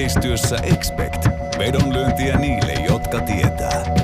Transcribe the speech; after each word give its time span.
Yhteistyössä 0.00 0.56
Expect. 0.56 1.26
Vedonlyöntiä 1.58 2.36
niille, 2.36 2.72
jotka 2.72 3.20
tietää. 3.20 3.94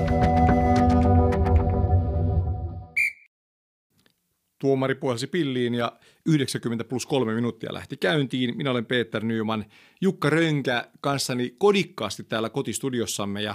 Tuomari 4.60 4.94
puhalsi 4.94 5.26
pilliin 5.26 5.74
ja 5.74 5.92
90 6.26 6.84
plus 6.84 7.06
kolme 7.06 7.34
minuuttia 7.34 7.74
lähti 7.74 7.96
käyntiin. 7.96 8.56
Minä 8.56 8.70
olen 8.70 8.86
Peter 8.86 9.24
Nyman, 9.24 9.64
Jukka 10.00 10.30
Rönkä 10.30 10.88
kanssani 11.00 11.54
kodikkaasti 11.58 12.24
täällä 12.24 12.50
kotistudiossamme 12.50 13.42
ja 13.42 13.54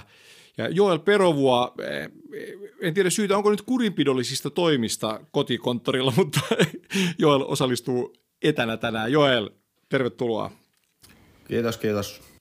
ja 0.58 0.68
Joel 0.68 0.98
Perovua, 0.98 1.74
eh, 1.82 2.10
en 2.80 2.94
tiedä 2.94 3.10
syytä, 3.10 3.36
onko 3.36 3.50
nyt 3.50 3.62
kurinpidollisista 3.62 4.50
toimista 4.50 5.20
kotikonttorilla, 5.30 6.12
mutta 6.16 6.40
Joel 7.18 7.44
osallistuu 7.46 8.14
etänä 8.42 8.76
tänään. 8.76 9.12
Joel, 9.12 9.50
tervetuloa. 9.88 10.50
Kiitos, 11.48 11.76
kiitos. 11.76 12.31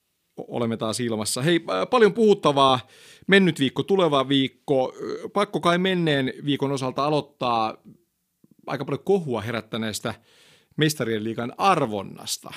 Olemme 0.47 0.77
taas 0.77 0.99
ilmassa. 0.99 1.41
Hei, 1.41 1.59
paljon 1.89 2.13
puhuttavaa. 2.13 2.79
Mennyt 3.27 3.59
viikko, 3.59 3.83
tuleva 3.83 4.27
viikko. 4.27 4.93
Pakko 5.33 5.59
kai 5.59 5.77
menneen 5.77 6.33
viikon 6.45 6.71
osalta 6.71 7.05
aloittaa 7.05 7.77
aika 8.67 8.85
paljon 8.85 9.03
kohua 9.03 9.41
herättäneestä 9.41 10.13
mestarien 10.77 11.23
liigan 11.23 11.53
arvonnasta 11.57 12.53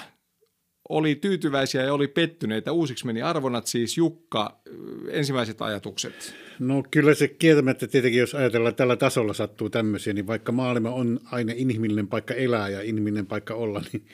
oli 0.89 1.15
tyytyväisiä 1.15 1.83
ja 1.83 1.95
oli 1.95 2.09
pettyneitä. 2.09 2.73
Uusiksi 2.73 3.07
meni 3.07 3.23
arvonat 3.23 3.67
siis. 3.67 3.97
Jukka, 3.97 4.61
ensimmäiset 5.11 5.63
ajatukset? 5.63 6.35
No 6.59 6.85
kyllä 6.91 7.15
se 7.15 7.29
kieltämättä 7.29 7.87
tietenkin, 7.87 8.21
jos 8.21 8.35
ajatellaan 8.35 8.71
että 8.71 8.79
tällä 8.79 8.97
tasolla 8.97 9.33
sattuu 9.33 9.71
tämmöisiä, 9.71 10.13
niin 10.13 10.27
vaikka 10.27 10.53
maailma 10.53 10.91
on 10.91 11.21
aina 11.33 11.53
inhimillinen 11.57 12.09
paikka 12.09 12.35
elää 12.35 12.69
ja 12.69 12.83
inhimillinen 12.83 13.27
paikka 13.27 13.55
olla, 13.55 13.83
niin 13.93 14.07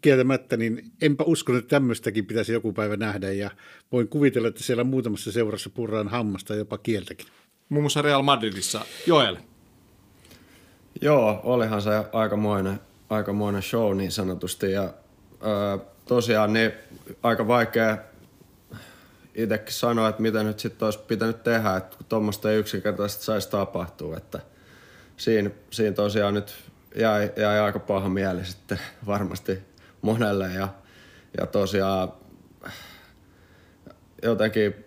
kieltämättä, 0.00 0.56
niin 0.56 0.82
enpä 1.02 1.24
usko, 1.24 1.56
että 1.56 1.68
tämmöistäkin 1.68 2.26
pitäisi 2.26 2.52
joku 2.52 2.72
päivä 2.72 2.96
nähdä 2.96 3.32
ja 3.32 3.50
voin 3.92 4.08
kuvitella, 4.08 4.48
että 4.48 4.62
siellä 4.62 4.84
muutamassa 4.84 5.32
seurassa 5.32 5.70
purraan 5.70 6.08
hammasta 6.08 6.54
jopa 6.54 6.78
kieltäkin. 6.78 7.26
Muun 7.68 7.82
muassa 7.82 8.02
Real 8.02 8.22
Madridissa. 8.22 8.80
Joel. 9.06 9.36
Joo, 11.02 11.40
olihan 11.42 11.82
se 11.82 11.90
aikamoinen, 12.12 12.80
aikamoinen 13.10 13.62
show 13.62 13.96
niin 13.96 14.12
sanotusti 14.12 14.72
ja 14.72 14.94
tosiaan 16.04 16.52
niin 16.52 16.72
aika 17.22 17.48
vaikea 17.48 17.98
itsekin 19.34 19.74
sanoa, 19.74 20.08
että 20.08 20.22
mitä 20.22 20.42
nyt 20.42 20.58
sitten 20.58 20.86
olisi 20.86 20.98
pitänyt 20.98 21.42
tehdä, 21.42 21.76
että 21.76 21.96
kun 21.96 22.06
tuommoista 22.08 22.50
ei 22.50 22.58
yksinkertaisesti 22.58 23.24
saisi 23.24 23.50
tapahtua, 23.50 24.16
että 24.16 24.40
siinä, 25.16 25.50
siinä 25.70 25.94
tosiaan 25.94 26.34
nyt 26.34 26.54
jäi, 26.94 27.32
jäi 27.36 27.60
aika 27.60 27.78
paha 27.78 28.08
mieli 28.08 28.44
sitten 28.44 28.80
varmasti 29.06 29.58
monelle 30.02 30.52
ja, 30.52 30.68
ja 31.40 31.46
tosiaan 31.46 32.12
jotenkin 34.22 34.84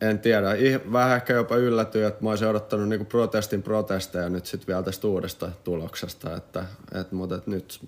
en 0.00 0.18
tiedä, 0.18 0.48
vähän 0.92 1.16
ehkä 1.16 1.32
jopa 1.32 1.56
yllätyin, 1.56 2.06
että 2.06 2.24
mä 2.24 2.30
olisin 2.30 2.48
odottanut 2.48 2.88
niinku 2.88 3.04
protestin 3.04 3.62
protesteja 3.62 4.28
nyt 4.28 4.46
sitten 4.46 4.66
vielä 4.66 4.82
tästä 4.82 5.06
uudesta 5.06 5.50
tuloksesta, 5.64 6.36
että, 6.36 6.64
että, 7.00 7.14
mutta 7.14 7.34
että 7.34 7.50
nyt 7.50 7.80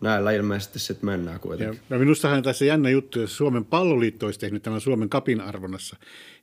näillä 0.00 0.32
ilmeisesti 0.32 0.78
sitten 0.78 1.06
mennään 1.06 1.40
kuitenkin. 1.40 1.80
Ja, 1.90 1.98
minustahan 1.98 2.42
tässä 2.42 2.64
jännä 2.64 2.90
juttu, 2.90 3.20
jos 3.20 3.36
Suomen 3.36 3.64
palloliitto 3.64 4.26
olisi 4.26 4.40
tehnyt 4.40 4.62
tämän 4.62 4.80
Suomen 4.80 5.08
kapin 5.08 5.40
arvonnassa, 5.40 5.96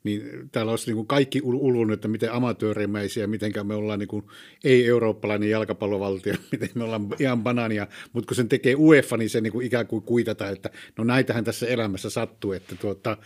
niin 0.04 0.50
täällä 0.52 0.70
olisi 0.70 0.86
niin 0.86 0.96
kuin 0.96 1.08
kaikki 1.08 1.42
ulvunut, 1.44 1.94
että 1.94 2.08
miten 2.08 2.34
amatöörimäisiä, 2.34 3.28
miten 3.28 3.52
me 3.64 3.76
ollaan 3.76 4.00
niin 4.00 4.08
kuin 4.08 4.26
ei-eurooppalainen 4.64 5.50
jalkapallovaltio, 5.50 6.34
miten 6.52 6.70
me 6.76 6.84
ollaan 6.84 7.08
ihan 7.20 7.44
banania, 7.44 7.88
mutta 8.14 8.28
kun 8.28 8.36
sen 8.36 8.50
tekee 8.50 8.76
UEFA, 8.76 9.18
niin 9.18 9.30
se 9.30 9.42
niin 9.42 9.54
kuin 9.54 9.66
ikään 9.66 9.88
kuin 9.88 10.02
kuitata, 10.02 10.50
että 10.50 10.70
no 10.98 11.04
näitähän 11.04 11.44
tässä 11.44 11.68
elämässä 11.68 12.10
sattuu, 12.10 12.52
että 12.52 12.76
tuota, 12.76 13.18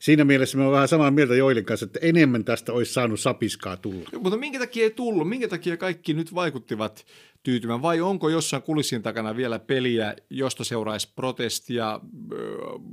siinä 0.00 0.24
mielessä 0.24 0.58
me 0.58 0.64
on 0.64 0.72
vähän 0.72 0.88
samaa 0.88 1.10
mieltä 1.10 1.34
Joilin 1.34 1.64
kanssa, 1.64 1.86
että 1.86 1.98
enemmän 2.02 2.44
tästä 2.44 2.72
olisi 2.72 2.92
saanut 2.92 3.20
sapiskaa 3.20 3.76
tulla. 3.76 4.08
Mutta 4.20 4.38
minkä 4.38 4.58
takia 4.58 4.84
ei 4.84 4.90
tullut? 4.90 5.28
Minkä 5.28 5.48
takia 5.48 5.76
kaikki 5.76 6.14
nyt 6.14 6.34
vaikuttivat 6.34 7.04
tyytymään, 7.42 7.82
vai 7.82 8.00
onko 8.00 8.28
jossain 8.28 8.62
kulissin 8.62 9.02
takana 9.02 9.36
vielä 9.36 9.58
peliä, 9.58 10.16
josta 10.30 10.64
seuraisi 10.64 11.08
protestia, 11.16 12.00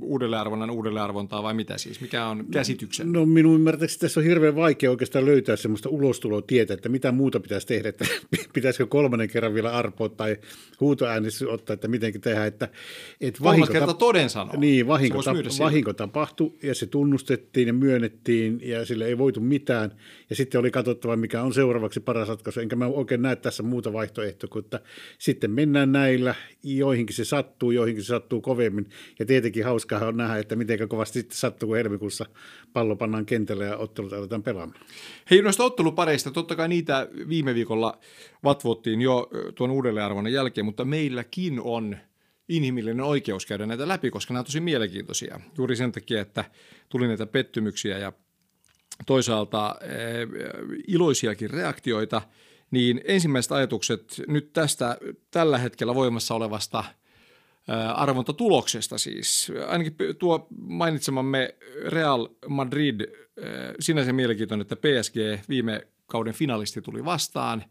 uudelleenarvonnan 0.00 0.70
uudelleenarvontaa 0.70 1.42
vai 1.42 1.54
mitä 1.54 1.78
siis? 1.78 2.00
Mikä 2.00 2.26
on 2.26 2.46
käsityksen? 2.50 3.12
No 3.12 3.26
minun 3.26 3.54
ymmärtääkseni 3.54 4.00
tässä 4.00 4.20
on 4.20 4.26
hirveän 4.26 4.56
vaikea 4.56 4.90
oikeastaan 4.90 5.26
löytää 5.26 5.56
sellaista 5.56 5.88
ulostulotietä, 5.88 6.74
että 6.74 6.88
mitä 6.88 7.12
muuta 7.12 7.40
pitäisi 7.40 7.66
tehdä, 7.66 7.88
että 7.88 8.04
pitäisikö 8.54 8.86
kolmannen 8.86 9.28
kerran 9.28 9.54
vielä 9.54 9.72
arpoa 9.72 10.08
tai 10.08 10.36
huutoäänestys 10.80 11.48
ottaa, 11.48 11.74
että 11.74 11.88
mitenkin 11.88 12.20
tehdä. 12.20 12.46
Että, 12.46 12.68
että 13.20 13.44
vahinko 13.44 13.66
kerta 13.66 13.94
toden 13.94 14.30
sanoa. 14.30 14.54
Niin, 14.56 14.86
vahinko, 14.86 15.22
ta- 15.22 15.34
vahinko 15.58 15.92
tapahtui 15.92 16.52
ja 16.62 16.74
se 16.74 16.86
tunnustettiin 16.98 17.68
ja 17.68 17.72
myönnettiin 17.72 18.60
ja 18.62 18.86
sille 18.86 19.06
ei 19.06 19.18
voitu 19.18 19.40
mitään. 19.40 19.90
Ja 20.30 20.36
sitten 20.36 20.58
oli 20.58 20.70
katsottava, 20.70 21.16
mikä 21.16 21.42
on 21.42 21.54
seuraavaksi 21.54 22.00
paras 22.00 22.28
ratkaisu. 22.28 22.60
Enkä 22.60 22.76
mä 22.76 22.86
oikein 22.86 23.22
näe 23.22 23.36
tässä 23.36 23.62
muuta 23.62 23.92
vaihtoehtoa 23.92 24.18
vaihtoehto, 24.18 24.48
kun 24.48 24.62
että 24.64 24.80
sitten 25.18 25.50
mennään 25.50 25.92
näillä, 25.92 26.34
joihinkin 26.62 27.16
se 27.16 27.24
sattuu, 27.24 27.70
joihinkin 27.70 28.04
se 28.04 28.06
sattuu 28.06 28.40
kovemmin. 28.40 28.86
Ja 29.18 29.26
tietenkin 29.26 29.64
hauskaa 29.64 30.06
on 30.06 30.16
nähdä, 30.16 30.38
että 30.38 30.56
miten 30.56 30.88
kovasti 30.88 31.18
sitten 31.18 31.38
sattuu, 31.38 31.66
kun 31.66 31.76
helmikuussa 31.76 32.26
pallo 32.72 32.96
pannaan 32.96 33.26
kentälle 33.26 33.64
ja 33.64 33.76
ottelut 33.76 34.12
aletaan 34.12 34.42
pelaamaan. 34.42 34.80
Hei, 35.30 35.42
noista 35.42 35.64
ottelupareista, 35.64 36.30
totta 36.30 36.56
kai 36.56 36.68
niitä 36.68 37.08
viime 37.28 37.54
viikolla 37.54 37.98
vatvottiin 38.44 39.00
jo 39.00 39.30
tuon 39.54 39.70
uudelleenarvonnan 39.70 40.32
jälkeen, 40.32 40.64
mutta 40.64 40.84
meilläkin 40.84 41.60
on 41.60 41.96
inhimillinen 42.48 43.00
oikeus 43.00 43.46
käydä 43.46 43.66
näitä 43.66 43.88
läpi, 43.88 44.10
koska 44.10 44.34
nämä 44.34 44.40
on 44.40 44.46
tosi 44.46 44.60
mielenkiintoisia. 44.60 45.40
Juuri 45.58 45.76
sen 45.76 45.92
takia, 45.92 46.20
että 46.20 46.44
tuli 46.88 47.08
näitä 47.08 47.26
pettymyksiä 47.26 47.98
ja 47.98 48.12
toisaalta 49.06 49.76
e, 49.80 49.88
iloisiakin 50.88 51.50
reaktioita– 51.50 52.22
niin 52.70 53.00
ensimmäiset 53.04 53.52
ajatukset 53.52 54.22
nyt 54.28 54.52
tästä 54.52 54.98
tällä 55.30 55.58
hetkellä 55.58 55.94
voimassa 55.94 56.34
olevasta 56.34 56.84
arvontatuloksesta 57.94 58.98
siis. 58.98 59.52
Ainakin 59.66 59.96
tuo 60.18 60.46
mainitsemamme 60.50 61.54
Real 61.86 62.28
Madrid, 62.48 63.00
sinänsä 63.80 64.12
mielenkiintoinen, 64.12 64.62
että 64.62 64.76
PSG 64.76 65.48
viime 65.48 65.86
kauden 66.06 66.34
finalisti 66.34 66.82
tuli 66.82 67.04
vastaan. 67.04 67.64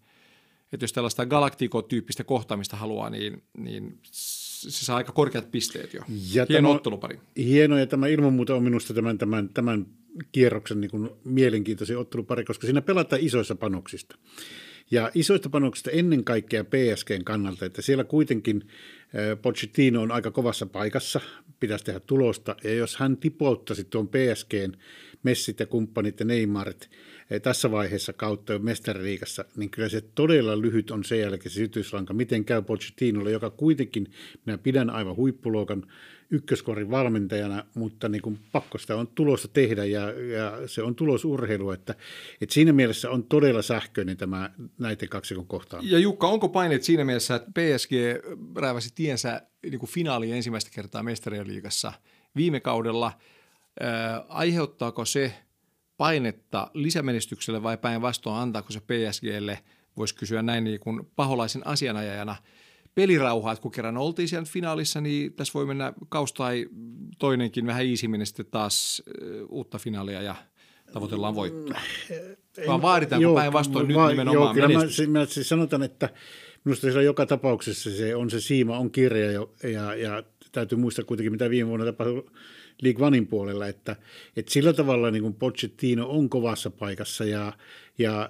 Että 0.73 0.83
jos 0.83 0.93
tällaista 0.93 1.25
Galactico-tyyppistä 1.25 2.23
kohtaamista 2.23 2.77
haluaa, 2.77 3.09
niin, 3.09 3.43
niin 3.57 3.99
se 4.61 4.85
saa 4.85 4.97
aika 4.97 5.11
korkeat 5.11 5.51
pisteet 5.51 5.93
jo. 5.93 6.01
Ja 6.33 6.45
hieno 6.49 6.67
tämä, 6.67 6.75
ottelupari. 6.75 7.19
Hieno, 7.37 7.77
ja 7.77 7.87
tämä 7.87 8.07
ilman 8.07 8.33
muuta 8.33 8.55
on 8.55 8.63
minusta 8.63 8.93
tämän, 8.93 9.17
tämän, 9.17 9.49
tämän 9.49 9.85
kierroksen 10.31 10.81
niin 10.81 10.91
kuin 10.91 11.09
mielenkiintoisin 11.23 11.97
ottelupari, 11.97 12.45
koska 12.45 12.67
siinä 12.67 12.81
pelataan 12.81 13.21
isoissa 13.21 13.55
panoksista. 13.55 14.17
Ja 14.91 15.11
isoista 15.15 15.49
panoksista 15.49 15.91
ennen 15.91 16.23
kaikkea 16.23 16.63
PSGn 16.63 17.23
kannalta, 17.23 17.65
että 17.65 17.81
siellä 17.81 18.03
kuitenkin 18.03 18.67
Pochettino 19.41 20.01
on 20.01 20.11
aika 20.11 20.31
kovassa 20.31 20.65
paikassa, 20.65 21.21
pitäisi 21.59 21.85
tehdä 21.85 21.99
tulosta, 21.99 22.55
ja 22.63 22.73
jos 22.73 22.97
hän 22.97 23.17
tipouttaisi 23.17 23.83
tuon 23.83 24.07
PSGn 24.07 24.73
Messit 25.23 25.59
ja 25.59 25.65
kumppanit 25.65 26.19
ja 26.19 26.25
Neymarit 26.25 26.89
tässä 27.41 27.71
vaiheessa 27.71 28.13
kautta 28.13 28.59
mestariliikassa, 28.59 29.45
niin 29.55 29.69
kyllä 29.69 29.89
se 29.89 30.01
todella 30.01 30.61
lyhyt 30.61 30.91
on 30.91 31.03
sen 31.03 31.19
jälkeen 31.19 31.51
se 31.51 31.55
sytyslanka. 31.55 32.13
Miten 32.13 32.45
käy 32.45 32.61
Pochettinolle, 32.61 33.31
joka 33.31 33.49
kuitenkin, 33.49 34.11
minä 34.45 34.57
pidän 34.57 34.89
aivan 34.89 35.15
huippuluokan 35.15 35.83
ykköskorin 36.29 36.91
valmentajana, 36.91 37.65
mutta 37.73 38.09
niin 38.09 38.21
kuin 38.21 38.39
pakko 38.51 38.77
sitä 38.77 38.95
on 38.95 39.07
tulosta 39.07 39.47
tehdä 39.47 39.85
ja, 39.85 40.11
ja 40.11 40.67
se 40.67 40.83
on 40.83 40.95
tulosurheilu, 40.95 41.71
että, 41.71 41.95
että 42.41 42.53
siinä 42.53 42.73
mielessä 42.73 43.09
on 43.09 43.23
todella 43.23 43.61
sähköinen 43.61 44.17
tämä 44.17 44.49
näiden 44.77 45.09
kaksikon 45.09 45.47
kohtaan. 45.47 45.89
Ja 45.89 45.99
Jukka, 45.99 46.27
onko 46.27 46.49
paineet 46.49 46.83
siinä 46.83 47.05
mielessä, 47.05 47.35
että 47.35 47.51
PSG 47.51 47.91
rääväsi 48.55 48.89
tiensä 48.95 49.41
niin 49.63 49.79
kuin 49.79 49.89
finaaliin 49.89 50.35
ensimmäistä 50.35 50.71
kertaa 50.73 51.03
mestarien 51.03 51.47
liigassa 51.47 51.93
viime 52.35 52.59
kaudella, 52.59 53.11
ää, 53.79 54.25
aiheuttaako 54.27 55.05
se 55.05 55.33
painetta 55.97 56.71
lisämenestykselle 56.73 57.63
vai 57.63 57.77
päinvastoin 57.77 58.35
antaako 58.35 58.71
se 58.71 58.79
PSGlle, 58.79 59.59
voisi 59.97 60.15
kysyä 60.15 60.41
näin 60.41 60.63
niin 60.63 60.79
kuin 60.79 61.11
paholaisen 61.15 61.67
asianajajana– 61.67 62.35
pelirauhaa, 62.97 63.51
että 63.53 63.61
kun 63.61 63.71
kerran 63.71 63.97
oltiin 63.97 64.27
siellä 64.27 64.45
finaalissa, 64.45 65.01
niin 65.01 65.33
tässä 65.33 65.53
voi 65.53 65.65
mennä 65.65 65.93
kaus 66.09 66.33
tai 66.33 66.67
toinenkin 67.19 67.65
vähän 67.65 67.85
iisimmin 67.85 68.25
sitten 68.25 68.45
taas 68.45 69.03
uutta 69.49 69.77
finaalia 69.77 70.21
ja 70.21 70.35
tavoitellaan 70.93 71.35
voittoa. 71.35 71.79
Mm, 72.09 72.67
Vaan 72.67 72.81
vaaditaanko 72.81 73.35
päinvastoin 73.35 73.87
nyt 73.87 73.97
nimenomaan 74.09 74.57
joo, 74.57 74.67
menestys? 74.67 75.07
Mä, 75.07 75.19
mä 75.19 75.25
siis 75.25 75.49
sanotaan, 75.49 75.83
että 75.83 76.09
minusta 76.63 76.91
se 76.91 77.03
joka 77.03 77.25
tapauksessa 77.25 77.89
se 77.89 78.15
on 78.15 78.29
se 78.29 78.41
siima, 78.41 78.77
on 78.77 78.91
kirja 78.91 79.31
ja, 79.31 79.47
ja, 79.63 79.95
ja 79.95 80.23
täytyy 80.51 80.77
muistaa 80.77 81.05
kuitenkin, 81.05 81.31
mitä 81.31 81.49
viime 81.49 81.69
vuonna 81.69 81.85
tapahtui 81.85 82.25
League 82.81 83.05
Onein 83.05 83.27
puolella, 83.27 83.67
että, 83.67 83.95
että 84.35 84.51
sillä 84.51 84.73
tavalla 84.73 85.11
niin 85.11 85.23
kuin 85.23 85.33
Pochettino 85.33 86.09
on 86.09 86.29
kovassa 86.29 86.69
paikassa 86.69 87.25
ja, 87.25 87.53
ja 87.97 88.29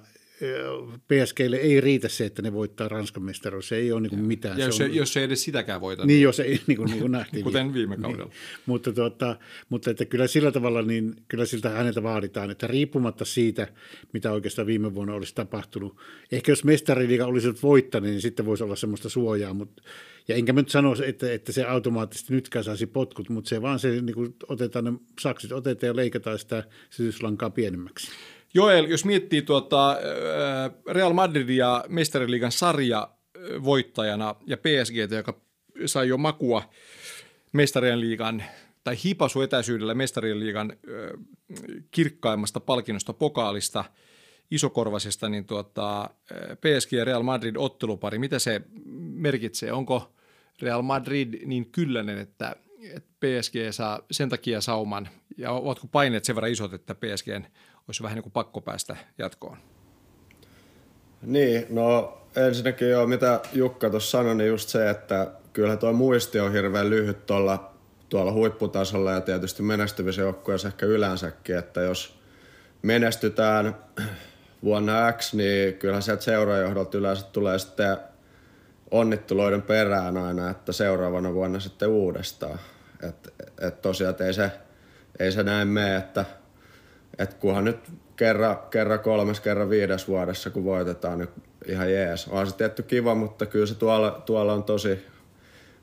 PSGlle 1.08 1.56
ei 1.56 1.80
riitä 1.80 2.08
se, 2.08 2.26
että 2.26 2.42
ne 2.42 2.52
voittaa 2.52 2.88
Ranskan 2.88 3.22
mestaruus. 3.22 3.68
Se 3.68 3.76
ei 3.76 3.92
ole 3.92 4.00
niin 4.00 4.10
kuin 4.10 4.24
mitään. 4.24 4.58
Ja 4.58 4.66
jos, 4.66 4.76
se 4.76 4.84
on, 4.84 4.94
jos 4.94 5.16
ei 5.16 5.24
edes 5.24 5.44
sitäkään 5.44 5.80
voita. 5.80 6.06
niin, 6.06 6.22
jos 6.22 6.40
ei, 6.40 6.60
niin 6.66 6.76
kuin, 6.76 6.86
niin 6.90 7.00
kuin 7.00 7.12
nähtiin. 7.12 7.44
Kuten 7.48 7.74
viime 7.74 7.96
kaudella. 7.96 8.24
Niin. 8.24 8.34
Mutta, 8.66 8.92
tuota, 8.92 9.36
mutta 9.68 9.90
että 9.90 10.04
kyllä 10.04 10.26
sillä 10.26 10.52
tavalla, 10.52 10.82
niin 10.82 11.16
kyllä 11.28 11.44
siltä 11.44 11.68
häneltä 11.70 12.02
vaaditaan, 12.02 12.50
että 12.50 12.66
riippumatta 12.66 13.24
siitä, 13.24 13.68
mitä 14.12 14.32
oikeastaan 14.32 14.66
viime 14.66 14.94
vuonna 14.94 15.14
olisi 15.14 15.34
tapahtunut. 15.34 15.96
Ehkä 16.32 16.52
jos 16.52 16.64
mestariliiga 16.64 17.26
olisi 17.26 17.54
voittanut, 17.62 18.10
niin 18.10 18.20
sitten 18.20 18.46
voisi 18.46 18.64
olla 18.64 18.76
semmoista 18.76 19.08
suojaa. 19.08 19.54
Mutta, 19.54 19.82
ja 20.28 20.34
enkä 20.34 20.52
mä 20.52 20.60
nyt 20.60 20.68
sano, 20.68 20.94
että, 21.06 21.32
että 21.32 21.52
se 21.52 21.64
automaattisesti 21.64 22.34
nytkään 22.34 22.64
saisi 22.64 22.86
potkut, 22.86 23.28
mutta 23.28 23.48
se 23.48 23.62
vaan 23.62 23.78
se, 23.78 23.88
niin 23.88 24.14
kuin 24.14 24.36
otetaan 24.48 24.84
ne 24.84 24.92
saksit, 25.20 25.52
otetaan 25.52 25.88
ja 25.88 25.96
leikataan 25.96 26.38
sitä 26.38 26.64
sytyslankaa 26.90 27.50
pienemmäksi. 27.50 28.10
Joel, 28.54 28.84
jos 28.84 29.04
miettii 29.04 29.42
tuota 29.42 29.98
Real 30.90 31.12
Madridia 31.12 31.84
mestariliigan 31.88 32.52
sarja 32.52 33.08
voittajana 33.64 34.34
ja 34.46 34.56
PSG, 34.56 34.96
joka 35.16 35.40
sai 35.86 36.08
jo 36.08 36.18
makua 36.18 36.62
mestarien 37.52 38.00
liigan 38.00 38.42
tai 38.84 38.96
hipasu 39.04 39.40
etäisyydellä 39.40 39.94
mestarien 39.94 40.40
liigan 40.40 40.72
kirkkaimmasta 41.90 42.60
palkinnosta 42.60 43.12
pokaalista, 43.12 43.84
isokorvasesta, 44.50 45.28
niin 45.28 45.44
tuota, 45.44 46.10
PSG 46.54 46.92
ja 46.92 47.04
Real 47.04 47.22
Madrid 47.22 47.54
ottelupari, 47.58 48.18
mitä 48.18 48.38
se 48.38 48.60
merkitsee? 49.12 49.72
Onko 49.72 50.12
Real 50.62 50.82
Madrid 50.82 51.46
niin 51.46 51.66
kylläinen, 51.66 52.18
että, 52.18 52.56
että 52.82 53.08
PSG 53.20 53.54
saa 53.70 54.00
sen 54.10 54.28
takia 54.28 54.60
sauman, 54.60 55.08
ja 55.36 55.52
ovatko 55.52 55.86
paineet 55.92 56.24
sen 56.24 56.34
verran 56.34 56.52
isot, 56.52 56.72
että 56.72 56.94
PSGn 56.94 57.44
olisi 57.88 58.02
vähän 58.02 58.14
niin 58.14 58.22
kuin 58.22 58.32
pakko 58.32 58.60
päästä 58.60 58.96
jatkoon? 59.18 59.56
Niin, 61.22 61.66
no 61.70 62.18
ensinnäkin 62.36 62.90
jo 62.90 63.06
mitä 63.06 63.40
Jukka 63.52 63.90
tuossa 63.90 64.10
sanoi, 64.10 64.34
niin 64.34 64.48
just 64.48 64.68
se, 64.68 64.90
että 64.90 65.32
kyllä 65.52 65.76
tuo 65.76 65.92
muisti 65.92 66.40
on 66.40 66.52
hirveän 66.52 66.90
lyhyt 66.90 67.26
tuolla, 67.26 67.72
tuolla 68.08 68.32
huipputasolla 68.32 69.12
ja 69.12 69.20
tietysti 69.20 69.62
menestyvissä 69.62 70.22
joukkueissa 70.22 70.68
ehkä 70.68 70.86
yleensäkin, 70.86 71.56
että 71.56 71.80
jos 71.80 72.18
menestytään 72.82 73.76
vuonna 74.64 75.12
X, 75.12 75.34
niin 75.34 75.74
kyllähän 75.74 76.02
sieltä 76.02 76.22
seurajohdolta 76.22 76.98
yleensä 76.98 77.26
tulee 77.26 77.58
sitten 77.58 77.96
onnitteluiden 78.90 79.62
perään 79.62 80.16
aina, 80.16 80.50
että 80.50 80.72
seuraavana 80.72 81.34
vuonna 81.34 81.60
sitten 81.60 81.88
uudestaan. 81.88 82.58
Että 83.08 83.30
et 83.60 83.82
tosiaan 83.82 84.10
et 84.10 84.20
ei 84.20 84.32
se, 84.34 84.50
ei 85.18 85.32
se 85.32 85.42
näin 85.42 85.68
mene, 85.68 85.96
että 85.96 86.24
et 87.18 87.34
kunhan 87.34 87.64
nyt 87.64 87.78
kerran, 88.16 88.58
kerran 88.70 89.00
kolmes, 89.00 89.40
kerran 89.40 89.70
viides 89.70 90.08
vuodessa, 90.08 90.50
kun 90.50 90.64
voitetaan, 90.64 91.18
niin 91.18 91.28
ihan 91.66 91.92
jees. 91.92 92.28
On 92.28 92.46
se 92.46 92.56
tietty 92.56 92.82
kiva, 92.82 93.14
mutta 93.14 93.46
kyllä 93.46 93.66
se 93.66 93.74
tuolla, 93.74 94.22
tuolla 94.26 94.52
on 94.52 94.64
tosi, 94.64 95.06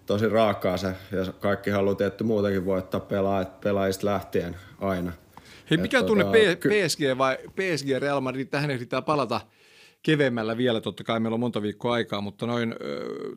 tosi 0.05 0.29
raakaa 0.29 0.77
se, 0.77 0.87
ja 1.11 1.33
kaikki 1.39 1.69
haluaa 1.69 1.95
tietty 1.95 2.23
muutenkin 2.23 2.65
voittaa 2.65 2.99
pelaajat, 2.99 3.61
pelaajista 3.61 4.07
lähtien 4.07 4.55
aina. 4.81 5.11
Hei, 5.69 5.77
mikä 5.77 6.03
tunne 6.03 6.23
tota, 6.23 6.37
PSG 6.37 7.01
vai 7.17 7.37
PSG 7.37 7.87
Real 7.99 8.21
Madrid? 8.21 8.47
Tähän 8.47 8.71
ehditään 8.71 9.03
palata 9.03 9.41
keveämmällä 10.05 10.57
vielä, 10.57 10.81
totta 10.81 11.03
kai 11.03 11.19
meillä 11.19 11.33
on 11.33 11.39
monta 11.39 11.61
viikkoa 11.61 11.93
aikaa, 11.93 12.21
mutta 12.21 12.45
noin 12.45 12.71
äh, 12.71 12.77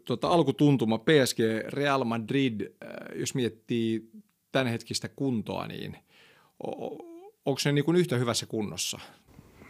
tota, 0.04 0.28
alkutuntuma 0.28 0.98
PSG 0.98 1.38
Real 1.68 2.04
Madrid, 2.04 2.60
äh, 2.60 2.90
jos 3.14 3.34
miettii 3.34 4.10
tämänhetkistä 4.52 5.08
kuntoa, 5.08 5.66
niin 5.66 5.96
onko 7.46 7.58
se 7.58 7.72
niin 7.72 7.84
kuin 7.84 7.96
yhtä 7.96 8.16
hyvässä 8.16 8.46
kunnossa? 8.46 8.98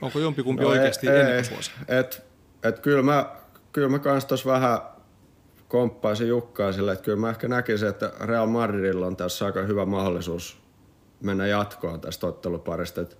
Onko 0.02 0.18
jompikumpi 0.18 0.62
no 0.62 0.68
oikeasti 0.68 1.08
ei, 1.08 1.20
ennätysvuosi? 1.20 1.70
Et, 1.88 2.22
et 2.62 2.78
kyllä 2.78 3.02
mä, 3.02 3.36
kyllä 3.72 3.88
mä 3.88 3.98
kans 3.98 4.24
tuossa 4.24 4.50
vähän 4.50 4.78
komppaisin 5.68 6.28
Jukkaa 6.28 6.72
sille, 6.72 6.92
että 6.92 7.04
kyllä 7.04 7.18
mä 7.18 7.30
ehkä 7.30 7.48
näkisin, 7.48 7.88
että 7.88 8.12
Real 8.20 8.46
Madridilla 8.46 9.06
on 9.06 9.16
tässä 9.16 9.46
aika 9.46 9.62
hyvä 9.62 9.86
mahdollisuus 9.86 10.58
mennä 11.20 11.46
jatkoon 11.46 12.00
tästä 12.00 12.26
otteluparista. 12.26 13.00
Et, 13.00 13.18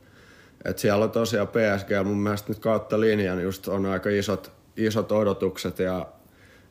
et 0.64 0.78
siellä 0.78 1.04
on 1.04 1.10
tosiaan 1.10 1.48
PSG 1.48 1.90
mun 2.04 2.20
mielestä 2.20 2.48
nyt 2.48 2.58
kautta 2.58 3.00
linjan 3.00 3.42
just 3.42 3.68
on 3.68 3.86
aika 3.86 4.10
isot, 4.10 4.52
isot 4.76 5.12
odotukset 5.12 5.78
ja 5.78 6.06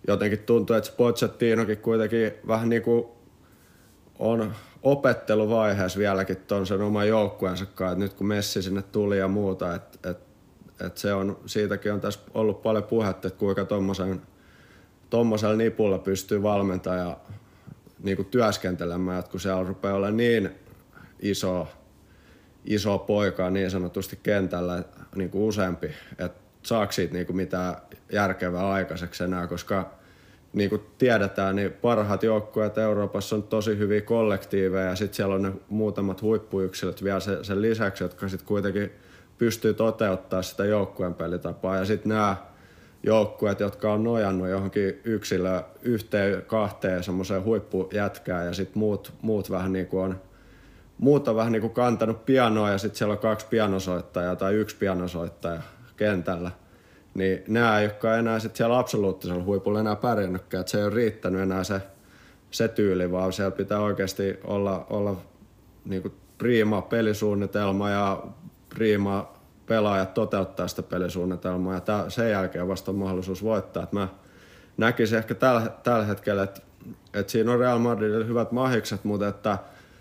jotenkin 0.07 0.39
tuntuu, 0.39 0.75
että 0.75 0.92
Pochettinokin 0.98 1.78
kuitenkin 1.78 2.31
vähän 2.48 2.69
niin 2.69 2.81
kuin 2.81 3.06
on 4.19 4.54
opetteluvaiheessa 4.84 6.00
vieläkin 6.00 6.38
ton 6.38 6.68
sen 6.68 6.81
oman 6.81 7.07
joukkueensa 7.07 7.66
kanssa, 7.66 7.92
että 7.92 8.04
nyt 8.04 8.13
kun 8.13 8.28
Messi 8.28 8.62
sinne 8.62 8.81
tuli 8.81 9.18
ja 9.18 9.28
muuta, 9.28 9.75
että 9.75 10.10
et, 10.10 10.18
et 10.86 10.98
se 10.98 11.13
on, 11.13 11.40
siitäkin 11.45 11.94
on 11.94 12.01
tässä 12.01 12.19
ollut 12.33 12.62
paljon 12.62 12.83
puhetta, 12.83 13.28
että 13.28 13.40
kuinka 13.40 13.66
tommosen, 13.66 14.22
tommosella 15.10 15.56
nipulla 15.56 16.00
pystyy 16.00 16.44
valmentaja 16.44 17.18
niin 18.04 18.16
kuin 18.16 18.28
työskentelemään, 18.28 19.19
että 19.19 19.31
kun 19.31 19.40
siellä 19.40 19.63
rupeaa 19.63 19.95
olla 19.95 20.12
niin 20.12 20.50
iso, 21.19 21.68
iso 22.65 22.98
poika 22.98 23.50
niin 23.50 23.71
sanotusti 23.71 24.19
kentällä 24.24 24.83
niin 25.15 25.30
kuin 25.30 25.44
useampi, 25.44 25.92
että 26.19 26.42
saako 26.63 26.92
siitä 26.92 27.13
niin 27.13 27.25
kuin 27.25 27.36
mitään 27.36 27.75
järkevää 28.12 28.69
aikaiseksi 28.69 29.24
enää, 29.24 29.48
koska 29.48 29.98
niin 30.54 30.69
kuin 30.69 30.81
tiedetään, 30.98 31.56
niin 31.56 31.71
parhaat 31.71 32.24
joukkueet 32.24 32.77
Euroopassa 32.77 33.36
on 33.36 33.44
tosi 33.44 33.77
hyviä 33.77 34.01
kollektiiveja 34.01 34.89
ja 34.89 34.95
sitten 34.95 35.15
siellä 35.15 35.36
on 35.36 35.42
ne 35.42 35.51
muutamat 35.69 36.21
huippuyksilöt 36.21 37.04
vielä 37.04 37.19
sen, 37.19 37.45
sen 37.45 37.62
lisäksi, 37.62 38.04
jotka 38.04 38.30
sitten 38.30 38.48
kuitenkin 38.48 38.92
pystyy 39.38 39.74
toteuttaa 39.74 40.42
sitä 40.42 40.65
joukkueen 40.65 41.13
pelitapaa. 41.13 41.75
Ja 41.75 41.86
sitten 41.86 42.09
nämä 42.09 42.38
joukkueet, 43.04 43.59
jotka 43.59 43.94
on 43.94 44.04
nojannut 44.04 44.50
johonkin 44.50 45.01
yksilö 45.04 45.63
yhteen, 45.81 46.42
kahteen 46.42 47.04
semmoiseen 47.04 47.44
huippujätkään 47.44 48.45
ja 48.45 48.54
sitten 48.54 48.80
muut, 48.80 49.13
muut 49.21 49.51
vähän 49.51 49.74
niin 49.74 49.88
kuin 49.88 50.04
on 50.04 50.21
muut 50.98 51.28
on 51.28 51.36
vähän 51.36 51.52
niin 51.52 51.62
kuin 51.62 51.74
kantanut 51.74 52.26
pianoa 52.26 52.70
ja 52.70 52.78
sitten 52.78 52.98
siellä 52.98 53.12
on 53.12 53.18
kaksi 53.18 53.46
pianosoittajaa 53.50 54.36
tai 54.36 54.54
yksi 54.54 54.76
pianosoittaja 54.76 55.62
kentällä– 55.98 56.52
niin 57.18 57.44
nämä 57.48 57.78
olekaan 57.78 58.20
enää 58.20 58.40
sit 58.40 58.56
siellä 58.56 58.80
absoluuttisella 58.80 59.44
huipulla 59.44 59.80
enää 59.80 59.96
pärjännytkään, 59.96 60.60
että 60.62 60.72
se 60.72 60.78
ei 60.78 60.84
ole 60.84 60.96
riittänyt 60.96 61.42
enää 61.42 61.64
se, 61.64 61.82
se 62.52 62.68
tyyli, 62.68 63.12
vaan 63.12 63.34
siellä 63.34 63.52
pitää 63.52 63.80
oikeasti 63.80 64.40
olla, 64.44 64.86
olla 64.90 65.16
niin 65.86 66.02
kuin 66.02 66.14
priima 66.38 66.81
pelisuunnitelma 66.81 67.90
ja 67.90 68.24
priima 68.69 69.33
pelaajat 69.66 70.14
toteuttaa 70.14 70.68
sitä 70.68 70.83
pelisuunnitelmaa 70.83 71.74
ja 71.74 71.81
tää, 71.81 72.10
sen 72.10 72.31
jälkeen 72.31 72.68
vasta 72.68 72.92
on 72.92 72.98
mahdollisuus 72.98 73.44
voittaa. 73.44 73.83
Et 73.83 73.92
mä 73.92 74.07
näkisin 74.78 75.18
ehkä 75.18 75.36
tällä, 75.36 75.62
tällä 75.83 76.06
hetkellä, 76.06 76.44
että, 76.44 76.62
että 77.14 77.31
siinä 77.31 77.52
on 77.52 77.60
Real 77.60 77.80
Madridilla 77.80 78.26
hyvät 78.26 78.52
mahikset, 78.52 79.04
mutta 79.04 79.28
että 79.28 79.57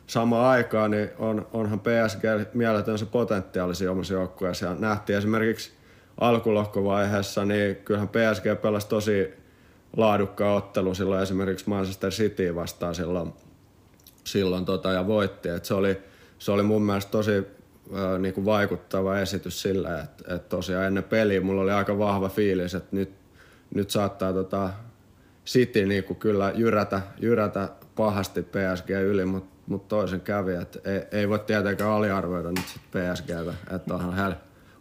samaan 0.06 0.46
aikaan 0.46 0.90
niin 0.90 1.10
on, 1.18 1.46
onhan 1.52 1.80
PSG 1.80 2.54
mieletön 2.54 2.98
se 2.98 3.06
potentiaali 3.06 3.88
omassa 3.90 4.14
joukkueessa. 4.14 4.66
Ja 4.66 4.74
nähtiin 4.74 5.18
esimerkiksi 5.18 5.72
alkulohkovaiheessa, 6.20 7.44
niin 7.44 7.76
kyllähän 7.76 8.08
PSG 8.08 8.62
pelasi 8.62 8.88
tosi 8.88 9.34
laadukkaan 9.96 10.56
ottelu 10.56 10.94
silloin 10.94 11.22
esimerkiksi 11.22 11.68
Manchester 11.68 12.10
City 12.10 12.54
vastaan 12.54 12.94
silloin, 12.94 13.32
silloin 14.24 14.64
tota, 14.64 14.92
ja 14.92 15.06
voitti. 15.06 15.48
Et 15.48 15.64
se, 15.64 15.74
oli, 15.74 16.02
se 16.38 16.52
oli 16.52 16.62
mun 16.62 16.82
mielestä 16.82 17.10
tosi 17.10 17.36
äh, 17.36 18.18
niinku 18.18 18.44
vaikuttava 18.44 19.18
esitys 19.18 19.62
sillä, 19.62 20.00
että 20.00 20.34
et 20.34 20.48
tosiaan 20.48 20.84
ennen 20.84 21.04
peliä 21.04 21.40
mulla 21.40 21.62
oli 21.62 21.72
aika 21.72 21.98
vahva 21.98 22.28
fiilis, 22.28 22.74
että 22.74 22.96
nyt, 22.96 23.12
nyt 23.74 23.90
saattaa 23.90 24.32
tota 24.32 24.70
City 25.46 25.86
niinku 25.86 26.14
kyllä 26.14 26.52
jyrätä, 26.54 27.02
jyrätä 27.20 27.68
pahasti 27.96 28.42
PSG 28.42 28.90
yli, 28.90 29.24
mutta 29.24 29.55
mut 29.66 29.88
toisen 29.88 30.20
kävi, 30.20 30.54
että 30.54 30.78
ei, 30.84 31.20
ei 31.20 31.28
voi 31.28 31.38
tietenkään 31.38 31.90
aliarvioida 31.90 32.48
nyt 32.48 32.68
sit 32.68 32.82
PSGtä, 32.82 33.74
että 33.74 33.94
onhan 33.94 34.14
heillä 34.14 34.36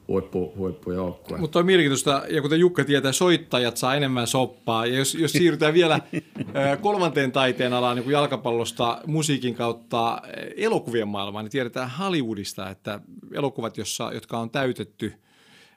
huippu, 0.08 0.54
huippujoukkue. 0.58 1.38
Mutta 1.38 1.60
on 1.60 1.66
mielenkiintoista, 1.66 2.24
ja 2.30 2.42
kuten 2.42 2.60
Jukka 2.60 2.86
tietää, 2.86 3.12
soittajat 3.12 3.78
saa 3.78 3.96
enemmän 3.96 4.28
soppaa. 4.28 4.86
Ja 4.86 4.96
jos, 4.98 5.16
jos 5.16 5.32
siirrytään 5.32 5.74
vielä 5.74 6.00
kolmanteen 6.82 7.32
taiteen 7.32 7.74
alaan 7.74 7.96
niin 7.96 8.04
kuin 8.04 8.14
jalkapallosta 8.14 9.02
musiikin 9.06 9.56
kautta 9.56 10.22
elokuvien 10.58 11.08
maailmaan, 11.08 11.46
niin 11.46 11.52
tiedetään 11.52 11.92
Hollywoodista, 12.00 12.70
että 12.70 13.00
elokuvat, 13.34 13.78
jossa, 13.78 14.12
jotka 14.14 14.40
on 14.40 14.50
täytetty 14.50 15.14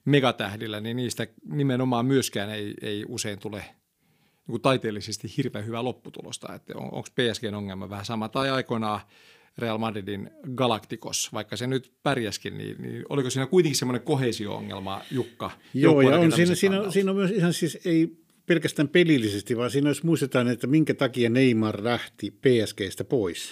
megatähdillä, 0.04 0.80
niin 0.80 0.96
niistä 0.96 1.26
nimenomaan 1.50 2.06
myöskään 2.06 2.50
ei, 2.50 2.74
ei 2.82 3.04
usein 3.08 3.38
tule 3.38 3.64
niin 4.48 4.52
kuin 4.52 4.62
taiteellisesti 4.62 5.36
hirveän 5.36 5.66
hyvää 5.66 5.84
lopputulosta. 5.84 6.54
Että 6.54 6.72
on, 6.76 6.84
onko 6.84 7.08
PSGn 7.14 7.54
ongelma 7.54 7.90
vähän 7.90 8.04
sama? 8.04 8.28
Tai 8.28 8.50
aikoinaan 8.50 9.00
Real 9.58 9.78
Madridin 9.78 10.30
Galacticos, 10.54 11.32
vaikka 11.32 11.56
se 11.56 11.66
nyt 11.66 11.92
pärjäskin, 12.02 12.58
niin, 12.58 12.82
niin 12.82 13.04
oliko 13.08 13.30
siinä 13.30 13.46
kuitenkin 13.46 13.78
semmoinen 13.78 14.02
kohesio-ongelma, 14.02 15.02
Jukka? 15.10 15.50
Joo, 15.74 16.00
ja 16.00 16.18
on, 16.18 16.32
siinä, 16.32 16.54
siinä, 16.54 16.90
siinä 16.90 17.10
on 17.10 17.16
myös 17.16 17.30
ihan 17.30 17.52
siis 17.52 17.78
ei 17.84 18.16
pelkästään 18.46 18.88
pelillisesti, 18.88 19.56
vaan 19.56 19.70
siinä 19.70 19.90
jos 19.90 20.02
muistetaan, 20.02 20.48
että 20.48 20.66
minkä 20.66 20.94
takia 20.94 21.30
Neymar 21.30 21.84
lähti 21.84 22.30
PSGstä 22.30 23.04
pois. 23.04 23.50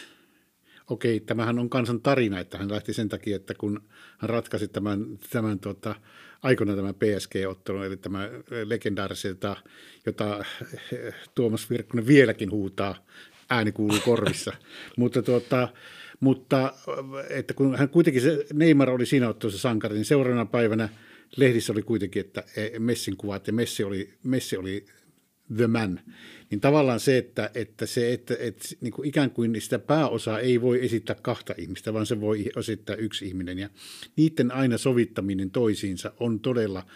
okei, 0.91 1.21
tämähän 1.21 1.59
on 1.59 1.71
kansan 1.71 2.01
tarina, 2.01 2.41
että 2.41 2.59
hän 2.59 2.71
lähti 2.71 2.93
sen 2.93 3.09
takia, 3.09 3.37
että 3.37 3.55
kun 3.55 3.83
hän 4.19 4.31
ratkaisi 4.31 4.69
tämän, 4.69 5.19
tämän 5.31 5.59
tota, 5.59 5.95
aikoina 6.43 6.77
tämän 6.77 6.95
PSG-ottelun, 6.95 7.85
eli 7.85 7.97
tämä 7.97 8.31
legendaarisen, 8.65 9.29
jota, 9.29 9.57
jota 10.07 10.45
Tuomas 11.35 11.71
Virkkunen 11.71 12.07
vieläkin 12.07 12.51
huutaa, 12.51 13.07
ääni 13.51 13.73
kuuluu 13.73 14.01
korvissa. 14.05 14.53
mutta, 14.99 15.23
tuota, 15.23 15.69
mutta 16.21 16.73
että 17.31 17.55
kun 17.55 17.77
hän 17.77 17.89
kuitenkin, 17.89 18.23
se 18.23 18.47
Neymar 18.53 18.91
oli 18.91 19.07
siinä 19.07 19.29
ottelussa 19.29 19.61
sankari, 19.61 19.95
niin 19.95 20.05
seuraavana 20.05 20.47
päivänä 20.47 20.89
lehdissä 21.37 21.73
oli 21.73 21.83
kuitenkin, 21.83 22.21
että 22.21 22.45
e, 22.57 22.79
Messin 22.79 23.17
kuvat 23.17 23.47
ja 23.47 23.53
Messi 23.53 23.85
oli, 23.85 24.11
Messi 24.23 24.57
oli 24.57 24.87
the 25.57 25.67
man. 25.67 26.01
Niin 26.51 26.61
tavallaan 26.61 27.01
se, 27.01 27.19
että, 27.19 27.51
että, 27.55 27.87
se, 27.87 28.13
että, 28.13 28.37
että 28.39 28.69
niin 28.81 28.93
kuin 28.93 29.09
ikään 29.09 29.31
kuin 29.31 29.61
sitä 29.61 29.79
pääosaa 29.79 30.41
ei 30.41 30.61
voi 30.61 30.85
esittää 30.85 31.17
kahta 31.23 31.55
ihmistä, 31.59 31.95
vaan 31.95 32.07
se 32.07 32.21
voi 32.21 32.45
esittää 32.57 32.97
yksi 32.97 33.27
ihminen. 33.27 33.59
Ja 33.59 33.69
niiden 34.17 34.53
aina 34.53 34.79
sovittaminen 34.79 35.51
toisiinsa 35.51 36.13
on 36.21 36.41
todella 36.41 36.87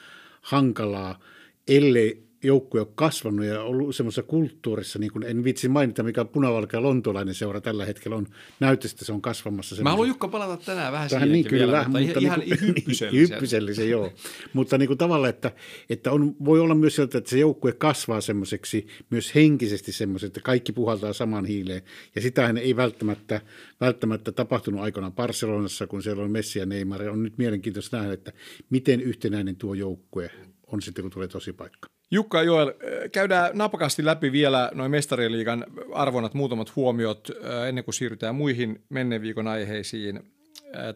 hankalaa, 0.41 1.21
ellei 1.69 2.30
joukkue 2.43 2.81
on 2.81 2.93
kasvanut 2.95 3.47
ja 3.47 3.63
ollut 3.63 3.97
semmoisessa 3.97 4.23
kulttuurissa, 4.23 4.99
niin 4.99 5.13
kuin 5.13 5.23
en 5.23 5.45
vitsi 5.45 5.69
mainita, 5.69 6.03
mikä 6.03 6.25
punavalkea 6.25 6.83
lontolainen 6.83 7.35
seura 7.35 7.61
tällä 7.61 7.85
hetkellä 7.85 8.17
on, 8.17 8.27
näyttäisi, 8.61 8.95
että 8.95 9.05
se 9.05 9.13
on 9.13 9.23
kasvamassa. 9.23 9.83
Mä 9.83 9.91
haluan 9.91 10.09
Jukka 10.09 10.29
palata 10.29 10.65
tänään 10.65 10.93
vähän 10.93 11.11
siihen 11.11 11.33
niin, 11.33 11.45
kyllä, 11.45 11.67
vielä, 11.67 11.85
mutta, 11.85 12.01
mutta 12.01 12.21
ihan 12.21 12.41
niin 12.41 12.61
hyppysellisen. 12.61 13.13
hyppysellisen, 13.35 13.91
joo. 13.91 14.13
mutta 14.53 14.79
niin 14.79 14.87
kuin 14.87 14.99
tavalla, 14.99 15.29
että, 15.29 15.53
että 15.91 16.13
on, 16.13 16.37
voi 16.45 16.61
olla 16.61 16.75
myös 16.75 16.95
sieltä, 16.95 17.19
että 17.19 17.31
se 17.31 17.39
joukkue 17.39 17.73
kasvaa 17.73 18.21
semmoiseksi 18.21 18.87
myös 19.11 19.35
henkisesti 19.35 19.93
semmoiseksi, 19.93 20.27
että 20.27 20.41
kaikki 20.41 20.73
puhaltaa 20.73 21.13
saman 21.13 21.45
hiileen. 21.45 21.83
Ja 22.15 22.23
sitähän 22.23 22.59
ei 22.59 22.77
välttämättä, 22.77 23.41
välttämättä 23.81 24.33
tapahtunut 24.33 24.81
aikana 24.81 25.11
Barcelonassa, 25.11 25.87
kun 25.87 26.03
siellä 26.03 26.23
on 26.23 26.31
Messi 26.31 26.59
ja 26.59 26.67
Neymar. 26.67 27.03
On 27.03 27.23
nyt 27.23 27.39
mielenkiintoista 27.39 27.97
nähdä, 27.97 28.13
että 28.13 28.33
miten 28.71 29.01
yhtenäinen 29.01 29.57
tuo 29.57 29.75
joukkue 29.75 30.31
on 30.67 30.83
sitten, 30.83 31.03
kun 31.03 31.11
tulee 31.11 31.29
tosi 31.29 31.53
paikka. 31.53 32.00
Jukka 32.11 32.39
ja 32.39 32.45
Joel, 32.45 32.73
käydään 33.13 33.51
napakasti 33.55 34.05
läpi 34.05 34.33
vielä 34.33 34.71
noin 34.75 34.91
mestarien 34.91 35.33
liigan 35.33 35.65
arvonat, 35.93 36.35
muutamat 36.35 36.77
huomiot 36.77 37.31
ennen 37.69 37.85
kuin 37.85 37.95
siirrytään 37.95 38.35
muihin 38.35 38.83
menneen 38.89 39.23
viikon 39.23 39.49
aiheisiin 39.49 40.21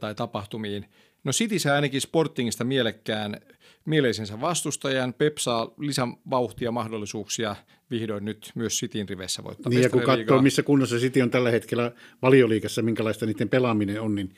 tai 0.00 0.14
tapahtumiin. 0.14 0.86
No 1.24 1.32
City 1.32 1.58
saa 1.58 1.74
ainakin 1.74 2.00
Sportingista 2.00 2.64
mielekkään 2.64 3.40
mieleisensä 3.84 4.40
vastustajan. 4.40 5.14
Pep 5.14 5.38
saa 5.38 5.74
lisävauhtia 5.78 6.70
mahdollisuuksia 6.70 7.56
vihdoin 7.90 8.24
nyt 8.24 8.52
myös 8.54 8.80
Cityn 8.80 9.08
riveissä 9.08 9.44
voittaa 9.44 9.70
Niin 9.70 9.82
ja 9.82 9.90
kun 9.90 10.02
katsoo, 10.02 10.42
missä 10.42 10.62
kunnossa 10.62 10.96
City 10.96 11.22
on 11.22 11.30
tällä 11.30 11.50
hetkellä 11.50 11.92
valioliikassa, 12.22 12.82
minkälaista 12.82 13.26
niiden 13.26 13.48
pelaaminen 13.48 14.00
on, 14.00 14.14
niin 14.14 14.34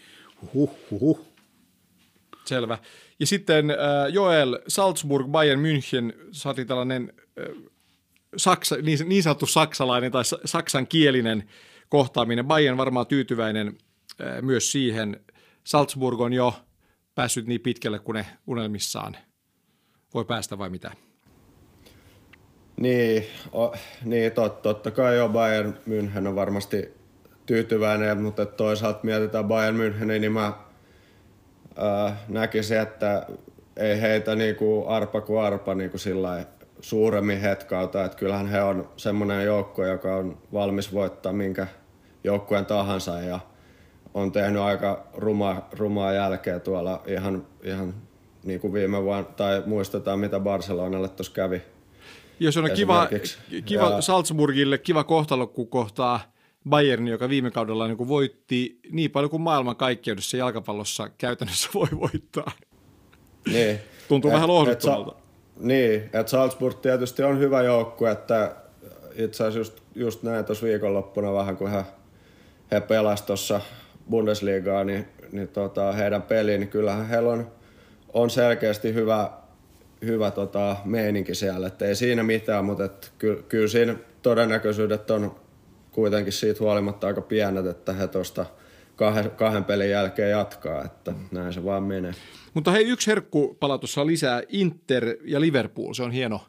huh, 0.54 0.70
huh, 0.90 1.00
huh. 1.00 1.26
Selvä. 2.44 2.78
Ja 3.20 3.26
sitten 3.26 3.70
äh, 3.70 3.76
Joel 4.12 4.58
Salzburg, 4.68 5.28
Bayern 5.28 5.60
München, 5.60 6.28
saatiin 6.32 6.66
tällainen 6.66 7.12
äh, 7.40 7.56
saksa, 8.36 8.76
niin, 8.76 8.98
niin 9.08 9.22
sanottu 9.22 9.46
saksalainen 9.46 10.12
tai 10.12 10.22
saksankielinen 10.44 11.48
kohtaaminen. 11.88 12.46
Bayern 12.46 12.76
varmaan 12.76 13.06
tyytyväinen 13.06 13.78
äh, 14.20 14.42
myös 14.42 14.72
siihen. 14.72 15.20
Salzburg 15.64 16.20
on 16.20 16.32
jo 16.32 16.54
päässyt 17.14 17.46
niin 17.46 17.60
pitkälle 17.60 17.98
kuin 17.98 18.14
ne 18.14 18.26
unelmissaan 18.46 19.16
voi 20.14 20.24
päästä 20.24 20.58
vai 20.58 20.70
mitä? 20.70 20.90
Niin, 22.80 23.26
o, 23.52 23.74
niin 24.04 24.32
tot, 24.32 24.62
totta 24.62 24.90
kai 24.90 25.16
jo 25.16 25.28
Bayern 25.28 25.74
München 25.88 26.26
on 26.26 26.36
varmasti 26.36 26.88
tyytyväinen, 27.46 28.22
mutta 28.22 28.46
toisaalta 28.46 29.00
mietitään 29.02 29.44
Bayern 29.44 29.76
München, 29.76 30.04
niin 30.04 30.32
mä 30.32 30.52
äh, 31.82 32.12
näkisin, 32.28 32.80
että 32.80 33.26
ei 33.76 34.00
heitä 34.00 34.34
niinku 34.34 34.84
arpa 34.88 35.20
kuin 35.20 35.40
arpa 35.40 35.74
niinku 35.74 35.98
sillä 35.98 36.44
suuremmin 36.80 37.40
hetkauta. 37.40 38.04
Että 38.04 38.18
kyllähän 38.18 38.48
he 38.48 38.62
on 38.62 38.88
semmoinen 38.96 39.44
joukko, 39.44 39.84
joka 39.86 40.16
on 40.16 40.38
valmis 40.52 40.92
voittaa 40.92 41.32
minkä 41.32 41.66
joukkueen 42.24 42.66
tahansa 42.66 43.20
ja 43.20 43.40
on 44.14 44.32
tehnyt 44.32 44.62
aika 44.62 45.06
ruma, 45.14 45.68
rumaa 45.72 46.12
jälkeä 46.12 46.58
tuolla 46.58 47.02
ihan, 47.06 47.46
ihan 47.62 47.94
niin 48.44 48.60
kuin 48.60 48.72
viime 48.72 49.02
vuonna, 49.02 49.24
tai 49.24 49.62
muistetaan 49.66 50.18
mitä 50.18 50.40
Barcelonalle 50.40 51.08
tuossa 51.08 51.32
kävi. 51.32 51.62
Jos 52.40 52.56
on 52.56 52.70
kiva, 52.74 53.08
kiva 53.64 53.90
ja... 53.90 54.00
Salzburgille 54.00 54.78
kiva 54.78 55.04
kohtalo, 55.04 55.46
kun 55.46 55.68
kohtaa 55.68 56.20
Bayern, 56.68 57.08
joka 57.08 57.28
viime 57.28 57.50
kaudella 57.50 57.86
niin 57.86 57.96
kuin 57.96 58.08
voitti 58.08 58.80
niin 58.90 59.10
paljon 59.10 59.30
kuin 59.30 59.42
maailman 59.42 59.76
kaikkeudessa 59.76 60.36
jalkapallossa 60.36 61.08
käytännössä 61.18 61.68
voi 61.74 61.88
voittaa. 62.00 62.52
Niin. 63.52 63.78
Tuntuu 64.08 64.30
et, 64.30 64.34
vähän 64.34 64.48
lohduttomalta. 64.48 65.12
Et, 65.12 65.24
niin, 65.58 66.02
että 66.02 66.26
Salzburg 66.26 66.78
tietysti 66.80 67.22
on 67.22 67.38
hyvä 67.38 67.62
joukku, 67.62 68.04
että 68.04 68.56
itse 69.14 69.44
asiassa 69.44 69.58
just, 69.58 69.82
just 69.94 70.22
näin 70.22 70.44
tuossa 70.44 70.66
viikonloppuna 70.66 71.32
vähän, 71.32 71.56
kun 71.56 71.70
he, 71.70 71.84
he 72.70 72.80
pelasivat 72.80 73.26
tuossa 73.26 73.60
Bundesligaa, 74.10 74.84
niin, 74.84 75.08
niin 75.32 75.48
tota, 75.48 75.92
heidän 75.92 76.22
peliin, 76.22 76.60
niin 76.60 76.68
kyllähän 76.68 77.08
heillä 77.08 77.32
on, 77.32 77.50
on 78.12 78.30
selkeästi 78.30 78.94
hyvä, 78.94 79.30
hyvä 80.04 80.30
tota, 80.30 80.76
meininki 80.84 81.34
siellä, 81.34 81.66
että 81.66 81.84
ei 81.86 81.94
siinä 81.94 82.22
mitään, 82.22 82.64
mutta 82.64 82.84
et, 82.84 83.12
ky, 83.18 83.44
kyllä 83.48 83.68
siinä 83.68 83.94
todennäköisyydet 84.22 85.10
on 85.10 85.36
kuitenkin 85.96 86.32
siitä 86.32 86.60
huolimatta 86.60 87.06
aika 87.06 87.20
pienet, 87.20 87.66
että 87.66 87.92
he 87.92 88.08
tuosta 88.08 88.46
kahden, 88.96 89.30
kahden 89.30 89.64
pelin 89.64 89.90
jälkeen 89.90 90.30
jatkaa, 90.30 90.84
että 90.84 91.12
näin 91.30 91.52
se 91.52 91.64
vaan 91.64 91.82
menee. 91.82 92.14
Mutta 92.54 92.70
hei, 92.70 92.88
yksi 92.88 93.06
herkku 93.06 93.56
tuossa 93.60 94.06
lisää, 94.06 94.42
Inter 94.48 95.16
ja 95.24 95.40
Liverpool, 95.40 95.94
se 95.94 96.02
on 96.02 96.12
hieno, 96.12 96.40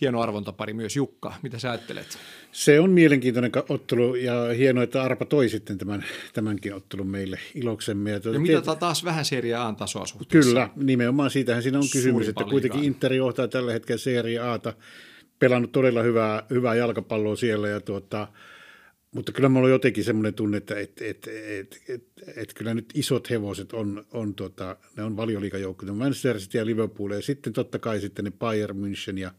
hieno 0.00 0.20
arvontapari 0.20 0.72
myös. 0.72 0.96
Jukka, 0.96 1.34
mitä 1.42 1.58
sä 1.58 1.70
ajattelet? 1.70 2.18
Se 2.52 2.80
on 2.80 2.90
mielenkiintoinen 2.90 3.52
ottelu 3.68 4.14
ja 4.14 4.34
hienoa, 4.58 4.84
että 4.84 5.02
Arpa 5.02 5.24
toi 5.24 5.48
sitten 5.48 5.78
tämän, 5.78 6.04
tämänkin 6.32 6.74
ottelun 6.74 7.06
meille 7.06 7.38
iloksemme. 7.54 8.10
Ja, 8.10 8.20
tuota, 8.20 8.36
ja 8.36 8.40
mitä 8.40 8.76
taas 8.76 9.04
vähän 9.04 9.24
Serie 9.24 9.54
A 9.54 9.74
tasoa 9.78 10.06
suhteessa? 10.06 10.50
Kyllä, 10.50 10.68
nimenomaan 10.76 11.30
siitähän 11.30 11.62
siinä 11.62 11.78
on 11.78 11.90
kysymys, 11.92 12.28
että 12.28 12.44
kuitenkin 12.44 12.84
Inter 12.84 13.12
johtaa 13.12 13.48
tällä 13.48 13.72
hetkellä 13.72 13.98
Serie 13.98 14.38
Ata 14.38 14.74
pelannut 15.40 15.72
todella 15.72 16.02
hyvää, 16.02 16.46
hyvää 16.50 16.74
jalkapalloa 16.74 17.36
siellä 17.36 17.68
ja 17.68 17.80
tuota, 17.80 18.28
mutta 19.14 19.32
kyllä 19.32 19.48
mulla 19.48 19.66
on 19.66 19.72
jotenkin 19.72 20.04
semmoinen 20.04 20.34
tunne, 20.34 20.56
että 20.56 20.78
et, 20.78 21.02
et, 21.02 21.28
et, 21.28 21.80
et, 21.88 22.04
et 22.36 22.54
kyllä 22.54 22.74
nyt 22.74 22.86
isot 22.94 23.30
hevoset 23.30 23.72
on, 23.72 24.06
on, 24.12 24.34
tuota, 24.34 24.76
ne 24.96 25.02
on 25.02 25.16
valioliikajoukkoja, 25.16 25.92
Manchester 25.92 26.38
City 26.38 26.58
ja 26.58 26.66
Liverpool 26.66 27.10
ja 27.10 27.22
sitten 27.22 27.52
totta 27.52 27.78
kai 27.78 28.00
sitten 28.00 28.24
ne 28.24 28.30
Bayern 28.30 28.76
München 28.76 29.18
ja 29.18 29.32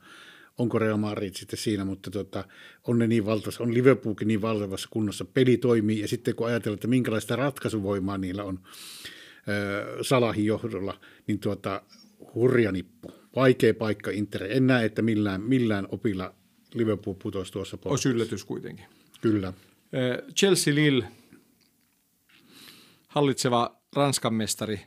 onko 0.58 0.80
Real 0.80 0.98
Madrid 0.98 1.34
sitten 1.34 1.60
siinä, 1.60 1.86
mutta 1.86 2.12
tota, 2.12 2.44
on 2.88 3.00
ne 3.00 3.08
niin 3.08 3.26
valtavassa, 3.26 3.64
on 3.64 3.74
Liverpoolkin 3.74 4.28
niin 4.28 4.42
valtavassa 4.42 4.88
kunnossa, 4.92 5.26
peli 5.26 5.58
toimii 5.58 6.00
ja 6.00 6.08
sitten 6.08 6.36
kun 6.36 6.48
ajatellaan, 6.48 6.78
että 6.78 6.88
minkälaista 6.88 7.36
ratkaisuvoimaa 7.36 8.18
niillä 8.18 8.44
on 8.44 8.60
Salahin 10.02 10.46
johdolla, 10.46 11.00
niin 11.28 11.40
tuota, 11.40 11.82
hurja 12.36 12.72
nippu 12.72 13.21
vaikea 13.36 13.74
paikka 13.74 14.12
Inter. 14.12 14.44
En 14.44 14.68
näe, 14.68 14.86
että 14.86 15.02
millään, 15.02 15.42
millään 15.42 15.88
opilla 15.92 16.34
Liverpool 16.74 17.16
putosi 17.16 17.52
tuossa 17.52 17.78
pois. 17.78 17.92
Olisi 17.92 18.10
yllätys 18.10 18.46
kuitenkin. 18.46 18.86
Kyllä. 19.22 19.54
Chelsea 20.36 20.76
Lille, 20.76 21.08
hallitseva 23.08 23.82
Ranskan 23.96 24.34
mestari. 24.34 24.80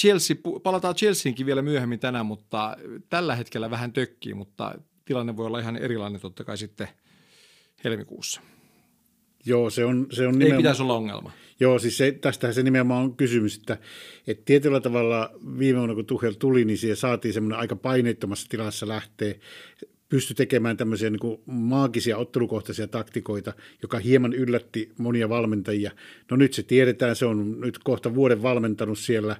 Chelsea, 0.00 0.36
palataan 0.62 0.94
Chelseainkin 0.94 1.46
vielä 1.46 1.62
myöhemmin 1.62 2.00
tänään, 2.00 2.26
mutta 2.26 2.76
tällä 3.08 3.36
hetkellä 3.36 3.70
vähän 3.70 3.92
tökkii, 3.92 4.34
mutta 4.34 4.78
tilanne 5.04 5.36
voi 5.36 5.46
olla 5.46 5.58
ihan 5.58 5.76
erilainen 5.76 6.20
totta 6.20 6.44
kai 6.44 6.58
sitten 6.58 6.88
helmikuussa. 7.84 8.40
Joo, 9.46 9.70
se 9.70 9.84
on, 9.84 10.06
se 10.12 10.26
on 10.26 10.32
nimenomaan... 10.32 10.52
Ei 10.54 10.62
pitäisi 10.62 10.82
olla 10.82 10.94
ongelma. 10.94 11.32
Joo, 11.60 11.78
siis 11.78 11.96
se, 11.96 12.12
tästähän 12.12 12.54
se 12.54 12.62
nimenomaan 12.62 13.04
on 13.04 13.16
kysymys, 13.16 13.56
että, 13.56 13.78
että 14.26 14.42
tietyllä 14.44 14.80
tavalla 14.80 15.30
viime 15.58 15.78
vuonna 15.78 15.94
kun 15.94 16.06
Tuhel 16.06 16.32
tuli, 16.32 16.64
niin 16.64 16.78
siihen 16.78 16.96
saatiin 16.96 17.34
semmoinen 17.34 17.58
aika 17.58 17.76
paineettomassa 17.76 18.48
tilassa 18.48 18.88
lähteä 18.88 19.34
pysty 20.08 20.34
tekemään 20.34 20.76
tämmöisiä 20.76 21.10
niin 21.10 21.38
maagisia 21.46 22.16
ottelukohtaisia 22.16 22.88
taktikoita, 22.88 23.52
joka 23.82 23.98
hieman 23.98 24.32
yllätti 24.32 24.92
monia 24.98 25.28
valmentajia. 25.28 25.90
No 26.30 26.36
nyt 26.36 26.52
se 26.52 26.62
tiedetään, 26.62 27.16
se 27.16 27.26
on 27.26 27.60
nyt 27.60 27.78
kohta 27.78 28.14
vuoden 28.14 28.42
valmentanut 28.42 28.98
siellä 28.98 29.36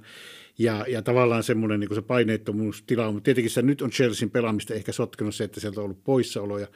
ja, 0.59 0.85
ja 0.89 1.03
tavallaan 1.03 1.43
semmoinen 1.43 1.81
niin 1.81 1.95
se 1.95 2.03
paineettomuustila 2.03 3.13
mutta 3.13 3.25
tietenkin 3.25 3.51
se 3.51 3.63
nyt 3.63 3.83
on 3.83 3.91
Chelsean 3.91 4.31
pelaamista 4.31 4.75
ehkä 4.75 4.93
sotkenut 4.93 5.35
se, 5.35 5.45
että 5.45 5.61
sieltä 5.61 5.81
on 5.81 5.85
ollut 5.85 6.05
poissaoloja, 6.05 6.67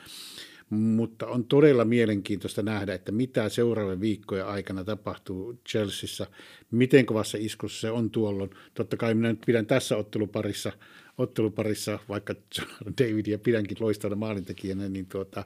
mutta 0.73 1.27
on 1.27 1.45
todella 1.45 1.85
mielenkiintoista 1.85 2.63
nähdä, 2.63 2.95
että 2.95 3.13
mitä 3.13 3.49
seuraavien 3.49 4.01
viikkojen 4.01 4.47
aikana 4.47 4.85
tapahtuu 4.85 5.61
Chelseassa, 5.69 6.27
miten 6.71 7.07
kovassa 7.07 7.39
iskussa 7.41 7.81
se 7.81 7.91
on 7.91 8.11
tuolloin. 8.11 8.51
Totta 8.75 8.97
kai 8.97 9.15
minä 9.15 9.29
nyt 9.29 9.41
pidän 9.47 9.67
tässä 9.67 9.97
otteluparissa, 9.97 10.73
otteluparissa 11.19 11.99
vaikka 12.09 12.35
Davidia 13.01 13.39
pidänkin 13.39 13.77
loistavana 13.81 14.17
maalintekijänä, 14.17 14.89
niin, 14.89 15.07
tuota, 15.07 15.45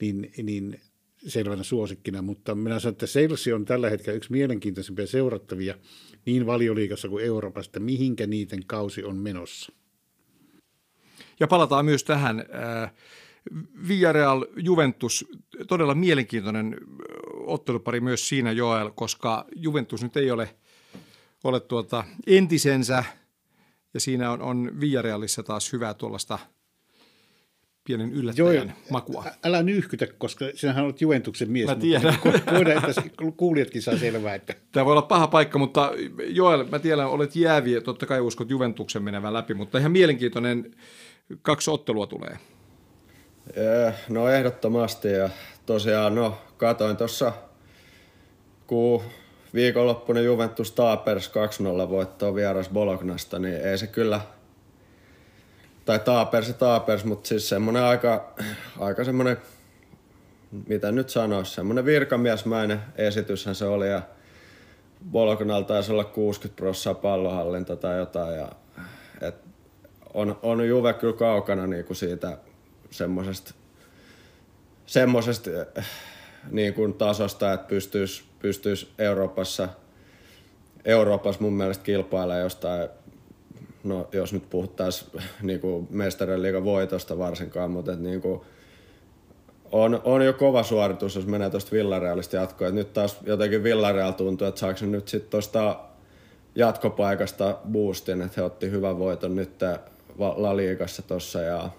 niin, 0.00 0.32
niin 0.42 0.80
selvänä 1.26 1.62
suosikkina, 1.62 2.22
mutta 2.22 2.54
minä 2.54 2.80
sanon, 2.80 2.92
että 2.92 3.06
Selsi 3.06 3.52
on 3.52 3.64
tällä 3.64 3.90
hetkellä 3.90 4.16
yksi 4.16 4.32
mielenkiintoisimpia 4.32 5.06
seurattavia 5.06 5.74
niin 6.26 6.46
valioliikassa 6.46 7.08
kuin 7.08 7.24
Euroopassa, 7.24 7.68
että 7.68 7.80
mihinkä 7.80 8.26
niiden 8.26 8.62
kausi 8.66 9.04
on 9.04 9.16
menossa. 9.16 9.72
Ja 11.40 11.46
palataan 11.46 11.84
myös 11.84 12.04
tähän 12.04 12.40
äh, 12.40 12.92
Villarreal 13.88 14.46
Juventus, 14.56 15.24
todella 15.68 15.94
mielenkiintoinen 15.94 16.76
ottelupari 17.46 18.00
myös 18.00 18.28
siinä 18.28 18.52
Joel, 18.52 18.90
koska 18.90 19.44
Juventus 19.56 20.02
nyt 20.02 20.16
ei 20.16 20.30
ole, 20.30 20.54
ole 21.44 21.60
tuota 21.60 22.04
entisensä 22.26 23.04
ja 23.94 24.00
siinä 24.00 24.30
on, 24.30 24.42
on 24.42 24.80
Villarrealissa 24.80 25.42
taas 25.42 25.72
hyvää 25.72 25.94
tuollaista 25.94 26.38
pienen 27.84 28.12
yllättäjän 28.12 28.54
Joo, 28.68 28.76
makua. 28.90 29.24
Älä 29.44 29.62
nyhkytä, 29.62 30.06
koska 30.18 30.44
sinähän 30.54 30.84
olet 30.84 31.00
Juventuksen 31.00 31.50
mies. 31.50 31.66
Mä 31.66 31.74
tiedän. 31.74 32.14
Voidaan, 32.54 32.90
että 32.90 33.02
kuulijatkin 33.36 33.82
saa 33.82 33.96
selvää. 33.96 34.34
Että... 34.34 34.54
Tämä 34.72 34.84
voi 34.84 34.92
olla 34.92 35.02
paha 35.02 35.26
paikka, 35.26 35.58
mutta 35.58 35.92
Joel, 36.28 36.64
mä 36.64 36.78
tiedän, 36.78 37.08
olet 37.08 37.36
jääviä, 37.36 37.80
totta 37.80 38.06
kai 38.06 38.20
uskot 38.20 38.50
Juventuksen 38.50 39.02
menevän 39.02 39.32
läpi, 39.32 39.54
mutta 39.54 39.78
ihan 39.78 39.92
mielenkiintoinen 39.92 40.74
kaksi 41.42 41.70
ottelua 41.70 42.06
tulee. 42.06 42.38
No 44.08 44.28
ehdottomasti 44.28 45.12
ja 45.12 45.30
tosiaan 45.66 46.14
no 46.14 46.38
katoin 46.56 46.96
tuossa 46.96 47.32
kun 48.66 49.02
viikonloppuinen 49.54 50.24
Juventus 50.24 50.72
Taapers 50.72 51.32
2-0 51.86 51.90
voittoa 51.90 52.34
vieras 52.34 52.68
Bolognasta, 52.68 53.38
niin 53.38 53.56
ei 53.56 53.78
se 53.78 53.86
kyllä, 53.86 54.20
tai 55.84 55.98
Taapers 55.98 56.48
ja 56.48 56.54
Taapers, 56.54 57.04
mutta 57.04 57.28
siis 57.28 57.48
semmoinen 57.48 57.82
aika, 57.82 58.34
aika 58.78 59.04
semmoinen, 59.04 59.36
mitä 60.68 60.92
nyt 60.92 61.08
sanoisi, 61.08 61.54
semmoinen 61.54 61.84
virkamiesmäinen 61.84 62.80
esityshän 62.96 63.54
se 63.54 63.64
oli 63.64 63.88
ja 63.88 64.02
Bolognalla 65.10 65.66
taisi 65.66 65.92
olla 65.92 66.04
60 66.04 66.56
prosenttia 66.56 67.02
pallohallinta 67.02 67.76
tai 67.76 67.98
jotain 67.98 68.36
ja 68.38 68.48
et 69.20 69.34
on, 70.14 70.38
on 70.42 70.68
Juve 70.68 70.92
kyllä 70.92 71.16
kaukana 71.16 71.66
niinku 71.66 71.94
siitä 71.94 72.38
semmoisesta 72.92 73.54
semmoisesta 74.86 75.50
eh, 75.50 75.84
niin 76.50 76.74
kuin 76.74 76.94
tasosta, 76.94 77.52
että 77.52 77.68
pystyisi, 77.68 78.24
pystyisi 78.38 78.88
Euroopassa, 78.98 79.68
Euroopassa 80.84 81.42
mun 81.42 81.52
mielestä 81.52 81.84
kilpailemaan 81.84 82.42
jostain, 82.42 82.88
no 83.84 84.08
jos 84.12 84.32
nyt 84.32 84.50
puhuttaisiin 84.50 85.10
niin 85.42 85.60
kuin 85.60 85.88
mestarien 85.90 86.42
liigan 86.42 86.64
voitosta 86.64 87.18
varsinkaan, 87.18 87.70
mutta 87.70 87.92
että 87.92 88.04
niin 88.04 88.20
kuin, 88.20 88.40
on, 89.72 90.00
on 90.04 90.24
jo 90.24 90.32
kova 90.32 90.62
suoritus, 90.62 91.16
jos 91.16 91.26
menee 91.26 91.50
tuosta 91.50 91.72
Villarealista 91.72 92.36
jatkoon. 92.36 92.68
Et 92.68 92.74
nyt 92.74 92.92
taas 92.92 93.18
jotenkin 93.26 93.62
Villareal 93.62 94.12
tuntuu, 94.12 94.46
että 94.46 94.60
saako 94.60 94.86
nyt 94.86 95.08
sitten 95.08 95.30
tuosta 95.30 95.80
jatkopaikasta 96.54 97.58
boostin, 97.72 98.22
että 98.22 98.40
he 98.40 98.42
otti 98.42 98.70
hyvän 98.70 98.98
voiton 98.98 99.36
nyt 99.36 99.50
La 100.18 100.56
Liigassa 100.56 101.02
tuossa 101.02 101.40
ja 101.40 101.70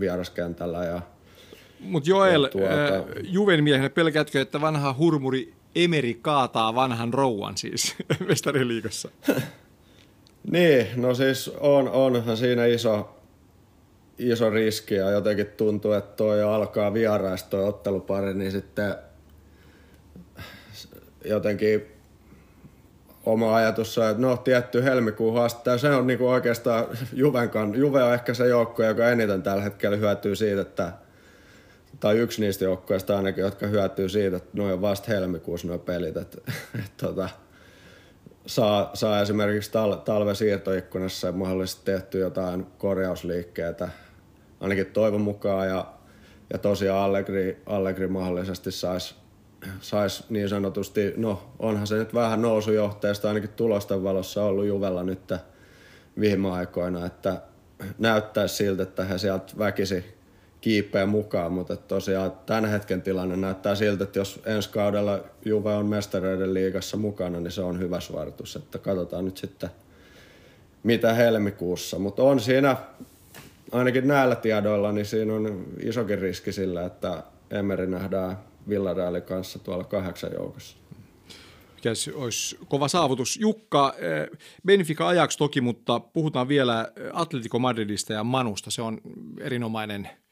vieraskentällä 0.00 0.84
ja 0.84 1.02
mutta 1.80 2.10
Joel, 2.10 2.46
tuota... 2.46 2.68
äh, 2.68 3.02
Juven 3.22 3.64
miehenä 3.64 3.90
pelkäätkö, 3.90 4.40
että 4.40 4.60
vanha 4.60 4.94
hurmuri 4.98 5.54
Emeri 5.74 6.14
kaataa 6.14 6.74
vanhan 6.74 7.14
rouvan 7.14 7.56
siis 7.56 7.94
mestariliikossa? 8.28 9.08
niin, 10.52 10.86
no 10.96 11.14
siis 11.14 11.48
on, 11.60 11.88
onhan 11.88 12.36
siinä 12.36 12.66
iso, 12.66 13.16
iso 14.18 14.50
riski 14.50 14.94
ja 14.94 15.10
jotenkin 15.10 15.46
tuntuu, 15.46 15.92
että 15.92 16.16
toi 16.16 16.42
alkaa 16.42 16.94
vieraista 16.94 17.50
toi 17.50 17.64
ottelupari, 17.64 18.34
niin 18.34 18.52
sitten 18.52 18.94
jotenkin 21.24 21.91
oma 23.26 23.56
ajatus 23.56 23.98
on, 23.98 24.10
että 24.10 24.22
no 24.22 24.36
tietty 24.36 24.84
helmikuun 24.84 25.34
haaste, 25.34 25.78
se 25.78 25.90
on 25.90 26.06
niinku 26.06 26.28
oikeastaan 26.28 26.86
Juven 27.12 27.50
kan, 27.50 27.74
Juve 27.74 28.02
on 28.02 28.14
ehkä 28.14 28.34
se 28.34 28.48
joukko, 28.48 28.82
joka 28.82 29.08
eniten 29.08 29.42
tällä 29.42 29.62
hetkellä 29.62 29.96
hyötyy 29.96 30.36
siitä, 30.36 30.60
että 30.60 30.92
tai 32.00 32.18
yksi 32.18 32.40
niistä 32.40 32.64
joukkoista 32.64 33.16
ainakin, 33.16 33.44
jotka 33.44 33.66
hyötyy 33.66 34.08
siitä, 34.08 34.36
että 34.36 34.50
noin 34.52 34.72
on 34.72 34.80
vasta 34.80 35.12
helmikuussa 35.12 35.68
nuo 35.68 35.78
pelit, 35.78 36.16
että, 36.16 36.38
että 36.74 37.06
tota, 37.06 37.28
saa, 38.46 38.90
saa 38.94 39.20
esimerkiksi 39.20 39.72
tal, 39.72 39.94
talven 39.94 40.36
siirtoikkunassa 40.36 41.32
mahdollisesti 41.32 41.84
tehty 41.84 42.18
jotain 42.18 42.66
korjausliikkeitä, 42.78 43.88
ainakin 44.60 44.86
toivon 44.86 45.20
mukaan, 45.20 45.68
ja, 45.68 45.86
ja 46.52 46.58
tosiaan 46.58 47.00
Allegri, 47.00 47.62
Allegri 47.66 48.08
mahdollisesti 48.08 48.72
saisi 48.72 49.14
sais 49.80 50.30
niin 50.30 50.48
sanotusti, 50.48 51.14
no 51.16 51.52
onhan 51.58 51.86
se 51.86 51.94
nyt 51.94 52.14
vähän 52.14 52.42
nousujohteesta 52.42 53.28
ainakin 53.28 53.50
tulosten 53.50 54.04
valossa 54.04 54.42
ollut 54.42 54.66
Juvella 54.66 55.02
nyt 55.02 55.34
viime 56.20 56.50
aikoina, 56.50 57.06
että 57.06 57.42
näyttäisi 57.98 58.54
siltä, 58.54 58.82
että 58.82 59.04
he 59.04 59.18
sieltä 59.18 59.52
väkisi 59.58 60.04
kiipeä 60.60 61.06
mukaan, 61.06 61.52
mutta 61.52 61.76
tosiaan 61.76 62.32
tämän 62.46 62.70
hetken 62.70 63.02
tilanne 63.02 63.36
näyttää 63.36 63.74
siltä, 63.74 64.04
että 64.04 64.18
jos 64.18 64.40
ensi 64.46 64.70
kaudella 64.70 65.20
Juve 65.44 65.74
on 65.74 65.86
mestareiden 65.86 66.54
liigassa 66.54 66.96
mukana, 66.96 67.40
niin 67.40 67.50
se 67.50 67.62
on 67.62 67.78
hyvä 67.78 68.00
suoritus, 68.00 68.56
että 68.56 68.78
katsotaan 68.78 69.24
nyt 69.24 69.36
sitten 69.36 69.70
mitä 70.82 71.14
helmikuussa, 71.14 71.98
mutta 71.98 72.22
on 72.22 72.40
siinä 72.40 72.76
ainakin 73.72 74.08
näillä 74.08 74.36
tiedoilla, 74.36 74.92
niin 74.92 75.06
siinä 75.06 75.34
on 75.34 75.66
isokin 75.82 76.18
riski 76.18 76.52
sillä, 76.52 76.84
että 76.84 77.22
Emeri 77.50 77.86
nähdään 77.86 78.38
Villarealin 78.68 79.22
kanssa 79.22 79.58
tuolla 79.58 79.84
kahdeksan 79.84 80.32
joukossa 80.32 80.76
mikä 81.84 81.90
olisi 82.14 82.58
kova 82.68 82.88
saavutus. 82.88 83.36
Jukka, 83.40 83.94
eh, 83.98 84.38
Benfica 84.66 85.08
ajaksi 85.08 85.38
toki, 85.38 85.60
mutta 85.60 86.00
puhutaan 86.00 86.48
vielä 86.48 86.92
Atletico 87.12 87.58
Madridista 87.58 88.12
ja 88.12 88.24
Manusta. 88.24 88.70
Se 88.70 88.82
on 88.82 89.00
erinomainen– 89.40 90.08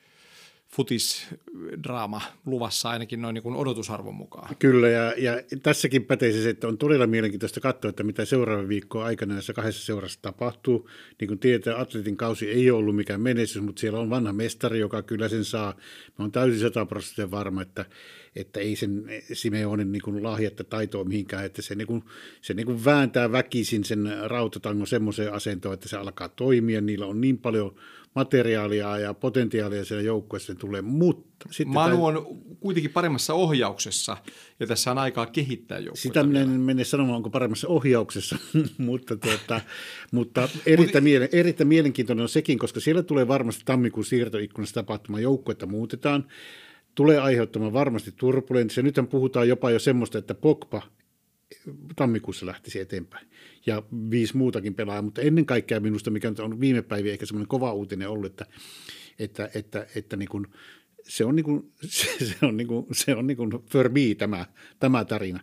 futisdraama 0.71 2.21
luvassa 2.47 2.91
ainakin 2.91 3.23
noin 3.23 3.35
niin 3.35 3.43
kuin 3.43 3.57
odotusarvon 3.57 4.15
mukaan. 4.15 4.57
Kyllä, 4.59 4.89
ja, 4.89 5.15
ja 5.19 5.33
tässäkin 5.63 6.05
pätee 6.05 6.33
se, 6.33 6.51
että 6.51 6.69
on 6.69 6.79
todella 6.79 7.07
mielenkiintoista 7.07 7.61
katsoa, 7.61 7.89
että 7.89 8.03
mitä 8.03 8.25
seuraava 8.25 8.69
viikko 8.69 9.03
aikana 9.03 9.35
näissä 9.35 9.53
kahdessa 9.53 9.87
seurassa 9.87 10.19
tapahtuu. 10.23 10.91
Niin 11.21 11.29
kuin 11.29 11.39
tietää, 11.39 11.81
Atletin 11.81 12.17
kausi 12.17 12.51
ei 12.51 12.71
ole 12.71 12.79
ollut 12.79 12.97
mikään 12.97 13.21
menestys, 13.21 13.63
mutta 13.63 13.81
siellä 13.81 13.99
on 13.99 14.11
vanha 14.11 14.33
mestari, 14.33 14.79
joka 14.79 15.03
kyllä 15.03 15.29
sen 15.29 15.45
saa. 15.45 15.75
Mä 16.19 16.25
oon 16.25 16.33
täysin 16.33 16.61
sataprosenttisen 16.61 17.31
varma, 17.31 17.63
että, 17.63 17.85
että 18.37 18.61
ei 18.61 18.77
sen 18.77 19.05
Simeonen 19.33 19.93
niin 19.93 20.03
kuin 20.03 20.23
lahjatta 20.23 20.65
taitoa 20.65 21.05
mihinkään, 21.05 21.45
että 21.45 21.63
se, 21.63 21.75
niin 21.75 21.87
kuin, 21.87 22.05
se 22.41 22.55
niin 22.55 22.67
kuin 22.67 22.85
vääntää 22.85 23.33
väkisin 23.33 23.85
sen 23.85 24.13
rautatangon 24.25 24.87
semmoiseen 24.87 25.33
asentoon, 25.33 25.75
että 25.75 25.89
se 25.89 25.97
alkaa 25.97 26.29
toimia. 26.29 26.81
Niillä 26.81 27.07
on 27.07 27.21
niin 27.21 27.39
paljon 27.39 27.75
materiaalia 28.15 28.99
ja 28.99 29.15
potentiaalia 29.15 29.85
siellä 29.85 30.03
joukkueessa 30.03 30.55
tulee, 30.55 30.83
mutta... 30.83 31.31
Sitten 31.51 31.75
Manu 31.75 32.07
on 32.07 32.39
kuitenkin 32.61 32.91
paremmassa 32.91 33.35
ohjauksessa 33.35 34.17
ja 34.61 34.67
tässä 34.67 34.91
on 34.91 34.99
aikaa 34.99 35.27
kehittää 35.27 35.79
joukkuetta. 35.79 36.03
Sitä 36.03 36.23
minä 36.23 36.41
en 36.41 36.49
mene 36.49 36.85
sanomaan, 36.85 37.17
onko 37.17 37.31
paremmassa 37.31 37.69
ohjauksessa, 37.69 38.37
mutta, 38.79 39.17
tuota, 39.17 39.61
mutta 40.13 40.49
erittäin, 40.67 41.05
mielen, 41.05 41.29
erittäin 41.33 41.69
mielenkiintoinen 41.69 42.23
on 42.23 42.29
sekin, 42.29 42.59
koska 42.59 42.81
siellä 42.81 43.03
tulee 43.03 43.29
varmasti 43.29 43.63
tammikuun 43.65 44.05
siirtoikkunassa 44.05 44.75
tapahtuma, 44.75 45.21
joukkuetta 45.21 45.67
muutetaan, 45.67 46.27
tulee 46.95 47.19
aiheuttamaan 47.19 47.73
varmasti 47.73 48.13
turbulenssia. 48.17 48.83
Nythän 48.83 49.07
puhutaan 49.07 49.49
jopa 49.49 49.71
jo 49.71 49.79
semmoista, 49.79 50.19
että 50.19 50.35
Pogba 50.35 50.83
tammikuussa 51.97 52.47
lähtisi 52.47 52.81
eteenpäin. 52.81 53.27
Ja 53.67 53.83
viisi 54.11 54.37
muutakin 54.37 54.75
pelaajaa, 54.75 55.03
mutta 55.03 55.21
ennen 55.21 55.47
kaikkea 55.47 55.81
minusta, 55.81 56.11
mikä 56.11 56.33
on 56.39 56.61
viime 56.61 56.83
päiviä 56.83 57.13
ehkä 57.13 57.27
semmoinen 57.27 57.49
kova 57.49 57.73
uutinen 57.73 58.09
ollut, 58.09 58.27
että, 58.27 58.47
että, 59.19 59.51
että, 59.55 59.87
että 59.95 60.17
niin 60.17 60.29
kuin, 60.29 60.47
se 61.09 61.25
on, 61.25 61.37
niin 61.37 61.45
kuin, 61.45 61.73
se 62.29 62.47
on, 62.47 62.57
niin 62.57 62.67
kuin, 62.67 62.87
se 62.93 63.15
on 63.15 63.27
niin 63.27 63.37
kuin 63.37 63.51
for 63.71 63.89
me 63.89 64.15
tämä, 64.19 64.47
tämä 64.81 65.05
tarina. 65.05 65.41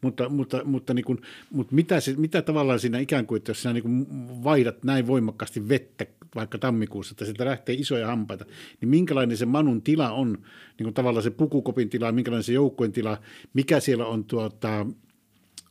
Mutta, 0.00 0.28
mutta, 0.28 0.64
mutta, 0.64 0.94
niin 0.94 1.04
kuin, 1.04 1.18
mutta 1.50 1.74
mitä, 1.74 2.00
se, 2.00 2.14
mitä 2.16 2.42
tavallaan 2.42 2.80
siinä 2.80 2.98
ikään 2.98 3.26
kuin, 3.26 3.36
että 3.36 3.50
jos 3.50 3.62
sinä 3.62 3.74
niin 3.74 3.82
kuin 3.82 4.06
vaihdat 4.44 4.84
näin 4.84 5.06
voimakkaasti 5.06 5.68
vettä 5.68 6.06
vaikka 6.34 6.58
tammikuussa, 6.58 7.12
että 7.12 7.24
sieltä 7.24 7.44
lähtee 7.44 7.74
isoja 7.74 8.06
hampaita, 8.06 8.44
niin 8.80 8.88
minkälainen 8.88 9.36
se 9.36 9.46
Manun 9.46 9.82
tila 9.82 10.10
on, 10.10 10.32
niin 10.78 10.84
kuin 10.84 10.94
tavallaan 10.94 11.22
se 11.22 11.30
pukukopin 11.30 11.90
tila, 11.90 12.12
minkälainen 12.12 12.44
se 12.44 12.52
joukkueen 12.52 12.92
tila, 12.92 13.18
mikä 13.54 13.80
siellä 13.80 14.06
on 14.06 14.24
tuota, 14.24 14.86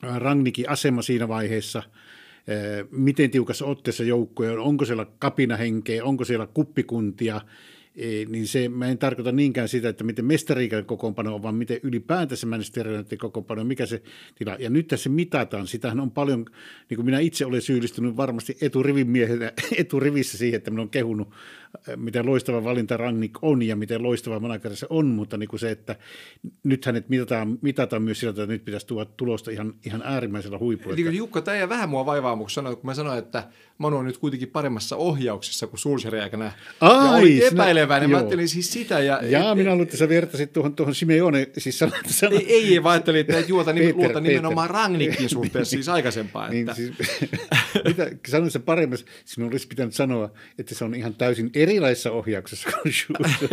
Rangnikin 0.02 0.70
asema 0.70 1.02
siinä 1.02 1.28
vaiheessa, 1.28 1.84
miten 2.92 3.32
tiukassa 3.32 3.66
otteessa 3.66 4.04
joukkoja 4.04 4.52
on, 4.52 4.60
onko 4.60 4.86
siellä 4.86 5.06
kapinahenkeä, 5.20 6.04
onko 6.04 6.26
siellä 6.26 6.48
kuppikuntia, 6.54 7.42
niin 8.30 8.48
se, 8.48 8.70
mä 8.70 8.88
en 8.88 8.98
tarkoita 8.98 9.32
niinkään 9.32 9.68
sitä, 9.68 9.90
että 9.90 10.04
miten 10.04 10.26
mestariikan 10.26 10.86
kokoonpano 10.86 11.36
on, 11.36 11.44
vaan 11.44 11.56
miten 11.56 11.80
ylipäätänsä 11.84 12.48
Manchester 12.48 12.88
kokoonpano, 13.20 13.64
mikä 13.64 13.86
se 13.86 14.02
tila. 14.36 14.56
Ja 14.60 14.70
nyt 14.70 14.88
tässä 14.88 15.10
mitataan, 15.10 15.68
sitähän 15.68 16.00
on 16.00 16.12
paljon, 16.12 16.46
niin 16.90 16.96
kuin 16.96 17.06
minä 17.06 17.20
itse 17.20 17.46
olen 17.46 17.62
syyllistynyt 17.62 18.18
varmasti 18.18 18.58
eturivin 18.62 19.10
miehenä, 19.10 19.52
eturivissä 19.78 20.38
siihen, 20.38 20.58
että 20.58 20.72
minä 20.72 20.82
olen 20.82 20.90
kehunut 20.90 21.30
miten 21.96 22.26
loistava 22.26 22.64
valinta 22.64 22.98
Rangnick 22.98 23.36
on 23.42 23.62
ja 23.62 23.76
miten 23.76 24.04
loistava 24.04 24.40
manager 24.40 24.76
se 24.76 24.88
on, 24.90 25.06
mutta 25.06 25.38
niin 25.38 25.50
kuin 25.50 25.60
se, 25.60 25.72
että 25.72 25.96
nyt 26.64 26.86
hänet 26.86 27.10
mitataan, 27.10 27.60
mitataan 27.62 28.02
myös 28.02 28.20
sillä, 28.20 28.30
että 28.30 28.46
nyt 28.46 28.66
pitäisi 28.66 28.88
tuoda 28.88 29.10
tulosta 29.18 29.52
ihan, 29.52 29.74
ihan 29.86 30.02
äärimmäisellä 30.06 30.58
huipulla. 30.58 30.94
Eli 30.94 31.18
Jukka, 31.18 31.42
tämä 31.42 31.58
ei 31.58 31.70
vähän 31.70 31.90
mua 31.90 32.06
vaivaa, 32.06 32.38
kun, 32.38 32.50
sanoin, 32.50 32.78
kun 32.78 32.86
mä 32.86 32.94
sanoin, 32.94 33.20
että 33.20 33.48
Manu 33.78 33.98
on 33.98 34.06
nyt 34.06 34.18
kuitenkin 34.18 34.50
paremmassa 34.50 34.96
ohjauksessa 34.96 35.68
kuin 35.68 35.80
Sulseri 35.80 36.20
aikana. 36.20 36.52
Ai, 36.82 37.06
ja 37.06 37.12
oli 37.12 37.46
epäileväinen, 37.46 38.10
mä 38.10 38.18
ajattelin 38.18 38.50
siis 38.50 38.74
sitä. 38.74 39.00
Ja, 39.00 39.20
ja 39.24 39.52
et, 39.52 39.58
minä 39.58 39.70
luulen, 39.70 39.84
että 39.84 39.98
sä 39.98 40.10
vertasit 40.10 40.54
tuohon, 40.54 40.76
tuohon 40.76 40.96
Simeone, 40.96 41.50
siis 41.58 41.80
sanat, 41.80 42.06
sanat. 42.08 42.40
Ei, 42.40 42.74
ei, 42.74 42.84
vaan 42.84 42.94
ajattelin, 42.94 43.22
että 43.22 43.40
juota, 43.48 43.74
Peter, 43.78 43.96
luota 43.96 44.20
nimenomaan 44.20 44.70
Rangnickin 44.70 45.30
suhteessa 45.30 45.72
siis 45.72 45.90
aikaisempaan. 45.90 46.52
Niin, 46.52 46.76
siis, 46.76 46.92
mitä, 47.88 48.12
sanoin 48.28 48.52
se 48.52 48.60
paremmassa, 48.60 49.06
sinun 49.26 49.52
olisi 49.52 49.68
pitänyt 49.68 49.94
sanoa, 49.94 50.30
että 50.60 50.76
se 50.76 50.86
on 50.86 50.96
ihan 50.96 51.14
täysin 51.16 51.50
erilaisessa 51.68 52.12
ohjauksessa 52.12 52.70
kuin 52.72 52.94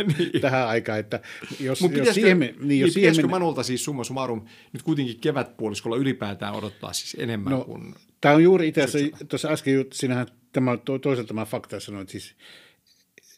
niin. 0.18 0.40
tähän 0.40 0.68
aikaan. 0.68 0.98
Että 0.98 1.20
jos, 1.60 1.80
Mut 1.80 1.96
jos 1.96 2.14
siihen, 2.14 2.40
niin, 2.40 2.56
niin, 2.60 2.80
jos 2.80 2.92
siihen 2.92 3.10
pitäisikö 3.10 3.28
Manulta 3.28 3.62
siis 3.62 3.84
summa 3.84 4.04
summarum 4.04 4.44
nyt 4.72 4.82
kuitenkin 4.82 5.20
kevätpuoliskolla 5.20 5.96
ylipäätään 5.96 6.54
odottaa 6.54 6.92
siis 6.92 7.16
enemmän 7.18 7.52
no, 7.52 7.64
kuin... 7.64 7.94
Tämä 8.20 8.34
on 8.34 8.42
juuri 8.42 8.68
itse 8.68 8.82
asiassa, 8.82 9.26
tuossa 9.28 9.48
äsken 9.48 9.86
sinähän 9.92 10.26
tämä, 10.52 10.76
toisaalta 10.76 11.24
tämä 11.24 11.44
fakta 11.44 11.80
sanoit, 11.80 12.08
siis 12.08 12.34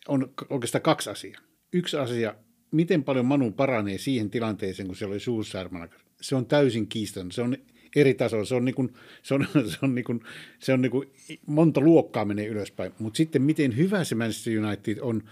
on 0.08 0.32
oikeastaan 0.50 0.82
kaksi 0.82 1.10
asiaa. 1.10 1.40
Yksi 1.72 1.96
asia, 1.96 2.34
miten 2.70 3.04
paljon 3.04 3.26
Manu 3.26 3.52
paranee 3.52 3.98
siihen 3.98 4.30
tilanteeseen, 4.30 4.86
kun 4.86 4.96
se 4.96 5.06
oli 5.06 5.20
suussärmänä. 5.20 5.88
Se 6.20 6.36
on 6.36 6.46
täysin 6.46 6.86
kiistaton. 6.86 7.32
Se 7.32 7.42
on 7.42 7.56
eri 7.96 8.14
tasolla. 8.14 8.44
Se 8.44 8.54
on, 8.54 8.64
niin 8.64 8.74
kuin, 8.74 8.92
se 9.22 9.34
on, 9.34 9.46
se 9.72 9.78
on, 9.82 9.94
niin 9.94 10.04
kuin, 10.04 10.20
se 10.58 10.72
on 10.72 10.82
niin 10.82 10.90
kuin 10.92 11.08
monta 11.46 11.80
luokkaa 11.80 12.24
menee 12.24 12.46
ylöspäin. 12.46 12.92
Mutta 12.98 13.16
sitten 13.16 13.42
miten 13.42 13.76
hyvä 13.76 14.04
se 14.04 14.14
Manchester 14.14 14.58
United 14.58 14.98
on, 15.00 15.22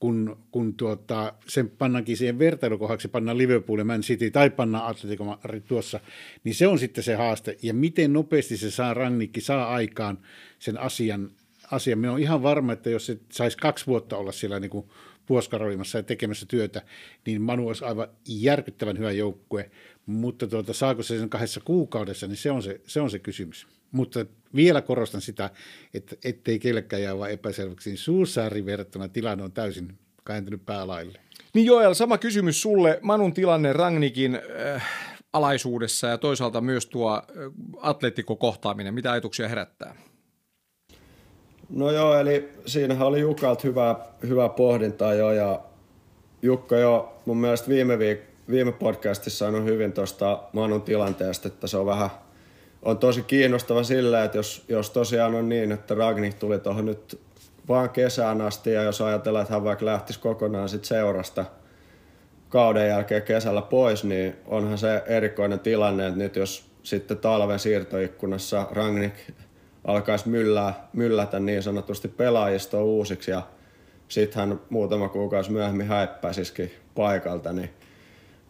kun, 0.00 0.38
kun 0.50 0.74
tuota, 0.74 1.34
sen 1.46 1.70
pannaankin 1.70 2.16
siihen 2.16 2.38
vertailukohdaksi, 2.38 3.08
pannaan 3.08 3.38
Liverpool 3.38 3.78
ja 3.78 3.84
Man 3.84 4.00
City 4.00 4.30
tai 4.30 4.50
pannaan 4.50 4.86
Atletico 4.86 5.24
Madrid 5.24 5.62
tuossa, 5.68 6.00
niin 6.44 6.54
se 6.54 6.66
on 6.66 6.78
sitten 6.78 7.04
se 7.04 7.14
haaste. 7.14 7.56
Ja 7.62 7.74
miten 7.74 8.12
nopeasti 8.12 8.56
se 8.56 8.70
saa 8.70 8.94
Rannikki, 8.94 9.40
saa 9.40 9.74
aikaan 9.74 10.18
sen 10.58 10.80
asian. 10.80 11.30
asian. 11.70 11.98
Minä 11.98 12.10
olen 12.12 12.22
ihan 12.22 12.42
varma, 12.42 12.72
että 12.72 12.90
jos 12.90 13.06
se 13.06 13.18
saisi 13.32 13.58
kaksi 13.58 13.86
vuotta 13.86 14.16
olla 14.16 14.32
siellä 14.32 14.60
niin 14.60 14.70
kuin 14.70 14.86
puoskaroimassa 15.26 15.98
ja 15.98 16.02
tekemässä 16.02 16.46
työtä, 16.46 16.82
niin 17.26 17.42
Manu 17.42 17.68
olisi 17.68 17.84
aivan 17.84 18.08
järkyttävän 18.28 18.98
hyvä 18.98 19.12
joukkue. 19.12 19.70
Mutta 20.06 20.46
tuota, 20.46 20.72
saako 20.72 21.02
se 21.02 21.18
sen 21.18 21.30
kahdessa 21.30 21.60
kuukaudessa, 21.64 22.26
niin 22.26 22.36
se 22.36 22.50
on 22.50 22.62
se, 22.62 22.80
se 22.86 23.00
on 23.00 23.10
se 23.10 23.18
kysymys. 23.18 23.66
Mutta 23.92 24.26
vielä 24.54 24.82
korostan 24.82 25.20
sitä, 25.20 25.50
että 25.94 26.16
ettei 26.24 26.58
kellekään 26.58 27.02
jää 27.02 27.18
vaan 27.18 27.30
epäselväksi, 27.30 27.90
niin 27.90 27.98
Suusaarin 27.98 28.66
verrattuna 28.66 29.08
tilanne 29.08 29.44
on 29.44 29.52
täysin 29.52 29.98
kääntynyt 30.26 30.66
päälaille. 30.66 31.20
Niin 31.54 31.66
Joel, 31.66 31.94
sama 31.94 32.18
kysymys 32.18 32.62
sulle. 32.62 32.98
Manun 33.02 33.34
tilanne 33.34 33.72
Rangnikin 33.72 34.40
äh, 34.74 34.84
alaisuudessa 35.32 36.06
ja 36.06 36.18
toisaalta 36.18 36.60
myös 36.60 36.86
tuo 36.86 37.16
äh, 37.16 37.22
atleettiko-kohtaaminen. 37.76 38.94
Mitä 38.94 39.12
ajatuksia 39.12 39.48
herättää? 39.48 39.96
No 41.68 41.90
joo, 41.90 42.18
eli 42.18 42.48
siinähän 42.66 43.06
oli 43.06 43.20
Jukalta 43.20 43.60
hyvää, 43.64 43.96
hyvää 44.28 44.48
pohdintaa 44.48 45.14
jo 45.14 45.32
ja 45.32 45.60
Jukka 46.42 46.76
jo 46.76 47.22
mun 47.26 47.36
mielestä 47.36 47.68
viime, 47.68 47.96
viik- 47.96 48.33
viime 48.50 48.72
podcastissa 48.72 49.46
sanoi 49.46 49.64
hyvin 49.64 49.92
tuosta 49.92 50.42
Manun 50.52 50.82
tilanteesta, 50.82 51.48
että 51.48 51.66
se 51.66 51.76
on 51.76 51.86
vähän 51.86 52.10
on 52.82 52.98
tosi 52.98 53.22
kiinnostava 53.22 53.82
sillä, 53.82 54.24
että 54.24 54.38
jos, 54.38 54.64
jos 54.68 54.90
tosiaan 54.90 55.34
on 55.34 55.48
niin, 55.48 55.72
että 55.72 55.94
Ragni 55.94 56.32
tuli 56.32 56.58
tuohon 56.58 56.84
nyt 56.84 57.20
vaan 57.68 57.90
kesään 57.90 58.40
asti 58.40 58.72
ja 58.72 58.82
jos 58.82 59.00
ajatellaan, 59.00 59.42
että 59.42 59.54
hän 59.54 59.64
vaikka 59.64 59.86
lähtisi 59.86 60.20
kokonaan 60.20 60.68
sit 60.68 60.84
seurasta 60.84 61.44
kauden 62.48 62.88
jälkeen 62.88 63.22
kesällä 63.22 63.62
pois, 63.62 64.04
niin 64.04 64.36
onhan 64.46 64.78
se 64.78 65.02
erikoinen 65.06 65.60
tilanne, 65.60 66.06
että 66.06 66.18
nyt 66.18 66.36
jos 66.36 66.70
sitten 66.82 67.18
talven 67.18 67.58
siirtoikkunassa 67.58 68.68
Ragnik 68.70 69.14
alkaisi 69.84 70.28
myllää, 70.28 70.88
myllätä 70.92 71.40
niin 71.40 71.62
sanotusti 71.62 72.08
pelaajistoa 72.08 72.82
uusiksi 72.82 73.30
ja 73.30 73.42
sitten 74.08 74.40
hän 74.40 74.60
muutama 74.70 75.08
kuukausi 75.08 75.52
myöhemmin 75.52 75.86
häippäisisikin 75.86 76.70
paikalta, 76.94 77.52
niin 77.52 77.70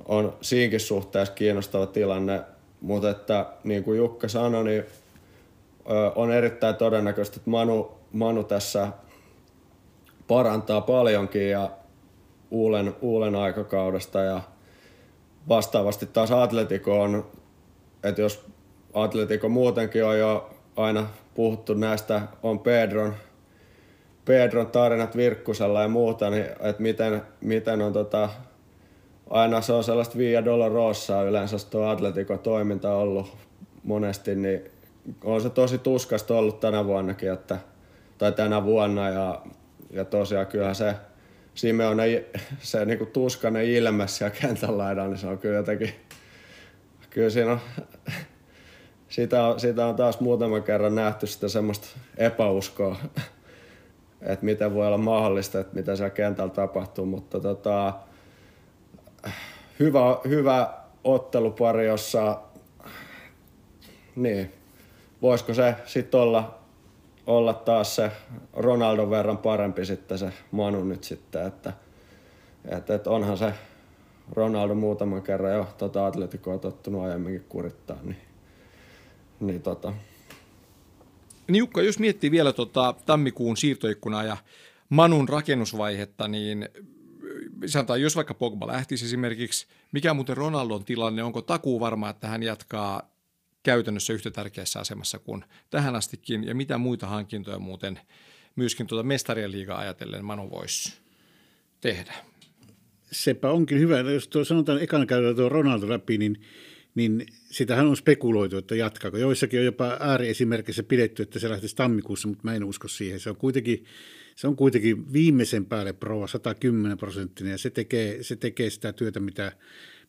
on 0.04 0.37
siinkin 0.40 0.80
suhteessa 0.80 1.35
kiinnostava 1.35 1.87
tilanne. 1.87 2.40
Mutta 2.80 3.11
että 3.11 3.46
niin 3.64 3.85
kuin 3.85 3.98
Jukka 3.98 4.28
sanoi, 4.28 4.64
niin 4.64 4.85
on 6.14 6.33
erittäin 6.33 6.76
todennäköistä, 6.76 7.37
että 7.37 7.50
Manu, 7.50 7.92
Manu 8.12 8.44
tässä 8.44 8.88
parantaa 10.28 10.80
paljonkin 10.80 11.50
ja 11.50 11.70
Uulen, 12.50 12.94
Uulen 13.00 13.35
aikakaudesta 13.35 14.20
ja 14.20 14.40
vastaavasti 15.48 16.07
taas 16.07 16.30
Atletico 16.30 17.00
on, 17.02 17.26
että 18.02 18.22
jos 18.22 18.46
Atletico 18.94 19.48
muutenkin 19.48 20.04
on 20.04 20.18
jo 20.18 20.50
aina 20.76 21.07
puhuttu 21.35 21.74
näistä, 21.74 22.22
on 22.42 22.59
Pedron, 22.59 23.14
Pedron 24.24 24.66
tarinat 24.66 25.16
Virkkusella 25.16 25.83
ja 25.83 25.88
muuta, 25.88 26.30
niin 26.30 26.44
että 26.44 26.83
miten, 26.83 27.22
miten 27.40 27.83
on 27.83 27.92
tota, 27.92 28.28
aina 29.30 29.60
se 29.60 29.72
on 29.72 29.84
sellaista 29.84 30.18
Via 30.18 30.44
Dolorosaa 30.44 31.22
yleensä 31.22 31.56
tuo 31.70 31.87
Atletico 31.87 32.38
toiminta 32.38 32.94
ollut 32.94 33.37
monesti, 33.82 34.34
niin 34.34 34.62
on 35.24 35.40
se 35.40 35.50
tosi 35.50 35.78
tuskasta 35.78 36.34
ollut 36.34 36.60
tänä 36.60 36.84
vuonnakin, 36.84 37.32
että, 37.32 37.58
tai 38.18 38.32
tänä 38.32 38.64
vuonna 38.64 39.08
ja, 39.08 39.42
ja 39.90 40.04
tosiaan 40.04 40.46
kyllähän 40.46 40.74
se 40.74 40.94
Simeone, 41.54 42.24
se 42.60 42.84
niinku 42.84 43.06
tuskainen 43.06 43.64
ilme 43.64 44.08
siellä 44.08 44.37
kentän 44.40 44.78
laidalla, 44.78 45.08
niin 45.08 45.18
se 45.18 45.26
on 45.26 45.38
kyllä 45.38 45.56
jotenkin, 45.56 45.90
kyllä 47.10 47.30
siinä 47.30 47.52
on, 47.52 47.60
sitä 49.08 49.46
on, 49.46 49.60
sitä 49.60 49.87
on 49.87 49.96
taas 49.96 50.20
muutaman 50.20 50.62
kerran 50.62 50.94
nähty 50.94 51.26
sitä 51.26 51.48
semmoista 51.48 51.87
epäuskoa, 52.16 52.96
että 54.22 54.44
miten 54.44 54.74
voi 54.74 54.87
olla 54.87 54.98
mahdollista, 54.98 55.60
että 55.60 55.74
mitä 55.74 55.96
siellä 55.96 56.10
kentällä 56.10 56.52
tapahtuu, 56.52 57.06
mutta 57.06 57.40
tota, 57.40 57.94
hyvä, 59.80 60.00
hyvä 60.28 60.74
ottelupari, 61.04 61.87
jossa 61.87 62.40
niin, 64.16 64.52
voisiko 65.22 65.54
se 65.54 65.74
sitten 65.87 66.20
olla, 66.20 66.58
olla 67.26 67.54
taas 67.54 67.96
se 67.96 68.10
Ronaldon 68.52 69.10
verran 69.10 69.38
parempi 69.38 69.87
sitten 69.87 70.18
se 70.18 70.32
Manu 70.50 70.84
nyt 70.84 71.04
sitten, 71.04 71.46
että, 71.46 71.72
että, 72.64 72.94
että 72.94 73.10
onhan 73.10 73.38
se 73.38 73.52
Ronaldo 74.32 74.74
muutaman 74.74 75.22
kerran 75.22 75.54
jo 75.54 75.68
tota 75.78 76.06
Atleticoa 76.06 76.58
tottunut 76.58 77.02
aiemminkin 77.02 77.44
kurittaa, 77.48 77.96
niin, 78.02 78.16
niin 79.40 79.62
tota. 79.62 79.92
Niin 81.48 81.56
Jukka, 81.56 81.82
jos 81.82 81.98
miettii 81.98 82.30
vielä 82.30 82.52
tota 82.52 82.94
tammikuun 83.06 83.56
siirtoikkunaa 83.56 84.24
ja 84.24 84.37
Manun 84.88 85.28
rakennusvaihetta, 85.28 86.28
niin 86.28 86.68
sanotaan, 87.66 88.00
jos 88.00 88.16
vaikka 88.16 88.35
Pogba 88.35 88.66
lähtisi 88.66 89.04
esimerkiksi, 89.04 89.66
mikä 89.92 90.14
muuten 90.14 90.37
Ronaldon 90.37 90.85
tilanne, 90.85 91.22
onko 91.22 91.42
takuu 91.42 91.80
varma, 91.80 92.11
että 92.11 92.26
hän 92.26 92.42
jatkaa 92.42 93.14
käytännössä 93.62 94.12
yhtä 94.12 94.30
tärkeässä 94.30 94.80
asemassa 94.80 95.18
kuin 95.18 95.44
tähän 95.70 95.96
astikin, 95.96 96.44
ja 96.44 96.54
mitä 96.54 96.78
muita 96.78 97.07
hankintoja 97.07 97.59
muuten 97.59 98.00
myöskin 98.57 98.87
tuota 98.87 99.02
mestarien 99.02 99.52
liigaa 99.52 99.78
ajatellen 99.78 100.24
Manu 100.24 100.50
voisi 100.50 100.92
tehdä? 101.80 102.14
Sepä 103.12 103.50
onkin 103.50 103.78
hyvä. 103.78 103.98
Jos 103.98 104.28
tuo 104.28 104.44
sanotaan 104.44 104.83
ekana 104.83 105.07
käydään 105.07 105.37
tuo 105.37 105.48
Ronaldo 105.48 105.88
läpi, 105.88 106.18
niin, 106.18 106.40
niin 106.94 107.26
sitähän 107.50 107.87
on 107.87 107.96
spekuloitu, 107.96 108.57
että 108.57 108.74
jatkaako. 108.74 109.16
Joissakin 109.16 109.61
on 109.61 109.66
jopa 109.66 109.96
ääriesimerkissä 110.00 110.83
pidetty, 110.83 111.22
että 111.22 111.38
se 111.38 111.48
lähtisi 111.48 111.76
tammikuussa, 111.76 112.28
mutta 112.28 112.44
mä 112.44 112.54
en 112.54 112.64
usko 112.64 112.88
siihen. 112.88 113.20
Se 113.20 113.30
on 113.30 113.37
kuitenkin 113.37 113.85
se 114.35 114.49
on 114.49 114.57
kuitenkin 114.57 115.12
viimeisen 115.12 115.66
päälle 115.66 115.92
pro 115.92 116.27
110 116.27 116.99
prosenttinen 116.99 117.51
ja 117.51 117.59
se 117.59 117.70
tekee, 117.70 118.23
se 118.23 118.37
tekee 118.37 118.70
sitä 118.70 118.92
työtä, 118.92 119.20
mitä, 119.20 119.53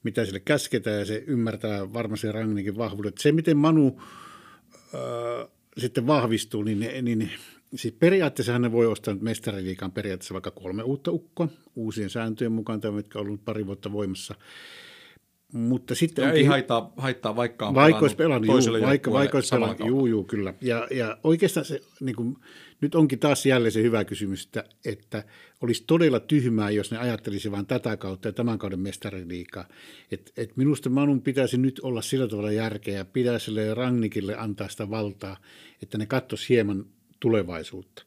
mitä 0.03 0.25
sille 0.25 0.39
käsketään 0.39 0.99
ja 0.99 1.05
se 1.05 1.23
ymmärtää 1.27 1.93
varmasti 1.93 2.31
Rangnikin 2.31 2.77
vahvuudet. 2.77 3.17
Se, 3.17 3.31
miten 3.31 3.57
Manu 3.57 4.01
äh, 4.95 5.47
sitten 5.77 6.07
vahvistuu, 6.07 6.63
niin, 6.63 7.05
niin 7.05 7.31
siis 7.75 7.93
periaatteessa 7.99 8.59
ne 8.59 8.71
voi 8.71 8.85
ostaa 8.85 9.13
nyt 9.13 9.23
mestariliikan 9.23 9.91
periaatteessa 9.91 10.33
vaikka 10.33 10.51
kolme 10.51 10.83
uutta 10.83 11.11
ukkoa 11.11 11.47
uusien 11.75 12.09
sääntöjen 12.09 12.51
mukaan, 12.51 12.81
tai 12.81 12.91
mitkä 12.91 13.19
on 13.19 13.25
ollut 13.25 13.45
pari 13.45 13.65
vuotta 13.65 13.91
voimassa. 13.91 14.35
Mutta 15.55 15.95
sitten 15.95 16.21
Ja 16.21 16.27
onkin, 16.27 16.41
ei 16.41 16.47
haittaa, 16.47 16.93
haittaa 16.97 17.35
vaikka 17.35 17.67
on 17.67 17.75
vaikka 17.75 18.01
olisi 18.01 18.15
pelannut 18.15 18.47
toiselle 18.47 18.79
juu, 18.79 18.87
vaikka, 18.87 19.11
vaikka 19.11 19.37
olisi 19.37 19.55
pelannut, 19.55 19.79
juu, 19.79 20.05
juu, 20.05 20.23
kyllä. 20.23 20.53
Ja, 20.61 20.87
ja 20.91 21.17
oikeastaan 21.23 21.65
se, 21.65 21.81
niin 21.99 22.15
kuin, 22.15 22.37
nyt 22.81 22.95
onkin 22.95 23.19
taas 23.19 23.45
jälleen 23.45 23.71
se 23.71 23.81
hyvä 23.81 24.03
kysymys, 24.03 24.45
että, 24.45 24.63
että 24.85 25.23
olisi 25.61 25.83
todella 25.87 26.19
tyhmää, 26.19 26.69
jos 26.69 26.91
ne 26.91 26.97
ajattelisi 26.97 27.51
vain 27.51 27.65
tätä 27.65 27.97
kautta 27.97 28.27
ja 28.27 28.31
tämän 28.31 28.57
kauden 28.57 28.79
mestariliikaa. 28.79 29.67
Et, 30.11 30.31
et 30.37 30.57
minusta 30.57 30.89
Manun 30.89 31.21
pitäisi 31.21 31.57
nyt 31.57 31.79
olla 31.83 32.01
sillä 32.01 32.27
tavalla 32.27 32.51
järkeä 32.51 32.97
ja 32.97 33.05
pitäisi 33.05 33.45
sille 33.45 33.73
Rangnikille 33.73 34.35
antaa 34.37 34.69
sitä 34.69 34.89
valtaa, 34.89 35.37
että 35.83 35.97
ne 35.97 36.05
katsoisi 36.05 36.49
hieman 36.49 36.85
tulevaisuutta. 37.19 38.03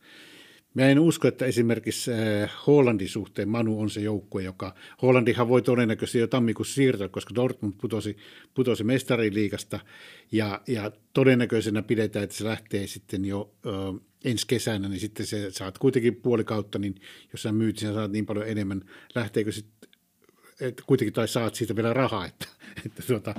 Mä 0.79 0.89
en 0.89 0.99
usko, 0.99 1.29
että 1.29 1.47
esimerkiksi 1.47 2.13
äh, 2.13 2.51
Hollandin 2.67 3.09
suhteen 3.09 3.49
Manu 3.49 3.81
on 3.81 3.91
se 3.91 4.01
joukkue, 4.01 4.43
joka, 4.43 4.75
Hollandihan 5.03 5.49
voi 5.49 5.63
todennäköisesti 5.63 6.19
jo 6.19 6.27
tammikuussa 6.27 6.75
siirtyä, 6.75 7.09
koska 7.09 7.35
Dortmund 7.35 7.75
putosi, 7.81 8.17
putosi 8.55 8.85
mestariliigasta 8.85 9.81
ja, 10.33 10.61
ja 10.67 10.93
todennäköisenä 11.13 11.83
pidetään, 11.83 12.25
että 12.25 12.37
se 12.37 12.45
lähtee 12.45 12.87
sitten 12.87 13.25
jo 13.25 13.55
ö, 13.67 13.71
ensi 14.25 14.47
kesänä, 14.47 14.89
niin 14.89 15.01
sitten 15.01 15.27
se 15.27 15.51
saat 15.51 15.79
kuitenkin 15.79 16.17
puoli 16.17 16.45
kautta, 16.45 16.79
niin 16.79 16.95
jos 17.33 17.43
sä 17.43 17.53
myyt, 17.53 17.79
sä 17.79 17.95
saat 17.95 18.13
niin 18.13 18.27
paljon 18.27 18.49
enemmän, 18.49 18.85
lähteekö 19.15 19.53
sitten 19.53 19.88
että 20.61 20.83
kuitenkin 20.87 21.13
tai 21.13 21.29
saat 21.29 21.55
siitä 21.55 21.77
vielä 21.77 21.93
rahaa, 21.93 22.27
että, 22.27 22.47
että 22.87 23.03
tuota, 23.07 23.35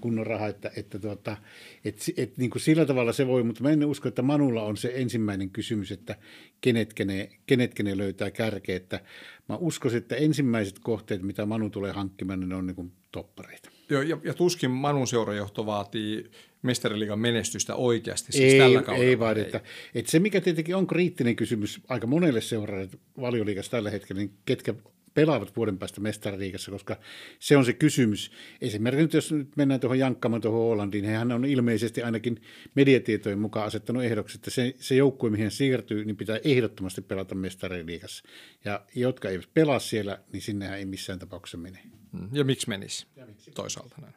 kunnon 0.00 0.26
rahaa, 0.26 0.48
että, 0.48 0.70
että, 0.76 0.98
tuota, 0.98 1.36
että, 1.84 2.04
että 2.16 2.40
niin 2.40 2.50
kuin 2.50 2.62
sillä 2.62 2.86
tavalla 2.86 3.12
se 3.12 3.26
voi, 3.26 3.42
mutta 3.42 3.62
mä 3.62 3.70
en 3.70 3.84
usko, 3.84 4.08
että 4.08 4.22
Manulla 4.22 4.62
on 4.62 4.76
se 4.76 4.92
ensimmäinen 4.94 5.50
kysymys, 5.50 5.92
että 5.92 6.16
kenetkä 6.60 7.04
ne, 7.04 7.30
kenetkä 7.46 7.82
ne 7.82 7.96
löytää 7.96 8.30
kärkeä, 8.30 8.76
että 8.76 9.00
mä 9.48 9.56
uskoisin, 9.56 9.98
että 9.98 10.16
ensimmäiset 10.16 10.78
kohteet, 10.78 11.22
mitä 11.22 11.46
Manu 11.46 11.70
tulee 11.70 11.92
hankkimaan, 11.92 12.40
niin 12.40 12.48
ne 12.48 12.56
on 12.56 12.66
niin 12.66 12.76
kuin 12.76 12.92
toppareita. 13.12 13.70
Joo, 13.90 14.02
ja, 14.02 14.18
ja 14.24 14.34
tuskin 14.34 14.70
Manun 14.70 15.06
seurajohto 15.06 15.66
vaatii 15.66 16.30
mestariliigan 16.62 17.18
menestystä 17.18 17.74
oikeasti 17.74 18.32
siis 18.32 18.52
ei, 18.52 18.58
tällä 18.58 18.82
kaudella. 18.82 19.08
ei 19.08 19.18
vaadi, 19.18 19.40
että, 19.40 19.60
että 19.94 20.10
se 20.10 20.18
mikä 20.18 20.40
tietenkin 20.40 20.76
on 20.76 20.86
kriittinen 20.86 21.36
kysymys 21.36 21.80
aika 21.88 22.06
monelle 22.06 22.40
seuraajalle 22.40 22.98
valioliigassa 23.20 23.70
tällä 23.70 23.90
hetkellä, 23.90 24.20
niin 24.20 24.34
ketkä 24.44 24.74
pelaavat 25.14 25.56
vuoden 25.56 25.78
päästä 25.78 26.00
mestariliigassa, 26.00 26.70
koska 26.70 26.96
se 27.38 27.56
on 27.56 27.64
se 27.64 27.72
kysymys. 27.72 28.32
Esimerkiksi 28.60 29.02
nyt, 29.02 29.14
jos 29.14 29.32
nyt 29.32 29.56
mennään 29.56 29.80
tuohon 29.80 29.98
jankkaamaan 29.98 30.42
tuohon 30.42 30.60
Hollandiin, 30.60 31.04
hän 31.04 31.32
on 31.32 31.44
ilmeisesti 31.44 32.02
ainakin 32.02 32.42
mediatietojen 32.74 33.38
mukaan 33.38 33.66
asettanut 33.66 34.04
ehdoksi, 34.04 34.36
että 34.38 34.50
se, 34.50 34.74
se 34.78 34.94
joukkue, 34.94 35.30
mihin 35.30 35.44
hän 35.44 35.50
siirtyy, 35.50 36.04
niin 36.04 36.16
pitää 36.16 36.38
ehdottomasti 36.44 37.02
pelata 37.02 37.34
mestariliigassa. 37.34 38.24
Ja 38.64 38.84
jotka 38.94 39.28
eivät 39.28 39.48
pelaa 39.54 39.78
siellä, 39.78 40.18
niin 40.32 40.42
sinnehän 40.42 40.78
ei 40.78 40.84
missään 40.84 41.18
tapauksessa 41.18 41.58
mene. 41.58 41.78
Mm, 42.12 42.28
Ja 42.32 42.44
miksi 42.44 42.68
menisi 42.68 43.06
toisaalta 43.54 43.96
näin. 44.00 44.14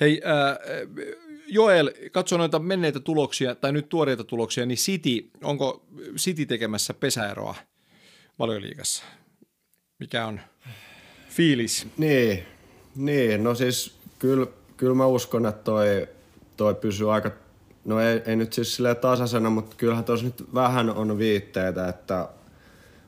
Hei, 0.00 0.20
äh, 0.24 0.58
Joel, 1.46 1.90
katso 2.12 2.36
noita 2.36 2.58
menneitä 2.58 3.00
tuloksia, 3.00 3.54
tai 3.54 3.72
nyt 3.72 3.88
tuoreita 3.88 4.24
tuloksia, 4.24 4.66
niin 4.66 4.78
City, 4.78 5.30
onko 5.42 5.86
City 6.16 6.46
tekemässä 6.46 6.94
pesäeroa 6.94 7.54
valioliigassa? 8.38 9.04
Mikä 9.98 10.26
on 10.26 10.40
fiilis? 11.28 11.86
Niin, 11.98 12.44
niin 12.96 13.44
no 13.44 13.54
siis 13.54 13.98
kyllä, 14.18 14.46
kyllä 14.76 14.94
mä 14.94 15.06
uskon, 15.06 15.46
että 15.46 15.62
toi, 15.64 16.08
toi 16.56 16.74
pysyy 16.74 17.14
aika, 17.14 17.30
no 17.84 18.00
ei, 18.00 18.22
ei 18.26 18.36
nyt 18.36 18.52
siis 18.52 18.76
silleen 18.76 18.96
tasaisena, 18.96 19.50
mutta 19.50 19.76
kyllähän 19.76 20.04
tuossa 20.04 20.26
nyt 20.26 20.54
vähän 20.54 20.90
on 20.90 21.18
viitteitä, 21.18 21.88
että 21.88 22.28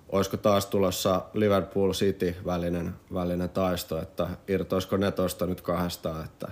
olisiko 0.09 0.37
taas 0.37 0.66
tulossa 0.66 1.22
Liverpool 1.35 1.92
City 1.92 2.35
välinen, 2.44 2.94
välinen 3.14 3.49
taisto, 3.49 4.03
että 4.03 4.29
irtoisiko 4.49 4.96
ne 4.96 5.12
tosta 5.12 5.46
nyt 5.46 5.61
kahdestaan, 5.61 6.25
että, 6.25 6.49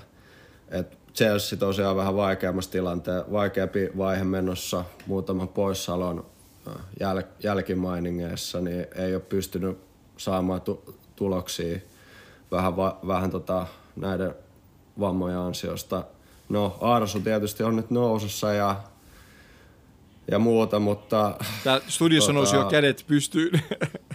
että 0.70 0.96
Chelsea 1.14 1.58
tosiaan 1.58 1.96
vähän 1.96 2.16
vaikeammassa 2.16 2.70
tilanteen, 2.70 3.24
vaikeampi 3.32 3.90
vaihe 3.98 4.24
menossa 4.24 4.84
muutaman 5.06 5.48
poissaolon 5.48 6.26
äh, 6.68 6.74
jäl, 7.00 7.22
jälkimainingeissa, 7.42 8.60
niin 8.60 8.86
ei 8.94 9.14
ole 9.14 9.22
pystynyt 9.22 9.93
saamaan 10.16 10.60
tu- 10.60 10.94
tuloksia 11.16 11.78
vähän, 12.50 12.76
va- 12.76 12.98
vähän 13.06 13.30
tota, 13.30 13.66
näiden 13.96 14.34
vammojen 15.00 15.38
ansiosta. 15.38 16.04
No 16.48 16.78
Arsu 16.80 17.20
tietysti 17.20 17.62
on 17.62 17.76
nyt 17.76 17.90
nousussa 17.90 18.52
ja, 18.52 18.76
ja 20.30 20.38
muuta, 20.38 20.78
mutta, 20.78 21.34
Tää 21.64 21.80
studiossa 21.88 22.32
Tota- 22.32 22.34
nousi 22.34 22.56
jo 22.56 22.64
kädet 22.64 23.04
pystyyn. 23.06 23.62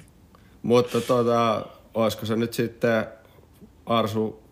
mutta 0.64 1.02
tota, 1.02 1.66
olisiko 1.94 2.26
se 2.26 2.36
nyt 2.36 2.54
sitten 2.54 3.08
Arsu, 3.86 4.44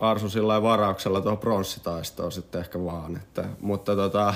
Arsu 0.00 0.28
sillä 0.28 0.62
varauksella 0.62 1.20
tuohon 1.20 1.38
pronssitaistoon 1.38 2.32
sitten 2.32 2.60
ehkä 2.60 2.84
vaan. 2.84 3.16
Että, 3.16 3.44
mutta 3.60 3.96
tota, 3.96 4.34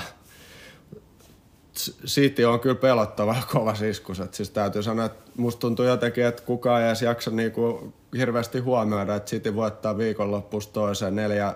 City 2.07 2.45
on 2.45 2.61
kyllä 2.61 2.75
pelottava 2.75 3.37
kova 3.53 3.75
siskus. 3.75 4.21
Et 4.21 4.35
siis 4.35 4.51
täytyy 4.51 4.83
sanoa, 4.83 5.05
että 5.05 5.31
musta 5.37 5.61
tuntuu 5.61 5.85
jotenkin, 5.85 6.25
että 6.25 6.43
kukaan 6.43 6.83
ei 6.83 6.87
edes 6.87 7.03
jaksa 7.03 7.31
niinku 7.31 7.95
hirveästi 8.17 8.59
huomioida, 8.59 9.15
että 9.15 9.31
City 9.31 9.55
voittaa 9.55 9.99
viikonloppuista 9.99 10.73
toiseen 10.73 11.17
neljä, 11.17 11.55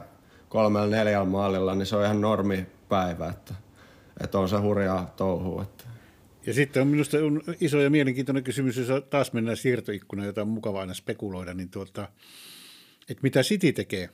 kolmella 0.49 0.87
neljällä 0.87 1.29
maalilla, 1.29 1.75
niin 1.75 1.87
se 1.87 1.97
on 1.97 2.05
ihan 2.05 2.21
normi 2.21 2.67
päivä. 2.89 3.29
Että, 3.29 3.55
että 4.21 4.39
on 4.39 4.49
se 4.49 4.57
hurjaa 4.57 5.13
touhua. 5.17 5.67
Ja 6.47 6.55
sitten 6.55 6.83
on 6.83 6.89
minusta 6.89 7.17
iso 7.61 7.81
ja 7.81 7.91
mielenkiintoinen 7.91 8.45
kysymys, 8.45 8.77
jos 8.77 8.89
taas 9.11 9.33
mennään 9.33 9.57
siirtoikkunaan, 9.57 10.27
jota 10.27 10.43
on 10.43 10.49
mukava 10.49 10.81
aina 10.81 10.95
spekuloida, 10.95 11.55
niin 11.55 11.71
tuota, 11.71 12.09
että 13.09 13.23
mitä 13.23 13.43
City 13.43 13.73
tekee. 13.73 14.11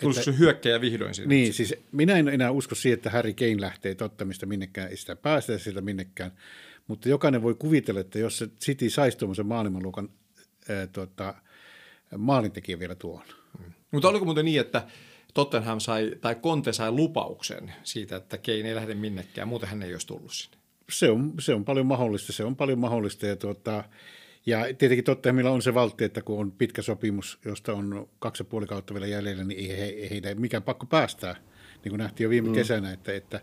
Tulisiko 0.00 0.24
se 0.24 0.38
hyökkäjä 0.38 0.80
vihdoin 0.80 1.14
sinne? 1.14 1.34
Niin, 1.34 1.54
siis 1.54 1.74
minä 1.92 2.16
en 2.16 2.28
enää 2.28 2.50
usko 2.50 2.74
siihen, 2.74 2.96
että 2.96 3.10
Harry 3.10 3.32
Kane 3.32 3.60
lähtee 3.60 3.94
tottamista 3.94 4.46
minnekään, 4.46 4.90
ei 4.90 4.96
sitä 4.96 5.16
päästä 5.16 5.58
sieltä 5.58 5.80
minnekään, 5.80 6.32
mutta 6.86 7.08
jokainen 7.08 7.42
voi 7.42 7.54
kuvitella, 7.54 8.00
että 8.00 8.18
jos 8.18 8.38
se 8.38 8.48
City 8.60 8.90
saisi 8.90 9.18
tuommoisen 9.18 9.46
maailmanluokan 9.46 10.08
ää, 10.68 10.86
tuota, 10.86 11.34
maalintekijä 12.18 12.78
vielä 12.78 12.94
tuohon. 12.94 13.26
Mutta 13.90 14.08
oliko 14.08 14.24
muuten 14.24 14.44
niin, 14.44 14.60
että 14.60 14.86
Tottenham 15.34 15.80
sai, 15.80 16.12
tai 16.20 16.34
Conte 16.34 16.72
sai 16.72 16.90
lupauksen 16.90 17.72
siitä, 17.84 18.16
että 18.16 18.38
Kane 18.38 18.68
ei 18.68 18.74
lähde 18.74 18.94
minnekään, 18.94 19.48
muuten 19.48 19.68
hän 19.68 19.82
ei 19.82 19.92
olisi 19.92 20.06
tullut 20.06 20.32
sinne. 20.32 20.56
Se 20.90 21.10
on, 21.10 21.34
se 21.38 21.54
on 21.54 21.64
paljon 21.64 21.86
mahdollista, 21.86 22.32
se 22.32 22.44
on 22.44 22.56
paljon 22.56 22.78
mahdollista 22.78 23.26
ja, 23.26 23.36
tuota, 23.36 23.84
ja 24.46 24.64
tietenkin 24.78 25.04
Tottenhamilla 25.04 25.50
on 25.50 25.62
se 25.62 25.74
valtti, 25.74 26.04
että 26.04 26.22
kun 26.22 26.40
on 26.40 26.52
pitkä 26.52 26.82
sopimus, 26.82 27.38
josta 27.44 27.72
on 27.72 28.08
kaksi 28.18 28.40
ja 28.40 28.44
puoli 28.44 28.66
kautta 28.66 28.94
vielä 28.94 29.06
jäljellä, 29.06 29.44
niin 29.44 29.60
ei, 29.60 29.78
he, 29.78 29.84
ei 29.84 30.10
heidän 30.10 30.40
mikään 30.40 30.62
pakko 30.62 30.86
päästää, 30.86 31.36
niin 31.84 31.90
kuin 31.90 31.98
nähtiin 31.98 32.24
jo 32.24 32.30
viime 32.30 32.48
mm. 32.48 32.54
kesänä. 32.54 32.92
Että, 32.92 33.14
että, 33.14 33.40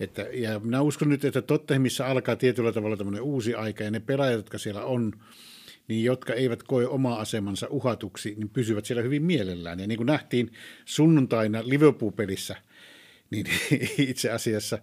että, 0.00 0.22
ja 0.32 0.58
minä 0.58 0.80
uskon 0.82 1.08
nyt, 1.08 1.24
että 1.24 1.42
Tottenhamissa 1.42 2.06
alkaa 2.06 2.36
tietyllä 2.36 2.72
tavalla 2.72 2.96
tämmöinen 2.96 3.22
uusi 3.22 3.54
aika 3.54 3.84
ja 3.84 3.90
ne 3.90 4.00
pelaajat, 4.00 4.36
jotka 4.36 4.58
siellä 4.58 4.84
on, 4.84 5.12
niin 5.88 6.04
jotka 6.04 6.34
eivät 6.34 6.62
koe 6.62 6.86
omaa 6.86 7.20
asemansa 7.20 7.66
uhatuksi, 7.70 8.34
niin 8.36 8.48
pysyvät 8.48 8.84
siellä 8.84 9.02
hyvin 9.02 9.22
mielellään. 9.22 9.80
Ja 9.80 9.86
niin 9.86 9.98
kuin 9.98 10.06
nähtiin 10.06 10.52
sunnuntaina 10.84 11.62
Liverpool-pelissä, 11.64 12.56
niin 13.42 13.90
itse 14.10 14.30
asiassa 14.30 14.78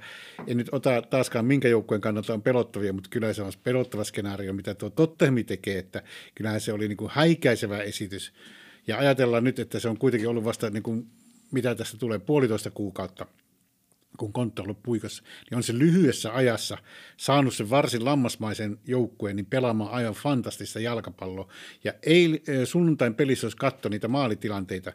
en 0.47 0.57
nyt 0.57 0.69
ota 0.71 1.01
taaskaan 1.01 1.45
minkä 1.45 1.67
joukkueen 1.67 2.01
kannalta 2.01 2.33
on 2.33 2.41
pelottavia, 2.41 2.93
mutta 2.93 3.09
kyllä 3.09 3.33
se 3.33 3.41
on 3.41 3.51
pelottava 3.63 4.03
skenaario, 4.03 4.53
mitä 4.53 4.75
tuo 4.75 4.89
Tottenham 4.89 5.45
tekee, 5.45 5.77
että 5.77 6.03
kyllähän 6.35 6.61
se 6.61 6.73
oli 6.73 6.87
niin 6.87 6.97
kuin 6.97 7.11
häikäisevä 7.13 7.77
esitys. 7.77 8.33
Ja 8.87 8.97
ajatellaan 8.97 9.43
nyt, 9.43 9.59
että 9.59 9.79
se 9.79 9.89
on 9.89 9.97
kuitenkin 9.97 10.29
ollut 10.29 10.43
vasta, 10.43 10.69
niin 10.69 10.83
kuin, 10.83 11.07
mitä 11.51 11.75
tästä 11.75 11.97
tulee, 11.97 12.19
puolitoista 12.19 12.71
kuukautta 12.71 13.25
kun 14.17 14.33
Kontta 14.33 14.61
on 14.61 14.65
ollut 14.65 14.83
puikassa, 14.83 15.23
niin 15.49 15.57
on 15.57 15.63
se 15.63 15.79
lyhyessä 15.79 16.35
ajassa 16.35 16.77
saanut 17.17 17.53
sen 17.53 17.69
varsin 17.69 18.05
lammasmaisen 18.05 18.79
joukkueen 18.87 19.35
niin 19.35 19.45
pelaamaan 19.45 19.91
aivan 19.91 20.13
fantastista 20.13 20.79
jalkapalloa. 20.79 21.47
Ja 21.83 21.93
ei 22.03 22.43
sunnuntain 22.65 23.15
pelissä, 23.15 23.47
jos 23.47 23.55
katsoi 23.55 23.89
niitä 23.89 24.07
maalitilanteita, 24.07 24.93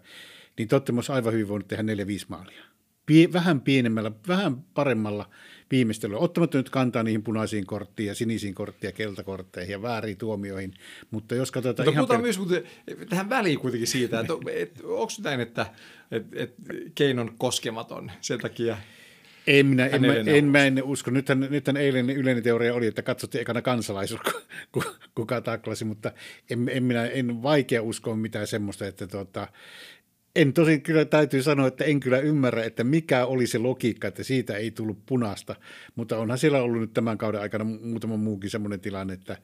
niin 0.58 0.68
Tottenham 0.68 0.98
olisi 0.98 1.12
aivan 1.12 1.32
hyvin 1.32 1.48
voinut 1.48 1.68
tehdä 1.68 1.82
4-5 1.82 1.86
maalia. 2.28 2.64
Pie, 3.06 3.32
vähän 3.32 3.60
pienemmällä, 3.60 4.12
vähän 4.28 4.56
paremmalla 4.74 5.30
viimeistelyllä, 5.70 6.20
ottamatta 6.20 6.58
nyt 6.58 6.70
kantaa 6.70 7.02
niihin 7.02 7.22
punaisiin 7.22 7.66
korttiin 7.66 8.06
ja 8.06 8.14
sinisiin 8.14 8.54
korttiin 8.54 8.88
ja 8.88 8.92
keltakortteihin 8.92 9.72
ja 9.72 9.82
vääriin 9.82 10.16
tuomioihin, 10.16 10.74
mutta 11.10 11.34
jos 11.34 11.52
katsotaan 11.52 11.86
Mutta 11.86 11.90
ihan... 11.90 12.02
puhutaan 12.02 12.22
myös 12.22 12.38
muuten, 12.38 12.62
tähän 13.08 13.28
väliin 13.28 13.58
kuitenkin 13.58 13.88
siitä, 13.88 14.20
että 14.20 14.32
et, 14.52 14.80
onko 14.84 15.12
näin, 15.24 15.40
että 15.40 15.66
et, 16.10 16.26
et 16.32 16.54
Kane 16.98 17.20
on 17.20 17.34
koskematon? 17.38 18.10
Sen 18.20 18.40
takia, 18.40 18.76
En 19.46 19.66
minä, 19.66 19.86
en, 19.86 20.00
mä, 20.00 20.14
en, 20.14 20.44
mä 20.44 20.64
en 20.64 20.82
usko. 20.82 21.10
Nythän, 21.10 21.40
nythän 21.40 21.76
eilen 21.76 22.10
yleinen 22.10 22.42
teoria 22.44 22.74
oli, 22.74 22.86
että 22.86 23.02
katsottiin 23.02 23.42
ekana 23.42 23.62
kansalaisuus, 23.62 24.20
ku- 24.72 24.84
kuka 25.14 25.40
taklasi, 25.40 25.84
mutta 25.84 26.12
en, 26.50 26.68
en, 26.68 26.82
minä, 26.82 27.06
en 27.06 27.42
vaikea 27.42 27.82
uskoa 27.82 28.16
mitään 28.16 28.46
semmoista, 28.46 28.86
että 28.86 29.06
tuota, 29.06 29.48
en 30.36 30.52
tosin 30.52 30.82
kyllä 30.82 31.04
täytyy 31.04 31.42
sanoa, 31.42 31.66
että 31.66 31.84
en 31.84 32.00
kyllä 32.00 32.18
ymmärrä, 32.18 32.64
että 32.64 32.84
mikä 32.84 33.26
oli 33.26 33.46
se 33.46 33.58
logiikka, 33.58 34.08
että 34.08 34.22
siitä 34.22 34.56
ei 34.56 34.70
tullut 34.70 35.06
punaista, 35.06 35.56
mutta 35.94 36.18
onhan 36.18 36.38
siellä 36.38 36.62
ollut 36.62 36.80
nyt 36.80 36.92
tämän 36.92 37.18
kauden 37.18 37.40
aikana 37.40 37.64
muutama 37.64 38.16
muukin 38.16 38.50
semmoinen 38.50 38.80
tilanne, 38.80 39.14
että 39.14 39.38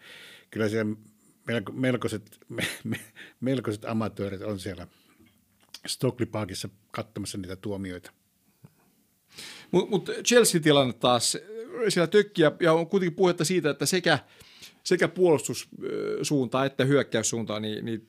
kyllä 0.51 0.69
siellä 0.69 0.97
melko, 1.47 1.73
melkoiset, 1.73 2.39
me, 2.49 2.63
me, 2.85 3.01
melkoiset 3.41 3.85
amatöörit 3.85 4.43
on 4.43 4.59
siellä 4.59 4.87
Stockley 5.87 6.27
Parkissa 6.27 6.69
katsomassa 6.91 7.39
niitä 7.39 7.57
tuomioita. 7.57 8.13
Mutta 9.71 9.91
mut 9.91 10.11
Chelsea-tilanne 10.25 10.93
taas, 10.93 11.39
siellä 11.89 12.07
tökkiä 12.07 12.53
ja 12.61 12.73
on 12.73 12.87
kuitenkin 12.87 13.17
puhetta 13.17 13.45
siitä, 13.45 13.71
että 13.71 13.87
sekä, 13.87 14.19
sekä 14.85 15.09
puolustussuuntaan 15.09 16.67
että 16.67 16.85
hyökkäyssuuntaan, 16.85 17.63
niin, 17.63 17.85
niin 17.85 18.09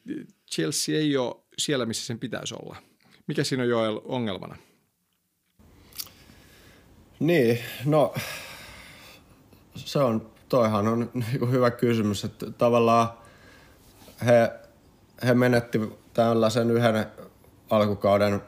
Chelsea 0.51 0.97
ei 0.97 1.17
ole 1.17 1.42
siellä, 1.57 1.85
missä 1.85 2.05
sen 2.05 2.19
pitäisi 2.19 2.55
olla. 2.55 2.75
Mikä 3.27 3.43
siinä 3.43 3.63
on 3.63 3.69
jo 3.69 4.01
ongelmana? 4.05 4.55
Niin, 7.19 7.59
no 7.85 8.13
se 9.75 9.99
on, 9.99 10.31
toihan 10.49 10.87
on 10.87 11.09
niin 11.13 11.51
hyvä 11.51 11.71
kysymys, 11.71 12.23
että 12.23 12.51
tavallaan 12.51 13.09
he, 14.25 14.51
he 15.25 15.33
menetti 15.33 15.79
tällaisen 16.13 16.71
yhden 16.71 17.05
alkukauden 17.69 18.41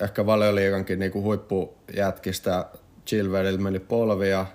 ehkä 0.00 0.26
valioliigankin 0.26 0.98
niin 0.98 1.14
huippujätkistä. 1.14 2.66
Chilverillä 3.06 3.60
meni 3.60 3.78
polvia 3.78 4.46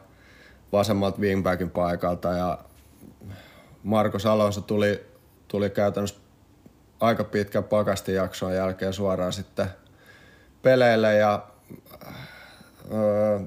vasemmalta 0.71 1.19
wingbackin 1.19 1.69
paikalta 1.69 2.31
ja 2.31 2.59
Marko 3.83 4.17
Alonso 4.29 4.61
tuli, 4.61 5.05
tuli 5.47 5.69
käytännössä 5.69 6.22
aika 7.03 7.23
pitkän 7.23 7.63
pakastijakson 7.63 8.55
jälkeen 8.55 8.93
suoraan 8.93 9.33
sitten 9.33 9.67
peleille 10.61 11.15
ja 11.15 11.45
öö, 12.93 13.39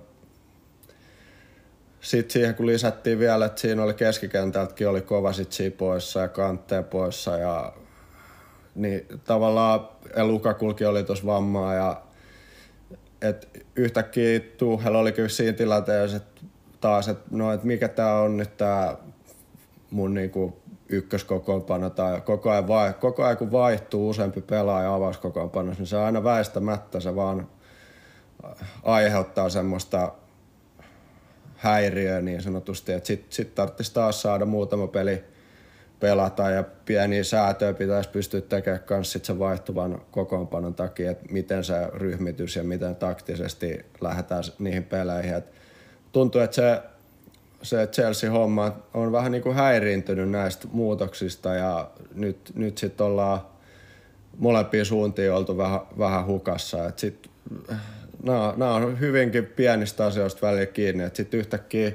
sitten 2.00 2.32
siihen 2.32 2.54
kun 2.54 2.66
lisättiin 2.66 3.18
vielä, 3.18 3.46
että 3.46 3.60
siinä 3.60 3.82
oli 3.82 3.94
keskikentältäkin 3.94 4.88
oli 4.88 5.00
Kovasitsi 5.00 5.70
poissa 5.70 6.20
ja 6.20 6.28
Kantteen 6.28 6.84
poissa 6.84 7.36
ja 7.36 7.72
niin 8.74 9.06
tavallaan 9.24 9.88
Lukakulki 10.22 10.84
oli 10.84 11.04
tuossa 11.04 11.26
vammaa 11.26 11.74
ja 11.74 12.02
et 13.22 13.66
yhtäkkiä 13.76 14.40
Tuhel 14.40 14.94
oli 14.94 15.12
kyllä 15.12 15.28
siinä 15.28 15.52
tilanteessa, 15.52 16.16
että 16.16 16.40
taas, 16.80 17.08
että 17.08 17.24
no, 17.30 17.52
et 17.52 17.64
mikä 17.64 17.88
tämä 17.88 18.20
on 18.20 18.36
nyt 18.36 18.56
tämä 18.56 18.96
mun 19.90 20.14
niinku 20.14 20.60
ykköskokoonpano 20.88 21.90
tai 21.90 22.20
koko 22.20 22.50
ajan, 22.50 22.68
vai, 22.68 22.92
koko 22.92 23.24
ajan 23.24 23.36
kun 23.36 23.52
vaihtuu 23.52 24.08
useampi 24.08 24.40
pelaaja 24.40 24.94
avauskokoonpanossa, 24.94 25.80
niin 25.80 25.86
se 25.86 25.96
aina 25.96 26.24
väistämättä 26.24 27.00
se 27.00 27.16
vaan 27.16 27.48
aiheuttaa 28.82 29.48
semmoista 29.48 30.12
häiriöä 31.56 32.20
niin 32.20 32.42
sanotusti, 32.42 32.92
että 32.92 33.06
sitten 33.06 33.32
sit 33.32 33.54
tarvitsisi 33.54 33.94
taas 33.94 34.22
saada 34.22 34.44
muutama 34.44 34.86
peli 34.86 35.24
pelata 36.00 36.50
ja 36.50 36.64
pieniä 36.84 37.24
säätöjä 37.24 37.72
pitäisi 37.72 38.10
pystyä 38.10 38.40
tekemään 38.40 38.82
myös 38.90 39.12
sit 39.12 39.24
sen 39.24 39.38
vaihtuvan 39.38 40.02
kokoonpanon 40.10 40.74
takia, 40.74 41.10
että 41.10 41.24
miten 41.32 41.64
se 41.64 41.74
ryhmitys 41.94 42.56
ja 42.56 42.64
miten 42.64 42.96
taktisesti 42.96 43.84
lähdetään 44.00 44.42
niihin 44.58 44.84
peleihin. 44.84 45.34
Et 45.34 45.52
tuntuu, 46.12 46.40
että 46.40 46.54
se, 46.54 46.82
se 47.66 47.86
Chelsea-homma 47.86 48.72
on 48.94 49.12
vähän 49.12 49.32
niin 49.32 49.42
kuin 49.42 49.54
häiriintynyt 49.54 50.30
näistä 50.30 50.68
muutoksista 50.72 51.54
ja 51.54 51.90
nyt, 52.14 52.52
nyt 52.54 52.78
sitten 52.78 53.06
ollaan 53.06 53.40
molempia 54.38 54.84
suuntiin 54.84 55.32
oltu 55.32 55.56
vähän, 55.56 55.80
vähän 55.98 56.26
hukassa. 56.26 56.86
Et 56.86 56.98
sit, 56.98 57.30
nämä, 58.56 58.74
on 58.74 59.00
hyvinkin 59.00 59.46
pienistä 59.46 60.06
asioista 60.06 60.46
välillä 60.46 60.66
kiinni, 60.66 61.04
että 61.04 61.16
sitten 61.16 61.40
yhtäkkiä 61.40 61.92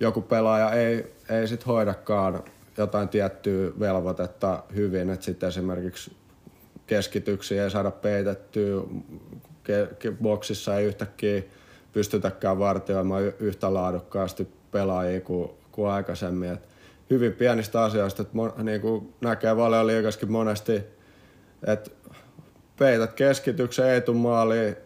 joku 0.00 0.22
pelaaja 0.22 0.72
ei, 0.72 1.12
ei 1.28 1.48
sit 1.48 1.66
hoidakaan 1.66 2.44
jotain 2.76 3.08
tiettyä 3.08 3.70
velvoitetta 3.80 4.62
hyvin, 4.74 5.10
että 5.10 5.24
sitten 5.24 5.48
esimerkiksi 5.48 6.12
keskityksiä 6.86 7.64
ei 7.64 7.70
saada 7.70 7.90
peitettyä, 7.90 8.82
ke- 9.68 10.12
boksissa 10.22 10.78
ei 10.78 10.86
yhtäkkiä 10.86 11.42
pystytäkään 11.92 12.58
vartioimaan 12.58 13.22
yhtä 13.22 13.74
laadukkaasti 13.74 14.61
pelaajia 14.72 15.20
kuin, 15.20 15.50
kuin 15.72 15.90
aikaisemmin. 15.90 16.50
Et 16.50 16.68
hyvin 17.10 17.32
pienistä 17.32 17.82
asioista, 17.82 18.22
että 18.22 18.36
mon, 18.36 18.52
niin 18.62 18.80
kuin 18.80 19.14
näkee 19.20 19.56
valioliikassakin 19.56 20.32
monesti, 20.32 20.82
että 21.66 21.90
peität 22.78 23.12
keskityksen, 23.12 23.88
ei 23.88 24.00
tule 24.00 24.16
maaliin, 24.16 24.76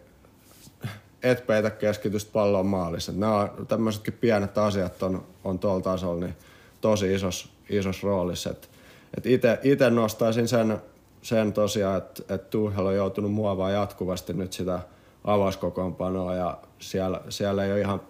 et 1.23 1.47
peitä 1.47 1.71
keskitystä 1.71 2.33
pallon 2.33 2.67
maalissa. 2.67 3.13
Nämä 3.13 3.49
tämmöisetkin 3.69 4.15
pienet 4.15 4.59
asiat 4.59 5.03
on, 5.03 5.27
on 5.45 5.59
tuolla 5.59 5.83
tasolla 5.83 6.21
niin 6.21 6.37
tosi 6.81 7.15
isos, 7.15 7.53
isos 7.71 8.03
roolissa. 8.03 8.51
Et, 8.51 9.27
ite, 9.65 9.91
nostaisin 9.91 10.49
sen, 10.49 10.79
sen 11.23 11.53
tosiaan, 11.53 11.99
että 11.99 12.35
et 12.35 12.51
Tuchel 12.51 12.87
on 12.87 12.97
joutunut 12.97 13.33
muovaa 13.33 13.71
jatkuvasti 13.71 14.33
nyt 14.33 14.53
sitä 14.53 14.81
avauskokoonpanoa 15.25 16.35
ja 16.35 16.59
siellä, 16.79 17.21
siellä 17.29 17.65
ei 17.65 17.73
ole 17.73 17.81
ihan, 17.81 18.01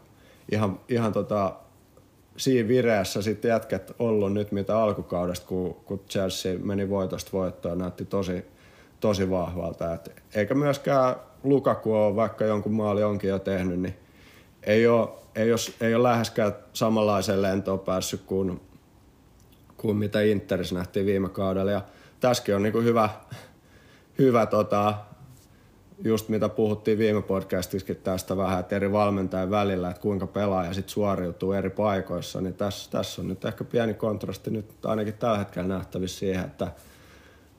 ihan, 0.52 0.80
ihan 0.88 1.12
tota, 1.12 1.54
siinä 2.36 2.68
vireessä 2.68 3.22
sitten 3.22 3.48
jätket 3.48 3.92
ollut 3.98 4.32
nyt 4.32 4.52
mitä 4.52 4.78
alkukaudesta, 4.78 5.46
kun, 5.46 5.74
kun 5.74 6.00
Chelsea 6.08 6.58
meni 6.58 6.90
voitosta 6.90 7.30
voittoon, 7.32 7.78
näytti 7.78 8.04
tosi, 8.04 8.44
tosi 9.00 9.30
vahvalta. 9.30 9.94
Et 9.94 10.22
eikä 10.34 10.54
myöskään 10.54 11.16
Lukaku 11.44 11.94
on, 11.94 12.16
vaikka 12.16 12.44
jonkun 12.44 12.72
maali 12.72 13.02
onkin 13.02 13.30
jo 13.30 13.38
tehnyt, 13.38 13.80
niin 13.80 13.94
ei 14.62 14.86
ole, 14.86 15.08
ei 15.34 15.52
ole, 15.52 15.58
ei 15.80 15.94
ole 15.94 16.02
läheskään 16.02 16.52
samanlaiseen 16.72 17.42
lentoon 17.42 17.80
päässyt 17.80 18.20
kuin, 18.26 18.60
kuin 19.76 19.96
mitä 19.96 20.20
Interissä 20.20 20.74
nähtiin 20.74 21.06
viime 21.06 21.28
kaudella. 21.28 21.70
Ja 21.70 21.82
tässäkin 22.20 22.56
on 22.56 22.62
niin 22.62 22.84
hyvä, 22.84 23.08
hyvä 24.18 24.46
tota, 24.46 24.94
just 26.04 26.28
mitä 26.28 26.48
puhuttiin 26.48 26.98
viime 26.98 27.22
podcastissakin 27.22 27.96
tästä 27.96 28.36
vähän, 28.36 28.60
että 28.60 28.76
eri 28.76 28.92
valmentajien 28.92 29.50
välillä, 29.50 29.90
että 29.90 30.02
kuinka 30.02 30.26
pelaaja 30.26 30.74
sitten 30.74 30.92
suoriutuu 30.92 31.52
eri 31.52 31.70
paikoissa, 31.70 32.40
niin 32.40 32.54
tässä, 32.54 32.90
tässä 32.90 33.22
on 33.22 33.28
nyt 33.28 33.44
ehkä 33.44 33.64
pieni 33.64 33.94
kontrasti 33.94 34.50
nyt 34.50 34.86
ainakin 34.86 35.14
tällä 35.14 35.38
hetkellä 35.38 35.68
nähtävissä 35.68 36.18
siihen, 36.18 36.44
että, 36.44 36.72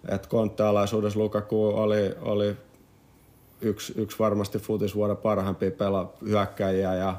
että 0.10 0.30
konttealaisuudessa 0.30 1.20
Lukaku 1.20 1.66
oli, 1.66 2.16
oli 2.22 2.56
yksi, 3.62 3.94
yksi 3.96 4.20
varmasti 4.20 4.60
futisvuoden 4.60 5.18
parhaimpia 5.18 5.72
pela 5.72 6.14
hyökkäjiä 6.26 6.96
ja 6.96 7.16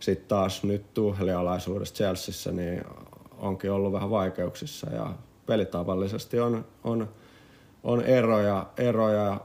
sitten 0.00 0.28
taas 0.28 0.64
nyt 0.64 0.94
tuhlialaisuudessa 0.94 1.94
Chelseassa 1.94 2.52
niin 2.52 2.84
onkin 3.38 3.70
ollut 3.70 3.92
vähän 3.92 4.10
vaikeuksissa 4.10 4.90
ja 4.90 5.12
pelitavallisesti 5.46 6.40
on, 6.40 6.64
on, 6.84 7.08
on 7.84 8.02
eroja, 8.02 8.66
eroja 8.76 9.40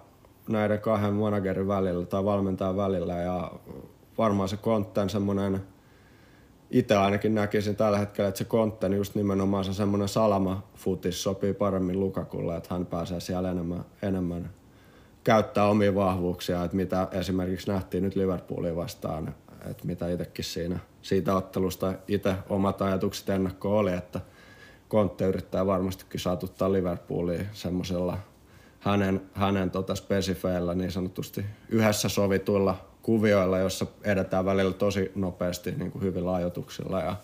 näiden 0.50 0.80
kahden 0.80 1.14
managerin 1.14 1.68
välillä 1.68 2.06
tai 2.06 2.26
valmentajan 2.26 2.78
välillä 2.78 3.14
ja 3.14 3.52
varmaan 4.18 4.50
se 4.50 4.58
Kontten 4.58 5.10
semmoinen, 5.10 5.62
itse 6.72 6.96
ainakin 6.96 7.36
näkisin 7.36 7.76
tällä 7.76 7.98
hetkellä, 7.98 8.28
että 8.28 8.38
se 8.38 8.44
Kontten 8.44 8.94
just 8.94 9.16
nimenomaan 9.16 9.66
se 9.66 9.74
semmoinen 9.74 10.08
salama 10.08 10.68
futis 10.76 11.24
sopii 11.24 11.54
paremmin 11.54 12.00
Lukakulle, 12.00 12.58
että 12.58 12.74
hän 12.74 12.86
pääsee 12.86 13.20
siellä 13.20 13.52
enemmän, 13.52 13.86
enemmän 14.02 14.50
käyttää 15.24 15.66
omia 15.66 15.96
vahvuuksia, 15.96 16.64
että 16.64 16.78
mitä 16.78 17.08
esimerkiksi 17.12 17.72
nähtiin 17.72 18.04
nyt 18.04 18.16
Liverpoolia 18.16 18.76
vastaan, 18.76 19.36
että 19.70 19.86
mitä 19.88 20.10
itsekin 20.10 20.46
siinä 20.46 20.80
siitä 21.02 21.36
ottelusta 21.36 21.94
itse 22.08 22.36
omat 22.50 22.82
ajatukset 22.82 23.30
ennakko 23.30 23.78
oli, 23.78 23.94
että 23.94 24.22
Kontte 24.88 25.26
yrittää 25.26 25.66
varmastikin 25.66 26.20
saatuttaa 26.20 26.72
Liverpoolia 26.72 27.44
semmoisella 27.54 28.18
hänen, 28.82 29.22
hänen 29.34 29.72
tota 29.72 29.96
spesifeillä 29.96 30.76
niin 30.76 30.92
sanotusti 30.92 31.46
yhdessä 31.70 32.10
sovituilla 32.10 32.86
kuvioilla, 33.02 33.60
jossa 33.60 33.86
edetään 34.04 34.46
välillä 34.46 34.74
tosi 34.74 35.12
nopeasti 35.16 35.72
niin 35.72 35.92
kuin 35.92 36.04
hyvillä 36.04 36.34
ajoituksilla 36.34 37.00
ja, 37.00 37.16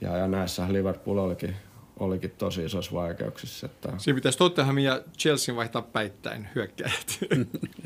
ja, 0.00 0.16
ja 0.16 0.28
näissä 0.28 0.72
Liverpool 0.72 1.18
olikin 1.18 1.56
olikin 1.98 2.30
tosi 2.30 2.64
isossa 2.64 2.92
vaikeuksissa. 2.92 3.66
Että... 3.66 3.92
Siinä 3.98 4.14
pitäisi 4.14 4.38
Tottenham 4.38 4.78
ja 4.78 5.02
Chelsea 5.18 5.56
vaihtaa 5.56 5.82
päittäin 5.82 6.48
hyökkäjät. 6.54 7.18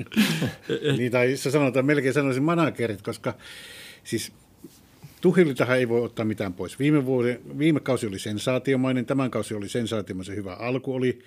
niin, 0.99 1.13
tai 1.13 1.37
sä 1.37 1.51
sanotaan, 1.51 1.87
melkein 1.87 2.15
sanoisin 2.15 2.43
managerit, 2.43 3.03
koska 3.03 3.35
siis 4.05 4.33
Tuhilitahan 5.21 5.77
ei 5.77 5.89
voi 5.89 6.05
ottaa 6.05 6.25
mitään 6.25 6.53
pois. 6.53 6.79
Viime, 6.79 7.07
vuoden, 7.07 7.41
viime 7.59 7.81
kausi 7.81 8.07
oli 8.07 8.19
sensaatiomainen, 8.19 9.07
tämän 9.07 9.31
kausi 9.31 9.55
oli 9.55 9.69
sensaatiomaisen 9.69 10.37
hyvä 10.37 10.55
alku 10.55 10.95
oli, 10.95 11.19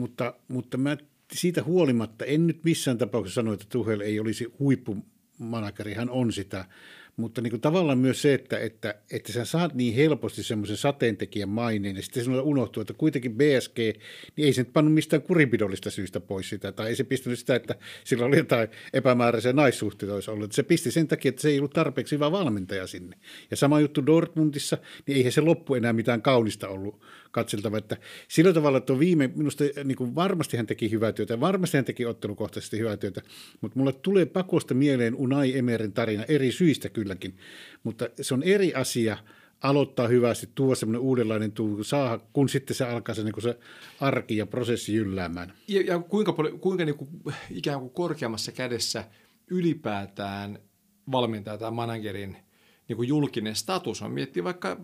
mutta, 0.00 0.34
mutta 0.48 0.78
mä 0.78 0.96
siitä 1.32 1.62
huolimatta 1.62 2.24
en 2.24 2.46
nyt 2.46 2.64
missään 2.64 2.98
tapauksessa 2.98 3.34
sano, 3.34 3.52
että 3.52 3.66
Tuhel 3.68 4.00
ei 4.00 4.20
olisi 4.20 4.52
huippumanageri, 4.58 5.94
hän 5.94 6.10
on 6.10 6.32
sitä, 6.32 6.64
mutta 7.16 7.40
niin 7.40 7.50
kuin 7.50 7.60
tavallaan 7.60 7.98
myös 7.98 8.22
se, 8.22 8.34
että, 8.34 8.58
että, 8.58 8.94
että 9.10 9.32
sä 9.32 9.44
saat 9.44 9.74
niin 9.74 9.94
helposti 9.94 10.42
semmoisen 10.42 10.76
sateentekijän 10.76 11.48
maineen, 11.48 11.96
ja 11.96 12.02
sitten 12.02 12.24
sinulla 12.24 12.42
unohtuu, 12.42 12.80
että 12.80 12.94
kuitenkin 12.94 13.36
BSG, 13.36 13.78
niin 14.36 14.46
ei 14.46 14.52
se 14.52 14.62
nyt 14.62 14.72
pannut 14.72 14.94
mistään 14.94 15.22
kurinpidollista 15.22 15.90
syystä 15.90 16.20
pois 16.20 16.48
sitä, 16.48 16.72
tai 16.72 16.88
ei 16.88 16.96
se 16.96 17.04
pistänyt 17.04 17.38
sitä, 17.38 17.54
että 17.54 17.74
sillä 18.04 18.26
oli 18.26 18.36
jotain 18.36 18.68
epämääräisiä 18.92 19.52
naissuhteita 19.52 20.14
olisi 20.14 20.30
ollut. 20.30 20.52
Se 20.52 20.62
pisti 20.62 20.90
sen 20.90 21.08
takia, 21.08 21.28
että 21.28 21.42
se 21.42 21.48
ei 21.48 21.58
ollut 21.58 21.72
tarpeeksi 21.72 22.14
hyvä 22.14 22.32
valmentaja 22.32 22.86
sinne. 22.86 23.16
Ja 23.50 23.56
sama 23.56 23.80
juttu 23.80 24.06
Dortmundissa, 24.06 24.78
niin 25.06 25.16
eihän 25.16 25.32
se 25.32 25.40
loppu 25.40 25.74
enää 25.74 25.92
mitään 25.92 26.22
kaunista 26.22 26.68
ollut 26.68 27.00
katseltava. 27.30 27.78
Että 27.78 27.96
sillä 28.28 28.52
tavalla, 28.52 28.78
että 28.78 28.98
viime, 28.98 29.30
minusta 29.34 29.64
niin 29.84 29.96
kuin 29.96 30.14
varmasti 30.14 30.56
hän 30.56 30.66
teki 30.66 30.90
hyvää 30.90 31.12
työtä, 31.12 31.40
varmasti 31.40 31.76
hän 31.76 31.84
teki 31.84 32.06
ottelukohtaisesti 32.06 32.78
hyvää 32.78 32.96
työtä, 32.96 33.22
mutta 33.60 33.78
mulle 33.78 33.92
tulee 33.92 34.26
pakosta 34.26 34.74
mieleen 34.74 35.14
Unai 35.14 35.58
Emerin 35.58 35.92
tarina 35.92 36.24
eri 36.24 36.52
syistä 36.52 36.88
kylläkin, 36.88 37.36
mutta 37.82 38.08
se 38.20 38.34
on 38.34 38.42
eri 38.42 38.74
asia 38.74 39.18
aloittaa 39.62 40.08
hyvästi, 40.08 40.48
tuo 40.54 40.74
semmoinen 40.74 41.00
uudenlainen 41.00 41.52
tuu, 41.52 41.84
saa, 41.84 42.18
kun 42.32 42.48
sitten 42.48 42.76
se 42.76 42.84
alkaa 42.84 43.14
se, 43.14 43.24
niin 43.24 43.42
se 43.42 43.58
arki 44.00 44.36
ja 44.36 44.46
prosessi 44.46 44.94
jylläämään. 44.94 45.52
Ja, 45.68 45.80
ja 45.80 45.98
kuinka, 45.98 46.32
paljon, 46.32 46.60
kuinka 46.60 46.84
niin 46.84 46.96
kuin, 46.96 47.10
ikään 47.50 47.80
kuin 47.80 47.90
korkeammassa 47.90 48.52
kädessä 48.52 49.04
ylipäätään 49.50 50.58
valmentaja 51.12 51.58
tai 51.58 51.70
managerin 51.70 52.36
niin 52.88 52.96
kuin 52.96 53.08
julkinen 53.08 53.54
status 53.54 54.02
on. 54.02 54.12
Miettii 54.12 54.44
vaikka 54.44 54.76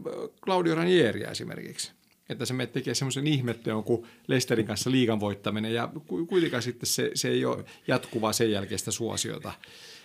Claudio 0.45 0.75
Ranieria 0.75 1.31
esimerkiksi 1.31 1.93
että 2.29 2.45
se 2.45 2.55
me 2.55 2.67
tekee 2.67 2.95
semmoisen 2.95 3.27
ihmetteon 3.27 3.85
kuin 3.85 4.07
Lesterin 4.27 4.67
kanssa 4.67 4.91
liigan 4.91 5.21
voittaminen 5.21 5.75
ja 5.75 5.93
kuitenkaan 6.29 6.63
sitten 6.63 6.87
se, 6.87 7.11
se 7.15 7.29
ei 7.29 7.45
ole 7.45 7.65
jatkuvaa 7.89 8.33
sen 8.33 8.51
jälkeistä 8.51 8.91
suosiota. 8.91 9.53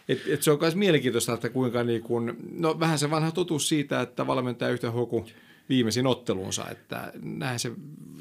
Et, 0.09 0.21
et 0.27 0.43
se 0.43 0.51
on 0.51 0.57
myös 0.61 0.75
mielenkiintoista, 0.75 1.33
että 1.33 1.49
kuinka 1.49 1.83
niin 1.83 2.01
kun, 2.01 2.37
no 2.51 2.79
vähän 2.79 2.99
se 2.99 3.11
vanha 3.11 3.31
totuus 3.31 3.69
siitä, 3.69 4.01
että 4.01 4.27
valmentaja 4.27 4.71
yhtä 4.71 4.91
hoku 4.91 5.25
viimeisin 5.69 6.07
otteluunsa, 6.07 6.69
että 6.69 7.13
näin 7.21 7.59
se 7.59 7.71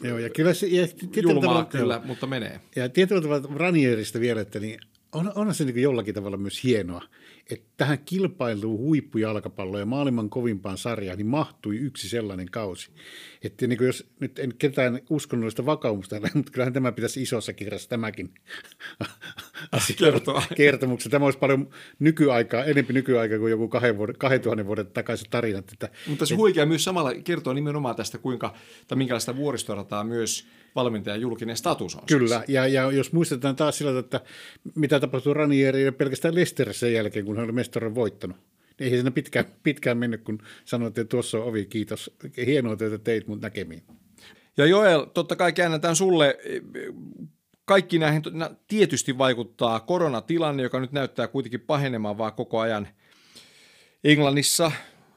Joo, 0.02 0.18
ja 0.18 0.30
kyllä 0.30 0.54
se, 0.54 0.66
ja 0.66 0.88
julmaa 1.22 1.42
tavalla, 1.42 1.64
kyllä, 1.64 1.94
joo. 1.94 2.06
mutta 2.06 2.26
menee. 2.26 2.60
Ja 2.76 2.88
tietyllä 2.88 3.22
tavalla 3.22 3.48
Ranierista 3.54 4.20
vielä, 4.20 4.40
että 4.40 4.60
niin 4.60 4.80
on, 5.12 5.32
onhan 5.34 5.54
se 5.54 5.64
niin 5.64 5.82
jollakin 5.82 6.14
tavalla 6.14 6.36
myös 6.36 6.64
hienoa, 6.64 7.02
että 7.50 7.66
tähän 7.80 7.98
kilpailuun 8.04 8.78
huippujalkapallo 8.78 9.78
ja 9.78 9.86
maailman 9.86 10.30
kovimpaan 10.30 10.78
sarjaan 10.78 11.18
niin 11.18 11.26
mahtui 11.26 11.76
yksi 11.76 12.08
sellainen 12.08 12.50
kausi. 12.50 12.90
Että 13.42 13.66
niin 13.66 13.84
jos 13.84 14.10
nyt 14.20 14.38
en 14.38 14.54
ketään 14.58 15.00
uskonnollista 15.10 15.66
vakaumusta, 15.66 16.16
mutta 16.34 16.52
kyllähän 16.52 16.72
tämä 16.72 16.92
pitäisi 16.92 17.22
isossa 17.22 17.52
kirjassa 17.52 17.88
tämäkin 17.88 18.34
asia 19.72 19.96
kertoa. 19.96 20.42
kertomuksessa. 20.56 21.10
Tämä 21.10 21.24
olisi 21.24 21.38
paljon 21.38 21.70
nykyaikaa, 21.98 22.64
enempi 22.64 22.92
nykyaikaa 22.92 23.38
kuin 23.38 23.50
joku 23.50 23.68
kahden 23.68 23.96
vuoden, 23.96 24.16
2000 24.18 24.66
vuoden 24.66 24.86
takaisin 24.86 25.30
tarinat. 25.30 25.72
Että, 25.72 25.88
mutta 26.06 26.26
se 26.26 26.34
huikea 26.34 26.66
myös 26.66 26.84
samalla 26.84 27.14
kertoo 27.14 27.52
nimenomaan 27.52 27.96
tästä, 27.96 28.18
kuinka, 28.18 28.54
tai 28.88 28.98
minkälaista 28.98 29.36
vuoristorataa 29.36 30.04
myös 30.04 30.46
valmentajan 30.74 31.20
julkinen 31.20 31.56
status 31.56 31.96
on. 31.96 32.02
Kyllä, 32.06 32.36
siis. 32.36 32.48
ja, 32.48 32.66
ja 32.66 32.90
jos 32.92 33.12
muistetaan 33.12 33.56
taas 33.56 33.78
sillä, 33.78 33.98
että 33.98 34.20
mitä 34.74 35.00
tapahtui 35.00 35.34
Ranieri 35.34 35.92
pelkästään 35.92 36.34
Leicesterissä 36.34 36.80
sen 36.80 36.92
jälkeen, 36.92 37.24
kun 37.24 37.36
hän 37.36 37.44
oli 37.44 37.52
mestarin 37.70 37.94
voittanut. 37.94 38.36
Ei 38.78 38.90
siinä 38.90 39.10
pitkään, 39.10 39.44
pitkään 39.62 39.98
mennyt, 39.98 40.24
kun 40.24 40.38
sanoit, 40.64 40.98
että 40.98 41.10
tuossa 41.10 41.38
on 41.38 41.44
ovi, 41.44 41.66
kiitos. 41.66 42.10
Hienoa 42.46 42.76
työtä 42.76 42.98
teit, 42.98 43.26
mutta 43.26 43.46
näkemiin. 43.46 43.82
Ja 44.56 44.66
Joel, 44.66 45.04
totta 45.04 45.36
kai 45.36 45.52
käännetään 45.52 45.96
sulle. 45.96 46.38
Kaikki 47.64 47.98
näihin 47.98 48.22
tietysti 48.68 49.18
vaikuttaa 49.18 49.80
koronatilanne, 49.80 50.62
joka 50.62 50.80
nyt 50.80 50.92
näyttää 50.92 51.28
kuitenkin 51.28 51.60
pahenemaan 51.60 52.18
vaan 52.18 52.32
koko 52.32 52.58
ajan 52.60 52.88
Englannissa, 54.04 54.72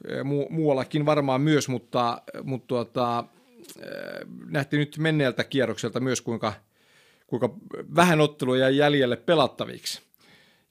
mu- 0.05 0.49
muuallakin 0.49 1.05
varmaan 1.05 1.41
myös, 1.41 1.69
mutta, 1.69 2.21
mutta 2.43 2.67
tuota, 2.67 3.23
nähtiin 4.49 4.79
nyt 4.79 4.97
menneeltä 4.97 5.43
kierrokselta 5.43 5.99
myös, 5.99 6.21
kuinka, 6.21 6.53
kuinka 7.27 7.55
vähän 7.95 8.21
otteluja 8.21 8.69
jäljelle 8.69 9.15
pelattaviksi. 9.15 10.01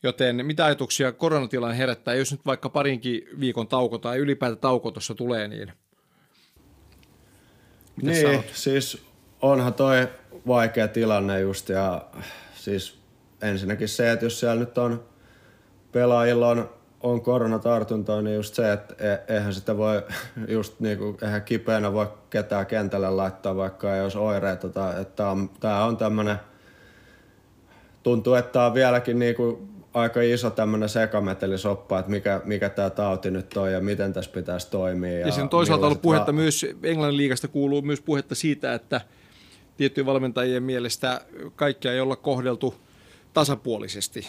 Joten 0.03 0.47
mitä 0.47 0.65
ajatuksia 0.65 1.13
koronatilanne 1.13 1.79
herättää, 1.79 2.15
jos 2.15 2.33
nyt 2.33 2.47
vaikka 2.47 2.69
parinkin 2.69 3.29
viikon 3.41 3.69
tauko 3.69 3.99
tai 3.99 4.19
ylipäätään 4.19 4.59
tauko 4.59 4.91
tuossa 4.91 5.15
tulee, 5.15 5.49
niin 5.49 5.73
mitä 7.97 8.11
niin, 8.11 8.27
sanot? 8.27 8.45
siis 8.53 9.03
onhan 9.43 9.75
toi 9.75 10.09
vaikea 10.47 10.89
tilanne 10.89 11.41
just 11.41 11.69
ja 11.69 12.05
siis 12.55 12.99
ensinnäkin 13.43 13.89
se, 13.89 14.13
että 14.13 14.27
jos 14.27 14.41
siellä 14.41 14.61
nyt 14.61 14.79
on 14.79 15.05
pelaajilla 15.93 16.49
on, 16.49 16.71
on 17.01 17.21
koronatartuntoa, 17.21 18.23
niin 18.23 18.37
just 18.37 18.55
se, 18.55 18.73
että 18.73 18.95
e, 19.13 19.35
eihän 19.35 19.55
sitä 19.55 19.77
voi 19.77 20.03
just 20.49 20.81
niinku, 20.81 21.19
eihän 21.23 21.43
kipeänä 21.43 21.93
voi 21.93 22.07
ketään 22.31 22.67
kentälle 22.67 23.11
laittaa, 23.11 23.57
vaikka 23.57 23.97
ei 23.97 24.03
olisi 24.03 24.19
oireita. 24.19 24.69
Tai, 24.69 25.01
että 25.01 25.25
tämä 25.61 25.85
on 25.85 25.97
tämmöinen, 25.97 26.37
tuntuu, 28.03 28.35
että 28.35 28.53
tämä 28.53 28.67
on 28.67 28.75
vieläkin 28.75 29.19
niinku 29.19 29.69
aika 29.95 30.23
iso 30.23 30.51
tämmöinen 30.51 30.89
sekametelisoppa, 30.89 31.99
että 31.99 32.11
mikä, 32.11 32.41
mikä 32.45 32.69
tämä 32.69 32.91
tauti 32.91 33.31
nyt 33.31 33.57
on 33.57 33.73
ja 33.73 33.81
miten 33.81 34.13
tässä 34.13 34.31
pitäisi 34.31 34.71
toimia. 34.71 35.19
Ja, 35.19 35.27
ja 35.27 35.33
sen 35.33 35.49
toisaalta 35.49 35.87
ollut 35.87 36.03
puhetta 36.03 36.27
va- 36.27 36.37
myös, 36.37 36.67
Englannin 36.83 37.17
liigasta 37.17 37.49
kuuluu 37.49 37.83
myös 37.83 38.01
puhetta 38.01 38.35
siitä, 38.35 38.75
että 38.75 39.01
tiettyjen 39.77 40.07
valmentajien 40.07 40.63
mielestä 40.63 41.21
kaikkia 41.57 41.93
ei 41.93 42.01
olla 42.01 42.17
kohdeltu 42.17 42.75
tasapuolisesti. 43.33 44.29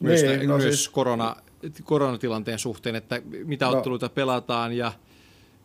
Myös, 0.00 0.22
niin, 0.22 0.48
no 0.48 0.58
myös 0.58 0.74
siis, 0.74 0.88
korona, 0.88 1.36
koronatilanteen 1.84 2.58
suhteen, 2.58 2.96
että 2.96 3.22
mitä 3.44 3.64
no, 3.64 3.70
otteluita 3.70 4.08
pelataan 4.08 4.72
ja 4.72 4.92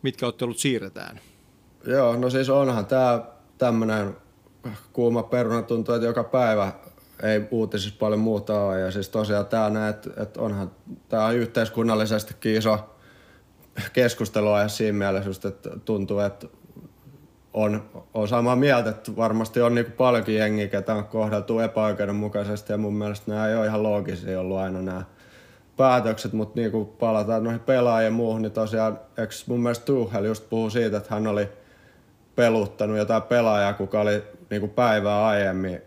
mitkä 0.02 0.26
ottelut 0.26 0.58
siirretään. 0.58 1.20
Joo, 1.86 2.16
no 2.16 2.30
siis 2.30 2.50
onhan 2.50 2.86
tämä 2.86 3.22
tämmöinen 3.58 4.16
kuuma 4.92 5.22
peruna 5.22 5.62
tuntuu, 5.62 5.94
että 5.94 6.06
joka 6.06 6.24
päivä 6.24 6.72
ei 7.22 7.42
uutisissa 7.50 7.98
paljon 7.98 8.20
muuta 8.20 8.60
ole. 8.60 8.80
Ja 8.80 8.90
siis 8.90 9.08
tosiaan 9.08 9.46
tämä 9.46 9.70
näet, 9.70 10.06
että 10.16 10.40
onhan 10.40 10.70
tämä 11.08 11.24
on 11.24 11.34
yhteiskunnallisestikin 11.34 12.56
iso 12.56 12.78
keskustelua 13.92 14.68
siinä 14.68 14.98
mielessä, 14.98 15.48
että 15.48 15.70
tuntuu, 15.84 16.18
että 16.18 16.46
on, 17.54 17.82
on 18.14 18.28
samaa 18.28 18.56
mieltä, 18.56 18.90
että 18.90 19.16
varmasti 19.16 19.60
on 19.60 19.74
niin 19.74 19.92
paljonkin 19.92 20.36
jengiä, 20.36 20.68
ketä 20.68 20.94
on 20.94 21.04
kohdeltu 21.04 21.58
epäoikeudenmukaisesti 21.58 22.72
ja 22.72 22.78
mun 22.78 22.94
mielestä 22.94 23.30
nämä 23.30 23.48
ei 23.48 23.56
ole 23.56 23.66
ihan 23.66 23.82
loogisia 23.82 24.40
ollut 24.40 24.58
aina 24.58 24.82
nämä 24.82 25.02
päätökset, 25.76 26.32
mutta 26.32 26.60
niin 26.60 26.70
kuin 26.70 26.86
palataan 26.86 27.44
noihin 27.44 27.60
pelaajien 27.60 28.12
muuhun, 28.12 28.42
niin 28.42 28.52
tosiaan 28.52 29.00
eikö 29.18 29.34
mun 29.46 29.60
mielestä 29.60 29.84
Tuchel 29.84 30.24
just 30.24 30.48
puhuu 30.50 30.70
siitä, 30.70 30.96
että 30.96 31.14
hän 31.14 31.26
oli 31.26 31.48
peluttanut 32.36 32.98
jotain 32.98 33.22
pelaajaa, 33.22 33.72
kuka 33.72 34.00
oli 34.00 34.22
niin 34.50 34.60
kuin 34.60 34.70
päivää 34.70 35.26
aiemmin 35.26 35.82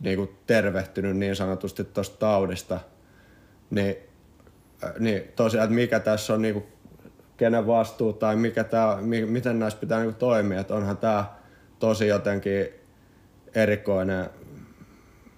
niin 0.00 0.16
kuin 0.16 0.30
tervehtynyt 0.46 1.16
niin 1.16 1.36
sanotusti 1.36 1.84
tuosta 1.84 2.16
taudista, 2.16 2.80
niin, 3.70 3.96
äh, 4.84 4.92
niin 4.98 5.22
tosiaan, 5.36 5.64
että 5.64 5.74
mikä 5.74 6.00
tässä 6.00 6.34
on 6.34 6.42
niin 6.42 6.54
kuin, 6.54 6.66
kenen 7.36 7.66
vastuu 7.66 8.12
tai 8.12 8.36
mikä 8.36 8.64
tää, 8.64 8.96
mi, 9.00 9.26
miten 9.26 9.58
näissä 9.58 9.80
pitää 9.80 9.98
niin 9.98 10.10
kuin, 10.10 10.18
toimia, 10.18 10.60
että 10.60 10.74
onhan 10.74 10.96
tämä 10.96 11.24
tosi 11.78 12.06
jotenkin 12.06 12.68
erikoinen, 13.54 14.30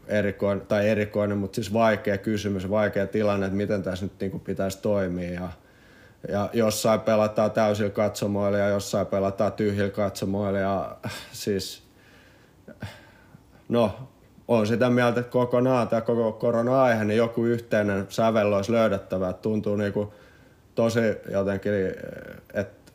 erikoinen, 0.07 0.67
tai 0.67 0.89
erikoinen, 0.89 1.39
mutta 1.39 1.55
siis 1.55 1.73
vaikea 1.73 2.19
kysymys, 2.19 2.71
vaikea 2.71 3.07
tilanne, 3.07 3.47
että 3.47 3.57
miten 3.57 3.83
tässä 3.83 4.05
nyt 4.05 4.21
niin 4.21 4.31
kuin, 4.31 4.41
pitäisi 4.41 4.83
toimia. 4.83 5.33
Ja, 5.33 5.49
ja 6.29 6.51
jossain 6.53 7.01
pelataan 7.01 7.51
täysillä 7.51 7.91
katsomoilla 7.91 8.59
ja 8.59 8.69
jossain 8.69 9.07
pelataan 9.07 9.53
tyhjillä 9.53 9.91
katsomoilla 9.91 10.59
ja 10.59 10.97
siis 11.33 11.83
no 13.69 14.10
on 14.51 14.67
sitä 14.67 14.91
mieltä, 14.91 15.21
että 15.21 15.33
kokonaan 15.33 15.89
tämä 15.89 16.01
koko 16.01 16.33
korona-aihe, 16.33 17.05
niin 17.05 17.17
joku 17.17 17.45
yhteinen 17.45 18.07
sävel 18.09 18.53
olisi 18.53 18.73
löydettävä. 18.73 19.29
Että 19.29 19.43
tuntuu 19.43 19.77
niin 19.77 19.93
kuin 19.93 20.09
tosi 20.75 21.01
jotenkin, 21.33 21.73
että 22.55 22.93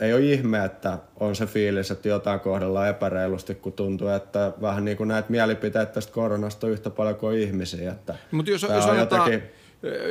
ei 0.00 0.12
ole 0.12 0.20
ihme, 0.20 0.64
että 0.64 0.98
on 1.20 1.36
se 1.36 1.46
fiilis, 1.46 1.90
että 1.90 2.08
jotain 2.08 2.40
kohdellaan 2.40 2.88
epäreilusti, 2.88 3.54
kun 3.54 3.72
tuntuu, 3.72 4.08
että 4.08 4.52
vähän 4.60 4.84
niin 4.84 4.96
kuin 4.96 5.08
näitä 5.08 5.30
mielipiteitä 5.30 5.92
tästä 5.92 6.12
koronasta 6.12 6.66
on 6.66 6.72
yhtä 6.72 6.90
paljon 6.90 7.16
kuin 7.16 7.38
ihmisiä. 7.38 7.92
Että 7.92 8.14
Mutta 8.30 8.50
jos, 8.50 8.62
jos 8.62 8.86
annetaan, 8.86 9.32
jotenkin... 9.32 9.50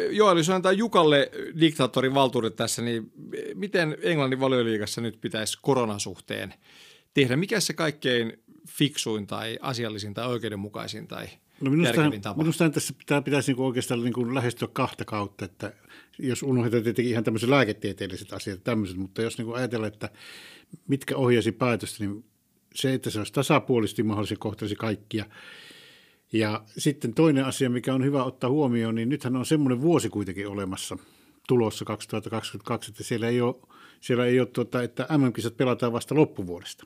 Joo, 0.09 0.37
jos 0.37 0.49
annetaan 0.49 0.77
Jukalle 0.77 1.31
diktaattorin 1.59 2.13
valtuudet 2.13 2.55
tässä, 2.55 2.81
niin 2.81 3.11
miten 3.55 3.97
Englannin 4.01 4.39
valioliigassa 4.39 5.01
nyt 5.01 5.21
pitäisi 5.21 5.59
koronasuhteen 5.61 6.53
tehdä? 7.13 7.35
Mikä 7.35 7.59
se 7.59 7.73
kaikkein 7.73 8.40
fiksuin 8.71 9.27
tai 9.27 9.59
asiallisin 9.61 10.13
tai 10.13 10.27
oikeudenmukaisin 10.27 11.07
tai 11.07 11.27
no 11.61 11.71
minusta, 11.71 12.11
tapa. 12.21 12.41
Minusta 12.43 12.69
tässä 12.69 12.93
pitää, 12.97 13.21
pitäisi 13.21 13.53
niin 13.53 13.61
oikeastaan 13.61 14.03
niin 14.03 14.13
kuin 14.13 14.35
lähestyä 14.35 14.67
kahta 14.73 15.05
kautta, 15.05 15.45
että 15.45 15.73
jos 16.19 16.43
unohdetaan 16.43 16.83
tietenkin 16.83 17.11
ihan 17.11 17.23
tämmöiset 17.23 17.49
lääketieteelliset 17.49 18.33
asiat 18.33 18.63
tämmöiset, 18.63 18.97
mutta 18.97 19.21
jos 19.21 19.37
niin 19.37 19.45
kuin 19.45 19.57
ajatellaan, 19.57 19.93
että 19.93 20.09
mitkä 20.87 21.15
ohjaisi 21.15 21.51
päätöstä, 21.51 22.03
niin 22.03 22.25
se, 22.75 22.93
että 22.93 23.09
se 23.09 23.19
olisi 23.19 23.33
tasapuolisesti 23.33 24.03
mahdollisesti 24.03 24.39
kohtaisi 24.39 24.75
kaikkia. 24.75 25.25
Ja 26.33 26.63
sitten 26.77 27.13
toinen 27.13 27.45
asia, 27.45 27.69
mikä 27.69 27.93
on 27.93 28.03
hyvä 28.03 28.23
ottaa 28.23 28.49
huomioon, 28.49 28.95
niin 28.95 29.09
nythän 29.09 29.35
on 29.35 29.45
semmoinen 29.45 29.81
vuosi 29.81 30.09
kuitenkin 30.09 30.47
olemassa, 30.47 30.97
tulossa 31.47 31.85
2022, 31.85 32.91
että 32.91 33.03
siellä 33.03 33.27
ei 33.27 33.41
ole, 33.41 33.55
siellä 34.01 34.25
ei 34.25 34.39
ole 34.39 34.47
tuota, 34.47 34.83
että 34.83 35.07
MM-kisat 35.17 35.57
pelataan 35.57 35.93
vasta 35.93 36.15
loppuvuodesta. 36.15 36.85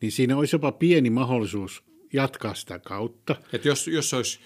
Niin 0.00 0.12
siinä 0.12 0.36
olisi 0.36 0.56
jopa 0.56 0.72
pieni 0.72 1.10
mahdollisuus 1.10 1.82
jatkaa 2.12 2.54
sitä 2.54 2.78
kautta. 2.78 3.36
Että 3.52 3.68
jos, 3.68 3.88
jos 3.88 4.14
olisi 4.14 4.40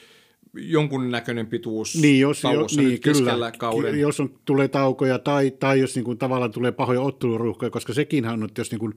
jonkunnäköinen 0.55 1.47
pituus 1.47 1.95
niin, 2.01 2.21
jos, 2.21 2.43
jo, 2.43 2.67
niin, 2.77 3.01
keskellä 3.01 3.33
kyllä, 3.33 3.53
kauden. 3.59 4.01
Jos 4.01 4.21
on, 4.21 4.35
tulee 4.45 4.69
taukoja 4.69 5.19
tai, 5.19 5.51
tai 5.51 5.81
jos 5.81 5.95
niin 5.95 6.05
kuin, 6.05 6.19
tavallaan 6.19 6.51
tulee 6.51 6.73
pahoja 6.73 7.01
otteluruuhkoja, 7.01 7.71
koska 7.71 7.93
sekin 7.93 8.27
on, 8.27 8.45
että 8.45 8.61
jos 8.61 8.71
niin 8.71 8.79
kuin, 8.79 8.95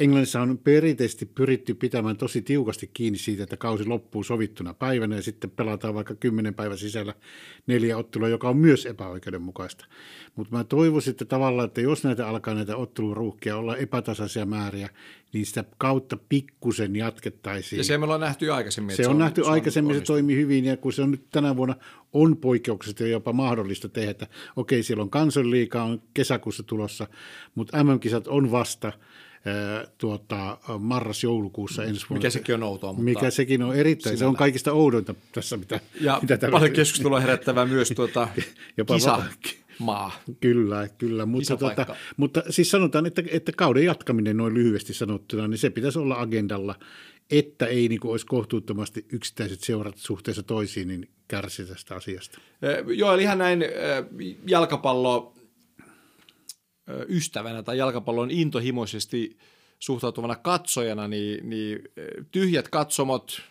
Englannissa 0.00 0.40
on 0.40 0.58
perinteisesti 0.58 1.26
pyritty 1.26 1.74
pitämään 1.74 2.16
tosi 2.16 2.42
tiukasti 2.42 2.90
kiinni 2.94 3.18
siitä, 3.18 3.42
että 3.42 3.56
kausi 3.56 3.84
loppuu 3.84 4.24
sovittuna 4.24 4.74
päivänä 4.74 5.16
ja 5.16 5.22
sitten 5.22 5.50
pelataan 5.50 5.94
vaikka 5.94 6.14
kymmenen 6.14 6.54
päivän 6.54 6.78
sisällä 6.78 7.14
neljä 7.66 7.96
ottelua, 7.96 8.28
joka 8.28 8.48
on 8.48 8.56
myös 8.56 8.86
epäoikeudenmukaista. 8.86 9.84
Mutta 10.36 10.56
mä 10.56 10.64
toivoisin, 10.64 11.10
että 11.10 11.24
tavallaan, 11.24 11.66
että 11.66 11.80
jos 11.80 12.04
näitä 12.04 12.28
alkaa 12.28 12.54
näitä 12.54 12.76
otteluruuhkia 12.76 13.56
olla 13.56 13.76
epätasaisia 13.76 14.46
määriä, 14.46 14.88
niin 15.32 15.46
sitä 15.46 15.64
kautta 15.78 16.18
pikkusen 16.28 16.96
jatkettaisiin. 16.96 17.78
Ja 17.78 17.84
se 17.84 17.98
me 17.98 18.04
ollaan 18.04 18.20
nähty 18.20 18.46
jo 18.46 18.54
aikaisemmin. 18.54 18.96
Se, 18.96 19.02
että 19.02 19.10
on, 19.10 19.18
nähty 19.18 19.42
se 19.42 19.46
on 19.46 19.52
aikaisemmin, 19.52 19.90
se 19.90 19.96
onnistunut. 19.96 20.16
toimii 20.16 20.36
hyvin 20.36 20.64
ja 20.64 20.76
kun 20.76 20.92
se 20.92 21.02
on 21.02 21.10
nyt 21.10 21.30
tänä 21.30 21.56
vuonna 21.56 21.74
on 22.12 22.36
poikkeuksellisesti 22.36 23.10
jopa 23.10 23.32
mahdollista 23.32 23.88
tehdä, 23.88 24.10
että 24.10 24.26
okei 24.56 24.82
siellä 24.82 25.02
on 25.02 25.10
kansanliiga 25.10 25.82
on 25.82 26.02
kesäkuussa 26.14 26.62
tulossa, 26.62 27.06
mutta 27.54 27.84
MM-kisat 27.84 28.26
on 28.26 28.50
vasta 28.50 28.92
tuota, 29.98 30.58
marras-joulukuussa 30.78 31.84
ensi 31.84 32.06
vuonna. 32.10 32.18
Mikä 32.18 32.30
sekin 32.30 32.54
on 32.54 32.62
outoa. 32.62 32.92
Mutta 32.92 33.04
Mikä 33.04 33.30
sekin 33.30 33.62
on 33.62 33.76
erittäin, 33.76 34.18
se 34.18 34.26
on 34.26 34.36
kaikista 34.36 34.72
oudointa 34.72 35.14
tässä, 35.32 35.56
mitä, 35.56 35.80
ja 36.00 36.18
mitä 36.22 36.36
tällä- 36.36 36.52
paljon 36.52 36.72
keskustelua 36.72 37.20
herättävää 37.20 37.66
myös 37.66 37.92
tuota 37.96 38.28
Jopa 38.76 38.94
kisa 38.94 39.10
va- 39.10 39.24
maa. 39.78 40.12
Kyllä, 40.40 40.88
kyllä. 40.98 41.26
Mutta, 41.26 41.56
tuota, 41.56 41.96
mutta 42.16 42.42
siis 42.50 42.70
sanotaan, 42.70 43.06
että, 43.06 43.22
että 43.30 43.52
kauden 43.56 43.84
jatkaminen 43.84 44.36
noin 44.36 44.54
lyhyesti 44.54 44.94
sanottuna, 44.94 45.48
niin 45.48 45.58
se 45.58 45.70
pitäisi 45.70 45.98
olla 45.98 46.20
agendalla, 46.20 46.74
että 47.30 47.66
ei 47.66 47.88
niin 47.88 48.00
kuin 48.00 48.10
olisi 48.12 48.26
kohtuuttomasti 48.26 49.06
yksittäiset 49.12 49.60
seurat 49.60 49.96
suhteessa 49.96 50.42
toisiin 50.42 50.88
niin 50.88 51.08
kärsi 51.28 51.64
tästä 51.64 51.94
asiasta. 51.94 52.38
Eh, 52.62 52.96
Joo, 52.96 53.14
eli 53.14 53.22
ihan 53.22 53.38
näin 53.38 53.64
jalkapallo 54.46 55.34
ystävänä 57.08 57.62
tai 57.62 57.78
jalkapallon 57.78 58.30
intohimoisesti 58.30 59.38
suhtautuvana 59.78 60.36
katsojana, 60.36 61.08
niin, 61.08 61.50
niin 61.50 61.78
tyhjät 62.30 62.68
katsomot, 62.68 63.42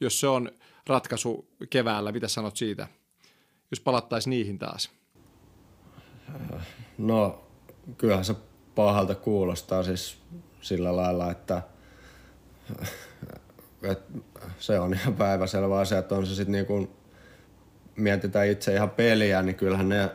jos 0.00 0.20
se 0.20 0.28
on 0.28 0.50
ratkaisu 0.86 1.48
keväällä, 1.70 2.12
mitä 2.12 2.28
sanot 2.28 2.56
siitä, 2.56 2.88
jos 3.70 3.80
palattaisiin 3.80 4.30
niihin 4.30 4.58
taas? 4.58 4.90
No, 6.98 7.46
kyllähän 7.98 8.24
se 8.24 8.34
pahalta 8.74 9.14
kuulostaa 9.14 9.82
siis 9.82 10.18
sillä 10.60 10.96
lailla, 10.96 11.30
että, 11.30 11.62
että 13.82 14.18
se 14.58 14.80
on 14.80 14.94
ihan 14.94 15.14
päiväselvä 15.14 15.78
asia, 15.78 15.98
että 15.98 16.14
on 16.14 16.26
se 16.26 16.34
sitten 16.34 16.52
niin 16.52 16.66
kuin 16.66 16.90
mietitään 17.96 18.48
itse 18.48 18.74
ihan 18.74 18.90
peliä, 18.90 19.42
niin 19.42 19.56
kyllähän 19.56 19.88
ne, 19.88 20.10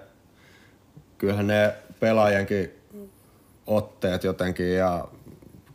kyllähän 1.18 1.48
ne 1.48 1.76
pelaajienkin 2.04 2.72
otteet 3.68 4.24
jotenkin 4.24 4.76
ja 4.76 5.08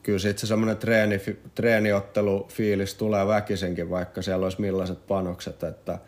kyllä 0.02 0.18
sitten 0.18 0.40
se 0.40 0.46
semmoinen 0.46 0.76
treeni, 0.76 1.20
treeniottelufiilis 1.54 2.94
tulee 2.94 3.26
väkisinkin, 3.26 3.90
vaikka 3.90 4.22
siellä 4.22 4.46
olisi 4.46 4.60
millaiset 4.60 5.06
panokset, 5.06 5.62
että 5.62 5.98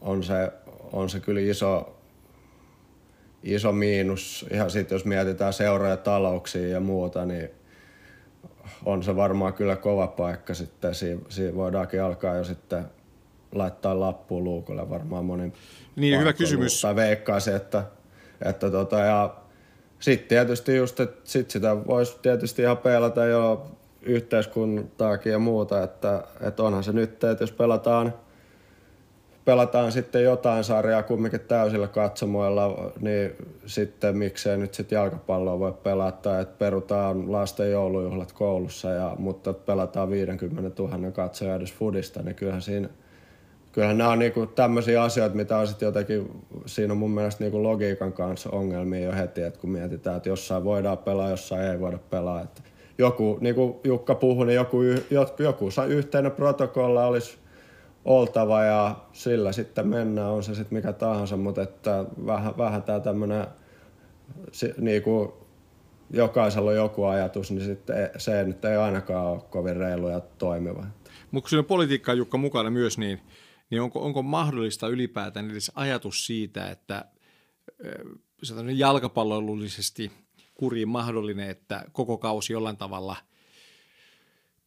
on 0.00 0.22
se, 0.22 0.52
on 0.92 1.10
se 1.10 1.20
kyllä 1.20 1.40
iso, 1.40 1.96
iso 3.42 3.72
miinus. 3.72 4.46
Ihan 4.52 4.70
sitten 4.70 4.96
jos 4.96 5.04
mietitään 5.04 5.52
seuroja 5.52 5.96
talouksia 5.96 6.68
ja 6.68 6.80
muuta, 6.80 7.24
niin 7.24 7.50
on 8.84 9.02
se 9.02 9.16
varmaan 9.16 9.54
kyllä 9.54 9.76
kova 9.76 10.06
paikka 10.06 10.54
sitten. 10.54 10.94
Siinä, 10.94 11.20
siinä 11.28 11.54
voidaankin 11.54 12.02
alkaa 12.02 12.36
jo 12.36 12.44
sitten 12.44 12.84
laittaa 13.52 14.00
lappuun 14.00 14.44
luukulle 14.44 14.90
varmaan 14.90 15.24
monin 15.24 15.52
Niin, 15.96 16.20
hyvä 16.20 16.32
kysymys. 16.32 16.80
Tai 16.80 16.96
veikkaisin, 16.96 17.56
että, 17.56 17.84
että 18.44 18.70
tota, 18.70 18.98
ja 18.98 19.34
sitten 20.00 20.28
tietysti 20.28 20.76
just, 20.76 21.00
että 21.00 21.20
sit 21.24 21.50
sitä 21.50 21.86
voisi 21.86 22.18
tietysti 22.22 22.62
ihan 22.62 22.76
pelata 22.76 23.24
jo 23.24 23.66
yhteiskuntaakin 24.02 25.32
ja 25.32 25.38
muuta, 25.38 25.82
että, 25.82 26.24
että 26.40 26.62
onhan 26.62 26.84
se 26.84 26.92
nyt, 26.92 27.24
että 27.24 27.42
jos 27.42 27.52
pelataan 27.52 28.14
pelataan 29.44 29.92
sitten 29.92 30.24
jotain 30.24 30.64
sarjaa 30.64 31.02
kumminkin 31.02 31.40
täysillä 31.40 31.88
katsomoilla, 31.88 32.92
niin 33.00 33.32
sitten 33.66 34.16
miksei 34.16 34.56
nyt 34.56 34.74
sitten 34.74 34.96
jalkapalloa 34.96 35.58
voi 35.58 35.72
pelata, 35.72 36.40
että 36.40 36.58
perutaan 36.58 37.32
lasten 37.32 37.70
joulujuhlat 37.70 38.32
koulussa, 38.32 38.90
ja, 38.90 39.16
mutta 39.18 39.52
pelataan 39.52 40.10
50 40.10 40.82
000 40.82 41.10
katsoja 41.10 41.54
edes 41.54 41.72
fudista, 41.72 42.22
niin 42.22 42.34
kyllähän 42.34 42.62
siinä 42.62 42.88
Kyllähän 43.72 43.98
nämä 43.98 44.10
on 44.10 44.18
niinku 44.18 44.46
tämmöisiä 44.46 45.02
asioita, 45.02 45.36
mitä 45.36 45.58
on 45.58 45.66
sitten 45.66 45.86
jotenkin, 45.86 46.44
siinä 46.66 46.92
on 46.92 46.98
mun 46.98 47.10
mielestä 47.10 47.44
niinku 47.44 47.62
logiikan 47.62 48.12
kanssa 48.12 48.50
ongelmia 48.50 49.00
jo 49.00 49.12
heti, 49.12 49.42
että 49.42 49.60
kun 49.60 49.70
mietitään, 49.70 50.16
että 50.16 50.28
jossain 50.28 50.64
voidaan 50.64 50.98
pelaa, 50.98 51.30
jossain 51.30 51.62
ei 51.62 51.80
voida 51.80 51.98
pelaa. 51.98 52.40
Että 52.40 52.62
joku, 52.98 53.38
niin 53.40 53.54
kuin 53.54 53.74
Jukka 53.84 54.14
puhui, 54.14 54.46
niin 54.46 54.56
joku, 54.56 54.82
joku, 55.10 55.42
joku 55.42 55.68
yhteinen 55.88 56.32
protokolla 56.32 57.06
olisi 57.06 57.38
oltava 58.04 58.64
ja 58.64 58.96
sillä 59.12 59.52
sitten 59.52 59.88
mennään, 59.88 60.30
on 60.30 60.42
se 60.42 60.54
sitten 60.54 60.78
mikä 60.78 60.92
tahansa, 60.92 61.36
mutta 61.36 61.62
että 61.62 62.04
vähän, 62.26 62.58
vähän 62.58 62.82
tämä 62.82 63.00
tämmöinen, 63.00 63.46
niin 64.78 65.02
kuin 65.02 65.32
jokaisella 66.10 66.70
on 66.70 66.76
joku 66.76 67.04
ajatus, 67.04 67.50
niin 67.50 67.64
sitten 67.64 68.10
se 68.16 68.44
nyt 68.44 68.64
ei 68.64 68.76
ainakaan 68.76 69.26
ole 69.26 69.40
kovin 69.50 69.76
reilu 69.76 70.08
ja 70.08 70.20
toimiva. 70.20 70.84
Mutta 71.30 71.44
kun 71.44 71.50
siinä 71.50 71.60
on 71.60 71.64
politiikkaa 71.64 72.14
Jukka 72.14 72.38
mukana 72.38 72.70
myös, 72.70 72.98
niin, 72.98 73.20
niin 73.70 73.82
onko, 73.82 74.04
onko 74.04 74.22
mahdollista 74.22 74.88
ylipäätään 74.88 75.50
edes 75.50 75.72
ajatus 75.74 76.26
siitä, 76.26 76.70
että 76.70 77.04
jalkapallollisesti 78.74 80.12
kuriin 80.54 80.88
mahdollinen, 80.88 81.50
että 81.50 81.84
koko 81.92 82.18
kausi 82.18 82.52
jollain 82.52 82.76
tavalla 82.76 83.16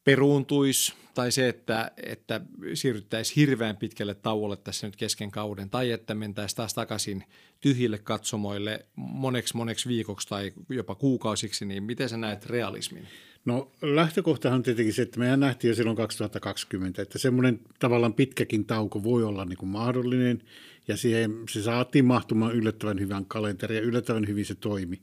peruuntuisi, 0.03 0.93
tai 1.13 1.31
se, 1.31 1.49
että, 1.49 1.91
että 2.03 2.41
siirryttäisiin 2.73 3.35
hirveän 3.35 3.77
pitkälle 3.77 4.13
tauolle 4.13 4.57
tässä 4.57 4.87
nyt 4.87 4.95
kesken 4.95 5.31
kauden, 5.31 5.69
tai 5.69 5.91
että 5.91 6.15
mentäisiin 6.15 6.57
taas 6.57 6.73
takaisin 6.73 7.23
tyhjille 7.61 7.97
katsomoille 7.97 8.85
moneksi 8.95 9.57
moneksi 9.57 9.89
viikoksi 9.89 10.27
tai 10.27 10.51
jopa 10.69 10.95
kuukausiksi, 10.95 11.65
niin 11.65 11.83
miten 11.83 12.09
sä 12.09 12.17
näet 12.17 12.45
realismin? 12.45 13.07
No 13.45 13.71
lähtökohtahan 13.81 14.57
on 14.57 14.63
tietenkin 14.63 14.93
se, 14.93 15.01
että 15.01 15.19
mehän 15.19 15.39
nähtiin 15.39 15.69
jo 15.69 15.75
silloin 15.75 15.97
2020, 15.97 17.01
että 17.01 17.19
semmoinen 17.19 17.59
tavallaan 17.79 18.13
pitkäkin 18.13 18.65
tauko 18.65 19.03
voi 19.03 19.23
olla 19.23 19.45
niin 19.45 19.57
kuin 19.57 19.69
mahdollinen 19.69 20.41
ja 20.87 20.97
siihen, 20.97 21.35
se 21.49 21.61
saatiin 21.61 22.05
mahtumaan 22.05 22.55
yllättävän 22.55 22.99
hyvän 22.99 23.25
kalenterin 23.25 23.75
ja 23.75 23.81
yllättävän 23.81 24.27
hyvin 24.27 24.45
se 24.45 24.55
toimi. 24.55 25.01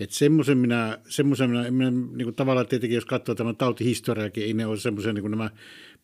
Että 0.00 0.16
semmoisen 0.16 0.58
minä, 0.58 0.98
semmoisen 1.08 1.50
minä, 1.50 1.70
minä 1.70 1.90
niin 1.90 2.24
kuin 2.24 2.34
tavallaan 2.34 2.66
tietenkin 2.66 2.94
jos 2.94 3.04
katsoo 3.04 3.34
tämän 3.34 3.56
tautihistoriakin, 3.56 4.44
ei 4.44 4.54
ne 4.54 4.66
ole 4.66 4.76
semmoisia 4.76 5.12
niin 5.12 5.22
kuin 5.22 5.30
nämä 5.30 5.50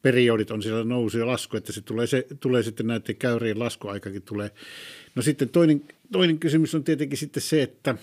periodit 0.02 0.50
on 0.50 0.62
siellä 0.62 0.84
nousu 0.84 1.18
ja 1.18 1.26
lasku, 1.26 1.56
että 1.56 1.72
se 1.72 1.80
tulee, 1.80 2.06
se, 2.06 2.26
tulee 2.40 2.62
sitten 2.62 2.86
näiden 2.86 3.16
käyrien 3.16 3.58
laskuaikakin 3.58 4.22
tulee. 4.22 4.50
No 5.14 5.22
sitten 5.22 5.48
toinen, 5.48 5.82
toinen 6.12 6.38
kysymys 6.38 6.74
on 6.74 6.84
tietenkin 6.84 7.18
sitten 7.18 7.42
se, 7.42 7.62
että 7.62 7.94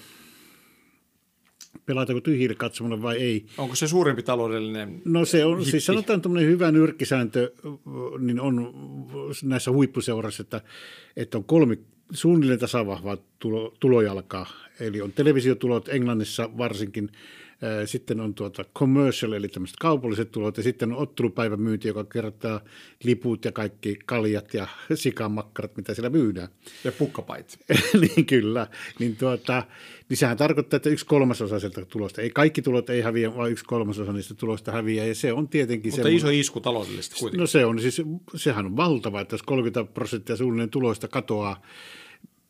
pelataanko 1.85 2.21
tyhjille 2.21 2.55
katsomolle 2.55 3.01
vai 3.01 3.17
ei. 3.17 3.45
Onko 3.57 3.75
se 3.75 3.87
suurempi 3.87 4.23
taloudellinen 4.23 5.01
No 5.05 5.25
se 5.25 5.45
on, 5.45 5.57
hitti? 5.57 5.71
siis 5.71 5.85
sanotaan 5.85 6.21
tämmöinen 6.21 6.49
hyvä 6.49 6.71
nyrkkisääntö, 6.71 7.51
niin 8.19 8.39
on 8.39 8.73
näissä 9.43 9.71
huippuseurassa, 9.71 10.41
että, 10.41 10.61
että 11.17 11.37
on 11.37 11.43
kolme 11.43 11.77
suunnilleen 12.11 12.59
tasavahvaa 12.59 13.17
tulo, 13.39 13.73
tulojalkaa. 13.79 14.49
Eli 14.79 15.01
on 15.01 15.11
televisiotulot 15.11 15.89
Englannissa 15.89 16.49
varsinkin, 16.57 17.09
sitten 17.85 18.19
on 18.19 18.33
tuota 18.33 18.65
commercial, 18.77 19.31
eli 19.31 19.47
tämmöiset 19.47 19.77
kaupalliset 19.79 20.31
tulot, 20.31 20.57
ja 20.57 20.63
sitten 20.63 20.91
on 20.91 20.97
ottelupäivän 20.97 21.61
myynti, 21.61 21.87
joka 21.87 22.03
kertaa 22.03 22.61
liput 23.03 23.45
ja 23.45 23.51
kaikki 23.51 23.99
kaljat 24.05 24.53
ja 24.53 24.67
sikamakkarat, 24.95 25.77
mitä 25.77 25.93
siellä 25.93 26.09
myydään. 26.09 26.47
Ja 26.83 26.91
pukkapait. 26.91 27.59
niin 28.01 28.25
kyllä. 28.25 28.67
Niin, 28.99 29.15
tuota, 29.15 29.63
niin 30.09 30.17
sehän 30.17 30.37
tarkoittaa, 30.37 30.77
että 30.77 30.89
yksi 30.89 31.05
kolmasosa 31.05 31.59
sieltä 31.59 31.85
tulosta. 31.85 32.21
Ei 32.21 32.29
kaikki 32.29 32.61
tulot 32.61 32.89
ei 32.89 33.01
häviä, 33.01 33.35
vaan 33.35 33.51
yksi 33.51 33.65
kolmasosa 33.65 34.13
niistä 34.13 34.33
tuloista 34.33 34.71
häviää. 34.71 35.05
Ja 35.05 35.15
se 35.15 35.33
on 35.33 35.47
tietenkin 35.47 35.89
Mutta 35.89 35.95
semmoinen- 35.95 36.17
iso 36.17 36.29
isku 36.29 36.59
taloudellisesti 36.59 37.15
kuitenkin. 37.19 37.39
No 37.39 37.47
se 37.47 37.65
on, 37.65 37.81
siis 37.81 38.01
sehän 38.35 38.65
on 38.65 38.77
valtava, 38.77 39.21
että 39.21 39.33
jos 39.33 39.43
30 39.43 39.93
prosenttia 39.93 40.35
suunnilleen 40.35 40.69
tuloista 40.69 41.07
katoaa, 41.07 41.61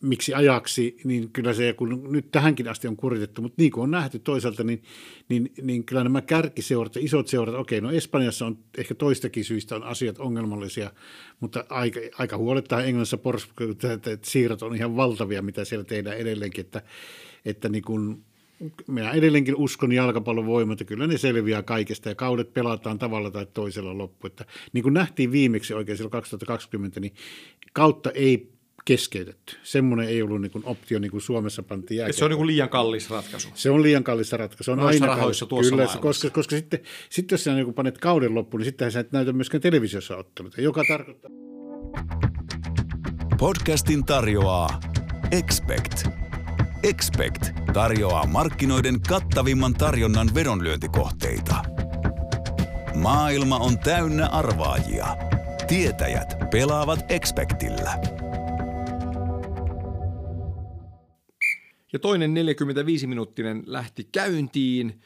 miksi 0.03 0.33
ajaksi, 0.33 0.97
niin 1.03 1.29
kyllä 1.29 1.53
se, 1.53 1.73
kun 1.73 2.07
nyt 2.11 2.31
tähänkin 2.31 2.67
asti 2.67 2.87
on 2.87 2.95
kuritettu, 2.95 3.41
mutta 3.41 3.61
niin 3.61 3.71
kuin 3.71 3.83
on 3.83 3.91
nähty 3.91 4.19
toisaalta, 4.19 4.63
niin, 4.63 4.83
niin, 5.29 5.51
niin 5.61 5.83
kyllä 5.83 6.03
nämä 6.03 6.21
kärkiseurat 6.21 6.95
ja 6.95 7.01
isot 7.01 7.27
seurat, 7.27 7.55
okei, 7.55 7.81
no 7.81 7.91
Espanjassa 7.91 8.45
on 8.45 8.57
ehkä 8.77 8.95
toistakin 8.95 9.45
syistä 9.45 9.75
on 9.75 9.83
asiat 9.83 10.19
ongelmallisia, 10.19 10.91
mutta 11.39 11.65
aika, 11.69 11.99
aika 12.17 12.37
huolettaa 12.37 12.83
Englannissa 12.83 13.17
että 13.93 14.17
siirrot 14.21 14.61
on 14.61 14.75
ihan 14.75 14.95
valtavia, 14.95 15.41
mitä 15.41 15.65
siellä 15.65 15.85
tehdään 15.85 16.17
edelleenkin, 16.17 16.65
että, 16.65 16.81
että 17.45 17.69
niin 17.69 17.83
kuin, 17.83 18.23
minä 18.87 19.11
edelleenkin 19.11 19.55
uskon 19.55 19.91
jalkapallon 19.91 20.45
voimat, 20.45 20.81
että 20.81 20.89
kyllä 20.89 21.07
ne 21.07 21.17
selviää 21.17 21.63
kaikesta 21.63 22.09
ja 22.09 22.15
kaudet 22.15 22.53
pelataan 22.53 22.99
tavalla 22.99 23.31
tai 23.31 23.47
toisella 23.53 23.97
loppu. 23.97 24.27
Että, 24.27 24.45
niin 24.73 24.83
kuin 24.83 24.93
nähtiin 24.93 25.31
viimeksi 25.31 25.73
oikein 25.73 25.97
silloin 25.97 26.11
2020, 26.11 26.99
niin 26.99 27.13
kautta 27.73 28.11
ei 28.11 28.52
keskeytetty. 28.85 29.57
Semmoinen 29.63 30.07
ei 30.07 30.21
ollut 30.21 30.41
niin 30.41 30.51
kuin 30.51 30.65
optio, 30.65 30.99
niin 30.99 31.11
kuin 31.11 31.21
Suomessa 31.21 31.63
pantiin 31.63 31.97
jääkiekko. 31.97 32.17
Se 32.19 32.25
on 32.25 32.31
niin 32.31 32.37
kuin 32.37 32.47
liian 32.47 32.69
kallis 32.69 33.09
ratkaisu. 33.09 33.49
Se 33.53 33.69
on 33.69 33.83
liian 33.83 34.03
kallis 34.03 34.31
ratkaisu. 34.31 34.63
Se 34.63 34.71
on 34.71 34.77
Noissa 34.77 35.03
aina 35.05 35.15
rahoissa 35.15 35.45
kallis. 35.45 35.49
tuossa 35.49 35.69
Kyllä, 35.69 35.83
maailmassa. 35.83 36.01
koska, 36.01 36.29
koska 36.29 36.55
sitten, 36.55 36.79
sitten 37.09 37.33
jos 37.33 37.43
sinä 37.43 37.55
niin 37.55 37.73
panet 37.73 37.97
kauden 37.97 38.35
loppuun, 38.35 38.59
niin 38.59 38.65
sittenhän 38.65 38.91
sä 38.91 38.99
et 38.99 39.11
näytä 39.11 39.33
myöskään 39.33 39.61
televisiossa 39.61 40.17
otteluita, 40.17 40.61
joka 40.61 40.83
tarkoittaa... 40.87 41.31
Podcastin 43.37 44.05
tarjoaa 44.05 44.79
Expect. 45.31 46.07
Expect 46.83 47.43
tarjoaa 47.73 48.25
markkinoiden 48.27 49.01
kattavimman 49.01 49.73
tarjonnan 49.73 50.29
vedonlyöntikohteita. 50.35 51.55
Maailma 52.95 53.57
on 53.57 53.79
täynnä 53.79 54.27
arvaajia. 54.27 55.07
Tietäjät 55.67 56.35
pelaavat 56.51 56.99
Expectillä. 57.09 58.22
Ja 61.93 61.99
toinen 61.99 62.33
45-minuuttinen 62.33 63.63
lähti 63.65 64.09
käyntiin. 64.11 65.01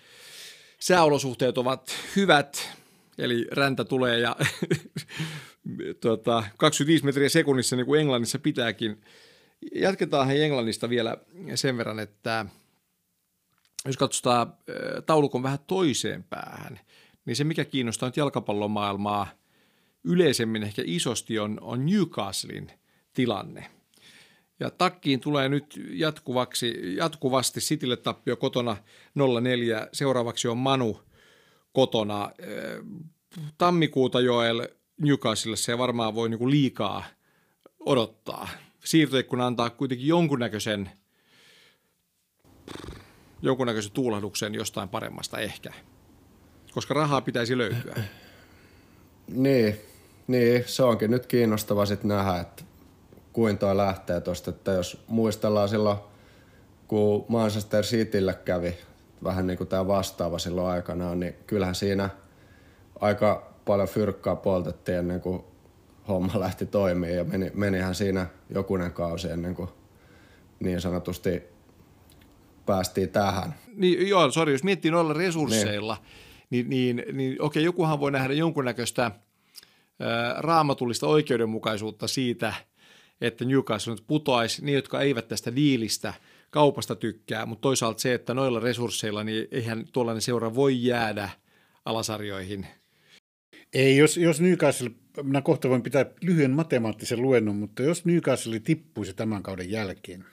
Sääolosuhteet 0.80 1.58
ovat 1.58 1.92
hyvät, 2.16 2.78
eli 3.18 3.48
räntä 3.52 3.86
tulee 3.86 4.20
ja 4.20 4.36
tuota, 6.02 6.44
25 6.58 7.06
metriä 7.06 7.30
sekunnissa 7.30 7.76
niin 7.76 7.86
kuin 7.86 8.02
Englannissa 8.02 8.40
pitääkin. 8.40 9.02
Jatketaan 9.76 10.28
hei 10.28 10.44
Englannista 10.44 10.90
vielä 10.90 11.18
sen 11.56 11.78
verran, 11.78 12.00
että 12.00 12.46
jos 13.86 13.98
katsotaan 13.98 14.48
äh, 14.48 15.04
taulukon 15.06 15.44
vähän 15.44 15.60
toiseen 15.68 16.24
päähän, 16.24 16.80
niin 17.26 17.36
se 17.36 17.44
mikä 17.44 17.66
kiinnostaa 17.66 18.10
nyt 18.10 18.18
jalkapallomaailmaa 18.18 19.28
yleisemmin 20.04 20.64
ehkä 20.64 20.82
isosti 20.86 21.40
on, 21.40 21.58
on 21.62 21.86
Newcastlein 21.86 22.72
tilanne– 23.14 23.70
ja 24.60 24.72
takkiin 24.72 25.20
tulee 25.20 25.50
nyt 25.50 25.82
jatkuvaksi, 25.90 26.96
jatkuvasti 26.96 27.60
Citylle 27.60 27.98
tappio 27.98 28.36
kotona 28.36 28.78
0-4. 29.20 29.90
Seuraavaksi 29.94 30.48
on 30.48 30.58
Manu 30.58 31.02
kotona. 31.74 32.32
Tammikuuta 33.58 34.20
Joel 34.20 34.68
Newcastle 35.02 35.56
se 35.56 35.78
varmaan 35.78 36.16
voi 36.16 36.30
niinku 36.30 36.50
liikaa 36.50 37.04
odottaa. 37.80 38.50
Siirtoikkuna 38.86 39.46
antaa 39.46 39.70
kuitenkin 39.70 40.08
jonkunnäköisen, 40.08 40.92
jonkunnäköisen 43.42 43.92
tuulahduksen 43.92 44.56
jostain 44.56 44.90
paremmasta 44.90 45.40
ehkä. 45.40 45.74
Koska 46.72 46.94
rahaa 46.94 47.22
pitäisi 47.22 47.58
löytyä. 47.58 47.96
Niin, 49.28 49.76
niin, 50.28 50.64
se 50.68 50.84
onkin 50.84 51.12
nyt 51.12 51.26
kiinnostava 51.26 51.86
sitten 51.86 52.08
nähdä, 52.08 52.40
että 52.40 52.64
kuin 53.38 53.58
toi 53.58 53.78
lähtee 53.78 54.22
tosta, 54.22 54.50
että 54.50 54.72
jos 54.72 55.04
muistellaan 55.08 55.70
silloin, 55.70 55.98
kun 56.88 57.26
Manchester 57.28 57.84
Citylle 57.84 58.34
kävi 58.34 58.78
vähän 59.24 59.48
niin 59.48 59.58
kuin 59.58 59.68
tämä 59.68 59.88
vastaava 59.88 60.40
silloin 60.40 60.68
aikanaan, 60.68 61.20
niin 61.20 61.36
kyllähän 61.48 61.76
siinä 61.76 62.10
aika 63.00 63.54
paljon 63.66 63.88
fyrkkaa 63.88 64.36
poltettiin 64.36 64.98
ennen 64.98 65.22
kuin 65.22 65.44
homma 66.08 66.40
lähti 66.40 66.66
toimimaan 66.66 67.18
ja 67.18 67.24
meni, 67.24 67.52
menihän 67.54 67.96
siinä 67.96 68.28
jokunen 68.50 68.94
kausi 68.94 69.30
ennen 69.30 69.56
kuin 69.56 69.70
niin 70.60 70.82
sanotusti 70.82 71.44
päästiin 72.66 73.10
tähän. 73.10 73.56
Niin, 73.76 74.10
joo, 74.10 74.32
sori, 74.32 74.52
jos 74.52 74.64
miettii 74.64 74.92
noilla 74.92 75.14
resursseilla, 75.14 75.98
niin, 76.50 76.70
niin, 76.70 76.96
niin, 76.96 77.18
niin 77.18 77.42
okei, 77.42 77.64
jokuhan 77.64 78.00
voi 78.00 78.12
nähdä 78.12 78.34
jonkunnäköistä 78.34 79.12
ää, 80.00 80.36
raamatullista 80.38 81.08
oikeudenmukaisuutta 81.08 82.08
siitä, 82.08 82.54
että 83.22 83.46
Newcastle 83.46 83.94
nyt 83.94 84.04
putoaisi, 84.08 84.66
niin 84.66 84.76
jotka 84.76 85.02
eivät 85.02 85.28
tästä 85.28 85.56
diilistä 85.56 86.14
kaupasta 86.50 86.96
tykkää, 86.96 87.46
mutta 87.46 87.62
toisaalta 87.62 88.02
se, 88.02 88.14
että 88.14 88.34
noilla 88.34 88.60
resursseilla, 88.60 89.24
niin 89.24 89.48
eihän 89.52 89.86
tuollainen 89.94 90.22
seura 90.22 90.56
voi 90.56 90.84
jäädä 90.84 91.30
alasarjoihin. 91.86 92.68
Ei, 93.74 93.98
jos, 93.98 94.18
jos 94.18 94.42
Newcastle, 94.42 94.92
minä 95.24 95.42
kohta 95.42 95.70
voin 95.70 95.82
pitää 95.82 96.06
lyhyen 96.22 96.52
matemaattisen 96.52 97.22
luennon, 97.22 97.56
mutta 97.56 97.84
jos 97.84 98.06
Newcastle 98.06 98.60
tippuisi 98.60 99.14
tämän 99.14 99.44
kauden 99.44 99.72
jälkeen, 99.72 100.26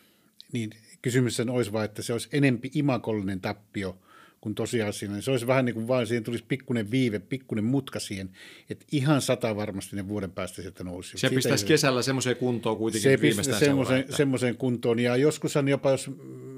niin 0.53 0.70
kysymys 1.03 1.41
olisi 1.41 1.72
vain, 1.72 1.85
että 1.85 2.03
se 2.03 2.12
olisi 2.12 2.28
enempi 2.32 2.70
imakollinen 2.74 3.41
tappio 3.41 3.99
kuin 4.45 4.55
tosiasiallinen. 4.55 5.22
Se 5.22 5.30
olisi 5.30 5.47
vähän 5.47 5.64
niin 5.64 5.74
kuin 5.74 5.88
vaan, 5.88 6.07
siihen 6.07 6.24
tulisi 6.24 6.45
pikkuinen 6.49 6.90
viive, 6.90 7.18
pikkuinen 7.18 7.64
mutka 7.64 8.01
siihen, 8.01 8.30
että 8.70 8.86
ihan 8.92 9.20
sata 9.22 9.57
varmasti 9.57 9.97
ne 9.97 10.09
vuoden 10.09 10.30
päästä 10.30 10.62
sieltä 10.62 10.84
nousi. 10.84 11.18
Se 11.18 11.30
pistäisi 11.30 11.66
kesällä 11.66 12.03
semmoiseen 12.03 12.36
kuntoon 12.36 12.76
kuitenkin 12.76 13.11
se 13.11 13.20
viimeistään 13.20 13.59
semmoiseen, 13.61 13.97
seuraa, 13.97 14.01
että- 14.05 14.16
semmoiseen 14.16 14.57
kuntoon. 14.57 14.99
Ja 14.99 15.16
joskushan 15.16 15.68
jopa, 15.68 15.90
jos 15.90 16.11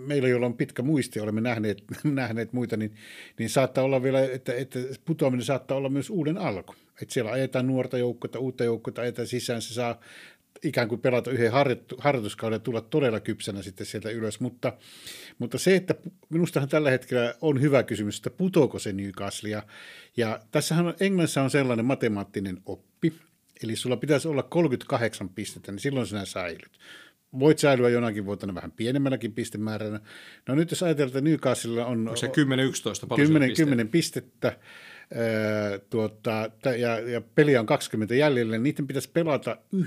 meillä, 0.06 0.28
jolla 0.28 0.46
on 0.46 0.54
pitkä 0.54 0.82
muisti, 0.82 1.20
olemme 1.20 1.40
nähneet, 1.40 1.84
nähneet 2.04 2.52
muita, 2.52 2.76
niin, 2.76 2.94
niin 3.38 3.50
saattaa 3.50 3.84
olla 3.84 4.02
vielä, 4.02 4.24
että, 4.24 4.54
että 4.54 4.78
putoaminen 5.04 5.44
saattaa 5.44 5.76
olla 5.76 5.88
myös 5.88 6.10
uuden 6.10 6.38
alku. 6.38 6.74
Että 7.02 7.14
siellä 7.14 7.30
ajetaan 7.30 7.66
nuorta 7.66 7.98
joukkoa, 7.98 8.40
uutta 8.40 8.64
joukkoa, 8.64 8.94
ajetaan 8.98 9.28
sisään, 9.28 9.62
se 9.62 9.74
saa 9.74 10.00
ikään 10.62 10.88
kuin 10.88 11.00
pelata 11.00 11.30
yhden 11.30 11.52
harjoituskauden 11.98 12.56
ja 12.56 12.60
tulla 12.60 12.80
todella 12.80 13.20
kypsänä 13.20 13.62
sitten 13.62 13.86
sieltä 13.86 14.10
ylös. 14.10 14.40
Mutta, 14.40 14.72
mutta 15.38 15.58
se, 15.58 15.76
että 15.76 15.94
minustahan 16.28 16.68
tällä 16.68 16.90
hetkellä 16.90 17.34
on 17.40 17.60
hyvä 17.60 17.82
kysymys, 17.82 18.16
että 18.16 18.30
putoako 18.30 18.78
se 18.78 18.92
Newcastle. 18.92 19.50
Ja, 19.50 19.62
ja 20.16 20.40
tässähän 20.50 20.86
on, 20.86 20.94
Englannissa 21.00 21.42
on 21.42 21.50
sellainen 21.50 21.84
matemaattinen 21.84 22.58
oppi, 22.66 23.12
eli 23.62 23.76
sulla 23.76 23.96
pitäisi 23.96 24.28
olla 24.28 24.42
38 24.42 25.28
pistettä, 25.28 25.72
niin 25.72 25.80
silloin 25.80 26.06
sinä 26.06 26.24
säilyt. 26.24 26.78
Voit 27.38 27.58
säilyä 27.58 27.88
jonakin 27.88 28.26
vuotena 28.26 28.54
vähän 28.54 28.72
pienemmälläkin 28.72 29.32
pistemäärällä. 29.32 30.00
No 30.48 30.54
nyt 30.54 30.70
jos 30.70 30.82
ajatellaan, 30.82 31.18
että 31.18 31.30
Newcastle 31.30 31.84
on... 31.84 31.98
Onko 31.98 32.16
se 32.16 32.26
10-11 32.26 32.30
paljon 33.08 33.26
10, 33.26 33.48
pisteitä? 33.48 33.70
10 33.70 33.88
pistettä 33.88 34.58
ää, 35.14 35.78
tuota, 35.90 36.50
ja, 36.78 36.98
ja 36.98 37.20
peliä 37.20 37.60
on 37.60 37.66
20 37.66 38.14
jäljellä, 38.14 38.52
niin 38.52 38.62
niiden 38.62 38.86
pitäisi 38.86 39.10
pelata 39.12 39.56
1,4 39.76 39.80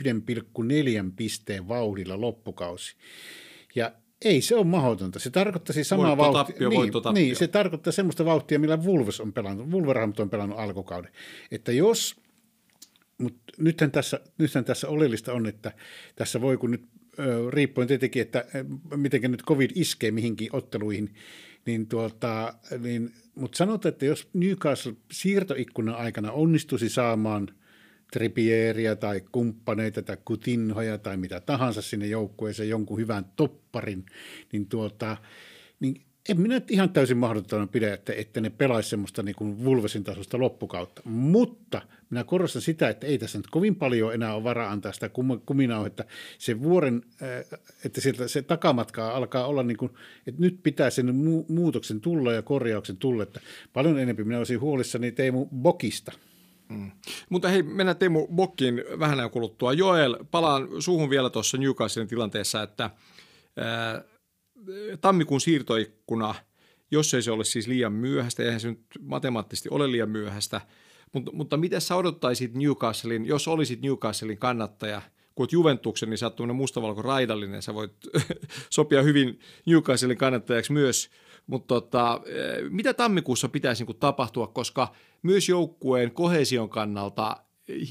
pisteen 1.16 1.68
vauhdilla 1.68 2.22
loppukausi. 2.22 2.96
Ja 3.76 3.92
ei 4.26 4.42
se 4.42 4.56
ole 4.56 4.64
mahdotonta. 4.64 5.20
Se 5.20 5.30
tarkoittaisi 5.30 5.84
samaa 5.84 6.18
Voitto, 6.18 6.34
vauhtia. 6.34 6.54
tappio, 6.54 6.70
niin, 6.70 6.78
voitto, 6.78 7.02
tappio. 7.02 7.24
niin, 7.24 7.36
se 7.36 7.48
tarkoittaa 7.48 7.94
semmoista 7.94 8.26
vauhtia, 8.26 8.60
millä 8.60 8.78
Wolves 8.78 9.22
on 9.22 9.34
pelannut, 9.34 9.70
Wolverhampton 9.70 10.24
on 10.24 10.30
pelannut 10.30 10.60
alkukauden. 10.60 11.12
Että 11.52 11.72
jos, 11.72 12.16
mutta 13.18 13.54
nythän 13.58 13.92
tässä, 13.92 14.20
nythän 14.38 14.66
tässä 14.66 14.88
oleellista 14.88 15.34
on, 15.34 15.48
että 15.48 15.72
tässä 16.16 16.42
voi 16.42 16.58
kun 16.58 16.72
nyt 16.72 16.84
riippuen 17.50 17.88
tietenkin, 17.88 18.22
että 18.22 18.46
miten 18.96 19.32
nyt 19.32 19.44
covid 19.44 19.72
iskee 19.76 20.12
mihinkin 20.12 20.50
otteluihin, 20.54 21.14
niin 21.70 21.88
tuota, 21.88 22.54
niin, 22.80 23.12
mutta 23.36 23.58
sanotaan, 23.58 23.94
että 23.94 24.06
jos 24.06 24.30
Newcastle 24.34 24.94
siirtoikkunan 25.12 25.96
aikana 25.96 26.32
onnistuisi 26.32 26.90
saamaan 26.90 27.48
Trippieria 28.14 28.96
tai 28.96 29.22
kumppaneita 29.32 30.02
tai 30.02 30.18
kutinhoja 30.26 30.98
tai 30.98 31.18
mitä 31.18 31.40
tahansa 31.40 31.82
sinne 31.82 32.08
joukkueeseen, 32.08 32.70
jonkun 32.70 33.00
hyvän 33.00 33.26
topparin, 33.36 34.06
niin, 34.52 34.66
tuota, 34.66 35.18
niin 35.80 36.02
en 36.30 36.42
minä 36.42 36.62
ihan 36.70 36.90
täysin 36.90 37.18
mahdottomana 37.18 37.68
pidä, 37.68 37.94
että, 37.94 38.14
että 38.14 38.42
ne 38.42 38.50
pelaisi 38.50 38.90
semmoista 38.90 39.24
niin 39.24 39.36
kuin 39.36 39.64
Vulvesin 39.64 40.04
tasosta 40.04 40.40
loppukautta. 40.40 41.02
Mutta 41.06 41.82
minä 42.10 42.24
korostan 42.24 42.62
sitä, 42.62 42.90
että 42.90 43.08
ei 43.08 43.18
tässä 43.18 43.38
nyt 43.38 43.48
kovin 43.48 43.76
paljon 43.76 44.14
enää 44.14 44.36
ole 44.36 44.44
varaa 44.44 44.72
antaa 44.72 44.92
sitä 44.92 45.08
kum- 45.08 45.42
kuminauhetta. 45.46 46.04
Se 46.38 46.62
vuoren, 46.62 47.02
äh, 47.22 47.60
että 47.86 48.02
sieltä 48.02 48.28
se 48.28 48.42
takamatkaa 48.42 49.16
alkaa 49.16 49.48
olla 49.48 49.64
niin 49.64 49.78
kuin, 49.78 49.92
että 50.28 50.42
nyt 50.42 50.60
pitää 50.64 50.90
sen 50.90 51.10
mu- 51.10 51.46
muutoksen 51.54 52.02
tulla 52.02 52.34
ja 52.34 52.42
korjauksen 52.42 52.98
tulla. 52.98 53.24
Että 53.24 53.40
paljon 53.74 54.00
enemmän 54.00 54.28
minä 54.28 54.38
olisin 54.38 54.60
huolissani 54.60 55.12
Teemu 55.12 55.46
Bokista. 55.46 56.12
Mutta 57.30 57.48
hei, 57.48 57.64
mennään 57.64 57.98
Teemu 57.98 58.28
Bokkiin 58.28 58.84
vähän 59.00 59.20
ajan 59.20 59.32
kuluttua. 59.32 59.74
Joel, 59.74 60.18
palaan 60.32 60.68
suuhun 60.80 61.10
vielä 61.10 61.30
tuossa 61.30 61.58
Newcastlen 61.58 62.08
tilanteessa, 62.08 62.64
että 62.64 62.90
ää, 63.58 64.04
tammikuun 65.02 65.42
siirtoikkuna, 65.42 66.36
jos 66.92 67.14
ei 67.14 67.22
se 67.22 67.32
ole 67.32 67.44
siis 67.44 67.68
liian 67.68 67.94
myöhäistä, 67.94 68.44
eihän 68.44 68.60
se 68.60 68.68
nyt 68.70 68.82
matemaattisesti 69.02 69.70
ole 69.72 69.92
liian 69.92 70.10
myöhäistä, 70.10 70.62
mutta, 71.14 71.32
mutta 71.32 71.58
miten 71.58 71.82
sä 71.82 71.96
odottaisit 71.96 72.54
Newcastlein, 72.54 73.26
jos 73.26 73.48
olisit 73.48 73.82
Newcastlein 73.82 74.38
kannattaja, 74.38 75.02
kun 75.36 75.44
olet 75.44 75.52
Juventuksen, 75.52 76.10
niin 76.10 76.18
sä 76.18 76.26
oot 76.26 76.40
mustavalko 76.54 77.02
raidallinen, 77.02 77.62
sä 77.62 77.74
voit 77.74 77.94
sopia 78.70 79.02
hyvin 79.02 79.40
Newcastlein 79.66 80.18
kannattajaksi 80.18 80.72
myös, 80.72 81.10
mutta 81.48 81.68
tota, 81.68 82.22
eh, 82.26 82.70
mitä 82.70 82.94
tammikuussa 82.94 83.50
pitäisi 83.50 83.84
niin 83.84 83.98
tapahtua, 83.98 84.48
koska 84.48 84.92
myös 85.22 85.50
joukkueen 85.50 86.12
kohesion 86.12 86.70
kannalta 86.70 87.38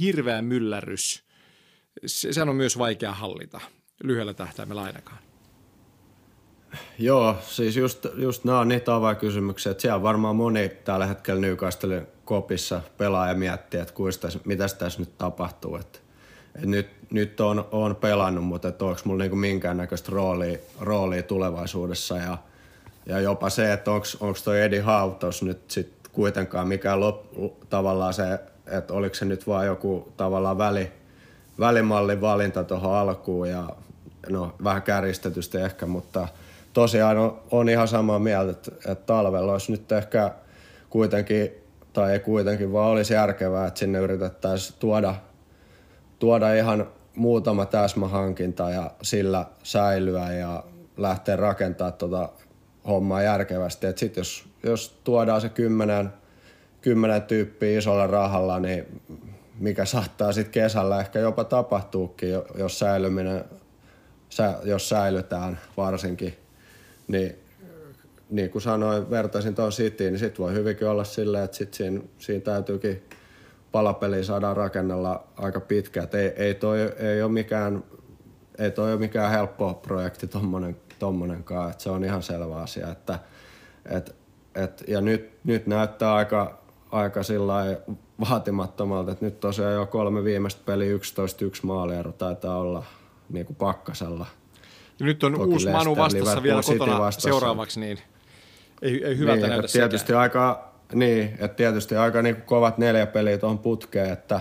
hirveä 0.01 0.43
myllärys, 0.43 1.25
se, 2.07 2.33
sehän 2.33 2.49
on 2.49 2.57
myös 2.57 2.79
vaikea 2.79 3.13
hallita 3.13 3.61
lyhyellä 4.05 4.35
tähtäimellä 4.35 4.83
ainakaan. 4.83 5.19
Joo, 6.99 7.37
siis 7.43 7.77
just, 7.77 8.07
just 8.15 8.45
nämä 8.45 8.61
on 8.61 8.69
niitä 8.69 8.95
avainkysymyksiä, 8.95 9.73
että 9.73 9.83
siellä 9.83 10.03
varmaan 10.03 10.37
moni 10.37 10.69
tällä 10.69 11.07
hetkellä 11.07 11.41
Newcastle 11.41 12.07
kopissa 12.29 12.81
pelaa 12.99 13.29
ja 13.29 13.35
miettii, 13.35 13.81
että 13.81 13.95
kuista, 13.95 14.29
mitä 14.45 14.67
tässä 14.79 15.01
nyt 15.01 15.19
tapahtuu. 15.19 15.77
Että, 15.77 15.99
että 16.55 16.67
nyt, 16.67 16.89
nyt 17.11 17.41
on, 17.41 17.69
on 17.73 17.97
pelannut, 17.97 18.45
mutta 18.45 18.69
että 18.69 18.85
onko 18.85 19.01
mulla 19.05 19.23
niinku 19.23 19.37
minkäännäköistä 19.37 20.13
roolia, 20.13 20.59
roolia 20.81 21.23
tulevaisuudessa 21.23 22.17
ja, 22.17 22.39
ja 23.07 23.21
jopa 23.21 23.51
se, 23.51 23.73
että 23.73 23.91
onko 23.91 24.39
toi 24.45 24.63
Eddie 24.63 24.81
Hautos 24.81 25.43
nyt 25.43 25.71
sit 25.71 25.93
kuitenkaan 26.13 26.69
mikä 26.69 27.01
lop, 27.01 27.25
tavallaan 27.71 28.15
se, 28.15 28.39
että 28.67 28.95
oliko 28.95 29.15
se 29.15 29.25
nyt 29.25 29.47
vaan 29.47 29.67
joku 29.67 30.13
tavallaan 30.17 30.59
väli, 30.59 30.93
välimallin 31.59 32.21
valinta 32.21 32.65
tuohon 32.65 32.95
alkuun 32.95 33.51
ja 33.51 33.69
no 34.29 34.55
vähän 34.65 34.83
kärjistetysti 34.83 35.59
ehkä, 35.59 35.87
mutta– 35.87 36.29
tosiaan 36.73 37.19
on, 37.19 37.41
on 37.51 37.69
ihan 37.69 37.89
samaa 37.89 38.19
mieltä, 38.19 38.51
että, 38.51 38.73
että 38.93 39.07
talvella 39.07 39.53
olisi 39.53 39.73
nyt 39.73 39.93
ehkä 39.93 40.33
kuitenkin, 40.91 41.51
tai 41.93 42.13
ei 42.13 42.21
kuitenkin, 42.21 42.73
vaan 42.73 42.91
olisi 42.91 43.15
järkevää, 43.15 43.67
että 43.67 43.81
sinne 43.81 43.99
yritettäisiin 43.99 44.79
tuoda, 44.81 45.15
tuoda 46.19 46.55
ihan 46.55 46.89
muutama 47.17 47.67
täsmähankinta 47.67 48.71
ja 48.71 48.91
sillä 49.03 49.47
säilyä 49.63 50.33
ja 50.33 50.65
lähteä 50.97 51.37
rakentamaan 51.37 51.93
tuota 51.93 52.29
hommaa 52.87 53.23
järkevästi. 53.23 53.87
Sitten 53.97 54.21
jos, 54.21 54.49
jos 54.63 55.01
tuodaan 55.05 55.41
se 55.41 55.49
kymmenen, 55.49 56.13
kymmenen 56.81 57.23
tyyppiä 57.23 57.79
isolla 57.79 58.07
rahalla, 58.07 58.61
niin 58.61 59.03
mikä 59.59 59.85
saattaa 59.85 60.33
sitten 60.33 60.53
kesällä 60.53 61.01
ehkä 61.01 61.19
jopa 61.19 61.45
tapahtuukin, 61.45 62.31
jos 62.55 62.79
säilyminen, 62.79 63.45
jos 64.65 64.89
säilytään 64.89 65.59
varsinkin 65.77 66.37
niin, 67.09 67.48
niin 68.31 68.51
kuin 68.51 68.63
sanoin, 68.63 69.11
vertaisin 69.11 69.55
tuon 69.55 69.71
Cityin, 69.71 70.13
niin 70.13 70.19
sitten 70.19 70.45
voi 70.45 70.53
hyvinkin 70.55 70.89
olla 70.89 71.05
silleen, 71.05 71.45
että 71.45 71.57
sit 71.57 71.75
siinä, 71.75 72.01
siinä 72.19 72.41
täytyykin 72.41 73.03
palapeliä 73.73 74.23
saada 74.23 74.55
rakennella 74.55 75.25
aika 75.37 75.61
pitkään. 75.61 76.09
Ei, 76.13 76.33
ei, 76.37 76.55
toi, 76.55 76.81
ei 76.99 77.23
ole 77.23 77.33
mikään, 77.33 77.85
ei 78.59 78.71
toi 78.71 78.93
ole 78.93 79.01
mikään 79.01 79.31
helppo 79.31 79.75
projekti 79.75 80.27
tommonen, 80.27 80.77
tommonenkaan, 80.99 81.71
että 81.71 81.83
se 81.83 81.91
on 81.91 82.05
ihan 82.05 82.23
selvä 82.23 82.57
asia. 82.57 82.91
Että, 82.91 83.19
et, 83.91 84.17
et, 84.55 84.85
ja 84.89 85.01
nyt, 85.01 85.31
nyt 85.45 85.67
näyttää 85.67 86.15
aika, 86.15 86.63
aika 86.91 87.21
vaatimattomalta, 88.21 89.13
että 89.13 89.25
nyt 89.25 89.41
tosiaan 89.41 89.75
jo 89.75 89.87
kolme 89.87 90.25
viimeistä 90.25 90.63
peliä 90.67 90.97
11-1 90.97 91.01
maaliero 91.63 92.13
taitaa 92.13 92.59
olla 92.59 92.85
niin 93.29 93.47
kuin 93.47 93.57
pakkasella– 93.57 94.27
ja 94.99 95.07
nyt 95.07 95.25
on 95.25 95.33
Toki 95.33 95.45
uusi 95.45 95.67
Leicester, 95.67 95.89
Manu 95.89 95.97
vastassa 95.97 96.25
Liverpool 96.25 96.43
vielä 96.43 96.79
kotona 96.79 96.99
vastassa. 96.99 97.29
seuraavaksi, 97.29 97.81
niin 97.81 97.99
ei, 98.83 99.05
ei 99.05 99.19
hyvältä 99.19 99.41
niin, 99.41 99.51
näytä 99.51 99.69
tietysti 99.73 100.07
sekään. 100.07 100.21
aika, 100.21 100.73
niin, 100.95 101.25
että 101.25 101.57
tietysti 101.57 101.97
aika 101.97 102.23
niin 102.23 102.43
kovat 102.43 102.79
neljä 102.79 103.07
peliä 103.07 103.39
tuohon 103.39 103.59
putkeen, 103.59 104.13
että 104.13 104.41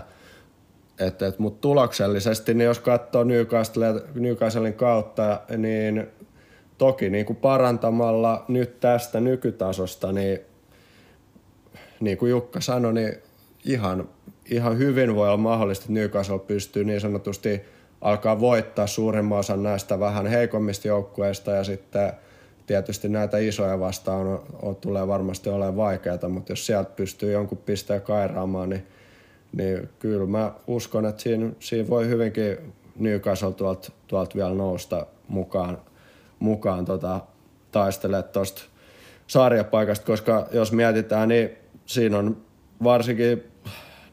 et, 1.00 1.22
et, 1.22 1.40
mutta 1.40 1.62
tuloksellisesti, 1.62 2.54
niin 2.54 2.66
jos 2.66 2.80
katsoo 2.80 3.24
Newcastle, 3.24 3.86
Newcastlein 4.16 4.74
kautta, 4.74 5.42
niin 5.58 6.08
toki 6.78 7.10
niin 7.10 7.26
kuin 7.26 7.38
parantamalla 7.38 8.46
nyt 8.48 8.80
tästä 8.80 9.20
nykytasosta, 9.20 10.12
niin 10.12 10.40
niin 12.00 12.18
kuin 12.18 12.30
Jukka 12.30 12.62
sanoi, 12.62 12.94
niin 12.94 13.14
ihan, 13.66 14.10
ihan 14.52 14.78
hyvin 14.78 15.16
voi 15.16 15.28
olla 15.28 15.38
mahdollista, 15.38 15.84
että 15.84 15.94
Newcastle 15.94 16.40
pystyy 16.40 16.84
niin 16.84 17.02
sanotusti– 17.02 17.62
alkaa 18.02 18.40
voittaa 18.40 18.88
suurimman 18.88 19.40
osan 19.40 19.64
näistä 19.64 20.00
vähän 20.00 20.28
heikommista 20.28 20.88
joukkueista 20.88 21.52
ja 21.52 21.64
sitten 21.64 22.14
tietysti 22.68 23.10
näitä 23.10 23.38
isoja 23.38 23.80
vastaan 23.80 24.28
on, 24.28 24.44
on, 24.62 24.76
tulee 24.76 25.08
varmasti 25.08 25.50
olemaan 25.50 25.78
vaikeaa, 25.78 26.30
mutta 26.30 26.52
jos 26.52 26.66
sieltä 26.66 26.90
pystyy 26.96 27.32
jonkun 27.32 27.58
pisteen 27.58 28.02
kairaamaan, 28.02 28.70
niin, 28.70 28.88
niin 29.54 29.90
kyllä 30.00 30.26
mä 30.26 30.54
uskon, 30.68 31.06
että 31.06 31.22
siinä, 31.22 31.52
siinä 31.60 31.90
voi 31.90 32.08
hyvinkin 32.08 32.58
Newcastle 32.96 33.54
tuolta, 33.54 33.92
tuolta 34.08 34.36
vielä 34.36 34.54
nousta 34.54 35.06
mukaan, 35.28 35.78
mukaan 36.40 36.86
tota, 36.86 37.22
taistelemaan 37.72 38.24
tuosta 38.24 38.62
sarjapaikasta, 39.28 40.06
koska 40.06 40.48
jos 40.52 40.72
mietitään, 40.72 41.30
niin 41.30 41.50
siinä 41.86 42.18
on 42.18 42.38
varsinkin, 42.84 43.44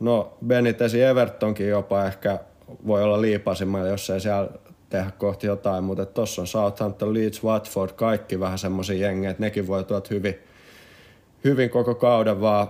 no 0.01 0.39
Benitezin 0.47 1.05
Evertonkin 1.05 1.69
jopa 1.69 2.05
ehkä 2.05 2.39
voi 2.87 3.03
olla 3.03 3.21
liipasimmalle, 3.21 3.89
jos 3.89 4.11
ei 4.11 4.21
siellä 4.21 4.49
tehdä 4.95 5.11
kohti 5.19 5.47
jotain, 5.47 5.85
mutta 5.85 6.07
tuossa 6.07 6.43
on 6.43 6.47
Southampton, 6.47 7.15
Leeds, 7.15 7.45
Watford, 7.45 7.93
kaikki 7.93 8.41
vähän 8.41 8.59
semmoisia 8.59 9.07
jengejä, 9.07 9.31
että 9.31 9.43
nekin 9.43 9.67
voi 9.67 9.85
tuot 9.85 10.11
hyvin, 10.11 10.39
hyvin 11.45 11.71
koko 11.71 11.95
kauden 11.95 12.41
vaan 12.41 12.69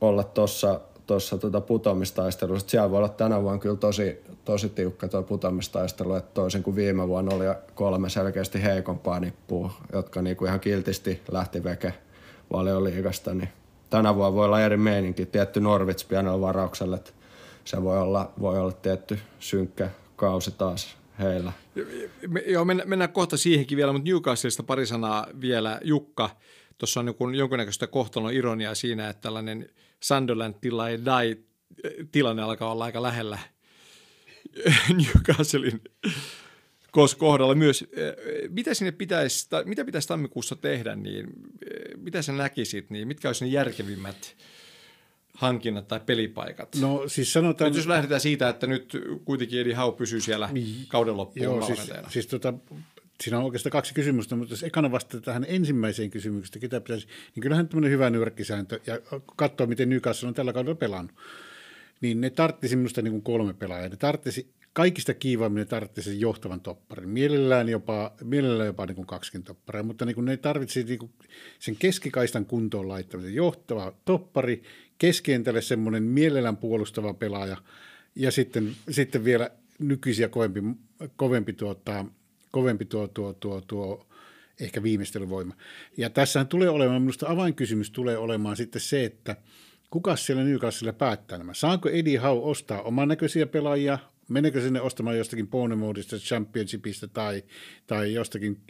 olla 0.00 0.24
tuossa 0.24 0.80
tuossa 1.06 1.38
tuota 1.38 1.60
putomistaistelussa. 1.60 2.68
Siellä 2.68 2.90
voi 2.90 2.98
olla 2.98 3.08
tänä 3.08 3.42
vuonna 3.42 3.58
kyllä 3.58 3.76
tosi, 3.76 4.24
tosi 4.44 4.68
tiukka 4.68 5.08
tuo 5.08 5.22
putomistaistelu, 5.22 6.14
että 6.14 6.30
toisin 6.34 6.62
kuin 6.62 6.76
viime 6.76 7.08
vuonna 7.08 7.34
oli 7.34 7.44
kolme 7.74 8.08
selkeästi 8.08 8.62
heikompaa 8.62 9.20
nippua, 9.20 9.70
jotka 9.92 10.22
niinku 10.22 10.44
ihan 10.44 10.60
kiltisti 10.60 11.22
lähti 11.30 11.64
veke 11.64 11.94
valioliigasta, 12.52 13.34
niin 13.34 13.48
tänä 13.90 14.14
vuonna 14.14 14.34
voi 14.34 14.44
olla 14.44 14.60
eri 14.60 14.76
meininki. 14.76 15.26
Tietty 15.26 15.60
Norvits 15.60 16.04
pienellä 16.04 16.40
varauksella, 16.40 16.96
että 16.96 17.10
se 17.64 17.82
voi 17.82 17.98
olla, 17.98 18.32
voi 18.40 18.58
olla 18.58 18.72
tietty 18.72 19.18
synkkä 19.38 19.90
kausi 20.16 20.50
taas 20.50 21.03
heillä. 21.18 21.52
Joo, 22.46 22.64
mennään, 22.64 22.88
mennään 22.88 23.12
kohta 23.12 23.36
siihenkin 23.36 23.76
vielä, 23.76 23.92
mutta 23.92 24.10
Newcastlesta 24.10 24.62
pari 24.62 24.86
sanaa 24.86 25.26
vielä. 25.40 25.80
Jukka, 25.84 26.36
tuossa 26.78 27.00
on 27.00 27.06
joku, 27.06 27.30
jonkunnäköistä 27.30 27.86
kohtalon 27.86 28.32
ironiaa 28.32 28.74
siinä, 28.74 29.08
että 29.08 29.20
tällainen 29.20 29.68
Sunderland 30.00 30.54
tila 30.60 30.88
ei 30.88 30.98
die 30.98 31.38
tilanne 32.12 32.42
alkaa 32.42 32.72
olla 32.72 32.84
aika 32.84 33.02
lähellä 33.02 33.38
Newcastlein 34.96 35.80
kohdalla 37.18 37.54
myös. 37.54 37.84
Mitä 38.48 38.74
sinne 38.74 38.92
pitäisi, 38.92 39.48
mitä 39.64 39.84
pitäisi 39.84 40.08
tammikuussa 40.08 40.56
tehdä, 40.56 40.96
niin 40.96 41.26
mitä 41.96 42.22
sä 42.22 42.32
näkisit, 42.32 42.90
niin 42.90 43.08
mitkä 43.08 43.28
olisivat 43.28 43.50
ne 43.50 43.54
järkevimmät– 43.54 44.16
hankinnat 45.34 45.88
tai 45.88 46.00
pelipaikat? 46.06 46.76
No 46.80 47.08
siis 47.08 47.32
sanotaan... 47.32 47.70
Nyt 47.70 47.76
jos 47.76 47.86
lähdetään 47.86 48.20
siitä, 48.20 48.48
että 48.48 48.66
nyt 48.66 48.96
kuitenkin 49.24 49.60
Edi 49.60 49.72
Hau 49.72 49.92
pysyy 49.92 50.20
siellä 50.20 50.48
niin, 50.52 50.86
kauden 50.88 51.16
loppuun 51.16 51.44
joo, 51.44 51.66
siis, 51.66 51.90
siis 52.08 52.26
tota, 52.26 52.54
siinä 53.22 53.38
on 53.38 53.44
oikeastaan 53.44 53.70
kaksi 53.70 53.94
kysymystä, 53.94 54.36
mutta 54.36 54.52
jos 54.52 54.62
ekana 54.62 54.92
vastata 54.92 55.20
tähän 55.20 55.46
ensimmäiseen 55.48 56.10
kysymykseen, 56.10 56.60
ketä 56.60 56.80
pitäisi, 56.80 57.06
niin 57.34 57.42
kyllähän 57.42 57.68
tämmöinen 57.68 57.90
hyvä 57.90 58.10
nyrkkisääntö 58.10 58.80
ja 58.86 59.00
katsoa, 59.36 59.66
miten 59.66 59.88
Newcastle 59.88 60.28
on 60.28 60.34
tällä 60.34 60.52
kaudella 60.52 60.74
pelannut. 60.74 61.16
Niin 62.00 62.20
ne 62.20 62.30
tarttisi 62.30 62.76
minusta 62.76 63.02
niin 63.02 63.12
kuin 63.12 63.22
kolme 63.22 63.54
pelaajaa. 63.54 63.88
Ne 63.88 63.96
tarttisi, 63.96 64.50
kaikista 64.72 65.14
kiivaimmin 65.14 65.60
ne 65.60 65.64
tarttisi 65.64 66.20
johtavan 66.20 66.60
topparin. 66.60 67.08
Mielellään 67.08 67.68
jopa, 67.68 68.12
mielellään 68.24 68.66
jopa 68.66 68.86
niin 68.86 68.96
kuin 68.96 69.06
kaksikin 69.06 69.42
topparia, 69.42 69.82
mutta 69.82 70.04
niin 70.04 70.14
kuin 70.14 70.24
ne 70.24 70.36
tarvitsisi 70.36 70.86
niin 70.86 70.98
kuin 70.98 71.12
sen 71.58 71.76
keskikaistan 71.76 72.46
kuntoon 72.46 72.88
laittamisen. 72.88 73.34
Johtava 73.34 73.92
toppari, 74.04 74.62
keskientälle 74.98 75.62
semmoinen 75.62 76.02
mielellään 76.02 76.56
puolustava 76.56 77.14
pelaaja 77.14 77.56
ja 78.14 78.30
sitten, 78.30 78.72
sitten 78.90 79.24
vielä 79.24 79.50
nykyisiä 79.78 80.28
kovempi, 80.28 80.60
kovempi, 81.16 81.52
tuota, 81.52 82.04
kovempi 82.50 82.84
tuo, 82.84 83.08
tuo, 83.08 83.32
tuo, 83.32 83.60
tuo 83.60 84.06
ehkä 84.60 84.82
viimeistelyvoima. 84.82 85.54
Ja 85.96 86.10
tässähän 86.10 86.48
tulee 86.48 86.68
olemaan, 86.68 87.02
minusta 87.02 87.26
avainkysymys 87.28 87.90
tulee 87.90 88.18
olemaan 88.18 88.56
sitten 88.56 88.80
se, 88.80 89.04
että 89.04 89.36
kuka 89.90 90.16
siellä 90.16 90.44
Newcastle 90.44 90.92
päättää 90.92 91.38
nämä. 91.38 91.54
Saanko 91.54 91.88
Eddie 91.88 92.18
Howe 92.18 92.42
ostaa 92.42 92.82
oman 92.82 93.08
näköisiä 93.08 93.46
pelaajia, 93.46 93.98
menekö 94.28 94.60
sinne 94.60 94.80
ostamaan 94.80 95.18
jostakin 95.18 95.48
Bournemouthista, 95.48 96.16
Championshipista 96.16 97.08
tai, 97.08 97.42
tai 97.86 98.14
jostakin 98.14 98.60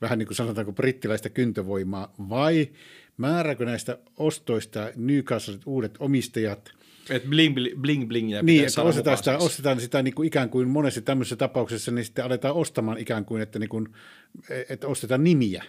vähän 0.00 0.18
niin 0.18 0.26
kuin 0.26 0.36
sanotaanko 0.36 0.72
brittiläistä 0.72 1.30
kyntövoimaa, 1.30 2.14
vai 2.28 2.68
määrääkö 3.16 3.64
näistä 3.64 3.98
ostoista 4.16 4.90
Newcastle 4.96 5.58
uudet 5.66 5.94
omistajat– 5.98 6.70
et 7.10 7.24
bling, 7.30 7.54
bling, 7.80 8.08
bling 8.08 8.30
ja 8.30 8.42
Niin, 8.42 8.64
että 8.64 8.82
ostetaan 8.82 9.16
sitä, 9.16 9.38
ostetaan 9.38 9.80
sitä 9.80 10.02
niin 10.02 10.14
kuin 10.14 10.26
ikään 10.26 10.50
kuin 10.50 10.68
monessa 10.68 11.00
tämmöisessä 11.00 11.36
tapauksessa, 11.36 11.90
niin 11.90 12.04
sitten 12.04 12.24
aletaan 12.24 12.54
ostamaan 12.54 12.98
ikään 12.98 13.24
kuin, 13.24 13.42
että, 13.42 13.58
niin 13.58 13.68
kuin, 13.68 13.88
että 14.68 14.86
ostetaan 14.86 15.24
nimiä. 15.24 15.64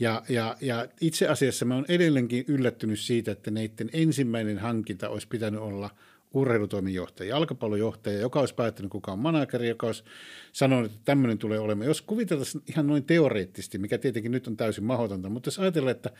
Ja, 0.00 0.22
ja, 0.28 0.56
ja 0.60 0.88
itse 1.00 1.28
asiassa 1.28 1.64
mä 1.64 1.74
oon 1.74 1.84
edelleenkin 1.88 2.44
yllättynyt 2.48 3.00
siitä, 3.00 3.32
että 3.32 3.50
neiden 3.50 3.90
ensimmäinen 3.92 4.58
hankinta 4.58 5.08
olisi 5.08 5.28
pitänyt 5.28 5.60
olla 5.60 5.90
urheilutoimenjohtaja, 6.34 7.30
jalkapallojohtaja, 7.30 8.20
joka 8.20 8.40
olisi 8.40 8.54
päättänyt, 8.54 8.90
kuka 8.90 9.12
on 9.12 9.18
manageri, 9.18 9.68
joka 9.68 9.86
olisi 9.86 10.04
sanonut, 10.52 10.86
että 10.86 10.98
tämmöinen 11.04 11.38
tulee 11.38 11.58
olemaan. 11.58 11.88
Jos 11.88 12.02
kuviteltaisiin 12.02 12.64
ihan 12.68 12.86
noin 12.86 13.04
teoreettisesti, 13.04 13.78
mikä 13.78 13.98
tietenkin 13.98 14.32
nyt 14.32 14.46
on 14.46 14.56
täysin 14.56 14.84
mahdotonta, 14.84 15.28
mutta 15.28 15.48
jos 15.48 15.58
ajatellaan, 15.58 15.96
että 15.96 16.10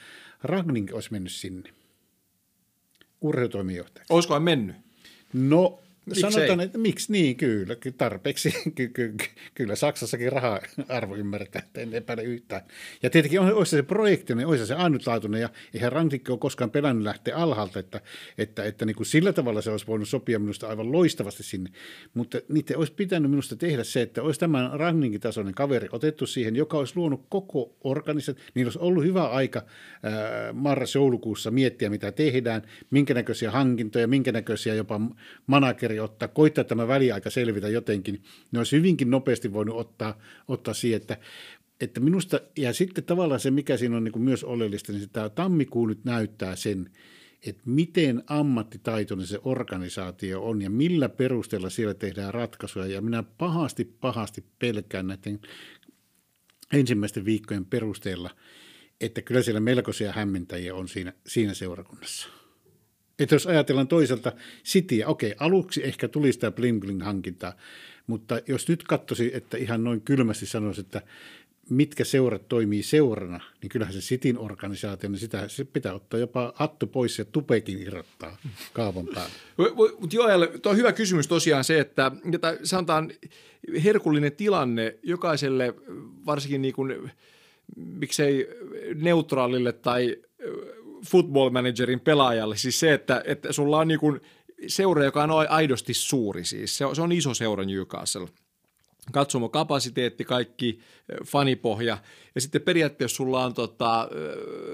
Ragning 0.42 0.94
olisi 0.94 1.12
mennyt 1.12 1.32
sinne, 1.32 1.70
urheilutoimenjohtaja. 3.20 4.06
Olisiko 4.10 4.40
mennyt? 4.40 4.76
No 5.32 5.80
Sanotaan, 6.14 6.60
että 6.60 6.78
miksi 6.78 7.12
niin, 7.12 7.36
kyllä, 7.36 7.76
ky- 7.76 7.92
tarpeeksi. 7.92 8.54
Ky- 8.76 8.88
ky- 8.88 9.14
ky- 9.18 9.28
kyllä 9.54 9.76
Saksassakin 9.76 10.32
raha-arvo 10.32 11.16
ymmärretään, 11.16 11.64
että 11.64 11.80
en 11.80 11.94
epäile 11.94 12.22
yhtään. 12.22 12.62
Ja 13.02 13.10
tietenkin 13.10 13.40
olisi 13.40 13.70
se 13.70 13.82
projekti, 13.82 14.34
niin 14.34 14.46
olisi 14.46 14.66
se 14.66 14.74
ainutlaatuinen, 14.74 15.40
ja 15.40 15.48
eihän 15.74 15.92
Rangnick 15.92 16.30
ole 16.30 16.38
koskaan 16.38 16.70
pelännyt 16.70 17.04
lähteä 17.04 17.36
alhaalta, 17.36 17.78
että, 17.78 18.00
että, 18.38 18.64
että 18.64 18.84
niin 18.84 18.96
kuin 18.96 19.06
sillä 19.06 19.32
tavalla 19.32 19.62
se 19.62 19.70
olisi 19.70 19.86
voinut 19.86 20.08
sopia 20.08 20.38
minusta 20.38 20.68
aivan 20.68 20.92
loistavasti 20.92 21.42
sinne. 21.42 21.70
Mutta 22.14 22.38
niiden 22.48 22.78
olisi 22.78 22.92
pitänyt 22.92 23.30
minusta 23.30 23.56
tehdä 23.56 23.84
se, 23.84 24.02
että 24.02 24.22
olisi 24.22 24.40
tämän 24.40 24.80
Rangnickin 24.80 25.20
tasoinen 25.20 25.54
kaveri 25.54 25.88
otettu 25.92 26.26
siihen, 26.26 26.56
joka 26.56 26.78
olisi 26.78 26.96
luonut 26.96 27.26
koko 27.28 27.76
organisaatio. 27.84 28.44
Niillä 28.54 28.68
olisi 28.68 28.78
ollut 28.78 29.04
hyvä 29.04 29.28
aika 29.28 29.62
marras-joulukuussa 30.52 31.50
miettiä, 31.50 31.90
mitä 31.90 32.12
tehdään, 32.12 32.62
minkä 32.90 33.14
näköisiä 33.14 33.50
hankintoja, 33.50 34.08
minkä 34.08 34.32
näköisiä 34.32 34.74
jopa 34.74 35.00
manageri 35.46 35.97
ottaa, 36.00 36.28
koittaa 36.28 36.64
tämä 36.64 36.88
väliaika 36.88 37.30
selvitä 37.30 37.68
jotenkin. 37.68 38.22
Ne 38.52 38.58
olisi 38.60 38.76
hyvinkin 38.76 39.10
nopeasti 39.10 39.52
voinut 39.52 39.76
ottaa, 39.76 40.18
ottaa 40.48 40.74
siihen, 40.74 41.00
että 41.00 41.18
että 41.80 42.00
minusta, 42.00 42.40
ja 42.56 42.72
sitten 42.72 43.04
tavallaan 43.04 43.40
se, 43.40 43.50
mikä 43.50 43.76
siinä 43.76 43.96
on 43.96 44.04
niin 44.04 44.12
kuin 44.12 44.22
myös 44.22 44.44
oleellista, 44.44 44.92
niin 44.92 45.10
tämä 45.10 45.28
tammikuu 45.28 45.86
nyt 45.86 46.04
näyttää 46.04 46.56
sen, 46.56 46.90
että 47.46 47.62
miten 47.64 48.22
ammattitaitoinen 48.26 49.26
se 49.26 49.38
organisaatio 49.44 50.42
on 50.42 50.62
ja 50.62 50.70
millä 50.70 51.08
perusteella 51.08 51.70
siellä 51.70 51.94
tehdään 51.94 52.34
ratkaisuja. 52.34 52.86
Ja 52.86 53.00
minä 53.00 53.22
pahasti, 53.22 53.84
pahasti 53.84 54.44
pelkään 54.58 55.06
näiden 55.06 55.40
ensimmäisten 56.72 57.24
viikkojen 57.24 57.64
perusteella, 57.64 58.30
että 59.00 59.22
kyllä 59.22 59.42
siellä 59.42 59.60
melkoisia 59.60 60.12
hämmentäjiä 60.12 60.74
on 60.74 60.88
siinä, 60.88 61.12
siinä 61.26 61.54
seurakunnassa. 61.54 62.37
Että 63.18 63.34
jos 63.34 63.46
ajatellaan 63.46 63.88
toisaalta 63.88 64.32
Cityä, 64.64 65.06
okei, 65.06 65.34
aluksi 65.38 65.84
ehkä 65.84 66.08
tuli 66.08 66.32
sitä 66.32 66.50
bling 66.50 67.02
hankintaa, 67.02 67.52
mutta 68.06 68.40
jos 68.48 68.68
nyt 68.68 68.82
katsoisi, 68.82 69.30
että 69.34 69.56
ihan 69.56 69.84
noin 69.84 70.00
kylmästi 70.00 70.46
sanoisi, 70.46 70.80
että 70.80 71.02
mitkä 71.70 72.04
seurat 72.04 72.48
toimii 72.48 72.82
seurana, 72.82 73.40
niin 73.62 73.70
kyllähän 73.70 73.94
se 73.94 74.00
Cityn 74.00 74.38
organisaatio, 74.38 75.10
niin 75.10 75.18
sitä 75.18 75.48
se 75.48 75.64
pitää 75.64 75.94
ottaa 75.94 76.20
jopa 76.20 76.52
hattu 76.56 76.86
pois 76.86 77.18
ja 77.18 77.24
tupekin 77.24 77.82
irrottaa 77.82 78.36
kaavan 78.72 79.08
päälle. 79.14 79.32
Mutta 80.00 80.16
Joel, 80.16 80.46
tuo 80.62 80.72
on 80.72 80.78
hyvä 80.78 80.92
kysymys 80.92 81.28
tosiaan 81.28 81.64
se, 81.64 81.80
että 81.80 82.12
jota 82.32 82.56
sanotaan 82.62 83.12
herkullinen 83.84 84.32
tilanne 84.32 84.98
jokaiselle, 85.02 85.74
varsinkin 86.26 86.62
niin 86.62 86.74
kuin, 86.74 87.10
miksei 87.76 88.48
neutraalille 88.94 89.72
tai 89.72 90.16
football 91.06 91.50
managerin 91.50 92.00
pelaajalle, 92.00 92.56
siis 92.56 92.80
se, 92.80 92.94
että, 92.94 93.22
että 93.24 93.52
sulla 93.52 93.78
on 93.78 93.88
niin 93.88 94.00
kuin 94.00 94.20
seura, 94.66 95.04
joka 95.04 95.22
on 95.22 95.30
aidosti 95.48 95.94
suuri 95.94 96.44
siis, 96.44 96.78
se 96.78 96.86
on, 96.86 96.96
se 96.96 97.02
on 97.02 97.12
iso 97.12 97.34
seura 97.34 97.64
Newcastle– 97.64 98.28
katsomokapasiteetti, 99.12 100.24
kaikki 100.24 100.78
fanipohja 101.26 101.98
ja 102.34 102.40
sitten 102.40 102.62
periaatteessa 102.62 103.16
sulla 103.16 103.44
on 103.44 103.54
tota, 103.54 104.08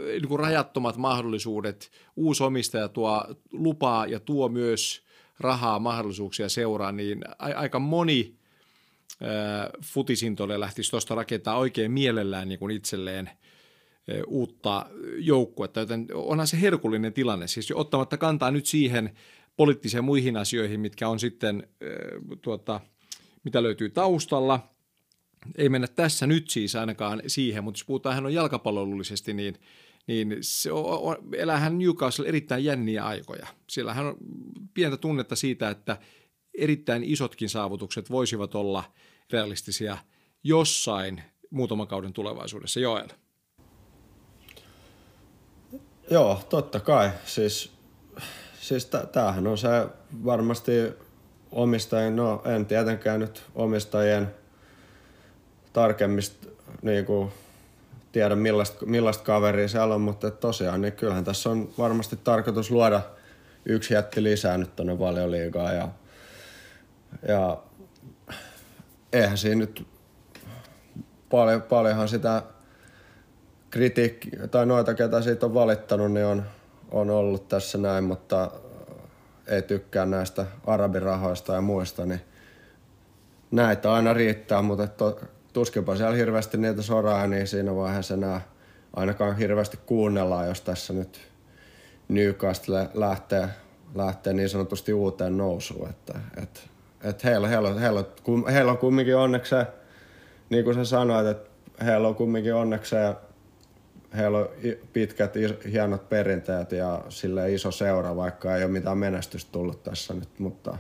niin 0.07 0.29
kuin 0.29 0.41
rajattomat 0.41 0.97
mahdollisuudet. 0.97 1.91
Uusi 2.17 2.43
omistaja 2.43 2.89
tuo 2.89 3.25
lupaa 3.53 4.07
ja 4.07 4.21
tuo 4.21 4.49
myös 4.49 5.05
rahaa, 5.41 5.79
mahdollisuuksia 5.79 6.49
seuraa, 6.49 6.93
niin 6.93 7.25
aika 7.39 7.79
moni 7.79 8.37
futisintolle 9.85 10.61
lähtisi 10.61 10.91
tuosta 10.91 11.15
rakentaa 11.15 11.59
oikein 11.59 11.93
mielellään 11.93 12.49
niin 12.49 12.59
kuin 12.59 12.77
itselleen 12.77 13.31
uutta 14.27 14.87
joukkuetta, 15.19 15.81
joten 15.81 16.07
onhan 16.15 16.47
se 16.47 16.61
herkullinen 16.61 17.13
tilanne. 17.13 17.47
Siis 17.47 17.73
ottamatta 17.75 18.17
kantaa 18.17 18.51
nyt 18.51 18.67
siihen 18.67 19.11
poliittiseen 19.57 20.05
muihin 20.05 20.37
asioihin, 20.37 20.81
mitkä 20.81 21.09
on 21.09 21.21
sitten 21.21 21.69
tuota– 22.43 22.81
mitä 23.45 23.63
löytyy 23.63 23.91
taustalla. 23.91 24.69
Ei 25.57 25.69
mennä 25.69 25.87
tässä 25.87 26.27
nyt 26.27 26.51
siis 26.51 26.77
ainakaan 26.77 27.23
siihen, 27.27 27.65
mutta 27.65 27.79
jos 27.79 27.85
puhutaan 27.85 28.15
hän 28.15 28.27
on 28.27 28.35
jalkapallollisesti, 28.35 29.35
niin, 29.35 29.59
niin 30.07 30.37
se 30.41 30.73
on, 30.73 30.85
on, 30.85 31.17
elähän 31.37 31.79
Newcastle 31.79 32.29
erittäin 32.29 32.65
jänniä 32.65 33.05
aikoja. 33.05 33.47
Siellä 33.71 33.95
hän 33.95 34.07
on 34.07 34.17
pientä 34.75 34.97
tunnetta 34.97 35.37
siitä, 35.37 35.71
että 35.71 35.97
erittäin 36.59 37.05
isotkin 37.05 37.49
saavutukset 37.49 38.11
voisivat 38.11 38.55
olla 38.55 38.85
realistisia 39.33 39.99
jossain 40.45 41.23
muutaman 41.51 41.87
kauden 41.87 42.13
tulevaisuudessa. 42.13 42.81
Joel. 42.81 43.09
Joo, 46.11 46.41
totta 46.49 46.81
kai. 46.81 47.11
Siis, 47.25 47.73
siis 48.61 48.91
tämähän 49.13 49.47
on 49.47 49.59
se 49.59 49.69
varmasti 50.25 50.73
omistajien, 51.53 52.17
no 52.17 52.43
en 52.45 52.67
tietenkään 52.67 53.21
nyt 53.21 53.43
omistajien 53.55 54.35
tarkemmista 55.73 56.49
niin 56.83 57.05
kuin, 57.05 57.33
tiedä 58.13 58.37
millaista, 58.37 58.87
millaista 58.87 59.25
kaveria 59.25 59.69
siellä 59.69 59.95
on, 59.95 60.01
mutta 60.01 60.31
tosiaan 60.31 60.81
niin 60.81 60.93
kyllähän 60.93 61.25
tässä 61.25 61.51
on 61.51 61.69
varmasti 61.79 62.17
tarkoitus 62.25 62.71
luoda 62.71 63.01
yksi 63.65 63.95
jätti 63.95 64.23
lisää 64.23 64.59
nyt 64.59 64.77
tuonne 64.77 64.99
valioliigaan 64.99 65.77
ja, 65.77 65.89
ja 67.29 67.59
eihän 69.13 69.39
siinä 69.39 69.59
nyt 69.59 69.87
paljon, 71.31 71.63
paljonhan 71.63 72.09
sitä 72.09 72.43
kritiikkiä 73.75 74.49
tai 74.49 74.67
noita, 74.67 74.95
ketä 74.95 75.23
siitä 75.23 75.47
on 75.47 75.55
valittanut, 75.55 76.13
niin 76.13 76.27
on, 76.27 76.43
on 76.91 77.11
ollut 77.11 77.49
tässä 77.49 77.79
näin, 77.79 78.05
mutta 78.05 78.51
ei 79.47 79.63
tykkää 79.63 80.07
näistä 80.07 80.47
arabirahoista 80.67 81.55
ja 81.55 81.61
muista, 81.61 82.07
niin 82.07 82.21
näitä 83.51 83.93
aina 83.93 84.13
riittää, 84.13 84.63
mutta 84.63 84.87
to, 84.87 85.21
tuskinpa 85.53 85.97
siellä 85.97 86.17
hirveästi 86.17 86.57
niitä 86.57 86.83
soraa, 86.83 87.27
niin 87.27 87.47
siinä 87.47 87.77
vaiheessa 87.77 88.15
enää 88.15 88.41
ainakaan 88.97 89.37
hirveästi 89.37 89.79
kuunnellaan, 89.87 90.49
jos 90.49 90.61
tässä 90.61 90.93
nyt 90.93 91.21
Newcastle 92.09 92.89
lähtee, 92.95 93.49
lähtee 93.95 94.33
niin 94.33 94.49
sanotusti 94.49 94.93
uuteen 94.93 95.37
nousuun. 95.37 95.89
Että, 95.89 96.21
et, 96.43 96.69
et 97.03 97.25
heillä, 97.25 97.49
heillä, 97.49 97.75
heillä, 97.75 98.05
heillä, 98.53 98.73
on 98.73 98.79
kumminkin 98.79 99.17
onneksi 99.17 99.55
niin 100.51 100.65
kuin 100.65 100.75
sä 100.75 100.85
sanoit, 100.85 101.27
että 101.27 101.51
heillä 101.85 102.09
on 102.09 102.15
kumminkin 102.15 102.55
onneksi 102.55 102.97
heillä 104.17 104.39
on 104.39 104.49
pitkät, 104.93 105.35
hienot 105.73 106.09
perinteet 106.09 106.73
ja 106.73 107.03
sille 107.09 107.53
iso 107.53 107.71
seura, 107.71 108.17
vaikka 108.17 108.57
ei 108.57 108.65
ole 108.65 108.73
mitään 108.73 108.99
menestystä 108.99 109.53
tullut 109.53 109.83
tässä 109.83 110.15
nyt, 110.15 110.39
mutta 110.39 110.79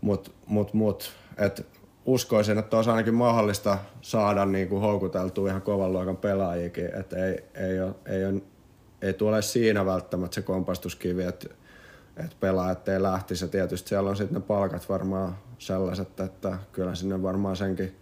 mut, 0.00 0.34
mut, 0.46 0.74
mut, 0.74 1.12
et 1.38 1.66
uskoisin, 2.04 2.58
että 2.58 2.76
olisi 2.76 2.90
ainakin 2.90 3.14
mahdollista 3.14 3.78
saada 4.00 4.46
niin 4.46 4.68
kuin 4.68 4.80
houkuteltua 4.80 5.48
ihan 5.48 5.62
kovan 5.62 5.92
luokan 5.92 6.16
pelaajikin, 6.16 6.94
että 7.00 7.26
ei, 7.26 7.44
ei, 7.54 7.80
ole, 7.80 7.94
ei, 8.06 8.24
ole, 8.24 8.42
ei 9.02 9.12
tule 9.12 9.42
siinä 9.42 9.86
välttämättä 9.86 10.34
se 10.34 10.42
kompastuskivi, 10.42 11.22
että, 11.22 11.48
että 12.16 12.36
pelaajat 12.40 12.88
ei 12.88 13.02
lähtisi. 13.02 13.44
Ja 13.44 13.48
tietysti 13.48 13.88
siellä 13.88 14.10
on 14.10 14.16
sitten 14.16 14.34
ne 14.34 14.46
palkat 14.46 14.88
varmaan 14.88 15.38
sellaiset, 15.58 16.20
että 16.20 16.58
kyllä 16.72 16.94
sinne 16.94 17.22
varmaan 17.22 17.56
senkin, 17.56 17.96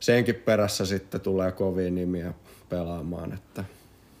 senkin 0.00 0.34
perässä 0.34 0.86
sitten 0.86 1.20
tulee 1.20 1.52
kovia 1.52 1.90
nimiä 1.90 2.34
pelaamaan. 2.68 3.32
Että. 3.32 3.64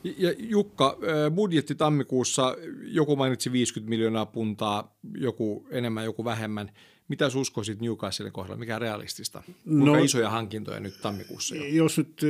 Ja 0.04 0.32
Jukka, 0.38 0.98
budjetti 1.34 1.74
tammikuussa, 1.74 2.56
joku 2.82 3.16
mainitsi 3.16 3.52
50 3.52 3.90
miljoonaa 3.90 4.26
puntaa, 4.26 4.96
joku 5.14 5.66
enemmän, 5.70 6.04
joku 6.04 6.24
vähemmän. 6.24 6.70
Mitä 7.08 7.26
uskoisit 7.36 7.80
Newcastlen 7.80 8.32
kohdalla? 8.32 8.58
Mikä 8.58 8.74
on 8.74 8.80
realistista? 8.80 9.42
Kuinka 9.64 9.84
no, 9.84 9.98
isoja 9.98 10.30
hankintoja 10.30 10.80
nyt 10.80 11.00
tammikuussa 11.02 11.56
jo? 11.56 11.64
Jos 11.64 11.98
nyt 11.98 12.20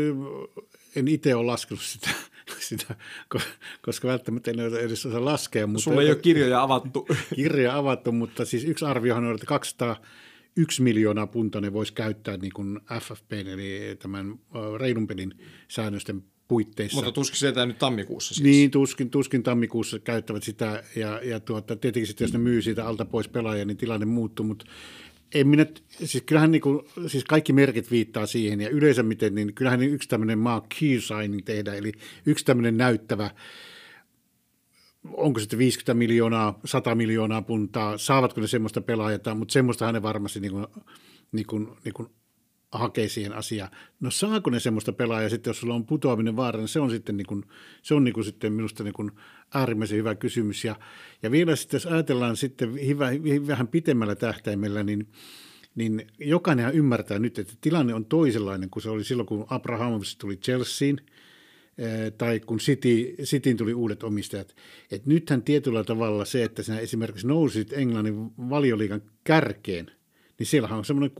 en 0.96 1.08
itse 1.08 1.34
ole 1.34 1.46
laskenut 1.46 1.82
sitä, 1.82 2.10
sitä, 2.68 2.94
koska 3.82 4.08
välttämättä 4.08 4.50
en 4.50 4.60
edes 4.60 5.06
osaa 5.06 5.24
laskea. 5.24 5.66
Mutta 5.66 5.84
Sulla 5.84 6.02
ei 6.02 6.08
ole 6.08 6.16
kirjoja 6.16 6.62
avattu. 6.62 7.06
kirjoja 7.36 7.76
avattu, 7.76 8.12
mutta 8.12 8.44
siis 8.44 8.64
yksi 8.64 8.84
arviohan 8.84 9.24
on, 9.24 9.34
että 9.34 9.46
200 9.46 9.96
yksi 10.58 10.82
miljoonaa 10.82 11.26
punta 11.26 11.60
ne 11.60 11.72
voisi 11.72 11.92
käyttää 11.92 12.36
niin 12.36 12.52
kuin 12.52 12.80
FFP, 13.00 13.32
eli 13.32 13.96
tämän 13.98 14.38
reilun 14.78 15.06
pelin 15.06 15.34
säännösten 15.68 16.24
puitteissa. 16.48 16.96
Mutta 16.96 17.12
tuskin 17.12 17.38
se 17.38 17.66
nyt 17.66 17.78
tammikuussa 17.78 18.34
siis. 18.34 18.44
Niin, 18.44 18.70
tuskin, 18.70 19.10
tuskin 19.10 19.42
tammikuussa 19.42 19.98
käyttävät 19.98 20.42
sitä, 20.42 20.82
ja, 20.96 21.20
ja 21.24 21.40
tuota, 21.40 21.76
tietenkin 21.76 22.06
sitten 22.06 22.24
jos 22.24 22.32
ne 22.32 22.38
myy 22.38 22.62
siitä 22.62 22.86
alta 22.86 23.04
pois 23.04 23.28
pelaajia, 23.28 23.64
niin 23.64 23.76
tilanne 23.76 24.06
muuttuu, 24.06 24.46
mutta 24.46 24.64
en 25.34 25.48
minä, 25.48 25.66
siis 26.04 26.22
kyllähän 26.26 26.50
niin 26.50 26.62
kuin, 26.62 26.80
siis 27.06 27.24
kaikki 27.24 27.52
merkit 27.52 27.90
viittaa 27.90 28.26
siihen, 28.26 28.60
ja 28.60 28.68
yleensä 28.68 29.02
miten, 29.02 29.34
niin 29.34 29.54
kyllähän 29.54 29.82
yksi 29.82 30.08
tämmöinen 30.08 30.38
maa 30.38 30.66
key 30.80 31.00
signing 31.00 31.44
tehdään, 31.44 31.76
eli 31.76 31.92
yksi 32.26 32.44
tämmöinen 32.44 32.76
näyttävä 32.76 33.30
onko 35.04 35.40
sitten 35.40 35.58
50 35.58 35.94
miljoonaa, 35.94 36.60
100 36.64 36.94
miljoonaa 36.94 37.42
puntaa, 37.42 37.98
saavatko 37.98 38.40
ne 38.40 38.46
semmoista 38.46 38.80
pelaajaa, 38.80 39.34
mutta 39.34 39.52
semmoista 39.52 39.92
ne 39.92 40.02
varmasti 40.02 40.40
niin 40.40 40.52
kuin, 40.52 40.66
niin 41.32 41.46
kuin, 41.46 41.68
niin 41.84 41.94
kuin 41.94 42.08
hakee 42.72 43.08
siihen 43.08 43.32
asiaan. 43.32 43.70
No 44.00 44.10
saako 44.10 44.50
ne 44.50 44.60
semmoista 44.60 44.92
pelaajaa 44.92 45.30
sitten, 45.30 45.50
jos 45.50 45.60
sulla 45.60 45.74
on 45.74 45.86
putoaminen 45.86 46.36
vaara, 46.36 46.58
niin 46.58 46.68
se 46.68 46.80
on 46.80 46.90
sitten, 46.90 47.16
niin 47.16 47.26
kuin, 47.26 47.44
se 47.82 47.94
on 47.94 48.04
niin 48.04 48.14
kuin 48.14 48.24
sitten 48.24 48.52
minusta 48.52 48.84
niin 48.84 48.94
kuin 48.94 49.10
äärimmäisen 49.54 49.98
hyvä 49.98 50.14
kysymys. 50.14 50.64
Ja, 50.64 50.76
ja 51.22 51.30
vielä 51.30 51.56
sitten, 51.56 51.76
jos 51.76 51.86
ajatellaan 51.86 52.36
sitten 52.36 52.74
hyvä, 52.86 53.10
vähän 53.46 53.68
pitemmällä 53.68 54.14
tähtäimellä, 54.14 54.84
niin, 54.84 55.08
niin 55.74 56.06
jokainenhan 56.18 56.74
ymmärtää 56.74 57.18
nyt, 57.18 57.38
että 57.38 57.54
tilanne 57.60 57.94
on 57.94 58.04
toisenlainen 58.04 58.70
kuin 58.70 58.82
se 58.82 58.90
oli 58.90 59.04
silloin, 59.04 59.26
kun 59.26 59.46
Abrahamovic 59.50 60.18
tuli 60.18 60.36
Chelseain 60.36 61.00
tai 62.18 62.40
kun 62.40 62.58
City, 62.58 63.14
Cityin 63.22 63.56
tuli 63.56 63.74
uudet 63.74 64.02
omistajat. 64.02 64.56
Et 64.90 65.06
nythän 65.06 65.42
tietyllä 65.42 65.84
tavalla 65.84 66.24
se, 66.24 66.44
että 66.44 66.62
sinä 66.62 66.78
esimerkiksi 66.78 67.26
nousit 67.26 67.72
Englannin 67.72 68.30
valioliigan 68.50 69.02
kärkeen– 69.24 69.90
niin 70.38 70.46
siellähän 70.46 70.78
on 70.78 70.84
semmoinen 70.84 71.16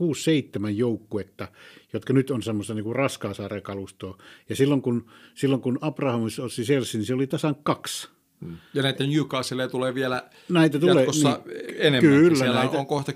6-7 0.67 0.69
joukkuetta, 0.69 1.47
jotka 1.93 2.13
nyt 2.13 2.31
on 2.31 2.43
semmoista 2.43 2.73
niin 2.73 2.95
raskaa 2.95 3.33
kalustoa. 3.63 4.17
Ja 4.49 4.55
silloin 4.55 4.81
kun, 4.81 5.05
silloin 5.35 5.61
kun 5.61 5.77
Abrahamis 5.81 6.39
otti 6.39 6.63
Chelsea, 6.63 6.99
niin 6.99 7.05
se 7.05 7.13
oli 7.13 7.27
tasan 7.27 7.55
kaksi– 7.63 8.09
Mm. 8.41 8.57
Ja 8.73 8.83
näiden 8.83 9.09
Newcastle 9.09 9.67
tulee 9.67 9.95
vielä 9.95 10.29
näitä 10.49 10.79
tulee, 10.79 10.95
jatkossa 10.95 11.39
niin, 11.45 11.75
enemmän. 11.77 12.13
Kyllä, 12.13 12.37
Siellä 12.37 12.59
näitä, 12.59 12.77
on 12.77 12.85
kohta 12.85 13.11
10-12 13.11 13.15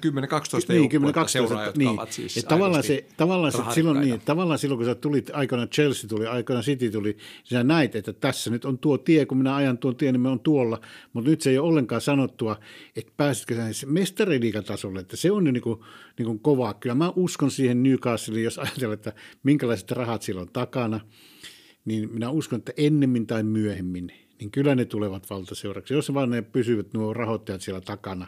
niin, 0.68 0.90
10, 0.90 1.14
12, 1.14 1.32
seuraa, 1.32 1.66
jotka 1.66 1.78
niin. 1.78 1.90
ovat 1.90 2.12
siis 2.12 2.38
Et 2.38 2.48
tavallaan, 2.48 2.84
se, 2.84 3.06
tavallaan, 3.18 3.52
se, 3.52 3.58
silloin, 3.74 4.02
niin, 4.02 4.22
tavallaan 4.26 4.60
silloin, 4.60 4.78
kun 4.78 4.86
sä 4.86 4.96
tulit 4.96 5.32
aikana 5.34 5.68
Chelsea 5.68 6.10
tuli, 6.10 6.28
aikana 6.28 6.62
City 6.62 6.92
tuli, 6.92 7.10
niin 7.10 7.20
sä 7.44 7.64
näit, 7.64 7.96
että 7.96 8.14
tässä 8.14 8.50
nyt 8.50 8.66
on 8.66 8.78
tuo 8.78 8.98
tie, 8.98 9.26
kun 9.26 9.38
minä 9.38 9.56
ajan 9.56 9.78
tuon 9.78 9.96
tien, 9.96 10.14
niin 10.14 10.22
me 10.22 10.30
on 10.30 10.40
tuolla. 10.40 10.82
Mutta 11.14 11.30
nyt 11.30 11.42
se 11.42 11.50
ei 11.50 11.58
ole 11.58 11.68
ollenkaan 11.68 12.02
sanottua, 12.02 12.60
että 12.96 13.12
pääsitkö 13.18 13.56
sä 13.72 13.88
mestariliikatasolle, 13.88 15.00
että 15.00 15.18
se 15.18 15.32
on 15.32 15.46
jo 15.46 15.52
niin 15.52 15.64
kuin, 15.64 15.80
niin 16.18 16.26
kuin 16.26 16.40
kovaa. 16.40 16.74
Kyllä 16.74 16.96
mä 16.96 17.14
uskon 17.16 17.52
siihen 17.52 17.84
Newcastleen, 17.84 18.44
jos 18.44 18.60
ajatellaan, 18.60 18.94
että 18.94 19.14
minkälaiset 19.44 19.92
rahat 19.92 20.22
sillä 20.22 20.42
on 20.42 20.50
takana, 20.54 21.00
niin 21.86 22.14
minä 22.14 22.30
uskon, 22.30 22.60
että 22.60 22.74
ennemmin 22.78 23.28
tai 23.28 23.44
myöhemmin– 23.44 24.12
niin 24.40 24.52
kyllä 24.52 24.76
ne 24.76 24.86
tulevat 24.86 25.30
valtaseuraksi. 25.30 25.94
Jos 25.94 26.14
vaan 26.14 26.30
ne 26.30 26.42
pysyvät 26.42 26.94
nuo 26.94 27.14
rahoittajat 27.14 27.62
siellä 27.62 27.82
takana 27.82 28.28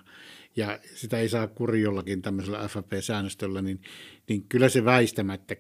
ja 0.56 0.80
sitä 0.96 1.20
ei 1.20 1.30
saa 1.30 1.48
kuri 1.48 1.82
jollakin 1.82 2.22
tämmöisellä 2.22 2.68
FFP-säännöstöllä, 2.68 3.62
niin, 3.62 3.82
niin 4.30 4.46
kyllä 4.50 4.70
se 4.70 4.86
väistämättä, 4.86 5.56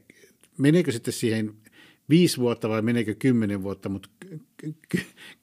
meneekö 0.57 0.91
sitten 0.91 1.13
siihen 1.13 1.53
viisi 2.09 2.37
vuotta 2.37 2.69
vai 2.69 2.81
meneekö 2.81 3.15
kymmenen 3.15 3.63
vuotta, 3.63 3.89
mutta 3.89 4.09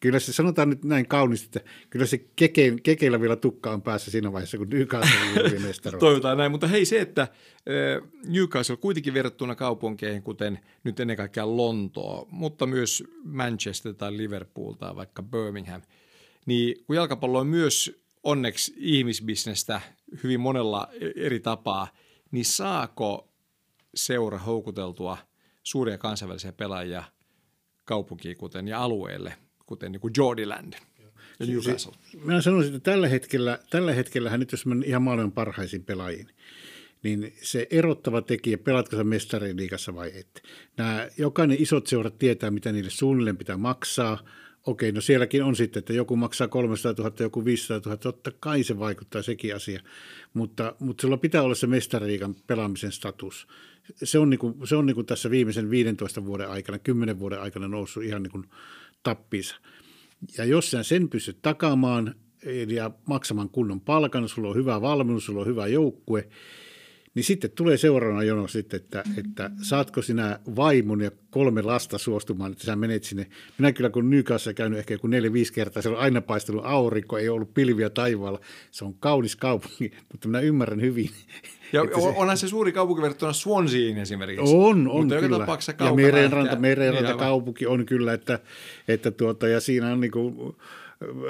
kyllä 0.01 0.19
se 0.19 0.33
sanotaan 0.33 0.71
nyt 0.71 0.85
näin 0.85 1.09
kauniisti, 1.09 1.47
että 1.47 1.71
kyllä 1.91 2.07
se 2.07 2.19
keke, 2.37 2.77
kekeillä 2.83 3.21
vielä 3.21 3.37
tukka 3.37 3.71
on 3.71 3.83
päässä 3.83 4.11
siinä 4.11 4.33
vaiheessa, 4.33 4.59
kun 4.59 4.69
Newcastle 4.69 5.57
on 5.57 5.63
mestari. 5.63 5.99
Toivotaan 5.99 6.39
näin, 6.39 6.51
mutta 6.51 6.67
hei 6.67 6.85
se, 6.85 7.01
että 7.01 7.29
Newcastle 8.27 8.77
kuitenkin 8.77 9.15
verrattuna 9.15 9.55
kaupunkeihin, 9.55 10.23
kuten 10.23 10.59
nyt 10.85 11.01
ennen 11.01 11.17
kaikkea 11.17 11.57
Lontoo, 11.57 12.29
mutta 12.31 12.67
myös 12.67 13.05
Manchester 13.25 13.95
tai 13.95 14.17
Liverpool 14.17 14.73
tai 14.73 14.97
vaikka 14.97 15.23
Birmingham, 15.23 15.83
niin 16.47 16.85
kun 16.87 16.97
jalkapallo 16.97 17.39
on 17.39 17.47
myös 17.47 18.03
onneksi 18.23 18.75
ihmisbisnestä 18.77 19.81
hyvin 20.23 20.41
monella 20.41 20.89
e-, 21.01 21.27
eri 21.27 21.41
tapaa, 21.41 21.89
niin 22.31 22.45
saako 22.45 23.29
seura 23.95 24.39
houkuteltua– 24.39 25.19
suuria 25.63 25.99
kansainvälisiä 25.99 26.53
pelaajia 26.53 27.05
kaupunkiin 27.85 28.37
kuten, 28.37 28.69
ja 28.69 28.83
alueelle, 28.83 29.37
kuten 29.67 29.93
niin 29.93 30.01
kuin 30.01 30.13
Jordiland 30.17 30.75
ja 31.41 31.47
Newcastle. 31.47 31.93
Minä 32.25 32.41
sanoisin, 32.41 32.75
että 32.75 32.91
tällä 32.91 33.09
hetkellä, 33.09 33.59
tällä 33.71 33.93
hetkellähän 33.93 34.41
nyt 34.41 34.53
jos 34.53 34.67
menen 34.67 34.85
ihan 34.89 35.03
maailman 35.03 35.33
parhaisiin 35.33 35.85
pelaajiin, 35.85 36.29
niin 37.03 37.35
se 37.43 37.67
erottava 37.71 38.23
tekijä, 38.23 38.59
pelatko 38.59 38.97
sä 38.97 39.05
mestariliigassa 39.05 39.95
vai 39.95 40.13
et. 40.15 40.43
Nämä, 40.77 41.09
jokainen 41.19 41.63
isot 41.63 41.87
seurat 41.87 42.19
tietää, 42.19 42.51
mitä 42.51 42.73
niille 42.73 42.91
suunnilleen 42.91 43.37
pitää 43.37 43.57
maksaa. 43.57 44.25
Okei, 44.67 44.93
no 44.93 45.01
sielläkin 45.01 45.45
on 45.45 45.57
sitten, 45.57 45.81
että 45.81 45.93
joku 45.93 46.17
maksaa 46.17 46.49
300 46.49 47.05
000, 47.05 47.17
joku 47.21 47.45
500 47.45 47.81
000, 47.87 47.97
totta 47.97 48.33
kai 48.41 48.63
se 48.63 48.79
vaikuttaa 48.79 49.23
sekin 49.23 49.57
asia. 49.57 49.81
Mutta, 50.35 50.77
mutta 50.79 51.03
sulla 51.03 51.17
pitää 51.17 51.43
olla 51.43 51.55
se 51.55 51.67
mestariliigan 51.67 52.35
pelaamisen 52.47 52.93
status 52.93 53.47
se 54.05 54.19
on, 54.19 54.31
niin 54.31 54.39
kuin, 54.39 54.55
se 54.65 54.77
on 54.77 54.87
niin 54.87 54.95
kuin 54.95 55.07
tässä 55.07 55.31
viimeisen 55.31 55.71
15 55.71 56.25
vuoden 56.25 56.51
aikana, 56.51 56.79
10 56.79 57.19
vuoden 57.19 57.41
aikana 57.41 57.69
noussut 57.69 58.03
ihan 58.03 58.23
niin 58.23 58.31
kuin 58.31 58.45
tappissa. 59.03 59.57
Ja 60.39 60.45
jos 60.45 60.71
sä 60.71 60.83
sen 60.83 61.09
pystyt 61.09 61.39
takaamaan 61.43 62.15
ja 62.69 62.91
maksamaan 63.07 63.49
kunnon 63.49 63.81
palkan, 63.81 64.29
sulla 64.29 64.49
on 64.49 64.57
hyvä 64.57 64.81
valmennus, 64.81 65.27
sulla 65.27 65.41
on 65.41 65.47
hyvä 65.47 65.67
joukkue, 65.67 66.29
niin 67.15 67.25
sitten 67.25 67.51
tulee 67.51 67.77
seuraavana 67.77 68.23
jono 68.23 68.49
sitten, 68.49 68.81
että, 68.81 69.05
että 69.19 69.51
saatko 69.63 70.03
sinä 70.03 70.39
vaimon 70.57 71.01
ja 71.01 71.11
kolme 71.31 71.63
lasta 71.63 71.99
suostumaan, 71.99 72.53
että 72.53 72.65
sä 72.65 72.77
menet 72.77 73.05
sinne. 73.05 73.27
Minä 73.59 73.73
kyllä 73.73 73.91
kun 73.91 74.11
Nykassa 74.11 74.55
käynyt 74.55 74.79
ehkä 74.79 74.95
joku 74.95 75.07
neljä-viisi 75.07 75.53
kertaa, 75.53 75.83
se 75.83 75.89
on 75.89 75.97
aina 75.97 76.21
paistellut 76.21 76.67
aurinko, 76.67 77.19
ei 77.19 77.29
ollut 77.29 77.55
pilviä 77.55 77.91
taivaalla. 77.91 78.41
Se 78.71 78.85
on 78.85 78.95
kaunis 78.95 79.37
kaupunki, 79.37 79.93
mutta 80.13 80.29
minä 80.29 80.41
ymmärrän 80.41 80.81
hyvin. 80.81 81.11
Ja 81.73 81.83
se, 82.01 82.09
onhan 82.17 82.37
se 82.37 82.49
suuri 82.49 82.73
kaupunki 82.73 83.03
verrattuna 83.03 83.33
Swanseen 83.33 83.99
esimerkiksi. 83.99 84.55
On, 84.57 84.89
on 84.89 85.01
mutta 85.01 85.21
kyllä. 85.21 85.47
Ja 85.81 85.95
merenranta, 85.95 86.57
merenranta 86.57 87.11
niin, 87.11 87.19
kaupunki 87.19 87.67
on 87.67 87.87
kyllä, 87.87 88.13
että, 88.13 88.39
että 88.89 89.11
tuota, 89.11 89.49
ja 89.49 89.61
siinä 89.61 89.93
on 89.93 90.01
niin 90.01 90.11
kuin, 90.11 90.57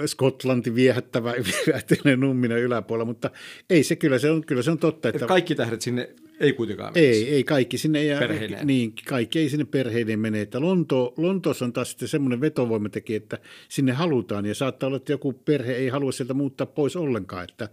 Skotlanti 0.07 0.75
viehättävä, 0.75 1.35
viehättävä 1.67 2.17
numminen 2.17 2.59
yläpuolella, 2.59 3.05
mutta 3.05 3.31
ei 3.71 3.83
se 3.83 3.97
kyllä, 3.97 4.19
se 4.19 4.31
on, 4.31 4.45
kyllä 4.47 4.63
se 4.63 4.71
on 4.71 4.79
totta. 4.79 5.09
Että, 5.09 5.27
kaikki 5.27 5.55
tähdet 5.55 5.83
sinne 5.83 6.15
ei 6.43 6.53
kuitenkaan 6.53 6.93
mene. 6.95 7.07
Ei, 7.07 7.35
ei 7.35 7.45
kaikki 7.45 7.79
sinne. 7.79 7.99
ei 7.99 8.19
perheineen. 8.19 8.67
Niin, 8.67 8.95
kaikki 9.09 9.39
ei 9.39 9.49
sinne 9.49 9.65
perheiden 9.65 10.19
mene. 10.19 10.41
Että 10.41 10.61
Lonto, 10.61 11.15
Lontoossa 11.17 11.65
on 11.65 11.73
taas 11.73 11.91
sitten 11.91 12.09
semmoinen 12.09 12.41
vetovoimatekijä, 12.41 13.17
että 13.17 13.39
sinne 13.69 13.93
halutaan 13.93 14.47
ja 14.47 14.55
saattaa 14.55 14.87
olla, 14.87 14.97
että 14.97 15.13
joku 15.13 15.33
perhe 15.33 15.73
ei 15.73 15.89
halua 15.89 16.13
sieltä 16.13 16.35
muuttaa 16.35 16.67
pois 16.67 16.97
ollenkaan. 16.97 17.45
Että, 17.45 17.69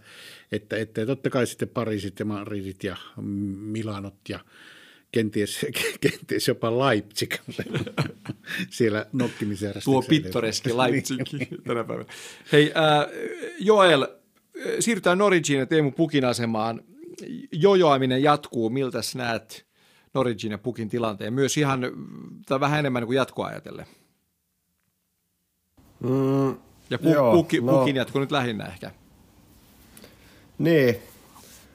että, 0.52 0.76
että 0.76 1.06
totta 1.06 1.30
kai 1.30 1.46
sitten 1.46 1.68
Pariisit 1.68 2.18
ja 2.18 2.24
Madridit 2.24 2.84
ja 2.84 2.96
Milanot 3.56 4.28
ja 4.28 4.40
kenties, 5.12 5.66
kenties 6.00 6.48
jopa 6.48 6.78
Leipzig 6.78 7.34
siellä 8.70 9.06
nokkimisen 9.12 9.74
Tuo 9.84 10.02
pittoreski 10.02 10.76
Leipzig 10.78 11.20
tänä 11.64 11.84
päivänä. 11.84 12.08
Hei, 12.52 12.72
äh, 12.76 13.06
Joel, 13.58 14.02
äh, 14.02 14.08
siirrytään 14.80 15.18
Norwichiin 15.18 15.58
ja 15.58 15.66
Teemu 15.66 15.90
Pukin 15.90 16.24
asemaan. 16.24 16.82
Jojoaminen 17.52 18.22
jatkuu. 18.22 18.70
Miltä 18.70 18.98
näet 19.14 19.66
Norwichin 20.14 20.50
ja 20.50 20.58
Pukin 20.58 20.88
tilanteen? 20.88 21.32
Myös 21.32 21.56
ihan, 21.56 21.80
tai 22.46 22.60
vähän 22.60 22.78
enemmän 22.78 23.06
kuin 23.06 23.16
jatkoa 23.16 23.46
ajatellen. 23.46 23.86
Mm, 26.00 26.48
ja 26.90 26.98
pu- 26.98 27.14
joo, 27.14 27.32
puki, 27.32 27.60
no, 27.60 27.78
Pukin 27.78 27.96
jatko 27.96 28.20
nyt 28.20 28.30
lähinnä 28.30 28.64
ehkä. 28.64 28.90
Niin. 30.58 30.96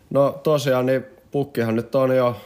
No 0.09 0.39
tosiaan, 0.43 0.85
niin 0.85 1.05
Pukkihan 1.31 1.75
nyt 1.75 1.95
on 1.95 2.15
jo 2.15 2.41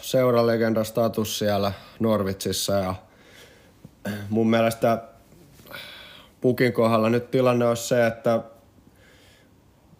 seuralegenda 0.00 0.84
status 0.84 1.38
siellä 1.38 1.72
Norvitsissa 2.00 2.72
ja 2.72 2.94
mun 4.30 4.50
mielestä 4.50 5.02
Pukin 6.40 6.72
kohdalla 6.72 7.10
nyt 7.10 7.30
tilanne 7.30 7.64
on 7.64 7.76
se, 7.76 8.06
että 8.06 8.40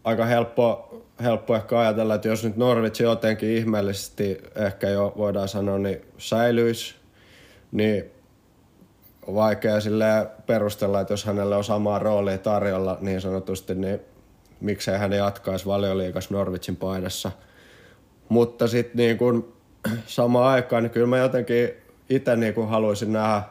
aika 0.05 0.25
helppo, 0.25 0.95
helppo 1.23 1.57
ehkä 1.57 1.79
ajatella, 1.79 2.15
että 2.15 2.29
jos 2.29 2.45
nyt 2.45 2.57
Norvitsi 2.57 3.03
jotenkin 3.03 3.49
ihmeellisesti 3.49 4.39
ehkä 4.55 4.89
jo 4.89 5.13
voidaan 5.17 5.49
sanoa, 5.49 5.79
niin 5.79 6.01
säilyisi, 6.19 6.95
niin 7.73 8.05
vaikea 9.35 9.81
sille 9.81 10.07
perustella, 10.47 11.01
että 11.01 11.13
jos 11.13 11.25
hänelle 11.25 11.57
on 11.57 11.65
samaa 11.65 11.99
roolia 11.99 12.39
tarjolla 12.39 12.99
niin 13.01 13.21
sanotusti, 13.21 13.75
niin 13.75 14.01
miksei 14.61 14.99
hän 14.99 15.13
jatkaisi 15.13 15.67
valioliikas 15.67 16.31
Norvitsin 16.31 16.77
paidassa– 16.77 17.33
mutta 18.33 18.69
sitten 18.69 18.97
niin 18.97 19.19
kun, 19.19 19.53
samaan 20.07 20.53
aikaan, 20.53 20.83
niin 20.83 20.91
kyllä 20.91 21.07
mä 21.07 21.19
jotenkin 21.19 21.71
itse 22.11 22.37
niin 22.37 22.55
kun 22.55 22.69
haluaisin 22.69 23.13
nähdä 23.13 23.43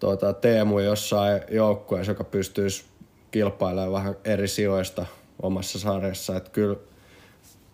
tuota, 0.00 0.32
Teemu 0.32 0.78
jossain 0.78 1.40
joukkueessa, 1.50 2.10
joka 2.12 2.24
pystyisi 2.24 2.84
kilpailemaan 3.30 3.92
vähän 3.92 4.14
eri 4.24 4.48
sijoista 4.48 5.06
omassa 5.42 5.78
sarjassa. 5.78 6.36
Että 6.36 6.50
kyllä, 6.50 6.76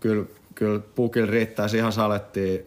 kyllä, 0.01 0.27
kyllä 0.55 0.81
pukil 0.95 1.27
riittäisi 1.27 1.77
ihan 1.77 1.93
salettiin 1.93 2.67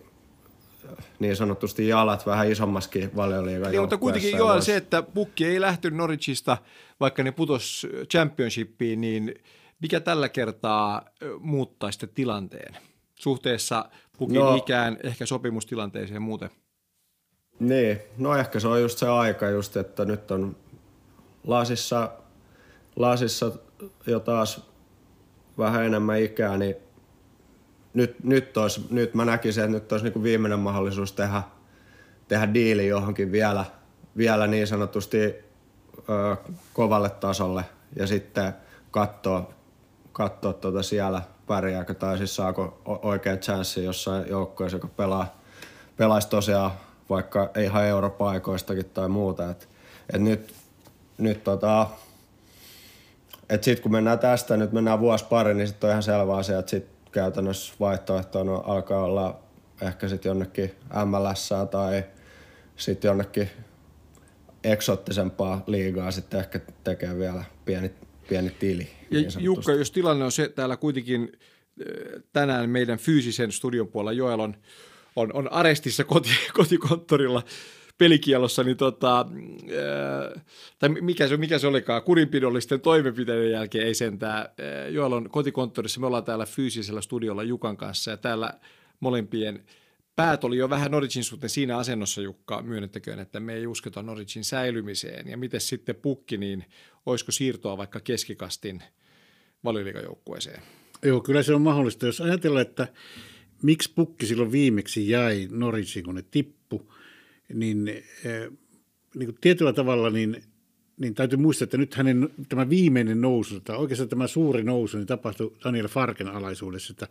niin 1.19 1.35
sanotusti 1.35 1.87
jalat 1.87 2.25
vähän 2.25 2.51
isommaskin 2.51 3.15
valioliigan 3.15 3.71
niin, 3.71 3.81
mutta 3.81 3.97
kuitenkin 3.97 4.37
Joel 4.37 4.61
se, 4.61 4.75
että 4.75 5.03
pukki 5.03 5.45
ei 5.45 5.61
lähtenyt 5.61 5.97
Norwichista, 5.97 6.57
vaikka 6.99 7.23
ne 7.23 7.31
putos 7.31 7.87
championshipiin, 8.11 9.01
niin 9.01 9.35
mikä 9.83 9.99
tällä 9.99 10.29
kertaa 10.29 11.01
muuttaa 11.39 11.91
sitten 11.91 12.09
tilanteen? 12.09 12.77
Suhteessa 13.15 13.85
pukin 14.17 14.39
no, 14.39 14.55
ikään, 14.55 14.97
ehkä 15.03 15.25
sopimustilanteeseen 15.25 16.15
ja 16.15 16.19
muuten? 16.19 16.49
Niin, 17.59 17.99
no 18.17 18.35
ehkä 18.35 18.59
se 18.59 18.67
on 18.67 18.81
just 18.81 18.97
se 18.97 19.07
aika 19.07 19.49
just, 19.49 19.77
että 19.77 20.05
nyt 20.05 20.31
on 20.31 20.55
lasissa, 21.47 22.11
lasissa 22.95 23.51
jo 24.07 24.19
taas 24.19 24.71
vähän 25.57 25.85
enemmän 25.85 26.21
ikää, 26.21 26.57
niin 26.57 26.75
nyt, 27.93 28.23
nyt, 28.23 28.57
olisi, 28.57 28.81
nyt 28.89 29.13
mä 29.13 29.25
näkisin, 29.25 29.63
että 29.63 29.73
nyt 29.73 29.91
olisi 29.91 30.05
niin 30.05 30.13
kuin 30.13 30.23
viimeinen 30.23 30.59
mahdollisuus 30.59 31.11
tehdä, 31.11 31.43
tehdä 32.27 32.53
diili 32.53 32.87
johonkin 32.87 33.31
vielä, 33.31 33.65
vielä 34.17 34.47
niin 34.47 34.67
sanotusti 34.67 35.17
ö, 35.17 35.33
kovalle 36.73 37.09
tasolle 37.09 37.65
ja 37.95 38.07
sitten 38.07 38.53
katsoa, 38.91 39.53
katsoa 40.13 40.53
tuota 40.53 40.83
siellä 40.83 41.21
pärjääkö 41.47 41.93
tai 41.93 42.17
siis 42.17 42.35
saako 42.35 42.81
oikein 42.85 43.39
chanssi 43.39 43.83
jossain 43.83 44.29
joukkueessa, 44.29 44.75
joka 44.75 44.87
pelaa, 44.87 45.37
pelaisi 45.97 46.29
tosiaan 46.29 46.71
vaikka 47.09 47.51
ei 47.55 47.65
ihan 47.65 47.85
europaikoistakin 47.85 48.85
tai 48.85 49.09
muuta. 49.09 49.49
Et, 49.49 49.69
et 50.13 50.21
nyt, 50.21 50.53
nyt 51.17 51.43
tota, 51.43 51.87
et 53.49 53.63
sit 53.63 53.79
kun 53.79 53.91
mennään 53.91 54.19
tästä, 54.19 54.57
nyt 54.57 54.71
mennään 54.71 54.99
vuosi 54.99 55.25
pari, 55.25 55.53
niin 55.53 55.67
sitten 55.67 55.87
on 55.87 55.91
ihan 55.91 56.03
selvä 56.03 56.35
asia, 56.35 56.59
että 56.59 56.69
sit 56.69 56.87
käytännössä 57.11 57.73
vaihtoehtoina 57.79 58.61
alkaa 58.65 59.03
olla 59.03 59.39
ehkä 59.81 60.07
sitten 60.07 60.29
jonnekin 60.29 60.75
MLS 61.05 61.49
tai 61.71 62.03
sitten 62.77 63.09
jonnekin 63.09 63.49
eksottisempaa 64.63 65.63
liigaa 65.67 66.11
sitten 66.11 66.39
ehkä 66.39 66.59
tekee 66.83 67.17
vielä 67.17 67.43
pieni, 67.65 67.93
pieni 68.29 68.49
tili. 68.49 68.87
Ja 69.11 69.21
niin 69.21 69.31
Jukka, 69.39 69.71
jos 69.71 69.91
tilanne 69.91 70.25
on 70.25 70.31
se, 70.31 70.49
täällä 70.49 70.77
kuitenkin 70.77 71.31
tänään 72.33 72.69
meidän 72.69 72.97
fyysisen 72.97 73.51
studion 73.51 73.87
puolella 73.87 74.11
Joel 74.11 74.39
on, 74.39 74.55
on, 75.15 75.33
on 75.33 75.51
arestissa 75.51 76.03
koti, 76.03 76.29
kotikonttorilla 76.53 77.43
pelikielossa, 77.97 78.63
niin 78.63 78.77
tota, 78.77 79.17
ää, 79.17 80.41
tai 80.79 80.89
mikä 80.89 81.27
se, 81.27 81.37
mikä 81.37 81.59
se 81.59 81.67
olikaan, 81.67 82.03
kurinpidollisten 82.03 82.81
toimenpiteiden 82.81 83.51
jälkeen 83.51 83.87
ei 83.87 83.93
sentään. 83.93 84.45
Joel 84.89 85.11
on 85.11 85.29
kotikonttorissa, 85.29 85.99
me 85.99 86.07
ollaan 86.07 86.23
täällä 86.23 86.45
fyysisellä 86.45 87.01
studiolla 87.01 87.43
Jukan 87.43 87.77
kanssa 87.77 88.11
ja 88.11 88.17
täällä 88.17 88.53
molempien 88.99 89.63
päät 90.15 90.43
oli 90.43 90.57
jo 90.57 90.69
vähän 90.69 90.91
Norwichin 90.91 91.23
suhteen 91.23 91.49
siinä 91.49 91.77
asennossa, 91.77 92.21
Jukka, 92.21 92.61
myönnettäköön, 92.61 93.19
että 93.19 93.39
me 93.39 93.53
ei 93.53 93.67
uskota 93.67 94.03
Norwichin 94.03 94.43
säilymiseen. 94.43 95.27
Ja 95.27 95.37
miten 95.37 95.61
sitten 95.61 95.95
pukki, 95.95 96.37
niin 96.37 96.65
olisiko 97.05 97.31
siirtoa 97.31 97.77
vaikka 97.77 97.99
keskikastin 97.99 98.83
valioliikajoukkueeseen? 99.63 100.61
Joo, 101.03 101.21
kyllä 101.21 101.43
se 101.43 101.53
on 101.53 101.61
mahdollista. 101.61 102.05
Jos 102.05 102.21
ajatellaan, 102.21 102.67
että 102.67 102.87
miksi 103.61 103.93
pukki 103.95 104.25
silloin 104.25 104.51
viimeksi 104.51 105.09
jäi 105.09 105.47
Norwichiin, 105.51 106.05
kun 106.05 106.15
ne 106.15 106.23
tippu, 106.31 106.93
niin, 107.53 107.87
eh, 107.87 108.03
niin 109.15 109.27
kuin 109.27 109.37
tietyllä 109.41 109.73
tavalla 109.73 110.09
niin, 110.09 110.43
niin 111.03 111.15
täytyy 111.15 111.37
muistaa, 111.39 111.63
että 111.63 111.77
nyt 111.77 111.95
hänen 111.95 112.29
tämä 112.49 112.69
viimeinen 112.69 113.21
nousu, 113.21 113.59
tai 113.59 113.77
oikeastaan 113.77 114.09
tämä 114.09 114.27
suuri 114.27 114.63
nousu, 114.63 114.97
niin 114.97 115.07
tapahtui 115.07 115.53
Daniel 115.63 115.87
Farken 115.87 116.27
alaisuudessa, 116.27 116.93
että 116.93 117.07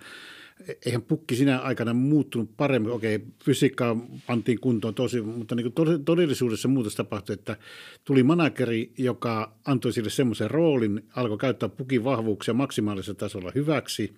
eihän 0.86 1.02
pukki 1.02 1.36
sinä 1.36 1.58
aikana 1.58 1.94
muuttunut 1.94 2.56
paremmin. 2.56 2.92
Okei, 2.92 3.20
fysiikkaa 3.44 3.96
pantiin 4.26 4.60
kuntoon 4.60 4.94
tosi, 4.94 5.20
mutta 5.20 5.54
niin 5.54 5.72
kuin 5.72 6.04
todellisuudessa 6.04 6.68
muutos 6.68 6.94
tapahtui, 6.94 7.34
että 7.34 7.56
tuli 8.04 8.22
manageri, 8.22 8.92
joka 8.98 9.56
antoi 9.64 9.92
sille 9.92 10.10
semmoisen 10.10 10.50
roolin, 10.50 11.04
alkoi 11.16 11.38
käyttää 11.38 11.68
pukin 11.68 12.04
vahvuuksia 12.04 12.54
maksimaalisella 12.54 13.18
tasolla 13.18 13.52
hyväksi, 13.54 14.14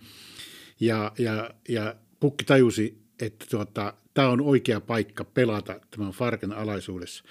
ja, 0.80 1.12
ja, 1.18 1.50
ja 1.68 1.94
pukki 2.20 2.44
tajusi, 2.44 2.98
että 3.20 3.46
tuota, 3.50 3.94
tämä 4.14 4.28
on 4.28 4.40
oikea 4.40 4.80
paikka 4.80 5.24
pelata 5.24 5.80
tämän 5.90 6.12
Farken 6.12 6.52
alaisuudessa. 6.52 7.24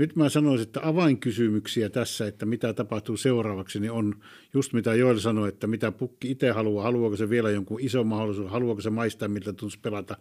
Nyt 0.00 0.16
mä 0.16 0.28
sanoisin, 0.28 0.66
että 0.66 0.80
avainkysymyksiä 0.82 1.90
tässä, 1.90 2.26
että 2.26 2.46
mitä 2.46 2.72
tapahtuu 2.72 3.16
seuraavaksi, 3.16 3.80
niin 3.80 3.92
on 3.92 4.14
just 4.54 4.72
mitä 4.72 4.94
Joel 4.94 5.18
sanoi, 5.18 5.48
että 5.48 5.66
mitä 5.66 5.92
pukki 5.92 6.30
itse 6.30 6.50
haluaa. 6.50 6.84
Haluaako 6.84 7.16
se 7.16 7.30
vielä 7.30 7.50
jonkun 7.50 7.80
ison 7.80 8.06
mahdollisuuden, 8.06 8.52
haluaako 8.52 8.80
se 8.80 8.90
maistaa, 8.90 9.28
miltä 9.28 9.44
tuntuisi 9.44 9.78
pelata 9.78 10.16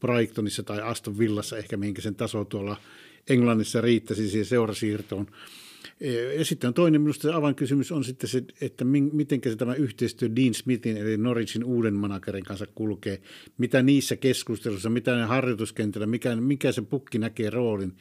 Brightonissa 0.00 0.62
tai 0.62 0.80
Aston 0.80 1.18
Villassa, 1.18 1.58
ehkä 1.58 1.76
minkä 1.76 2.02
sen 2.02 2.14
taso 2.14 2.44
tuolla 2.44 2.76
Englannissa 3.28 3.80
riittäisi 3.80 4.28
siihen 4.28 4.46
seurasiirtoon. 4.46 5.26
Ja 6.38 6.44
sitten 6.44 6.68
on 6.68 6.74
toinen 6.74 7.00
minusta 7.00 7.36
avainkysymys 7.36 7.92
on 7.92 8.04
sitten 8.04 8.30
se, 8.30 8.44
että 8.60 8.84
miten 8.84 9.40
se 9.44 9.56
tämä 9.56 9.74
yhteistyö 9.74 10.28
Dean 10.36 10.54
Smithin 10.54 10.96
eli 10.96 11.16
Norwichin 11.16 11.64
uuden 11.64 11.94
managerin 11.94 12.44
kanssa 12.44 12.66
kulkee, 12.74 13.22
mitä 13.58 13.82
niissä 13.82 14.16
keskusteluissa, 14.16 14.90
mitä 14.90 15.16
ne 15.16 15.24
harjoituskentällä, 15.24 16.06
mikä, 16.06 16.36
mikä 16.36 16.72
se 16.72 16.82
pukki 16.82 17.18
näkee 17.18 17.50
roolin. 17.50 17.92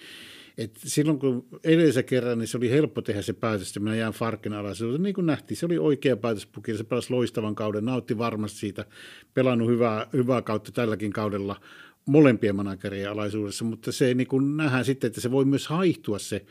Et 0.58 0.80
silloin 0.84 1.20
kun 1.20 1.45
edellisen 1.64 2.06
kerran, 2.06 2.39
niin 2.39 2.47
se 2.47 2.58
oli 2.58 2.70
helppo 2.70 3.01
tehdä 3.01 3.22
se 3.22 3.34
päätös, 3.34 3.68
että 3.68 3.80
minä 3.80 3.95
jään 3.95 4.14
Farkin 4.14 4.54
alaisuuteen. 4.54 5.04
Niin 5.04 5.16
kuin 5.16 5.26
nähtiin, 5.26 5.58
se 5.58 5.66
oli 5.66 5.78
oikea 5.78 6.18
päätös 6.18 6.45
Pukille. 6.45 6.78
Se 6.78 6.84
pelasi 6.84 7.14
loistavan 7.14 7.56
kauden, 7.56 7.86
nautti 7.86 8.18
varmasti 8.18 8.60
siitä, 8.60 8.86
pelannut 9.34 9.70
hyvää, 9.70 10.08
hyvää 10.14 10.41
kautta 10.41 10.72
tälläkin 10.72 11.14
kaudella 11.14 11.62
molempien 12.06 12.56
managerien 12.56 13.12
alaisuudessa, 13.12 13.66
mutta 13.66 13.91
se 13.91 14.14
niin 14.14 14.28
kuin 14.28 14.58
nähdään 14.58 14.86
sitten, 14.86 15.08
että 15.08 15.22
se 15.22 15.32
voi 15.32 15.45
myös 15.45 15.68
haihtua 15.68 16.20
se, 16.20 16.45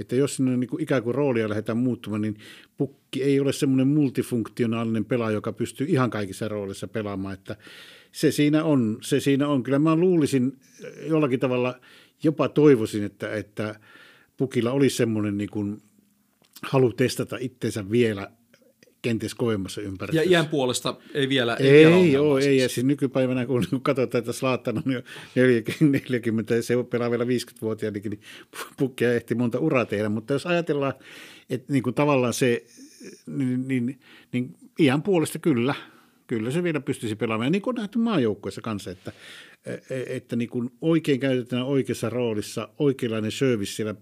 että 0.00 0.16
jos 0.16 0.36
sinne 0.36 0.56
niin 0.56 0.70
kuin 0.70 0.82
ikään 0.82 1.02
kuin 1.02 1.14
roolia 1.14 1.48
lähdetään 1.48 1.78
muuttumaan, 1.78 2.20
niin 2.20 2.36
pukki 2.76 3.22
ei 3.22 3.40
ole 3.40 3.52
semmoinen 3.52 3.88
multifunktionaalinen 3.88 5.04
pelaaja, 5.04 5.34
joka 5.34 5.52
pystyy 5.52 5.86
ihan 5.90 6.10
kaikissa 6.10 6.48
roolissa 6.48 6.88
pelaamaan, 6.88 7.34
että 7.34 7.56
se 8.12 8.30
siinä 8.30 8.64
on, 8.64 8.98
se 9.02 9.20
siinä 9.20 9.48
on. 9.48 9.62
Kyllä 9.62 9.78
mä 9.78 9.96
luulisin 9.96 10.58
jollakin 11.08 11.40
tavalla– 11.40 11.74
jopa 12.24 12.48
toivoisin, 12.48 13.04
että, 13.04 13.32
että 13.34 13.74
Pukilla 14.36 14.72
olisi 14.72 14.96
semmoinen 14.96 15.38
niin 15.38 15.50
kuin 15.50 15.82
halu 16.62 16.92
testata 16.92 17.36
itsensä 17.40 17.90
vielä 17.90 18.30
kenties 19.02 19.34
kovemmassa 19.34 19.80
ympäristössä. 19.80 20.30
Ja 20.30 20.38
iän 20.38 20.48
puolesta 20.48 20.96
ei 21.14 21.28
vielä 21.28 21.56
Ei, 21.56 21.84
ei 21.84 22.12
joo, 22.12 22.38
ei. 22.38 22.58
Ja 22.58 22.68
siis 22.68 22.86
nykypäivänä, 22.86 23.46
kun 23.46 23.66
katsotaan, 23.82 24.18
että 24.18 24.32
Slaattana 24.32 24.82
on 24.86 24.92
jo 24.92 25.02
40, 25.34 26.62
se 26.62 26.74
pelaa 26.90 27.10
vielä 27.10 27.24
50-vuotiaana, 27.24 27.98
niin 28.04 28.20
pukkia 28.76 29.14
ehti 29.14 29.34
monta 29.34 29.58
uraa 29.58 29.84
tehdä. 29.84 30.08
Mutta 30.08 30.32
jos 30.32 30.46
ajatellaan, 30.46 30.94
että 31.50 31.72
niin 31.72 31.82
kuin 31.82 31.94
tavallaan 31.94 32.34
se, 32.34 32.64
niin, 33.26 33.68
niin, 33.68 34.00
niin 34.32 34.54
iän 34.80 35.02
puolesta 35.02 35.38
kyllä, 35.38 35.74
kyllä 36.26 36.50
se 36.50 36.62
vielä 36.62 36.80
pystyisi 36.80 37.16
pelaamaan. 37.16 37.46
Ja 37.46 37.50
niin 37.50 37.62
kuin 37.62 37.74
on 37.78 37.80
nähty 37.80 37.98
maajoukkueessa 37.98 38.60
kanssa, 38.60 38.90
että 38.90 39.12
että 40.06 40.36
niin 40.36 40.48
kuin 40.50 40.70
oikein 40.80 41.20
käytetään 41.20 41.66
oikeassa 41.66 42.10
roolissa, 42.10 42.68
oikeanlainen 42.78 43.32
service 43.32 43.72
siellä 43.72 43.94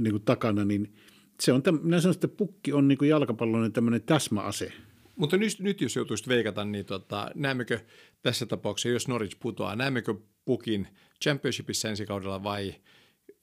niin 0.00 0.12
kuin 0.12 0.22
takana, 0.22 0.64
niin 0.64 0.94
se 1.40 1.52
on, 1.52 1.62
minä 1.82 2.00
sanon, 2.00 2.14
että 2.14 2.28
pukki 2.28 2.72
on 2.72 2.88
niin 2.88 2.98
kuin 2.98 3.08
jalkapallon 3.08 3.72
tämmöinen 3.72 4.02
täsmäase. 4.02 4.72
Mutta 5.16 5.36
nyt, 5.36 5.60
nyt 5.60 5.80
jos 5.80 5.96
joutuisit 5.96 6.28
veikata, 6.28 6.64
niin 6.64 6.84
tota, 6.84 7.30
näemmekö 7.34 7.80
tässä 8.22 8.46
tapauksessa, 8.46 8.88
jos 8.88 9.08
Norwich 9.08 9.36
putoaa, 9.40 9.76
näemmekö 9.76 10.14
pukin 10.44 10.88
championshipissa 11.22 11.88
ensi 11.88 12.06
kaudella 12.06 12.42
vai 12.42 12.74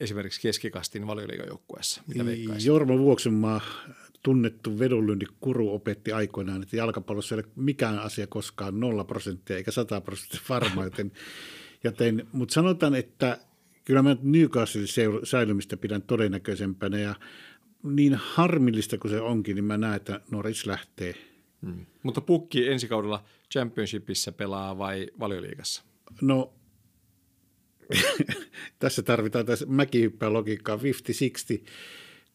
esimerkiksi 0.00 0.40
keskikastin 0.40 1.06
valioliigajoukkueessa? 1.06 2.02
Mitä 2.06 2.24
Jorma 2.64 2.98
Vuoksenmaa 2.98 3.60
tunnettu 4.22 4.78
vedonlyöntikuru 4.78 5.74
opetti 5.74 6.12
aikoinaan, 6.12 6.62
että 6.62 6.76
jalkapallossa 6.76 7.34
ei 7.34 7.42
ole 7.44 7.52
mikään 7.56 7.98
asia 7.98 8.26
koskaan 8.26 8.80
nolla 8.80 9.04
prosenttia 9.04 9.56
eikä 9.56 9.70
sata 9.70 10.00
prosenttia 10.00 10.40
varma, 10.48 10.84
joten, 10.84 11.12
joten 11.84 12.26
mutta 12.32 12.52
sanotaan, 12.52 12.94
että 12.94 13.38
kyllä 13.84 14.02
mä 14.02 14.16
Newcastle 14.22 14.82
säilymistä 15.24 15.76
pidän 15.76 16.02
todennäköisempänä 16.02 16.98
ja 16.98 17.14
niin 17.82 18.14
harmillista 18.14 18.98
kuin 18.98 19.10
se 19.10 19.20
onkin, 19.20 19.54
niin 19.54 19.64
mä 19.64 19.78
näen, 19.78 19.96
että 19.96 20.20
Norwich 20.30 20.66
lähtee. 20.66 21.14
Hmm. 21.66 21.86
Mutta 22.02 22.20
pukki 22.20 22.68
ensi 22.68 22.88
kaudella 22.88 23.24
championshipissa 23.52 24.32
pelaa 24.32 24.78
vai 24.78 25.06
valioliigassa? 25.20 25.82
No 26.20 26.52
tässä 28.78 29.02
tarvitaan 29.02 29.46
tässä 29.46 29.66
mäkihyppää 29.66 30.32
logiikkaa 30.32 30.76
50-60. 30.76 30.80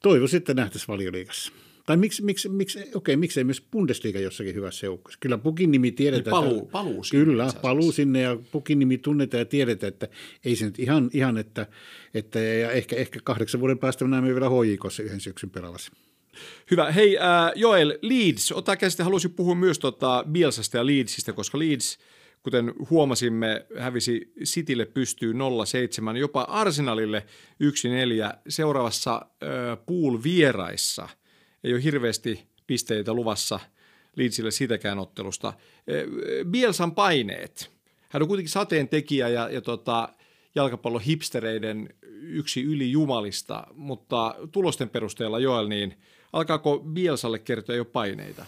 Toivoisin, 0.04 0.38
että 0.38 0.54
nähtäisiin 0.54 0.88
valioliigassa. 0.88 1.52
Tai 1.86 1.98
miksi, 1.98 2.24
miksi, 2.24 2.50
miksi, 2.50 2.80
okei, 2.96 3.18
miksei 3.18 3.44
myös 3.44 3.62
Bundesliga 3.72 4.20
jossakin 4.20 4.56
hyvässä 4.56 4.86
joukkueessa. 4.86 5.18
Kyllä 5.20 5.38
Pukin 5.38 5.72
nimi 5.72 5.92
tiedetään. 5.92 6.44
Niin 6.44 6.46
paluu, 6.46 6.66
paluu 6.66 7.04
sinne. 7.04 7.26
Kyllä, 7.26 7.48
paluu 7.62 7.92
sinne 7.92 8.22
ja 8.22 8.38
Pukin 8.52 8.80
nimi 8.80 8.98
tunnetaan 8.98 9.42
ja 9.42 9.46
tiedetään, 9.46 9.88
että 9.94 10.08
ei 10.46 10.56
se 10.56 10.66
nyt 10.66 10.80
ihan, 10.80 11.10
ihan 11.14 11.38
että, 11.38 11.68
että 12.14 12.40
ja 12.40 12.72
ehkä, 12.72 12.96
ehkä 12.96 13.20
kahdeksan 13.24 13.62
vuoden 13.62 13.78
päästä 13.78 14.06
me 14.06 14.12
näemme 14.12 14.34
vielä 14.34 14.50
HJKssa 14.50 15.04
yhden 15.04 15.20
syksyn 15.20 15.50
pelaavassa. 15.50 15.92
Hyvä. 16.72 16.92
Hei 16.92 17.18
äh, 17.18 17.52
Joel, 17.56 17.98
Leeds. 18.02 18.52
Ota 18.52 18.78
käsite, 18.78 19.04
haluaisin 19.04 19.34
puhua 19.34 19.56
myös 19.56 19.80
tota 19.80 20.26
Bielsasta 20.32 20.78
ja 20.78 20.86
Leedsistä, 20.86 21.34
koska 21.34 21.60
Leeds, 21.60 21.98
kuten 22.44 22.74
huomasimme, 22.90 23.66
hävisi 23.80 24.34
Citylle 24.44 24.86
pystyy 24.86 25.34
0-7, 25.34 26.18
jopa 26.18 26.42
Arsenalille 26.42 27.26
1-4 28.34 28.38
seuraavassa 28.48 29.16
äh, 29.16 29.86
pool 29.86 30.24
vieraissa– 30.24 31.10
ei 31.66 31.74
ole 31.74 31.84
hirveästi 31.84 32.46
pisteitä 32.68 33.14
luvassa 33.14 33.60
Leedsille 34.16 34.52
sitäkään 34.52 35.00
ottelusta. 35.00 35.54
Bielsan 36.52 36.92
paineet. 36.92 37.72
Hän 38.10 38.22
on 38.22 38.28
kuitenkin 38.28 38.52
sateen 38.52 38.88
tekijä 38.88 39.28
ja, 39.28 39.50
ja 39.50 39.62
tota, 39.62 40.10
jalkapallon 40.56 41.02
hipstereiden 41.02 41.90
yksi 42.22 42.64
yli 42.64 42.92
jumalista, 42.92 43.68
mutta 43.74 44.36
tulosten 44.52 44.90
perusteella 44.90 45.40
Joel, 45.40 45.68
niin 45.68 45.98
alkaako 46.34 46.80
Bielsalle 46.80 47.40
kertoa 47.40 47.76
jo 47.76 47.86
paineita? 47.86 48.46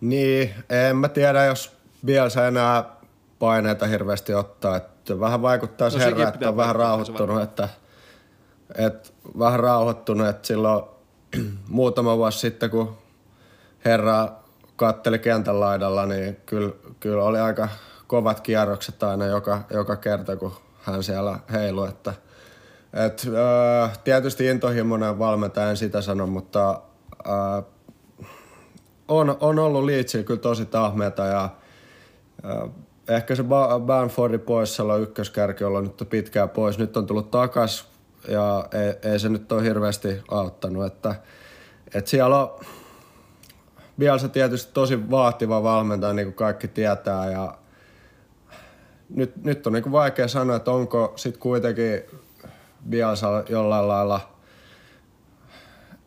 Niin, 0.00 0.54
en 0.90 0.96
mä 0.96 1.08
tiedä, 1.08 1.44
jos 1.44 1.76
Bielsa 2.06 2.46
enää 2.46 2.96
paineita 3.38 3.86
hirveästi 3.86 4.34
ottaa. 4.34 4.76
Että 4.76 5.20
vähän 5.20 5.42
vaikuttaa 5.42 5.90
se 5.90 5.98
no, 5.98 6.04
herra, 6.04 6.28
että 6.28 6.48
on 6.48 6.56
vähän 6.56 6.76
rauhoittunut, 6.76 7.42
että, 7.42 7.68
että 8.74 9.10
vähän 9.38 9.60
rauhoittunut, 9.60 10.28
että 10.28 10.46
silloin 10.46 10.84
muutama 11.68 12.16
vuosi 12.16 12.38
sitten, 12.38 12.70
kun 12.70 12.96
herra 13.84 14.28
katteli 14.76 15.18
kentän 15.18 15.60
laidalla, 15.60 16.06
niin 16.06 16.36
kyllä, 16.46 16.72
kyllä 17.00 17.24
oli 17.24 17.38
aika 17.38 17.68
kovat 18.06 18.40
kierrokset 18.40 19.02
aina 19.02 19.26
joka, 19.26 19.62
joka 19.70 19.96
kerta, 19.96 20.36
kun 20.36 20.52
hän 20.82 21.02
siellä 21.02 21.38
heilui. 21.52 21.88
Että, 21.88 22.14
et, 22.92 23.26
äh, 23.82 23.98
tietysti 23.98 24.46
intohimoinen 24.46 25.18
valmentaja, 25.18 25.70
en 25.70 25.76
sitä 25.76 26.00
sano, 26.00 26.26
mutta 26.26 26.80
äh, 27.28 27.64
on, 29.08 29.36
on 29.40 29.58
ollut 29.58 29.84
Leedsillä 29.84 30.24
kyllä 30.24 30.40
tosi 30.40 30.66
tahmeita 30.66 31.24
ja 31.24 31.44
äh, 31.44 32.70
ehkä 33.08 33.34
se 33.34 33.44
Banfordin 33.86 34.40
poissaolo 34.40 34.96
ykköskärki 34.96 35.64
on 35.64 35.84
nyt 35.84 36.08
pitkään 36.10 36.48
pois. 36.48 36.78
Nyt 36.78 36.96
on 36.96 37.06
tullut 37.06 37.30
takas 37.30 37.95
ja 38.28 38.68
ei, 38.72 39.12
ei 39.12 39.18
se 39.18 39.28
nyt 39.28 39.52
ole 39.52 39.62
hirveästi 39.62 40.22
auttanut. 40.30 40.86
Että, 40.86 41.14
että 41.94 42.10
siellä 42.10 42.42
on 42.42 42.60
Bielsa 43.98 44.28
tietysti 44.28 44.72
tosi 44.72 45.10
vaativa 45.10 45.62
valmentaja, 45.62 46.12
niin 46.12 46.26
kuin 46.26 46.34
kaikki 46.34 46.68
tietää. 46.68 47.30
Ja 47.30 47.58
nyt, 49.08 49.44
nyt 49.44 49.66
on 49.66 49.72
niin 49.72 49.82
kuin 49.82 49.92
vaikea 49.92 50.28
sanoa, 50.28 50.56
että 50.56 50.70
onko 50.70 51.12
sitten 51.16 51.40
kuitenkin 51.40 52.02
Bielsa 52.88 53.44
jollain 53.48 53.88
lailla– 53.88 54.20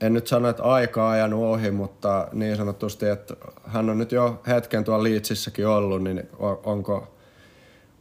en 0.02 0.14
nyt 0.14 0.28
sano, 0.28 0.50
että 0.50 0.64
aika 0.64 1.10
ajanut 1.10 1.44
ohi, 1.44 1.72
mutta 1.72 2.28
niin 2.34 2.58
sanotusti, 2.58 3.06
että 3.06 3.36
hän 3.66 3.90
on 3.90 3.98
nyt 3.98 4.12
jo 4.12 4.42
hetken 4.48 4.84
tuolla 4.84 5.04
Liitsissäkin 5.04 5.68
ollut, 5.68 6.04
niin 6.04 6.30
onko, 6.64 7.08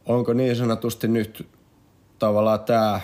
onko 0.05 0.33
niin 0.33 0.55
sanotusti 0.55 1.07
nyt 1.07 1.47
tavallaan 2.19 2.59
tämä 2.59 3.01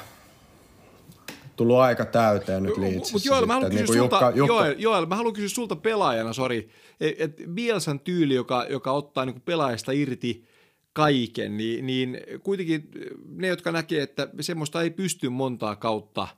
tullut 1.55 1.77
aika 1.77 2.05
täyteen 2.05 2.63
nyt 2.63 2.77
Liitsissä. 2.77 3.13
Mutta 3.13 3.27
Joel, 3.27 3.45
mä 3.45 3.53
haluan 3.53 3.71
kysyä 3.71 3.85
niin 3.85 3.97
sulta, 3.97 4.15
Jukka, 4.15 4.31
Jukka... 4.35 4.53
Joel, 4.53 4.75
Joel, 4.77 5.05
mä 5.05 5.15
haluan 5.15 5.33
kysyä 5.33 5.55
sulta 5.55 5.75
pelaajana, 5.75 6.33
sori, 6.33 6.69
että 6.99 7.23
et 7.23 7.41
Bielsan 7.53 7.99
tyyli, 7.99 8.35
joka, 8.35 8.65
joka 8.69 8.91
ottaa 8.91 9.25
niin 9.25 9.41
pelaajasta 9.41 9.91
irti 9.91 10.45
kaiken, 10.93 11.57
niin, 11.57 11.85
niin 11.85 12.17
kuitenkin 12.43 12.89
ne, 13.29 13.47
jotka 13.47 13.71
näkee, 13.71 14.01
että 14.01 14.27
semmoista 14.41 14.81
ei 14.81 14.89
pysty 14.89 15.29
montaa 15.29 15.75
kautta– 15.75 16.27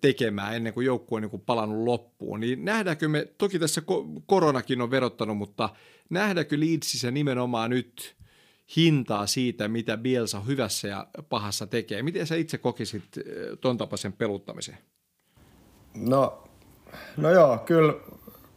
tekemään 0.00 0.56
ennen 0.56 0.72
kuin 0.74 0.86
joukkue 0.86 1.16
on 1.16 1.22
niin 1.22 1.42
palannut 1.46 1.84
loppuun. 1.84 2.40
Niin 2.40 2.64
nähdäänkö 2.64 3.08
me, 3.08 3.28
toki 3.38 3.58
tässä 3.58 3.82
koronakin 4.26 4.80
on 4.80 4.90
verottanut, 4.90 5.36
mutta 5.36 5.68
nähdäänkö 6.10 6.60
Leedsissä 6.60 7.10
nimenomaan 7.10 7.70
nyt 7.70 8.16
hintaa 8.76 9.26
siitä, 9.26 9.68
mitä 9.68 9.96
Bielsa 9.96 10.40
hyvässä 10.40 10.88
ja 10.88 11.06
pahassa 11.28 11.66
tekee? 11.66 12.02
Miten 12.02 12.26
sä 12.26 12.34
itse 12.34 12.58
kokisit 12.58 13.04
eh, 13.16 13.24
ton 13.60 13.78
tapaisen 13.78 14.12
peluttamisen? 14.12 14.78
No, 15.94 16.44
no 17.16 17.30
joo, 17.30 17.58
kyllä 17.58 17.94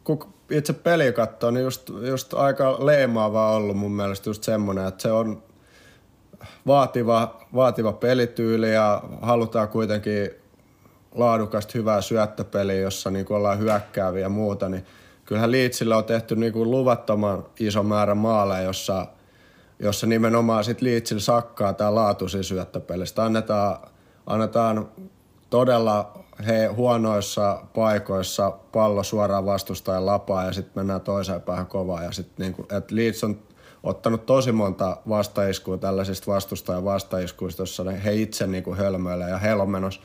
kun 0.04 0.34
itse 0.50 0.72
peli 0.72 1.12
katsoo, 1.12 1.50
niin 1.50 1.64
just, 1.64 1.90
just 2.08 2.34
aika 2.34 2.86
leimaavaa 2.86 3.56
ollut 3.56 3.76
mun 3.76 3.92
mielestä 3.92 4.30
just 4.30 4.42
semmoinen, 4.42 4.86
että 4.86 5.02
se 5.02 5.12
on 5.12 5.42
vaativa, 6.66 7.46
vaativa 7.54 7.92
pelityyli 7.92 8.72
ja 8.72 9.02
halutaan 9.22 9.68
kuitenkin 9.68 10.30
laadukasta 11.14 11.72
hyvää 11.74 12.00
syöttöpeliä, 12.00 12.80
jossa 12.80 13.10
niin 13.10 13.26
ollaan 13.30 13.58
hyökkääviä 13.58 14.22
ja 14.22 14.28
muuta, 14.28 14.68
niin 14.68 14.86
kyllähän 15.24 15.50
Liitsillä 15.50 15.96
on 15.96 16.04
tehty 16.04 16.36
niin 16.36 16.52
kuin 16.52 16.70
luvattoman 16.70 17.46
iso 17.60 17.82
määrä 17.82 18.14
maaleja, 18.14 18.62
jossa, 18.62 19.06
jossa 19.78 20.06
nimenomaan 20.06 20.64
sit 20.64 20.80
Liitsillä 20.80 21.20
sakkaa 21.20 21.72
tämä 21.72 21.94
laatuisi 21.94 22.42
syöttöpelistä. 22.42 23.24
Annetaan, 23.24 23.76
annetaan 24.26 24.88
todella 25.50 26.24
he 26.46 26.66
huonoissa 26.66 27.62
paikoissa 27.74 28.50
pallo 28.50 29.02
suoraan 29.02 29.46
vastustajan 29.46 30.06
lapaa 30.06 30.44
ja 30.44 30.52
sitten 30.52 30.72
mennään 30.80 31.00
toiseen 31.00 31.42
päähän 31.42 31.66
kovaa. 31.66 32.02
Ja 32.02 32.12
sit 32.12 32.28
niinku, 32.38 32.66
et 32.76 32.90
Leeds 32.90 33.24
on 33.24 33.38
ottanut 33.82 34.26
tosi 34.26 34.52
monta 34.52 34.96
vastaiskua 35.08 35.78
tällaisista 35.78 36.32
vastustajan 36.32 36.84
vastaiskuista, 36.84 37.62
jossa 37.62 37.90
he 37.90 38.14
itse 38.14 38.46
niinku 38.46 38.74
hölmöilee 38.74 39.30
ja 39.30 39.38
heillä 39.38 39.62
on 39.62 39.70
menossa 39.70 40.00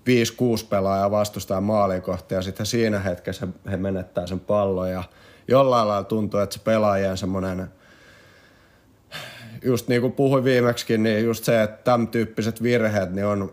5-6 0.00 0.66
pelaajaa 0.68 1.10
vastustaa 1.10 1.60
maaliin 1.60 2.02
kohti 2.02 2.34
ja 2.34 2.42
sitten 2.42 2.66
siinä 2.66 2.98
hetkessä 2.98 3.48
he 3.70 3.76
menettää 3.76 4.26
sen 4.26 4.40
pallon 4.40 4.90
ja 4.90 5.04
jollain 5.48 5.88
lailla 5.88 6.04
tuntuu, 6.04 6.40
että 6.40 6.54
se 6.54 6.60
pelaajien 6.64 7.16
semmoinen 7.16 7.70
just 9.64 9.88
niin 9.88 10.00
kuin 10.00 10.12
puhuin 10.12 10.44
viimeksi, 10.44 10.98
niin 10.98 11.24
just 11.24 11.44
se, 11.44 11.62
että 11.62 11.84
tämän 11.84 12.08
tyyppiset 12.08 12.62
virheet 12.62 13.12
niin 13.12 13.26
on, 13.26 13.52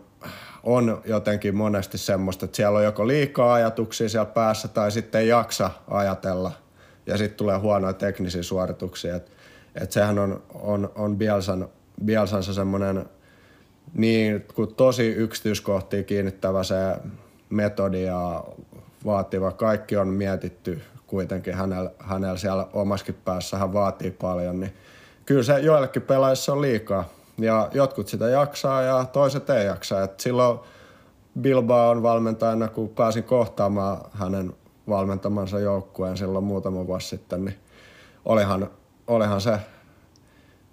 on 0.62 1.02
jotenkin 1.04 1.56
monesti 1.56 1.98
semmoista, 1.98 2.44
että 2.44 2.56
siellä 2.56 2.78
on 2.78 2.84
joko 2.84 3.06
liikaa 3.06 3.54
ajatuksia 3.54 4.08
siellä 4.08 4.26
päässä 4.26 4.68
tai 4.68 4.90
sitten 4.90 5.20
ei 5.20 5.28
jaksa 5.28 5.70
ajatella. 5.88 6.52
Ja 7.06 7.16
sitten 7.16 7.36
tulee 7.36 7.58
huonoja 7.58 7.92
teknisiä 7.92 8.42
suorituksia. 8.42 9.16
Että 9.16 9.30
et 9.80 9.92
sehän 9.92 10.18
on, 10.18 10.42
on, 10.54 10.92
on 10.94 11.18
Bielsan, 11.18 11.68
Bielsansa 12.04 12.54
semmoinen– 12.54 13.04
niin, 13.94 14.46
kun 14.54 14.74
tosi 14.74 15.06
yksityiskohtiin 15.06 16.04
kiinnittävä 16.04 16.62
se 16.62 16.76
metodi 17.50 18.02
ja 18.02 18.44
vaativa, 19.04 19.52
kaikki 19.52 19.96
on 19.96 20.08
mietitty 20.08 20.82
kuitenkin 21.06 21.54
hänellä, 21.54 21.90
hänellä 21.98 22.36
siellä 22.36 22.66
omaskin 22.72 23.14
päässä, 23.24 23.58
hän 23.58 23.72
vaatii 23.72 24.10
paljon, 24.10 24.60
niin 24.60 24.72
kyllä 25.26 25.42
se 25.42 25.58
joillekin 25.60 26.02
pelaajissa 26.02 26.52
on 26.52 26.62
liikaa. 26.62 27.04
Ja 27.38 27.68
jotkut 27.74 28.08
sitä 28.08 28.28
jaksaa 28.28 28.82
ja 28.82 29.04
toiset 29.04 29.50
ei 29.50 29.66
jaksa. 29.66 30.02
Et 30.02 30.20
silloin 30.20 30.58
Bilbao 31.40 31.90
on 31.90 32.02
valmentajana, 32.02 32.68
kun 32.68 32.88
pääsin 32.88 33.24
kohtaamaan 33.24 33.98
hänen 34.12 34.52
valmentamansa 34.88 35.60
joukkueen 35.60 36.16
silloin 36.16 36.44
muutama 36.44 36.86
vuosi 36.86 37.08
sitten, 37.08 37.44
niin 37.44 37.56
olihan, 38.24 38.70
olihan 39.06 39.40
se 39.40 39.58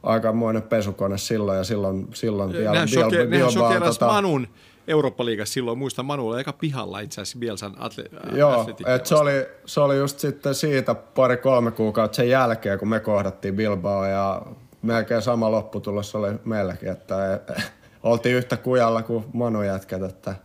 aikamoinen 0.03 0.63
pesukone 0.63 1.17
silloin 1.17 1.57
ja 1.57 1.63
silloin, 1.63 2.07
silloin 2.13 2.53
vielä 2.53 2.71
Nehän, 2.71 2.87
shoke, 2.87 3.25
nehän 3.25 3.83
tota... 3.83 4.07
Manun 4.07 4.47
Eurooppa-liigassa 4.89 5.53
silloin, 5.53 5.77
muista 5.77 6.03
Manu 6.03 6.27
oli 6.27 6.37
aika 6.37 6.53
pihalla 6.53 6.99
itse 6.99 7.21
asiassa 7.21 7.39
Bielsan 7.39 7.75
atle- 7.77 8.37
Joo, 8.37 8.67
et 8.95 9.05
se, 9.05 9.15
oli, 9.15 9.31
se 9.65 9.79
oli 9.79 9.97
just 9.97 10.19
sitten 10.19 10.55
siitä 10.55 10.95
pari-kolme 10.95 11.71
kuukautta 11.71 12.15
sen 12.15 12.29
jälkeen, 12.29 12.79
kun 12.79 12.87
me 12.87 12.99
kohdattiin 12.99 13.55
Bilbao 13.55 14.05
ja 14.05 14.41
melkein 14.81 15.21
sama 15.21 15.51
lopputulos 15.51 16.15
oli 16.15 16.29
meilläkin, 16.45 16.89
että 16.89 17.33
e, 17.33 17.61
oltiin 18.03 18.35
yhtä 18.35 18.57
kujalla 18.57 19.01
kuin 19.01 19.25
Manu 19.33 19.61
jätkät, 19.61 20.03
että, 20.03 20.35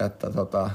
että 0.00 0.30
tota, 0.30 0.70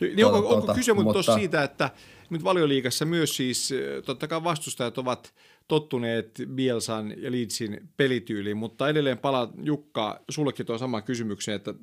niin 0.00 0.26
onko, 0.26 0.54
onko 0.54 0.74
kyse 0.74 0.92
mutta... 0.92 1.34
siitä, 1.34 1.62
että 1.62 1.90
nyt 2.30 2.44
valioliigassa 2.44 3.04
myös 3.04 3.36
siis, 3.36 3.74
totta 4.04 4.28
kai 4.28 4.44
vastustajat 4.44 4.98
ovat 4.98 5.34
tottuneet 5.68 6.42
Bielsan 6.54 7.14
ja 7.22 7.32
Leedsin 7.32 7.88
pelityyliin, 7.96 8.56
mutta 8.56 8.88
edelleen 8.88 9.18
palaa 9.18 9.52
Jukka, 9.62 10.20
sullekin 10.28 10.66
tuo 10.66 10.78
sama 10.78 11.02
kysymykseen, 11.02 11.56
että, 11.56 11.74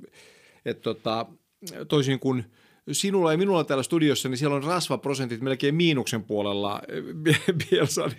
että 0.65 0.83
tota, 0.83 1.25
toisin 1.87 2.19
kuin 2.19 2.45
sinulla 2.91 3.31
ja 3.31 3.37
minulla 3.37 3.63
täällä 3.63 3.83
studiossa, 3.83 4.29
niin 4.29 4.37
siellä 4.37 4.55
on 4.55 4.63
rasvaprosentit 4.63 5.41
melkein 5.41 5.75
miinuksen 5.75 6.23
puolella 6.23 6.81
Bielsan, 7.69 8.11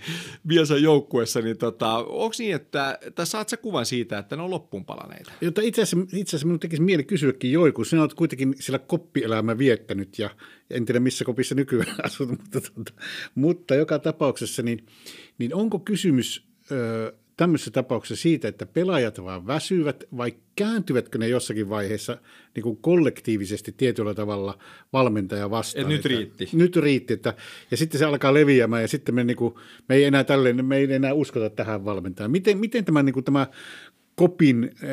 Bielsan 0.46 0.82
joukkuessa, 0.82 1.40
niin 1.40 1.58
tota, 1.58 1.96
onko 1.96 2.34
niin, 2.38 2.54
että 2.54 2.98
tässä 3.14 3.32
saat 3.32 3.48
sä 3.48 3.56
kuvan 3.56 3.86
siitä, 3.86 4.18
että 4.18 4.36
ne 4.36 4.42
on 4.42 4.50
loppuun 4.50 4.84
palaneita? 4.84 5.32
Jota 5.40 5.60
itse 5.62 5.82
asiassa, 5.82 6.16
itse 6.16 6.30
asiassa 6.30 6.46
minun 6.46 6.60
tekisi 6.60 6.82
mieli 6.82 7.04
kysyäkin 7.04 7.52
Joi, 7.52 7.72
kun 7.72 7.86
sinä 7.86 8.02
olet 8.02 8.14
kuitenkin 8.14 8.54
siellä 8.60 8.78
koppielämä 8.78 9.58
viettänyt 9.58 10.18
ja 10.18 10.30
en 10.70 10.84
tiedä 10.84 11.00
missä 11.00 11.24
kopissa 11.24 11.54
nykyään 11.54 11.96
asut, 12.04 12.28
mutta, 12.28 12.60
mutta, 12.76 12.92
mutta 13.34 13.74
joka 13.74 13.98
tapauksessa, 13.98 14.62
niin, 14.62 14.86
niin 15.38 15.54
onko 15.54 15.78
kysymys 15.78 16.48
tämmöisessä 17.36 17.70
tapauksessa 17.70 18.22
siitä, 18.22 18.48
että 18.48 18.66
pelaajat 18.66 19.24
vaan 19.24 19.46
väsyvät 19.46 20.04
vai 20.16 20.34
kääntyvätkö 20.56 21.18
ne 21.18 21.28
jossakin 21.28 21.68
vaiheessa 21.68 22.18
niin 22.54 22.62
kuin 22.62 22.76
kollektiivisesti 22.76 23.74
tietyllä 23.76 24.14
tavalla 24.14 24.58
valmentaja 24.92 25.50
vastaan? 25.50 25.82
Et 25.82 25.88
nyt 25.88 26.04
riitti. 26.04 26.44
Että, 26.44 26.56
nyt 26.56 26.76
riitti, 26.76 27.14
että, 27.14 27.34
ja 27.70 27.76
sitten 27.76 27.98
se 27.98 28.04
alkaa 28.04 28.34
leviämään 28.34 28.82
ja 28.82 28.88
sitten 28.88 29.14
me, 29.14 29.24
niin 29.24 29.36
kuin, 29.36 29.54
me 29.88 29.94
ei 29.94 30.04
enää 30.04 30.24
tälleen, 30.24 30.66
me 30.66 30.76
ei 30.76 30.92
enää 30.92 31.14
uskota 31.14 31.50
tähän 31.50 31.84
valmentajaan. 31.84 32.30
Miten, 32.30 32.58
miten 32.58 32.84
tämä, 32.84 33.02
niin 33.02 33.14
kuin, 33.14 33.24
tämä 33.24 33.46
kopin... 34.14 34.70
Kun 34.78 34.88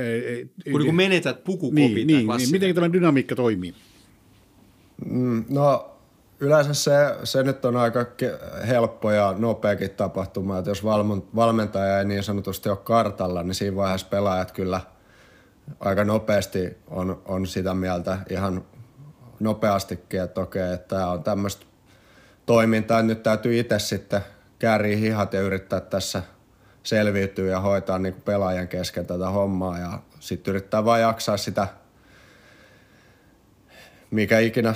niin 0.66 0.86
kuin 0.86 0.96
menetät 0.96 1.44
pukukopin. 1.44 1.76
Niin, 1.76 2.08
niin, 2.08 2.28
niin, 2.38 2.52
miten 2.52 2.76
tämä 2.76 2.94
dynamiikka 2.94 3.36
toimii? 3.36 3.74
Mm, 5.06 5.46
no 5.50 5.91
yleensä 6.42 6.74
se, 6.74 6.92
se 7.24 7.44
nyt 7.44 7.66
on 7.66 7.78
aika 7.78 8.06
helppo 8.68 9.12
ja 9.12 9.36
nopeakin 9.38 9.90
tapahtuma, 9.90 10.58
että 10.58 10.72
jos 10.72 10.86
valmentaja 11.36 12.00
ei 12.00 12.06
niin 12.06 12.24
sanotusti 12.24 12.70
ole 12.70 12.78
kartalla, 12.78 13.44
niin 13.44 13.56
siinä 13.56 13.76
vaiheessa 13.76 14.08
pelaajat 14.10 14.52
kyllä 14.52 14.82
aika 15.80 16.04
nopeasti 16.04 16.78
on, 16.88 17.22
on 17.26 17.48
sitä 17.48 17.74
mieltä 17.74 18.18
ihan 18.30 18.66
nopeastikin, 19.40 20.22
että 20.22 20.42
okei, 20.42 20.74
että 20.74 20.96
tämä 20.96 21.12
on 21.12 21.24
tämmöistä 21.24 21.66
toimintaa, 22.46 23.02
nyt 23.02 23.24
täytyy 23.24 23.60
itse 23.60 23.80
sitten 23.80 24.22
kääriä 24.60 24.98
hihat 24.98 25.34
ja 25.34 25.42
yrittää 25.42 25.80
tässä 25.80 26.24
selviytyä 26.84 27.52
ja 27.52 27.60
hoitaa 27.60 28.00
niin 28.00 28.14
kuin 28.14 28.24
pelaajan 28.24 28.68
kesken 28.68 29.06
tätä 29.06 29.30
hommaa 29.30 29.80
ja 29.80 30.00
sitten 30.20 30.52
yrittää 30.52 30.86
vain 30.86 31.02
jaksaa 31.02 31.38
sitä– 31.38 31.68
mikä 34.12 34.40
ikinä 34.40 34.74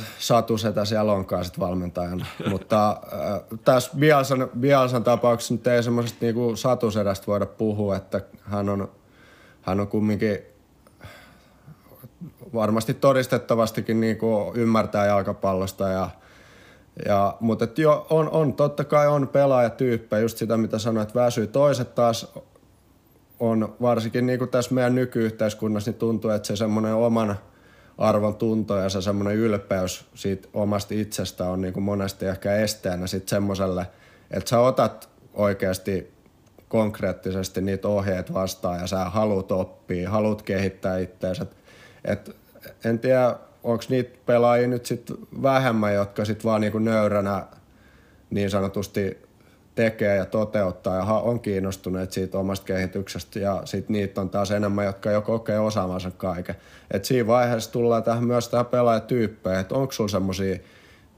setä 0.58 0.86
siellä 0.86 1.14
onkaan 1.14 1.46
sit 1.46 1.60
valmentajana. 1.60 2.26
Mutta 2.50 2.90
äh, 2.90 3.60
tässä 3.66 3.92
Bialsan, 4.00 4.50
Bialsan 4.60 5.04
tapauksessa 5.04 5.54
nyt 5.54 5.68
ei 5.68 5.84
semmoisesta 5.84 6.18
niinku 6.22 6.56
satusedästä 6.56 7.28
voida 7.28 7.46
puhua, 7.46 7.96
että 7.96 8.22
hän 8.42 8.70
on, 8.70 8.92
hän 9.62 9.80
on 9.80 9.88
kumminkin 9.88 10.38
varmasti 12.54 12.94
todistettavastikin 12.94 14.00
niinku 14.00 14.52
ymmärtää 14.56 15.06
jalkapallosta 15.06 15.90
ja 15.90 16.10
ja, 17.06 17.38
mutta 17.40 17.68
jo, 17.78 18.08
on, 18.10 18.30
on, 18.30 18.54
totta 18.54 18.84
kai 18.84 19.08
on 19.08 19.28
pelaajatyyppejä, 19.28 20.22
just 20.22 20.38
sitä 20.38 20.58
mitä 20.58 20.80
sanoit, 20.80 21.16
väsyy. 21.16 21.48
Toiset 21.48 21.96
taas 21.96 22.34
on, 23.40 23.76
varsinkin 23.82 24.26
niin 24.26 24.40
kuin 24.40 24.50
tässä 24.50 24.74
meidän 24.74 24.96
nykyyhteiskunnassa, 24.96 25.92
niin 25.92 26.00
tuntuu, 26.00 26.32
että 26.32 26.48
se 26.48 26.56
semmoinen 26.56 26.94
oman– 26.94 27.36
arvon 27.98 28.36
tunto 28.36 28.78
ja 28.78 28.90
se 28.90 29.02
semmoinen 29.02 29.36
ylpeys 29.36 30.06
siitä 30.16 30.48
omasta 30.54 30.94
itsestä 30.94 31.50
on 31.50 31.62
niin 31.62 31.74
kuin 31.74 31.84
monesti 31.84 32.26
ehkä 32.26 32.56
esteenä 32.56 33.08
sitten 33.08 33.30
semmoiselle, 33.30 33.88
että 34.32 34.50
sä 34.50 34.60
otat 34.60 35.10
oikeasti 35.34 36.14
konkreettisesti 36.68 37.62
niitä 37.62 37.88
ohjeet 37.88 38.34
vastaan 38.34 38.80
ja 38.80 38.88
sä 38.88 39.06
haluat 39.06 39.52
oppia, 39.52 40.10
haluat 40.10 40.42
kehittää 40.42 40.98
itseäsi. 40.98 41.44
En 42.86 43.00
tiedä, 43.00 43.36
onko 43.64 43.84
niitä 43.90 44.18
pelaajia 44.26 44.68
nyt 44.68 44.86
sitten 44.86 45.18
vähemmän, 45.42 45.94
jotka 45.94 46.26
sitten 46.26 46.44
vaan 46.44 46.62
niinku 46.62 46.80
nöyränä 46.80 47.46
niin 48.30 48.50
sanotusti 48.50 49.25
tekee 49.76 50.16
ja 50.16 50.26
toteuttaa 50.26 50.96
ja 50.96 51.04
on 51.04 51.40
kiinnostuneet 51.40 52.12
siitä 52.12 52.38
omasta 52.38 52.66
kehityksestä 52.66 53.40
ja 53.40 53.62
sitten 53.66 53.94
niitä 53.94 54.22
on 54.22 54.30
taas 54.30 54.52
enemmän, 54.52 54.86
jotka 54.86 55.12
jo 55.12 55.22
kokee 55.22 55.60
osaamansa 55.60 56.12
kaiken. 56.12 56.56
Et 56.92 57.06
siinä 57.06 57.28
vaiheessa 57.28 57.72
tullaan 57.72 58.04
tähän 58.04 58.24
myös 58.24 58.50
tähän 58.50 58.66
pelaajatyyppeihin, 58.66 59.62
että 59.62 59.76
onko 59.76 59.92
sulla 59.92 60.10
semmoisia 60.10 60.60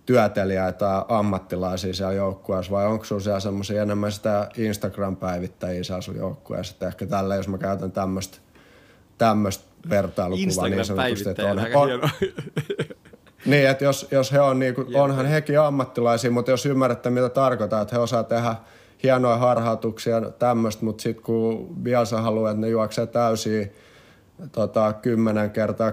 työtelijäitä 0.05 1.05
ammattilaisia 1.07 1.93
siellä 1.93 2.13
joukkueessa 2.13 2.71
vai 2.71 2.85
onko 2.85 3.05
sulla 3.05 3.21
siellä 3.21 3.39
semmoisia 3.39 3.81
enemmän 3.81 4.11
sitä 4.11 4.49
Instagram-päivittäjiä 4.57 5.83
siellä 5.83 6.01
sun 6.01 6.15
joukkueessa. 6.15 6.73
Että 6.73 6.87
ehkä 6.87 7.05
tällä, 7.05 7.35
jos 7.35 7.47
mä 7.47 7.57
käytän 7.57 7.91
tämmöistä 7.91 8.37
tämmöistä 9.17 9.63
vertailukuvaa 9.89 10.67
niin 10.67 10.85
sanotusti, 10.85 11.29
että 11.29 11.45
on, 11.45 11.59
on, 11.59 12.09
Niin, 13.47 13.69
että 13.69 13.85
jos, 13.85 14.07
jos 14.11 14.31
he 14.31 14.39
on, 14.41 14.59
niin 14.59 14.75
kuin, 14.75 14.95
onhan 14.95 15.25
hekin 15.25 15.59
ammattilaisia, 15.59 16.31
mutta 16.31 16.51
jos 16.51 16.65
ymmärrätte 16.65 17.09
mitä 17.09 17.29
tarkoittaa, 17.29 17.81
että 17.81 17.95
he 17.95 18.01
osaa 18.01 18.23
tehdä 18.23 18.55
hienoja 19.03 19.37
harhautuksia 19.37 20.21
tämmöistä, 20.21 20.85
mutta 20.85 21.01
sitten 21.01 21.23
kun 21.23 21.75
Bielsa 21.81 22.21
haluaa, 22.21 22.51
että 22.51 22.61
ne 22.61 22.69
juoksee 22.69 23.07
täysiä 23.07 23.67
tota, 24.51 24.93
10 24.93 25.51
kertaa 25.51 25.91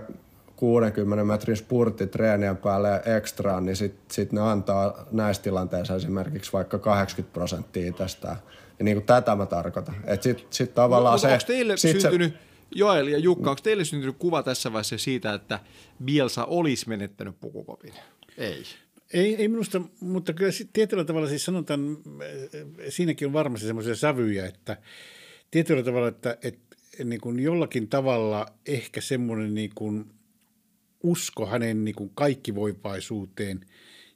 60 0.56 1.24
metrin 1.24 1.56
spurtti 1.56 2.06
treenien 2.06 2.56
päälle 2.56 3.02
ekstraan, 3.16 3.66
niin 3.66 3.76
sitten 3.76 4.14
sit 4.14 4.32
ne 4.32 4.40
antaa 4.40 5.06
näissä 5.12 5.42
tilanteissa 5.42 5.94
esimerkiksi 5.94 6.52
vaikka 6.52 6.78
80 6.78 7.34
prosenttia 7.34 7.92
tästä. 7.92 8.36
Ja 8.78 8.84
niin 8.84 8.96
kuin 8.96 9.06
tätä 9.06 9.36
mä 9.36 9.46
tarkoitan. 9.46 9.94
Että 10.04 10.24
sitten 10.24 10.46
sit 10.50 10.74
tavallaan 10.74 11.12
no, 11.12 11.18
se... 11.18 11.32
Onko 11.32 11.44
teille 11.46 11.76
sit 11.76 12.00
syntynyt, 12.00 12.32
se, 12.32 12.38
Joel 12.70 13.06
ja 13.06 13.18
Jukka, 13.18 13.50
onko 13.50 13.62
teille 13.62 13.84
syntynyt 13.84 14.16
kuva 14.18 14.42
tässä 14.42 14.72
vaiheessa 14.72 14.98
siitä, 14.98 15.34
että 15.34 15.60
Bielsa 16.04 16.44
olisi 16.44 16.88
menettänyt 16.88 17.40
pukukopin? 17.40 17.92
Ei. 18.38 18.62
Ei, 19.12 19.36
ei 19.36 19.48
minusta, 19.48 19.80
mutta 20.00 20.32
kyllä 20.32 20.50
tietyllä 20.72 21.04
tavalla 21.04 21.28
siis 21.28 21.44
sanotaan, 21.44 21.98
siinäkin 22.88 23.26
on 23.26 23.32
varmasti 23.32 23.66
semmoisia 23.66 23.94
sävyjä, 23.94 24.46
että 24.46 24.76
tietyllä 25.50 25.82
tavalla, 25.82 26.08
että, 26.08 26.38
että 26.42 26.76
niin 27.04 27.20
kuin 27.20 27.40
jollakin 27.40 27.88
tavalla 27.88 28.46
ehkä 28.66 29.00
semmoinen 29.00 29.54
niin 29.54 29.70
kuin 29.74 30.04
usko 31.02 31.46
hänen 31.46 31.84
niin 31.84 31.94
kuin 31.94 32.10
kaikkivoipaisuuteen 32.14 33.66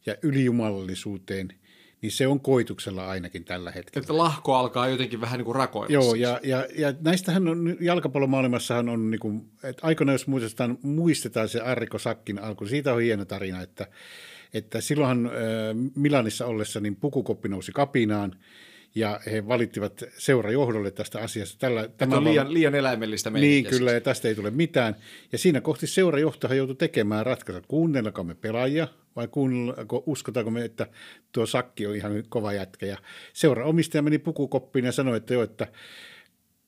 ja 0.07 0.17
ylijumalallisuuteen– 0.23 1.49
niin 2.03 2.13
se 2.13 2.27
on 2.27 2.41
koituksella 2.41 3.09
ainakin 3.09 3.45
tällä 3.45 3.71
hetkellä. 3.71 4.05
Että 4.05 4.17
lahko 4.17 4.55
alkaa 4.55 4.89
jotenkin 4.89 5.21
vähän 5.21 5.39
niin 5.39 5.45
kuin 5.45 5.57
rakoilla. 5.57 5.93
Joo, 5.93 6.03
siis. 6.03 6.21
ja, 6.23 6.41
ja, 6.43 6.67
ja 6.79 6.95
näistähän 7.01 7.49
on, 7.49 7.77
jalkapallomaailmassahan 7.81 8.89
on, 8.89 9.11
niin 9.11 9.21
kuin, 9.21 9.51
että 9.63 9.87
aikoinaan 9.87 10.15
jos 10.15 10.27
muistetaan, 10.27 10.79
muistetaan 10.83 11.49
se 11.49 11.61
Arriko 11.61 11.99
Sakkin 11.99 12.39
alku, 12.39 12.67
siitä 12.67 12.95
on 12.95 13.03
hieno 13.03 13.25
tarina, 13.25 13.63
että, 13.63 13.87
että 14.55 14.81
silloinhan 14.81 15.31
Milanissa 15.95 16.47
ollessa 16.47 16.81
niin 16.81 16.97
pukukoppi 16.97 17.49
nousi 17.49 17.73
kapinaan, 17.73 18.35
ja 18.95 19.21
he 19.27 19.49
valittivat 19.49 20.05
seurajohdolle 20.19 20.91
tästä 20.91 21.19
asiasta. 21.19 21.59
Tällä, 21.59 21.89
tämä 21.89 22.17
on 22.17 22.25
liian, 22.25 22.55
liian 22.55 22.75
eläimellistä 22.75 23.31
Niin, 23.31 23.65
kyllä, 23.65 23.93
ja 23.93 24.01
tästä 24.01 24.29
ei 24.29 24.35
tule 24.35 24.51
mitään. 24.51 24.97
Ja 25.33 25.39
siinä 25.39 25.61
kohti 25.61 25.87
seurajohtohan 25.87 26.57
joutui 26.57 26.77
tekemään 26.77 27.27
ratkaisu. 27.27 27.63
Kuunnellako 27.69 28.25
me 28.25 28.35
pelaajia 28.35 28.89
vai 29.17 29.29
kuunnellako, 29.29 30.03
uskotaanko 30.07 30.51
me, 30.51 30.65
että 30.65 30.87
tuo 31.33 31.47
sakki 31.47 31.87
on 31.87 31.97
ihan 31.97 32.25
kova 32.29 32.53
jätkä. 32.53 32.87
Ja 32.87 32.97
seuraomistaja 33.33 34.03
meni 34.03 34.19
pukukoppiin 34.19 34.85
ja 34.85 34.93
sanoi, 34.93 35.17
että 35.17 35.35
jo, 35.35 35.43
että 35.43 35.67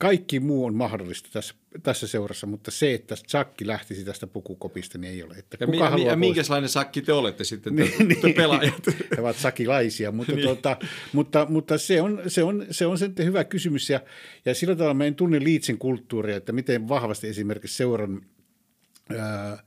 kaikki 0.01 0.41
muu 0.41 0.65
on 0.65 0.75
mahdollista 0.75 1.29
tässä, 1.33 1.55
tässä 1.83 2.07
seurassa, 2.07 2.47
mutta 2.47 2.71
se, 2.71 2.95
että 2.95 3.17
sakki 3.27 3.67
lähtisi 3.67 4.05
tästä 4.05 4.27
pukukopista, 4.27 4.99
niin 4.99 5.13
ei 5.13 5.23
ole. 5.23 5.35
Että 5.35 5.57
ja, 5.61 5.67
kuka 5.67 5.91
mi- 5.91 6.05
ja 6.05 6.17
minkälainen 6.17 6.69
sakki 6.69 7.03
te 7.03 7.13
olette 7.13 7.45
sitten, 7.45 7.77
te, 7.77 7.83
niin, 7.83 8.21
te 8.21 8.33
pelaajat? 8.33 8.87
He 9.17 9.21
ovat 9.21 9.37
sakilaisia, 9.37 10.13
mutta, 10.13 10.33
niin. 10.37 10.45
tuota, 10.45 10.77
mutta, 11.13 11.47
mutta 11.49 11.79
se, 11.79 12.03
on, 12.03 12.23
se, 12.27 12.43
on, 12.43 12.67
se 12.71 12.87
on 12.87 12.99
sitten 12.99 13.27
hyvä 13.27 13.45
kysymys. 13.45 13.91
Ja, 13.91 14.01
ja 14.45 14.55
sillä 14.55 14.77
tavalla 14.77 14.95
mä 14.95 15.05
en 15.05 15.15
tunne 15.15 15.45
liitsin 15.45 15.79
kulttuuria, 15.79 16.37
että 16.37 16.53
miten 16.53 16.89
vahvasti 16.89 17.29
esimerkiksi 17.29 17.77
seuran 17.77 18.23
ää, 19.19 19.63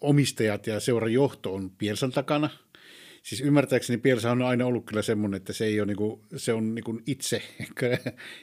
omistajat 0.00 0.66
ja 0.66 0.80
seuran 0.80 1.12
johto 1.12 1.54
on 1.54 1.70
Pielsan 1.70 2.12
takana– 2.12 2.50
siis 3.22 3.40
ymmärtääkseni 3.40 3.98
Pielsa 3.98 4.30
on 4.30 4.42
aina 4.42 4.66
ollut 4.66 4.84
kyllä 4.86 5.02
semmoinen, 5.02 5.36
että 5.36 5.52
se 5.52 5.64
ei 5.64 5.80
ole 5.80 5.86
niinku, 5.86 6.20
se 6.36 6.52
on 6.52 6.74
niinku 6.74 7.00
itse, 7.06 7.42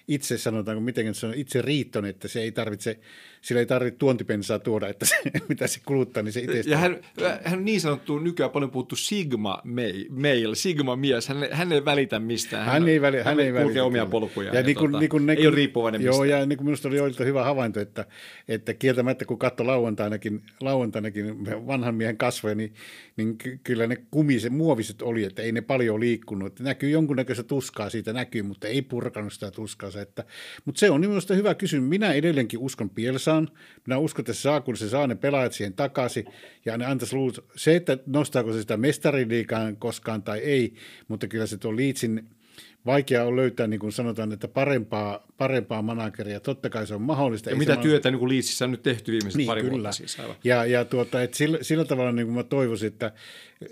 itse 0.08 0.38
sanotaanko 0.38 0.82
miten 0.82 1.16
se 1.16 1.28
on 1.28 1.34
itse 1.34 1.62
riittoinen, 1.62 2.10
että 2.10 2.28
se 2.28 2.42
ei 2.42 2.52
tarvitse, 2.52 3.00
sillä 3.42 3.60
ei 3.60 3.66
tarvitse 3.66 3.98
tuontipensaa 3.98 4.60
tuoda, 4.60 4.88
että 4.88 5.06
se, 5.06 5.16
mitä 5.50 5.68
se 5.68 5.80
kuluttaa, 5.86 6.24
niin 6.24 6.34
se 6.34 6.40
itse. 6.40 6.64
Ja 6.66 6.78
hän, 6.78 6.98
hän 7.44 7.66
niin 7.66 7.82
sanottu 7.82 8.20
nykyään 8.20 8.52
paljon 8.52 8.72
puhuttu 8.72 8.96
Sigma 8.96 9.62
mail, 10.10 10.56
Sigma 10.56 10.96
mies, 10.96 11.28
hän, 11.28 11.48
hän 11.52 11.72
ei 11.72 11.86
välitä 11.86 12.20
mistään. 12.20 12.66
Hän, 12.66 12.74
hän 12.74 12.90
ei, 12.90 13.02
väli, 13.02 13.18
hän, 13.18 13.26
hän 13.26 13.40
ei 13.40 13.54
välitä. 13.54 13.84
omia 13.84 14.06
polkuja. 14.06 14.48
Ja, 14.48 14.56
ja 14.56 14.66
niin 14.66 14.76
kuin, 14.76 14.92
tota, 14.92 15.00
niin 15.00 15.10
kuin, 15.10 15.30
ei 15.30 15.48
ole 15.48 15.56
riippuvainen 15.56 16.02
Joo, 16.02 16.22
mistään. 16.22 16.40
ja 16.40 16.46
niin 16.46 16.58
kuin 16.58 16.66
minusta 16.66 16.88
oli 16.88 16.98
Joilta 16.98 17.24
hyvä 17.24 17.44
havainto, 17.44 17.80
että, 17.80 18.06
että 18.48 18.74
kieltämättä 18.74 19.26
kun 19.26 19.40
katsoi 19.40 19.66
lauantainakin, 19.66 20.42
lauantainakin 20.62 21.46
vanhan 21.46 21.96
miehen 21.96 22.18
kasvoja, 22.18 22.56
niin, 22.56 22.74
niin 23.18 23.38
kyllä 23.64 23.88
ne 23.88 23.98
kumisen, 24.12 24.54
muoviset 24.70 25.02
oli, 25.02 25.24
että 25.24 25.42
ei 25.42 25.52
ne 25.52 25.62
paljon 25.62 26.00
liikkunut. 26.00 26.48
Että 26.48 26.64
näkyy 26.64 26.90
jonkunnäköistä 26.90 27.44
tuskaa 27.44 27.90
siitä 27.90 28.14
näkyy, 28.14 28.42
mutta 28.42 28.68
ei 28.68 28.82
purkanut 28.82 29.34
sitä 29.34 29.52
tuskaa. 29.52 29.90
Että, 30.02 30.24
mutta 30.66 30.80
se 30.80 30.90
on 30.90 31.02
minusta 31.02 31.34
hyvä 31.34 31.56
kysymys. 31.56 31.90
Minä 31.90 32.14
edelleenkin 32.14 32.60
uskon 32.60 32.90
Pielsaan. 32.90 33.50
Minä 33.88 33.98
uskon, 33.98 34.22
että 34.22 34.34
se 34.34 34.42
saa, 34.42 34.62
kun 34.62 34.78
se 34.78 34.90
saa 34.90 35.08
ne 35.08 35.16
pelaajat 35.16 35.54
siihen 35.54 35.74
takaisin 35.74 36.26
ja 36.66 36.78
ne 36.78 36.86
antaisi 36.86 37.16
luut. 37.16 37.46
Se, 37.56 37.76
että 37.76 37.98
nostaako 38.06 38.54
se 38.54 38.62
sitä 38.62 38.78
mestariliikaan 38.78 39.78
koskaan 39.78 40.24
tai 40.24 40.40
ei, 40.40 40.74
mutta 41.08 41.28
kyllä 41.28 41.46
se 41.46 41.58
tuo 41.58 41.76
Liitsin– 41.76 42.24
vaikea 42.86 43.24
on 43.24 43.36
löytää, 43.36 43.68
niin 43.68 43.80
kuin 43.80 43.92
sanotaan, 43.92 44.32
että 44.32 44.48
parempaa, 44.48 45.28
parempaa 45.38 45.82
manageria. 45.82 46.40
Totta 46.40 46.70
kai 46.70 46.88
se 46.88 46.96
on 46.96 47.02
mahdollista. 47.02 47.50
Ja 47.50 47.54
Ei 47.54 47.60
mitä 47.60 47.76
se 47.76 47.82
työtä 47.82 48.12
niin 48.12 48.20
kuin 48.20 48.30
Liitsissä 48.30 48.66
on 48.66 48.72
nyt 48.72 48.84
tehty 48.84 49.12
viimeiset 49.12 49.38
niin, 49.38 49.48
pari 49.48 49.62
kyllä. 49.62 49.74
vuotta 49.74 49.92
siis 49.92 50.20
aivan. 50.20 50.36
Ja, 50.44 50.66
ja 50.66 50.86
tuota, 50.86 51.22
että 51.22 51.38
sillä, 51.38 51.58
sillä, 51.62 51.86
tavalla 51.86 52.12
niin 52.12 52.28
kuin 52.28 52.36
mä 52.36 52.44
toivoisin, 52.44 52.88
että 52.88 53.12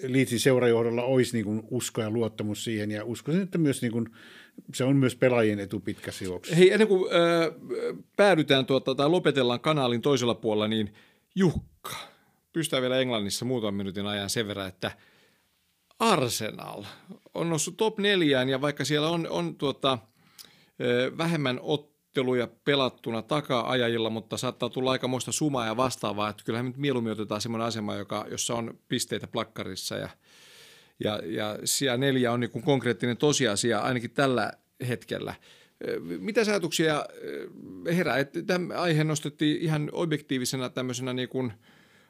Liitsin 0.04 0.40
seurajohdolla 0.40 1.04
olisi 1.04 1.34
niin 1.34 1.46
kuin 1.46 1.64
usko 1.72 2.02
ja 2.02 2.10
luottamus 2.10 2.64
siihen. 2.64 2.92
Ja 2.92 3.06
uskoisin, 3.06 3.44
että 3.44 3.58
myös 3.58 3.82
niin 3.82 3.92
kuin, 3.92 4.10
se 4.74 4.84
on 4.84 4.96
myös 4.96 5.16
pelaajien 5.16 5.60
etu 5.60 5.80
pitkässä 5.80 6.26
juoksussa. 6.26 6.56
Hei, 6.56 6.74
ennen 6.74 6.88
kuin 6.88 7.10
äh, 7.14 7.54
päädytään 8.16 8.66
tuota, 8.66 8.96
tai 8.96 9.10
lopetellaan 9.10 9.60
kanaalin 9.60 10.02
toisella 10.02 10.36
puolella, 10.36 10.68
niin 10.68 10.94
Jukka, 11.36 11.96
pystytään 12.54 12.82
vielä 12.82 13.00
Englannissa 13.00 13.46
muutaman 13.46 13.74
minuutin 13.74 14.06
ajan 14.06 14.30
sen 14.30 14.48
verran, 14.48 14.68
että– 14.68 14.92
Arsenal 16.00 16.84
on 17.34 17.50
noussut 17.50 17.78
top 17.78 18.00
neljään 18.00 18.50
ja 18.50 18.62
vaikka 18.62 18.86
siellä 18.86 19.10
on, 19.10 19.28
on 19.30 19.56
tuota, 19.56 19.98
vähemmän 21.18 21.60
otteluja 21.62 22.48
pelattuna 22.66 23.22
taka-ajajilla, 23.22 24.10
mutta 24.10 24.38
saattaa 24.38 24.70
tulla 24.70 24.92
aikamoista 24.92 25.32
sumaa 25.32 25.66
ja 25.66 25.78
vastaavaa, 25.78 26.30
että 26.30 26.44
kyllähän 26.44 26.66
nyt 26.66 26.78
mieluummin 26.78 27.12
otetaan 27.12 27.42
semmoinen 27.42 27.68
asema, 27.68 27.96
joka, 27.96 28.26
jossa 28.32 28.56
on 28.56 28.80
pisteitä 28.88 29.28
plakkarissa 29.28 29.96
ja, 29.96 30.10
ja, 31.04 31.22
ja 31.26 31.60
siellä 31.64 31.98
neljä 31.98 32.32
on 32.32 32.40
niin 32.40 32.62
konkreettinen 32.66 33.18
tosiasia 33.18 33.80
ainakin 33.80 34.12
tällä 34.12 34.54
hetkellä. 34.88 35.34
Mitä 36.20 36.42
ajatuksia 36.42 37.06
herää? 37.86 38.16
Tämä 38.48 38.74
aihe 38.74 39.04
nostettiin 39.04 39.62
ihan 39.62 39.90
objektiivisena 39.92 40.70
tämmöisenä 40.70 41.14
niin 41.14 41.30
kuin 41.30 41.54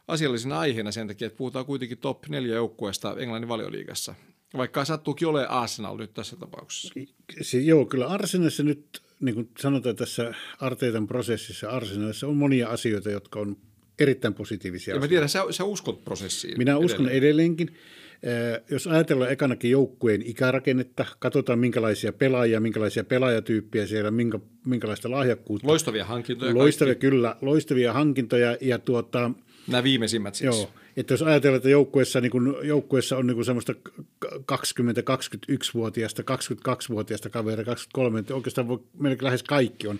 asiallisena 0.07 0.59
aiheena 0.59 0.91
sen 0.91 1.07
takia, 1.07 1.25
että 1.25 1.37
puhutaan 1.37 1.65
kuitenkin 1.65 1.97
top 1.97 2.27
neljä 2.27 2.55
joukkueesta 2.55 3.15
Englannin 3.19 3.49
valioliigassa. 3.49 4.15
Vaikka 4.57 4.85
sattuukin 4.85 5.27
ole 5.27 5.47
Arsenal 5.47 5.97
nyt 5.97 6.13
tässä 6.13 6.35
tapauksessa. 6.35 6.93
Se, 7.41 7.57
joo, 7.57 7.85
kyllä 7.85 8.07
Arsenalissa 8.07 8.63
nyt, 8.63 9.01
niin 9.19 9.35
kuin 9.35 9.49
sanotaan 9.59 9.95
tässä 9.95 10.33
Arteitan 10.59 11.07
prosessissa, 11.07 11.69
Arsenalissa 11.69 12.27
on 12.27 12.35
monia 12.35 12.69
asioita, 12.69 13.11
jotka 13.11 13.39
on 13.39 13.57
erittäin 13.99 14.33
positiivisia. 14.33 14.93
Ja 14.93 14.99
mä 14.99 15.07
tiedän, 15.07 15.29
sä, 15.29 15.43
sä 15.49 15.63
uskot 15.63 16.05
prosessiin. 16.05 16.57
Minä 16.57 16.77
uskon 16.77 17.05
edelleen. 17.05 17.17
edelleenkin. 17.17 17.75
Jos 18.71 18.87
ajatellaan 18.87 19.31
ekanakin 19.31 19.71
joukkueen 19.71 20.21
ikärakennetta, 20.21 21.05
katsotaan 21.19 21.59
minkälaisia 21.59 22.13
pelaajia, 22.13 22.59
minkälaisia 22.59 23.03
pelaajatyyppiä 23.03 23.87
siellä, 23.87 24.11
minkä, 24.11 24.39
minkälaista 24.65 25.11
lahjakkuutta. 25.11 25.67
Loistavia 25.67 26.05
hankintoja. 26.05 26.55
Loistavia, 26.55 26.93
kaikki. 26.93 27.07
kyllä, 27.07 27.35
loistavia 27.41 27.93
hankintoja 27.93 28.57
ja 28.61 28.79
tuota, 28.79 29.31
Nämä 29.67 29.83
viimeisimmät 29.83 30.35
siis. 30.35 30.55
Joo, 30.55 30.69
että 30.97 31.13
jos 31.13 31.21
ajatellaan, 31.21 31.57
että 31.57 31.69
joukkueessa, 31.69 32.21
niin 32.21 32.31
kun, 32.31 32.57
joukkueessa 32.63 33.17
on 33.17 33.27
niin 33.27 33.45
semmoista 33.45 33.73
20-21-vuotiaasta, 34.25 36.21
22-vuotiaasta 36.21 37.29
kaveria, 37.29 37.65
23, 37.65 38.19
että 38.19 38.35
oikeastaan 38.35 38.67
voi, 38.67 38.79
melkein 38.99 39.25
lähes 39.25 39.43
kaikki 39.43 39.87
on 39.87 39.99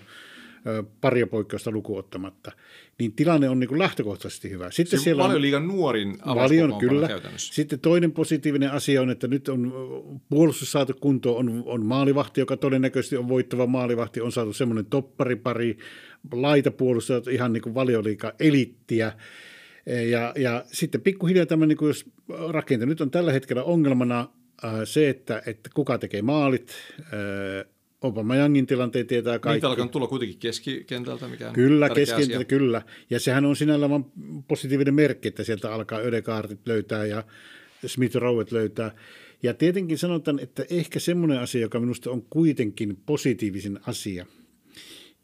paria 1.00 1.26
poikkeusta 1.26 1.70
lukuottamatta, 1.70 2.52
niin 2.98 3.12
tilanne 3.12 3.48
on 3.48 3.60
niin 3.60 3.68
kuin 3.68 3.78
lähtökohtaisesti 3.78 4.50
hyvä. 4.50 4.70
Sitten 4.70 4.98
se 4.98 5.02
siellä 5.02 5.24
on 5.24 5.42
liigan 5.42 5.68
nuorin 5.68 6.18
Valion, 6.26 6.78
kyllä. 6.78 7.08
Käytännössä. 7.08 7.54
Sitten 7.54 7.80
toinen 7.80 8.12
positiivinen 8.12 8.70
asia 8.70 9.02
on, 9.02 9.10
että 9.10 9.28
nyt 9.28 9.48
on 9.48 9.72
puolustus 10.28 10.72
saatu 10.72 10.94
kuntoon, 11.00 11.48
on, 11.48 11.62
on 11.66 11.86
maalivahti, 11.86 12.40
joka 12.40 12.56
todennäköisesti 12.56 13.16
on 13.16 13.28
voittava 13.28 13.66
maalivahti, 13.66 14.20
on 14.20 14.32
saatu 14.32 14.52
semmoinen 14.52 14.86
topparipari, 14.86 15.78
laitapuolustajat, 16.32 17.26
ihan 17.26 17.52
niin 17.52 17.62
kuin 17.62 17.74
valioliiga 17.74 18.32
elittiä, 18.40 19.12
ja, 19.88 20.32
ja 20.36 20.64
sitten 20.72 21.00
pikkuhiljaa 21.00 21.46
tämä, 21.46 21.66
niin 21.66 21.78
jos 21.80 22.04
rakenta, 22.48 22.86
nyt 22.86 23.00
on 23.00 23.10
tällä 23.10 23.32
hetkellä 23.32 23.64
ongelmana 23.64 24.28
äh, 24.64 24.72
se, 24.84 25.08
että, 25.08 25.42
että 25.46 25.70
kuka 25.74 25.98
tekee 25.98 26.22
maalit, 26.22 26.72
äh, 27.00 27.72
Obama 28.02 28.36
Youngin 28.36 28.66
tilanteen 28.66 29.06
tietää 29.06 29.38
kaikki. 29.38 29.56
Niitä 29.56 29.68
alkaa 29.68 29.88
tulla 29.88 30.06
kuitenkin 30.06 30.38
keskikentältä, 30.38 31.28
mikä 31.28 31.48
on 31.48 31.54
Kyllä, 31.54 31.90
keskikentältä, 31.90 32.44
kyllä. 32.44 32.82
Ja 33.10 33.20
sehän 33.20 33.44
on 33.44 33.56
sinällään 33.56 33.90
vaan 33.90 34.06
positiivinen 34.48 34.94
merkki, 34.94 35.28
että 35.28 35.44
sieltä 35.44 35.74
alkaa 35.74 35.98
Ödekaartit 35.98 36.60
löytää 36.66 37.06
ja 37.06 37.24
Smith 37.86 38.16
Rowet 38.16 38.52
löytää. 38.52 38.94
Ja 39.42 39.54
tietenkin 39.54 39.98
sanotaan, 39.98 40.38
että 40.38 40.64
ehkä 40.70 40.98
semmoinen 40.98 41.38
asia, 41.38 41.60
joka 41.60 41.80
minusta 41.80 42.10
on 42.10 42.22
kuitenkin 42.22 42.96
positiivisin 43.06 43.78
asia– 43.86 44.26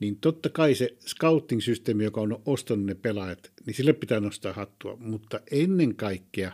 niin 0.00 0.16
totta 0.16 0.48
kai 0.48 0.74
se 0.74 0.96
scouting-systeemi, 1.00 2.04
joka 2.04 2.20
on 2.20 2.42
ostanut 2.46 2.86
ne 2.86 2.94
pelaajat, 2.94 3.52
niin 3.66 3.74
sille 3.74 3.92
pitää 3.92 4.20
nostaa 4.20 4.52
hattua. 4.52 4.96
Mutta 4.96 5.40
ennen 5.50 5.94
kaikkea, 5.94 6.52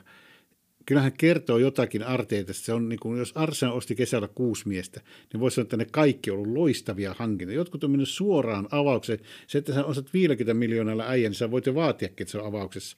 kyllähän 0.87 1.13
kertoo 1.13 1.59
jotakin 1.59 2.03
arteita. 2.03 2.53
Se 2.53 2.73
on 2.73 2.89
niin 2.89 2.99
kuin, 2.99 3.19
jos 3.19 3.33
Arsenal 3.35 3.77
osti 3.77 3.95
kesällä 3.95 4.29
kuusi 4.35 4.69
miestä, 4.69 5.01
niin 5.33 5.41
voisi 5.41 5.55
sanoa, 5.55 5.65
että 5.65 5.77
ne 5.77 5.85
kaikki 5.85 6.31
on 6.31 6.39
ollut 6.39 6.53
loistavia 6.53 7.15
hankintoja. 7.19 7.59
Jotkut 7.59 7.85
on 7.85 7.91
mennyt 7.91 8.09
suoraan 8.09 8.69
avaukseen. 8.71 9.19
Se, 9.47 9.59
että 9.59 9.75
sä 9.75 9.85
osat 9.85 10.13
50 10.13 10.55
miljoonalla 10.55 11.05
äijä, 11.09 11.29
niin 11.29 11.37
sä 11.37 11.51
voit 11.51 11.67
jo 11.67 11.75
vaatiakin, 11.75 12.23
että 12.23 12.33
se 12.33 12.39
on 12.39 12.47
avauksessa. 12.47 12.97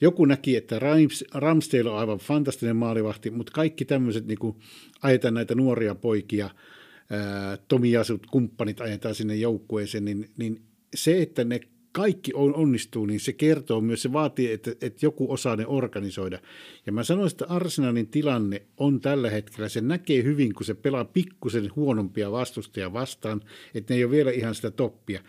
Joku 0.00 0.24
näki, 0.24 0.56
että 0.56 0.78
Rams, 0.78 1.24
Ramsdale 1.34 1.90
on 1.90 1.98
aivan 1.98 2.18
fantastinen 2.18 2.76
maalivahti, 2.76 3.30
mutta 3.30 3.52
kaikki 3.52 3.84
tämmöiset, 3.84 4.26
niin 4.26 4.38
ajetaan 5.02 5.34
näitä 5.34 5.54
nuoria 5.54 5.94
poikia– 5.94 6.50
Tomiasut, 7.68 8.26
kumppanit 8.26 8.80
ajetaan 8.80 9.14
sinne 9.14 9.36
joukkueeseen, 9.36 10.04
niin, 10.04 10.30
niin 10.36 10.62
se, 10.94 11.22
että 11.22 11.44
ne 11.44 11.60
kaikki 11.92 12.30
on, 12.34 12.54
onnistuu, 12.54 13.06
niin 13.06 13.20
se 13.20 13.32
kertoo 13.32 13.80
myös, 13.80 14.02
se 14.02 14.12
vaatii, 14.12 14.52
että, 14.52 14.70
että 14.70 15.06
joku 15.06 15.32
osaa 15.32 15.56
ne 15.56 15.66
organisoida. 15.66 16.38
Ja 16.86 16.92
mä 16.92 17.04
sanoisin, 17.04 17.34
että 17.34 17.54
Arsenalin 17.54 18.06
tilanne 18.06 18.62
on 18.76 19.00
tällä 19.00 19.30
hetkellä, 19.30 19.68
se 19.68 19.80
näkee 19.80 20.22
hyvin, 20.22 20.54
kun 20.54 20.66
se 20.66 20.74
pelaa 20.74 21.04
pikkusen 21.04 21.70
huonompia 21.76 22.32
vastustajia 22.32 22.92
vastaan, 22.92 23.40
että 23.74 23.94
ne 23.94 23.98
ei 23.98 24.04
ole 24.04 24.12
vielä 24.12 24.30
ihan 24.30 24.54
sitä 24.54 24.70
toppia. 24.70 25.20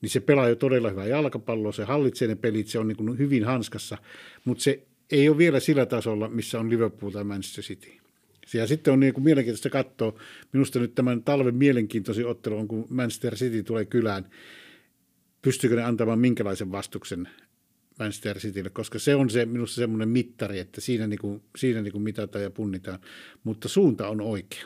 Niin 0.00 0.10
se 0.10 0.20
pelaa 0.20 0.48
jo 0.48 0.56
todella 0.56 0.90
hyvää 0.90 1.06
jalkapalloa, 1.06 1.72
se 1.72 1.84
hallitsee 1.84 2.28
ne 2.28 2.34
pelit, 2.34 2.66
se 2.66 2.78
on 2.78 2.88
niin 2.88 3.18
hyvin 3.18 3.44
hanskassa, 3.44 3.98
mutta 4.44 4.64
se 4.64 4.82
ei 5.12 5.28
ole 5.28 5.38
vielä 5.38 5.60
sillä 5.60 5.86
tasolla, 5.86 6.28
missä 6.28 6.60
on 6.60 6.70
Liverpool 6.70 7.10
tai 7.10 7.24
Manchester 7.24 7.64
City. 7.64 8.07
Ja 8.54 8.66
sitten 8.66 8.92
on 8.92 9.00
niin 9.00 9.14
kuin 9.14 9.24
mielenkiintoista 9.24 9.70
katsoa, 9.70 10.20
minusta 10.52 10.78
nyt 10.78 10.94
tämän 10.94 11.22
talven 11.22 11.54
mielenkiintoisin 11.54 12.26
ottelu 12.26 12.58
on, 12.58 12.68
kun 12.68 12.86
Manchester 12.90 13.34
City 13.34 13.62
tulee 13.62 13.84
kylään, 13.84 14.30
pystyykö 15.42 15.76
ne 15.76 15.84
antamaan 15.84 16.18
minkälaisen 16.18 16.72
vastuksen 16.72 17.28
Manchester 17.98 18.38
Citylle, 18.38 18.70
koska 18.70 18.98
se 18.98 19.14
on 19.14 19.30
se 19.30 19.46
minusta 19.46 19.74
semmoinen 19.74 20.08
mittari, 20.08 20.58
että 20.58 20.80
siinä, 20.80 21.06
niin 21.06 21.18
kuin, 21.18 21.42
siinä 21.56 21.82
niin 21.82 21.92
kuin 21.92 22.02
mitataan 22.02 22.42
ja 22.42 22.50
punnitaan, 22.50 22.98
mutta 23.44 23.68
suunta 23.68 24.08
on 24.08 24.20
oikea. 24.20 24.64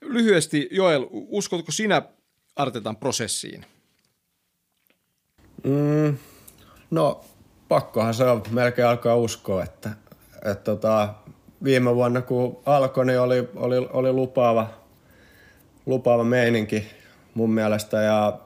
Lyhyesti, 0.00 0.68
Joel, 0.70 1.06
uskotko 1.10 1.72
sinä 1.72 2.02
Artetan 2.56 2.96
prosessiin? 2.96 3.64
Mm, 5.64 6.16
no, 6.90 7.24
pakkohan 7.68 8.14
se 8.14 8.24
on 8.24 8.42
melkein 8.50 8.88
alkaa 8.88 9.16
uskoa, 9.16 9.64
että, 9.64 9.90
että 10.44 10.64
tota, 10.64 11.14
viime 11.64 11.94
vuonna 11.94 12.22
kun 12.22 12.58
alkoi, 12.66 13.06
niin 13.06 13.20
oli, 13.20 13.48
oli, 13.56 13.76
oli 13.76 14.12
lupaava, 14.12 14.68
lupaava 15.86 16.24
meininki 16.24 16.86
mun 17.34 17.50
mielestä. 17.50 18.02
Ja 18.02 18.38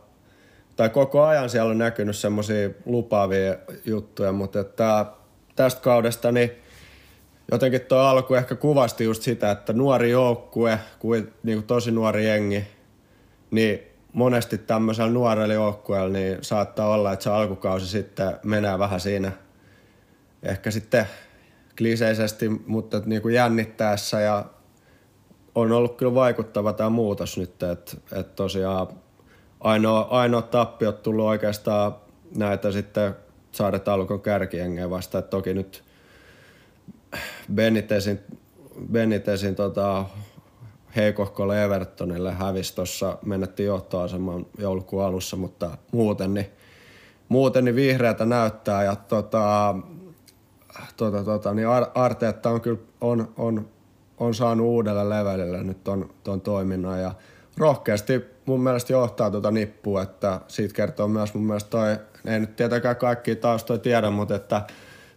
tai 0.76 0.88
koko 0.90 1.22
ajan 1.22 1.50
siellä 1.50 1.70
on 1.70 1.78
näkynyt 1.78 2.16
semmoisia 2.16 2.70
lupaavia 2.86 3.56
juttuja, 3.84 4.32
mutta 4.32 4.60
että 4.60 5.06
tästä 5.56 5.80
kaudesta 5.80 6.32
niin 6.32 6.50
jotenkin 7.52 7.80
tuo 7.80 7.98
alku 7.98 8.34
ehkä 8.34 8.54
kuvasti 8.54 9.04
just 9.04 9.22
sitä, 9.22 9.50
että 9.50 9.72
nuori 9.72 10.10
joukkue, 10.10 10.78
kuin, 10.98 11.32
niin 11.42 11.58
kuin 11.58 11.66
tosi 11.66 11.90
nuori 11.90 12.26
jengi, 12.26 12.66
niin 13.50 13.82
monesti 14.12 14.58
tämmöisellä 14.58 15.10
nuorella 15.10 15.54
joukkueella 15.54 16.08
niin 16.08 16.38
saattaa 16.40 16.88
olla, 16.88 17.12
että 17.12 17.22
se 17.22 17.30
alkukausi 17.30 17.86
sitten 17.86 18.38
menee 18.42 18.78
vähän 18.78 19.00
siinä 19.00 19.32
ehkä 20.42 20.70
sitten 20.70 21.06
kliseisesti, 21.82 22.48
mutta 22.48 23.02
niin 23.06 23.22
kuin 23.22 23.34
jännittäessä 23.34 24.20
ja 24.20 24.44
on 25.54 25.72
ollut 25.72 25.96
kyllä 25.96 26.14
vaikuttava 26.14 26.72
tämä 26.72 26.90
muutos 26.90 27.38
nyt, 27.38 27.62
että, 27.62 27.96
että 28.12 28.32
tosiaan 28.36 28.86
ainoa, 29.60 30.00
ainoa 30.00 30.42
tappiot 30.42 31.02
tullut 31.02 31.24
oikeastaan 31.24 31.94
näitä 32.36 32.72
sitten 32.72 33.14
saada 33.52 33.80
alkon 33.86 34.20
kärkiengeen 34.20 34.90
vasta, 34.90 35.18
että 35.18 35.30
toki 35.30 35.54
nyt 35.54 35.84
Benitesin, 37.54 38.20
Benitesin 38.92 39.54
tota, 39.54 40.04
heikohkolle 40.96 41.64
Evertonille 41.64 42.32
hävisi 42.32 42.74
tuossa, 42.74 43.18
menettiin 43.24 43.66
johtoasemaan 43.66 44.46
joulukuun 44.58 45.04
alussa, 45.04 45.36
mutta 45.36 45.70
muuten 45.92 46.34
niin, 46.34 46.46
muuten 47.28 47.64
niin 47.64 47.76
vihreätä 47.76 48.24
näyttää. 48.24 48.84
Ja 48.84 48.96
tota, 48.96 49.74
tota, 50.96 51.24
tota, 51.24 51.54
niin 51.54 51.68
Ar- 51.68 51.90
Arteetta 51.94 52.50
on 52.50 52.60
kyllä 52.60 52.78
on, 53.00 53.28
on, 53.36 53.68
on 54.18 54.34
saanut 54.34 54.66
uudelle 54.66 55.08
levelille 55.08 55.62
nyt 55.62 55.84
ton, 55.84 56.10
ton 56.24 56.40
toiminnan 56.40 57.00
ja 57.00 57.14
rohkeasti 57.56 58.24
mun 58.46 58.60
mielestä 58.60 58.92
johtaa 58.92 59.30
tuota 59.30 59.50
nippua, 59.50 60.02
että 60.02 60.40
siitä 60.48 60.74
kertoo 60.74 61.08
myös 61.08 61.34
mun 61.34 61.44
mielestä 61.44 61.70
toi, 61.70 61.96
ei 62.26 62.40
nyt 62.40 62.56
tietenkään 62.56 62.96
kaikki 62.96 63.36
taustoja 63.36 63.78
tiedä, 63.78 64.10
mutta 64.10 64.34
että 64.34 64.62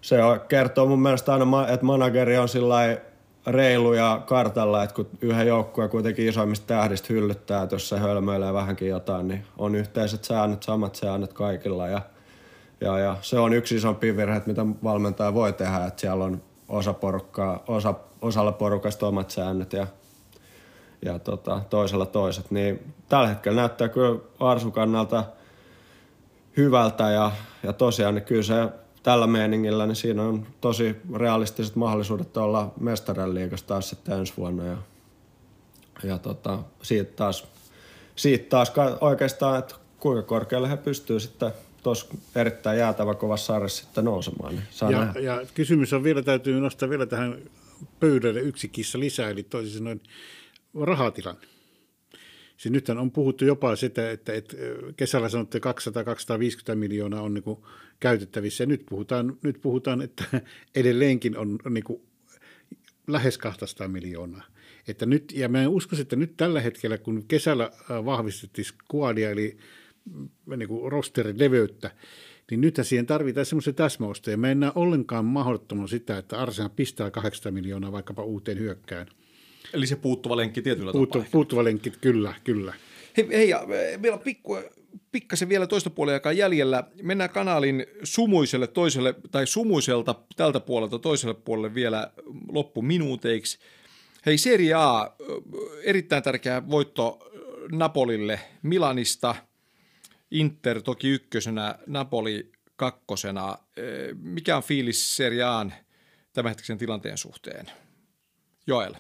se 0.02 0.18
kertoo 0.48 0.86
mun 0.86 1.02
mielestä 1.02 1.34
aina, 1.34 1.68
että 1.68 1.86
manageri 1.86 2.38
on 2.38 2.50
sillä 2.50 2.98
reilu 3.48 3.94
ja 3.94 4.22
kartalla, 4.26 4.84
että 4.84 4.96
kun 4.96 5.10
yhden 5.22 5.48
joukkueen 5.48 5.90
kuitenkin 5.90 6.28
isoimmista 6.28 6.68
tähdistä 6.68 7.14
hyllyttää, 7.14 7.64
että 7.64 7.76
jos 7.76 7.90
se 7.90 7.98
hölmöilee 7.98 8.54
vähänkin 8.54 8.88
jotain, 8.88 9.28
niin 9.28 9.46
on 9.58 9.76
yhteiset 9.76 10.24
säännöt, 10.24 10.64
samat 10.64 10.96
säännöt 10.96 11.34
kaikilla 11.34 11.88
ja 11.88 12.02
ja, 12.82 13.00
ja 13.00 13.18
se 13.22 13.40
on 13.40 13.54
yksi 13.54 13.76
isompi 13.76 14.18
virhe, 14.18 14.42
mitä 14.46 14.66
valmentaja 14.84 15.34
voi 15.34 15.54
tehdä, 15.54 15.86
että 15.86 16.02
siellä 16.02 16.26
on 16.26 16.42
osa 16.70 16.94
porukkaa, 16.94 17.64
osa, 17.68 17.94
osalla 18.22 18.52
porukasta 18.52 19.08
omat 19.08 19.32
säännöt 19.32 19.74
ja, 19.74 19.88
ja 21.06 21.20
tota, 21.20 21.62
toisella 21.70 22.06
toiset. 22.06 22.52
Niin 22.52 22.94
tällä 23.10 23.28
hetkellä 23.28 23.62
näyttää 23.62 23.90
kyllä 23.90 24.20
Arsun 24.40 24.72
kannalta 24.72 25.24
hyvältä 26.58 27.10
ja, 27.10 27.32
ja 27.64 27.74
tosiaan 27.74 28.16
niin 28.16 28.26
kyllä 28.26 28.44
se 28.44 28.70
tällä 29.04 29.28
meiningillä, 29.28 29.86
niin 29.86 29.96
siinä 29.96 30.24
on 30.24 30.48
tosi 30.62 30.96
realistiset 31.16 31.76
mahdollisuudet 31.76 32.38
olla 32.38 32.74
mestarien 32.80 33.36
liigassa 33.36 33.68
taas 33.68 33.90
sitten 33.90 34.20
ensi 34.20 34.34
vuonna. 34.38 34.64
Ja, 34.64 34.78
ja 36.04 36.18
tota, 36.18 36.60
siitä, 36.82 37.12
taas, 37.16 37.48
siitä 38.16 38.50
taas 38.50 38.74
oikeastaan, 39.02 39.60
että 39.60 39.76
kuinka 40.00 40.24
korkealle 40.24 40.70
he 40.70 40.78
pystyvät 40.78 41.22
sitten 41.22 41.52
tuossa 41.86 42.08
erittäin 42.36 42.80
jäätävä 42.80 43.16
kovassa 43.16 43.46
sarjassa 43.46 43.84
sitten 43.84 44.06
nousemaan. 44.06 44.56
Niin 44.56 44.92
ja, 44.92 45.22
ja, 45.22 45.42
kysymys 45.54 45.94
on 45.94 46.04
vielä, 46.04 46.22
täytyy 46.22 46.60
nostaa 46.60 46.90
vielä 46.90 47.06
tähän 47.06 47.38
pöydälle 48.00 48.40
yksi 48.40 48.68
kissa 48.68 49.00
lisää, 49.00 49.30
eli 49.30 49.44
toisin 49.44 49.78
sanoen 49.78 50.02
rahatilanne. 50.82 51.48
Siis 52.58 52.72
nythän 52.72 52.98
on 52.98 53.12
puhuttu 53.12 53.46
jopa 53.46 53.76
sitä, 53.76 54.12
että, 54.12 54.34
että 54.34 54.58
kesällä 54.98 55.30
sanottiin 55.30 55.62
200-250 56.72 56.76
miljoonaa 56.76 57.22
on 57.22 57.34
niin 57.34 57.44
kuin 57.44 57.60
käytettävissä. 58.00 58.64
Ja 58.64 58.68
nyt 58.68 58.86
puhutaan, 58.90 59.38
nyt 59.44 59.62
puhutaan, 59.62 60.02
että 60.02 60.24
edelleenkin 60.76 61.38
on 61.38 61.60
niin 61.70 61.84
kuin 61.84 62.02
lähes 63.08 63.38
200 63.38 63.88
miljoonaa. 63.88 64.44
Että 64.88 65.06
nyt, 65.06 65.32
ja 65.36 65.50
mä 65.50 65.68
uskoisin, 65.68 66.02
että 66.02 66.16
nyt 66.16 66.38
tällä 66.38 66.62
hetkellä, 66.62 66.98
kun 66.98 67.26
kesällä 67.28 67.72
vahvistettiin 67.90 68.66
skuadia, 68.66 69.32
eli 69.32 69.58
niin 70.58 70.68
kuin 70.68 70.92
rosterin 70.92 71.40
leveyttä, 71.40 71.92
niin 72.52 72.62
nyt 72.62 72.80
siihen 72.82 73.06
tarvitaan 73.06 73.46
semmoisen 73.46 73.76
täsmäosta. 73.76 74.32
Ja 74.32 74.38
mä 74.38 74.52
en 74.52 74.60
näe 74.60 74.72
ollenkaan 74.76 75.26
mahdottoman 75.26 75.88
sitä, 75.88 76.18
että 76.18 76.40
Arsenal 76.40 76.70
pistää 76.76 77.12
800 77.12 77.52
miljoonaa 77.52 77.92
vaikkapa 77.92 78.24
uuteen 78.24 78.60
hyökkään. 78.60 79.08
Eli 79.74 79.88
se 79.88 79.96
puuttuva 79.96 80.38
lenkki 80.38 80.62
tietyllä 80.62 80.92
Puuttu, 80.92 81.20
tapaa. 81.20 81.32
Puuttuva 81.32 81.64
lenkki, 81.64 81.92
kyllä, 82.02 82.34
kyllä. 82.44 82.74
Hei, 83.18 83.28
hei 83.30 83.50
ja 83.50 83.68
vielä 84.02 84.18
pikku, 84.18 84.58
pikkasen 85.12 85.50
vielä 85.50 85.68
toista 85.68 85.90
puolella 85.90 86.16
aikaa 86.16 86.32
jäljellä. 86.32 86.84
Mennään 87.02 87.30
kanaalin 87.30 87.86
sumuiselle 88.04 88.68
toiselle, 88.68 89.16
tai 89.32 89.48
sumuiselta 89.48 90.16
tältä 90.36 90.60
puolelta 90.60 91.00
toiselle 91.00 91.34
puolelle 91.34 91.76
vielä 91.76 92.12
loppuminuuteiksi. 92.52 93.60
Hei, 94.26 94.38
Serie 94.38 94.74
A, 94.74 95.12
erittäin 95.84 96.24
tärkeä 96.24 96.70
voitto 96.70 97.32
Napolille 97.72 98.40
Milanista. 98.64 99.36
Inter 100.32 100.82
toki 100.82 101.10
ykkösenä, 101.10 101.76
Napoli 101.88 102.52
kakkosena. 102.76 103.58
Mikä 104.22 104.58
on 104.58 104.64
fiilis 104.64 105.16
Serie 105.16 105.44
A:n 105.44 105.74
tämänhetkisen 106.34 106.78
tilanteen 106.78 107.18
suhteen? 107.18 107.72
Joel. 108.68 108.94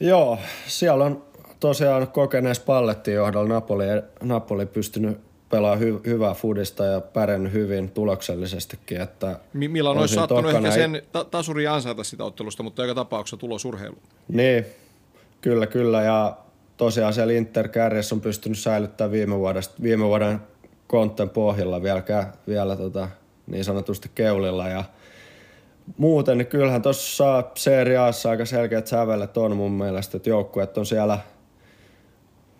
Joo, 0.00 0.38
siellä 0.66 1.04
on 1.04 1.24
tosiaan 1.60 2.08
kokeneessa 2.08 2.62
pallettiin 2.64 3.14
johdolla 3.14 3.48
Napoli, 3.48 3.84
Napoli 4.22 4.66
pystynyt 4.66 5.18
pelaa 5.50 5.76
hy, 5.76 6.00
hyvää 6.06 6.34
fudista 6.34 6.84
ja 6.84 7.00
pärjännyt 7.00 7.52
hyvin 7.52 7.90
tuloksellisestikin. 7.90 9.00
Että 9.00 9.40
Milan 9.52 9.98
olisi 9.98 10.14
saattanut 10.14 10.54
ehkä 10.54 10.70
sen 10.70 11.02
ta- 11.12 11.24
tasuri 11.24 11.66
ansaita 11.66 12.04
sitä 12.04 12.24
ottelusta, 12.24 12.62
mutta 12.62 12.82
joka 12.82 12.94
tapauksessa 12.94 13.36
tulos 13.36 13.64
urheilu. 13.64 13.98
Niin, 14.28 14.66
kyllä, 15.40 15.66
kyllä. 15.66 16.02
Ja 16.02 16.36
tosiaan 16.76 17.12
siellä 17.14 17.32
Inter 17.32 17.68
kärjessä 17.68 18.14
on 18.14 18.20
pystynyt 18.20 18.58
säilyttämään 18.58 19.12
viime, 19.12 19.38
vuodesta, 19.38 19.82
viime 19.82 20.04
vuoden 20.04 20.40
kontten 20.86 21.30
pohjalla 21.30 21.82
vielä, 21.82 22.02
vielä 22.46 22.76
tota, 22.76 23.08
niin 23.46 23.64
sanotusti 23.64 24.10
keulilla. 24.14 24.68
Ja 24.68 24.84
muuten, 25.96 26.38
niin 26.38 26.46
kyllähän 26.46 26.82
tuossa 26.82 27.44
seriaassa 27.54 28.30
aika 28.30 28.44
selkeät 28.44 28.86
sävelet 28.86 29.36
on 29.36 29.56
mun 29.56 29.72
mielestä, 29.72 30.16
että 30.16 30.30
joukkueet 30.30 30.78
on 30.78 30.86
siellä– 30.86 31.18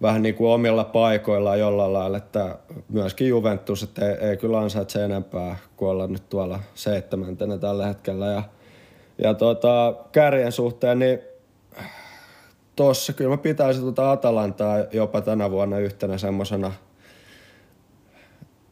vähän 0.03 0.23
niin 0.23 0.35
kuin 0.35 0.51
omilla 0.51 0.85
paikoilla 0.85 1.57
jollain 1.57 1.93
lailla, 1.93 2.17
että 2.17 2.59
myöskin 2.89 3.29
Juventus, 3.29 3.83
että 3.83 4.09
ei, 4.09 4.29
ei 4.29 4.37
kyllä 4.37 4.59
ansaitse 4.59 5.05
enempää 5.05 5.57
kuin 5.77 5.89
olla 5.89 6.07
nyt 6.07 6.29
tuolla 6.29 6.61
seitsemäntenä 6.75 7.59
tällä 7.59 7.87
hetkellä. 7.87 8.27
Ja, 8.27 8.43
ja 9.19 9.35
tuota, 9.35 9.95
kärjen 10.13 10.53
suhteen, 10.53 10.99
niin 10.99 11.19
tossa 12.77 13.13
kyllä 13.13 13.31
mä 13.31 13.37
pitäisin 13.37 13.83
tuota 13.83 14.13
Atalantaa 14.13 14.79
jopa 14.93 15.21
tänä 15.21 15.51
vuonna 15.51 15.79
yhtenä 15.79 16.19
semmosena, 16.19 16.73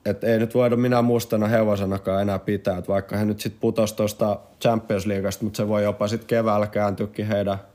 että 0.07 0.27
ei 0.27 0.39
nyt 0.39 0.55
voida 0.55 0.77
minä 0.77 1.03
mustana 1.03 1.49
hevosenakaan 1.49 2.23
enää 2.23 2.39
pitää, 2.39 2.79
että 2.79 2.93
vaikka 2.93 3.17
he 3.17 3.25
nyt 3.25 3.41
sitten 3.41 3.61
putosi 3.61 3.97
tuosta 3.97 4.39
Champions 4.61 5.07
Leagueasta, 5.07 5.45
mutta 5.45 5.57
se 5.57 5.69
voi 5.69 5.85
jopa 5.85 6.09
sitten 6.09 6.27
keväällä 6.27 6.67
kääntyäkin 6.67 7.27
heidän– 7.27 7.59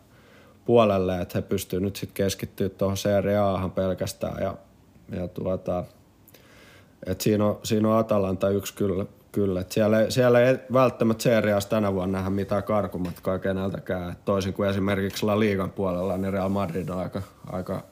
puolelle, 0.70 1.22
että 1.22 1.38
he 1.38 1.42
pystyvät 1.42 1.84
nyt 1.84 1.96
sitten 1.96 2.14
keskittyä 2.14 2.70
tuohon 2.70 2.98
Serie 2.98 3.38
Ahan 3.38 3.72
pelkästään. 3.72 4.44
Ja, 4.44 4.58
ja 5.20 5.28
tuota, 5.28 5.84
et 7.06 7.22
siinä, 7.22 7.46
on, 7.46 7.60
siinä 7.64 7.90
on 7.90 7.98
Atalanta 7.98 8.50
yksi 8.50 8.74
kyllä. 8.74 9.06
Kyllä. 9.40 9.62
Et 9.62 9.72
siellä, 9.72 10.10
siellä 10.10 10.40
ei 10.40 10.58
välttämättä 10.74 11.24
Serie 11.24 11.54
Aassa 11.54 11.70
tänä 11.70 11.94
vuonna 11.94 12.18
nähdä 12.18 12.30
mitään 12.30 12.64
karkumatkaa 12.64 13.40
keneltäkään. 13.40 14.12
Et 14.12 14.26
toisin 14.26 14.54
kuin 14.54 14.70
esimerkiksi 14.70 15.26
La 15.26 15.40
Ligan 15.40 15.72
puolella, 15.72 16.18
niin 16.18 16.34
Real 16.34 16.50
Madrid 16.50 16.90
on 16.90 16.98
aika, 16.98 17.22
aika 17.48 17.84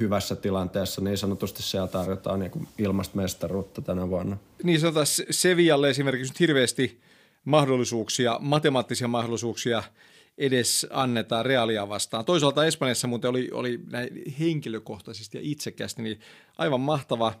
hyvässä 0.00 0.36
tilanteessa. 0.36 1.00
Niin 1.00 1.18
sanotusti 1.18 1.62
siellä 1.62 1.88
tarjotaan 1.88 2.40
niin 2.40 2.68
ilmasta 2.78 3.16
mestaruutta 3.16 3.82
tänä 3.82 4.08
vuonna. 4.08 4.36
Niin 4.62 4.80
sanotaan 4.80 5.06
Sevillalle 5.30 5.90
esimerkiksi 5.90 6.32
nyt 6.32 6.40
hirveästi 6.40 7.00
mahdollisuuksia, 7.44 8.38
matemaattisia 8.40 9.08
mahdollisuuksia– 9.08 9.82
edes 10.38 10.86
annetaan 10.90 11.46
Realia 11.46 11.88
vastaan. 11.88 12.24
Toisaalta 12.24 12.64
Espanjassa 12.64 13.08
muuten 13.08 13.30
oli, 13.30 13.48
oli 13.52 13.80
näin 13.90 14.22
henkilökohtaisesti 14.40 15.38
ja 15.38 15.42
itsekästi 15.44 16.02
niin 16.02 16.20
aivan 16.58 16.80
mahtava 16.80 17.34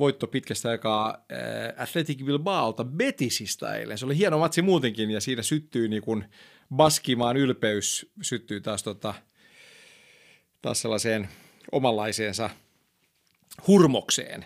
voitto 0.00 0.26
pitkästä 0.26 0.68
aikaa 0.68 1.08
äh, 1.32 1.82
Athletic 1.82 2.24
Bilbaolta 2.24 2.84
Betisistä 2.84 3.74
eilen. 3.74 3.98
Se 3.98 4.06
oli 4.06 4.16
hieno 4.16 4.38
matsi 4.38 4.62
muutenkin 4.62 5.10
ja 5.10 5.20
siinä 5.20 5.42
syttyy 5.42 5.88
niin 5.88 6.02
kuin 6.02 6.24
Baskimaan 6.76 7.36
ylpeys, 7.36 8.10
syttyy 8.22 8.60
taas, 8.60 8.82
tota, 8.82 9.14
taas 10.62 10.82
sellaiseen 10.82 11.28
omanlaiseensa 11.72 12.50
hurmokseen. 13.66 14.44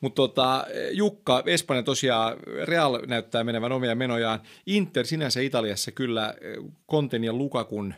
Mutta 0.00 0.16
tota, 0.16 0.66
Jukka, 0.92 1.42
Espanja 1.46 1.82
tosiaan, 1.82 2.36
Real 2.64 3.06
näyttää 3.06 3.44
menevän 3.44 3.72
omia 3.72 3.94
menojaan. 3.94 4.40
Inter 4.66 5.06
sinänsä 5.06 5.40
Italiassa 5.40 5.92
kyllä 5.92 6.34
Konten 6.86 7.24
ja 7.24 7.32
Lukakun 7.32 7.94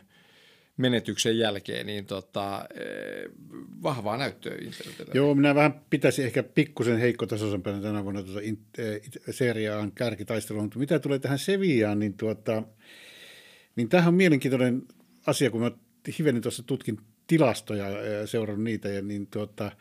menetyksen 0.77 1.37
jälkeen, 1.37 1.85
niin 1.85 2.05
tota, 2.05 2.69
vahvaa 3.83 4.17
näyttöä 4.17 4.55
Interille. 4.61 5.11
Joo, 5.13 5.35
minä 5.35 5.55
vähän 5.55 5.81
pitäisin 5.89 6.25
ehkä 6.25 6.43
pikkusen 6.43 6.97
heikkotasoisempana 6.97 7.81
tänä 7.81 8.03
vuonna 8.03 8.23
tuota 8.23 8.41
seriaan 9.31 9.91
kärkitaistelua, 9.91 10.61
mutta 10.61 10.79
mitä 10.79 10.99
tulee 10.99 11.19
tähän 11.19 11.39
Seviaan, 11.39 11.99
niin, 11.99 12.13
tuota, 12.13 12.63
niin 13.75 13.89
tämähän 13.89 14.07
on 14.07 14.17
mielenkiintoinen 14.17 14.81
asia, 15.27 15.51
kun 15.51 15.61
mä 15.61 15.71
hivenen 16.19 16.41
tuossa 16.41 16.63
tutkin 16.63 16.97
tilastoja 17.27 17.89
ja 17.89 18.27
seurannut 18.27 18.63
niitä, 18.63 18.89
ja 18.89 19.01
niin, 19.01 19.27
tuota, 19.27 19.71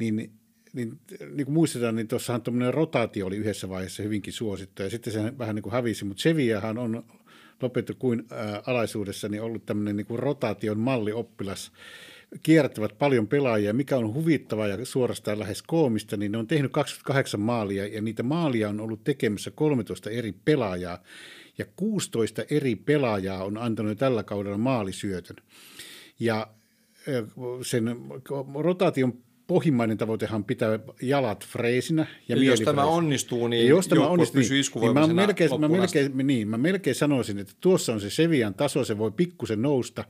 niin 0.00 0.30
niin, 0.72 0.98
niin 1.34 1.44
kuin 1.44 1.54
muistetaan, 1.54 1.96
niin 1.96 2.08
tuossahan 2.08 2.42
tuommoinen 2.42 2.74
rotaatio 2.74 3.26
oli 3.26 3.36
yhdessä 3.36 3.68
vaiheessa 3.68 4.02
hyvinkin 4.02 4.32
suosittu, 4.32 4.82
ja 4.82 4.90
sitten 4.90 5.12
se 5.12 5.38
vähän 5.38 5.54
niin 5.54 5.62
kuin 5.62 5.72
hävisi, 5.72 6.04
mutta 6.04 6.20
Seviahan 6.20 6.78
on 6.78 7.04
lopettu 7.62 7.92
kuin 7.98 8.24
ää, 8.30 8.62
alaisuudessa 8.66 9.28
niin 9.28 9.42
ollut 9.42 9.66
tämmöinen 9.66 9.96
niin 9.96 10.06
kuin 10.06 10.18
rotaation 10.18 10.78
mallioppilas, 10.78 11.72
kierrättävät 12.42 12.98
paljon 12.98 13.28
pelaajia, 13.28 13.74
mikä 13.74 13.96
on 13.96 14.14
huvittavaa 14.14 14.66
ja 14.66 14.84
suorastaan 14.84 15.38
lähes 15.38 15.62
koomista, 15.62 16.16
niin 16.16 16.32
ne 16.32 16.38
on 16.38 16.46
tehnyt 16.46 16.72
28 16.72 17.40
maalia 17.40 17.86
ja 17.86 18.02
niitä 18.02 18.22
maalia 18.22 18.68
on 18.68 18.80
ollut 18.80 19.04
tekemässä 19.04 19.50
13 19.50 20.10
eri 20.10 20.34
pelaajaa. 20.44 21.02
Ja 21.58 21.64
16 21.76 22.42
eri 22.50 22.76
pelaajaa 22.76 23.44
on 23.44 23.58
antanut 23.58 23.98
tällä 23.98 24.22
kaudella 24.22 24.58
maalisyötön. 24.58 25.36
Ja 26.20 26.48
sen 27.62 27.96
rotaation 28.54 29.18
pohjimmainen 29.46 29.98
tavoitehan 29.98 30.44
pitää 30.44 30.78
jalat 31.02 31.46
freesinä 31.46 32.06
ja, 32.28 32.36
ja 32.36 32.42
jos 32.42 32.60
tämä 32.60 32.84
onnistuu, 32.84 33.48
niin 33.48 33.64
ja 33.64 33.70
jos 33.70 33.88
tämä 33.88 34.06
onnistuu, 34.06 34.40
niin, 34.40 34.64
niin 34.80 34.94
mä, 34.94 35.06
melkein, 35.06 35.60
mä, 35.60 35.68
melkein, 35.68 36.12
niin, 36.26 36.48
mä 36.48 36.58
melkein 36.58 36.96
sanoisin, 36.96 37.38
että 37.38 37.52
tuossa 37.60 37.92
on 37.92 38.00
se 38.00 38.10
Sevian 38.10 38.54
taso, 38.54 38.84
se 38.84 38.98
voi 38.98 39.10
pikkusen 39.10 39.62
nousta. 39.62 40.04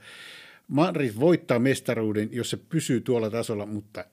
Madrid 0.69 1.13
voittaa 1.21 1.59
mestaruuden, 1.59 2.29
jos 2.33 2.51
se 2.51 2.57
pysyy 2.57 3.01
tuolla 3.01 3.31
tasolla, 3.31 3.67
mutta 3.67 4.05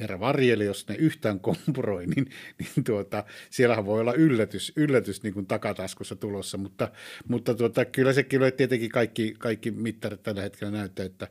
herra 0.00 0.20
varjeli, 0.20 0.64
jos 0.64 0.88
ne 0.88 0.94
yhtään 0.94 1.40
kompuroi, 1.40 2.06
niin, 2.06 2.30
niin 2.58 2.84
tuota, 2.84 3.24
siellähän 3.50 3.86
voi 3.86 4.00
olla 4.00 4.14
yllätys, 4.14 4.72
yllätys 4.76 5.22
niin 5.22 5.34
kuin 5.34 5.46
takataskussa 5.46 6.16
tulossa, 6.16 6.58
mutta, 6.58 6.90
mutta 7.28 7.54
tuota, 7.54 7.84
kyllä 7.84 8.12
se 8.12 8.22
kyllä 8.22 8.50
tietenkin 8.50 8.90
kaikki, 8.90 9.34
kaikki 9.38 9.70
mittarit 9.70 10.22
tällä 10.22 10.42
hetkellä 10.42 10.70
näyttää, 10.70 11.06
että 11.06 11.28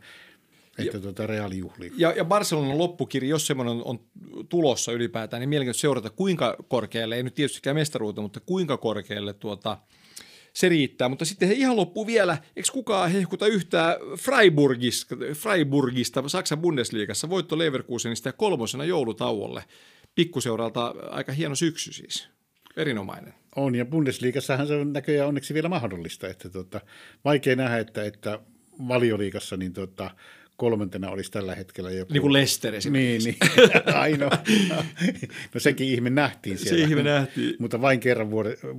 että 0.82 0.98
ja, 0.98 1.02
tuota 1.02 1.28
reaalijuhlia. 1.28 1.92
Ja, 1.98 2.14
ja 2.18 2.26
Barcelonan 2.26 2.78
loppukirja, 2.78 3.30
jos 3.30 3.48
semmoinen 3.48 3.74
on, 3.74 3.82
on 3.86 4.00
tulossa 4.50 4.92
ylipäätään, 4.92 5.40
niin 5.40 5.50
mielenkiintoista 5.50 5.82
seurata, 5.82 6.10
kuinka 6.10 6.58
korkealle, 6.68 7.16
ei 7.16 7.24
nyt 7.24 7.36
tietystikään 7.36 7.76
mestaruutta, 7.76 8.22
mutta 8.22 8.40
kuinka 8.40 8.78
korkealle 8.78 9.34
tuota, 9.34 9.78
se 10.54 10.70
riittää. 10.70 11.10
Mutta 11.10 11.26
sitten 11.26 11.48
he 11.48 11.54
ihan 11.54 11.76
loppuu 11.76 12.08
vielä, 12.08 12.38
eikö 12.56 12.70
kukaan 12.74 13.12
hehkuta 13.12 13.48
yhtään 13.48 13.96
Freiburgista, 14.18 15.16
Freiburgista 15.34 16.30
Saksan 16.30 16.60
Bundesliigassa, 16.60 17.30
voitto 17.30 17.58
Leverkusenista 17.58 18.30
ja 18.30 18.34
kolmosena 18.34 18.86
joulutauolle. 18.86 19.64
Pikkuseuralta 20.16 20.96
aika 21.10 21.32
hieno 21.32 21.56
syksy 21.56 21.94
siis. 21.94 22.30
Erinomainen. 22.78 23.34
On, 23.56 23.76
ja 23.76 23.86
Bundesliigassahan 23.86 24.68
se 24.68 24.76
on 24.76 24.94
näköjään 24.94 25.28
onneksi 25.28 25.54
vielä 25.54 25.70
mahdollista. 25.70 26.28
Että 26.28 26.50
tuota, 26.50 26.82
vaikea 27.26 27.56
nähdä, 27.56 27.78
että, 27.78 28.04
että 28.04 28.40
valioliikassa 28.88 29.58
niin 29.58 29.74
tuota, 29.74 30.12
kolmantena 30.62 31.10
olisi 31.10 31.32
tällä 31.32 31.56
hetkellä 31.56 31.92
joku... 31.92 32.14
Niin 32.14 32.22
kuin 32.22 32.34
Lester 32.34 32.76
esimerkiksi. 32.76 33.30
Niin, 33.30 33.40
niin. 33.58 33.96
ainoa. 34.06 34.32
No 35.54 35.60
sekin 35.60 35.88
ihme 35.88 36.10
nähtiin 36.10 36.58
siellä. 36.58 36.78
Se 36.78 36.90
ihme 36.90 37.04
nähtiin. 37.04 37.56
Mutta 37.60 37.82
vain 37.82 38.00
kerran 38.00 38.32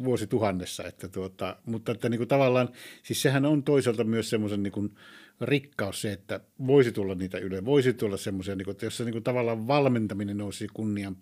vuosituhannessa. 0.04 0.84
Että 0.84 1.08
tuota, 1.08 1.56
mutta 1.66 1.92
että 1.92 2.08
niin 2.08 2.18
kuin 2.18 2.28
tavallaan, 2.28 2.68
siis 3.02 3.22
sehän 3.22 3.44
on 3.44 3.62
toisaalta 3.62 4.04
myös 4.04 4.30
semmoisen 4.30 4.62
niin 4.62 4.72
kuin 4.72 4.94
rikkaus 5.40 6.00
se, 6.00 6.12
että 6.12 6.40
voisi 6.66 6.92
tulla 6.92 7.14
niitä 7.14 7.38
yle, 7.38 7.64
voisi 7.64 7.92
tulla 7.92 8.16
semmoisia, 8.16 8.54
niin 8.54 8.64
kuin, 8.64 8.72
että 8.72 8.86
jossa 8.86 9.04
niin 9.04 9.12
kuin, 9.12 9.24
tavallaan 9.24 9.66
valmentaminen 9.66 10.36
nousi 10.36 10.66
kunnian, 10.74 11.16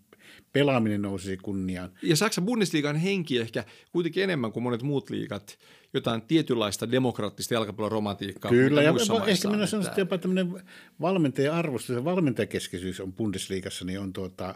pelaaminen 0.53 1.03
nousi 1.03 1.37
kunniaan. 1.37 1.91
Ja 2.03 2.17
Saksan 2.17 2.45
Bundesliigan 2.45 2.97
henki 2.97 3.39
ehkä 3.39 3.65
kuitenkin 3.93 4.25
enemmän 4.25 4.53
kuin 4.53 4.63
monet 4.63 4.83
muut 4.83 5.11
liigat, 5.11 5.59
jotain 5.95 6.23
tietynlaista 6.23 6.91
demokraattista 6.91 7.55
jalkapallon 7.55 7.93
romantiikkaa. 7.93 8.51
Kyllä, 8.51 8.83
ja 8.83 8.95
ehkä 9.27 9.49
minä 9.49 9.67
sanoisin, 9.67 9.91
että 9.91 10.01
jopa 10.01 10.19
tämmöinen 10.19 10.63
valmentaja-arvostus 11.01 11.97
ja 11.97 12.05
valmentajakeskeisyys 12.05 13.01
on 13.01 13.13
Bundesliigassa, 13.13 13.85
niin 13.85 14.01
on 14.01 14.13
tuota, 14.13 14.55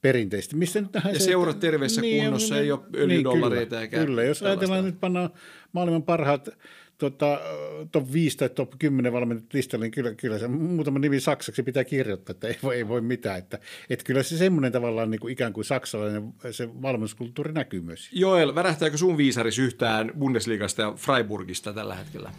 perinteisesti. 0.00 0.56
Missä 0.56 0.80
nyt 0.80 0.90
ja 0.94 1.00
se, 1.12 1.18
seurat 1.18 1.60
terveessä 1.60 2.00
niin, 2.00 2.24
kunnossa, 2.24 2.54
niin, 2.54 2.64
ei 2.64 2.72
ole 2.72 2.80
öljydollareita 2.94 3.76
niin, 3.76 3.82
eikä 3.82 4.04
Kyllä, 4.04 4.24
jos 4.24 4.42
ajatellaan 4.42 4.84
nyt 4.84 5.00
panna 5.00 5.30
maailman 5.72 6.02
parhaat 6.02 6.48
tota, 6.98 7.40
top 7.92 8.12
5 8.12 8.36
tai 8.36 8.48
top 8.48 8.72
10 8.78 9.12
valmennetut 9.12 9.54
listalle, 9.54 9.84
niin 9.84 9.92
kyllä, 9.92 10.14
kyllä 10.14 10.38
se 10.38 10.48
muutama 10.48 10.98
nimi 10.98 11.20
saksaksi 11.20 11.62
pitää 11.62 11.84
kirjoittaa, 11.84 12.30
että 12.30 12.48
ei 12.48 12.58
voi, 12.62 12.76
ei 12.76 12.88
voi 12.88 13.00
mitään. 13.00 13.38
Että, 13.38 13.58
että 13.90 14.04
kyllä 14.04 14.22
se 14.22 14.36
semmoinen 14.36 14.72
tavallaan 14.72 15.10
niin 15.10 15.20
kuin 15.20 15.32
ikään 15.32 15.52
kuin 15.52 15.64
saksalainen 15.64 16.34
se 16.50 16.68
valmennuskulttuuri 16.82 17.52
näkyy 17.52 17.80
myös. 17.80 18.08
Joel, 18.12 18.54
värähtääkö 18.54 18.96
sun 18.96 19.16
viisaris 19.16 19.58
yhtään 19.58 20.12
Bundesliigasta 20.18 20.82
ja 20.82 20.92
Freiburgista 20.96 21.72
tällä 21.72 21.94
hetkellä? 21.94 22.32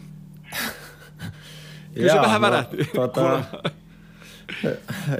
kyllä 1.94 2.12
se 2.12 2.20
vähän 2.20 2.40
no, 2.40 2.46
värähti. 2.46 2.76
Tota, 2.94 3.44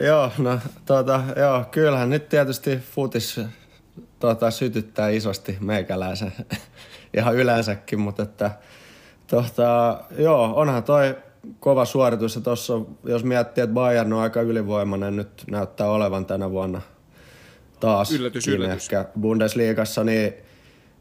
joo, 0.06 0.32
no 0.38 0.60
tota, 0.86 1.22
joo, 1.36 1.64
kyllähän 1.70 2.10
nyt 2.10 2.28
tietysti 2.28 2.76
futis 2.76 3.40
tota, 4.18 4.50
sytyttää 4.50 5.08
isosti 5.08 5.56
meikäläisen 5.60 6.32
ihan 7.16 7.36
yleensäkin, 7.36 8.00
mutta 8.00 8.22
että 8.22 8.50
tota, 9.30 10.00
joo, 10.18 10.52
onhan 10.56 10.84
toi 10.84 11.16
kova 11.60 11.84
suoritus 11.84 12.34
ja 12.34 12.40
tossa, 12.40 12.80
jos 13.04 13.24
miettii, 13.24 13.64
että 13.64 13.74
Bayern 13.74 14.12
on 14.12 14.20
aika 14.20 14.40
ylivoimainen 14.40 15.16
nyt 15.16 15.44
näyttää 15.50 15.90
olevan 15.90 16.26
tänä 16.26 16.50
vuonna 16.50 16.80
taas 17.80 18.12
yllätys, 18.12 18.48
yllätys. 18.48 18.74
ehkä 18.74 19.04
Bundesliigassa, 19.20 20.04
niin, 20.04 20.34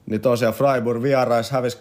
niin 0.05 0.21
tosiaan 0.21 0.53
Freiburg 0.53 1.01
vierais 1.03 1.51
hävisi 1.51 1.77
2-1 1.77 1.79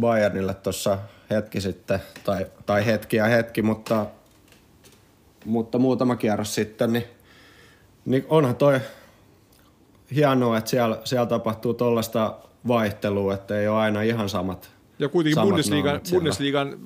Bayernille 0.00 0.54
tuossa 0.54 0.98
hetki 1.30 1.60
sitten, 1.60 2.00
tai, 2.24 2.46
tai 2.66 2.86
hetki 2.86 3.16
ja 3.16 3.24
hetki, 3.24 3.62
mutta 3.62 4.06
mutta 5.44 5.78
muutama 5.78 6.16
kierros 6.16 6.54
sitten, 6.54 6.92
niin, 6.92 7.04
niin 8.04 8.26
onhan 8.28 8.56
toi 8.56 8.80
hienoa, 10.14 10.58
että 10.58 10.70
siellä, 10.70 10.98
siellä 11.04 11.26
tapahtuu 11.26 11.74
tuollaista 11.74 12.34
vaihtelua, 12.68 13.34
että 13.34 13.60
ei 13.60 13.68
ole 13.68 13.78
aina 13.78 14.02
ihan 14.02 14.28
samat 14.28 14.70
Ja 15.00 15.08
kuitenkin 15.08 15.42
Bundesliigan, 15.42 16.00
Bundesliigan 16.10 16.78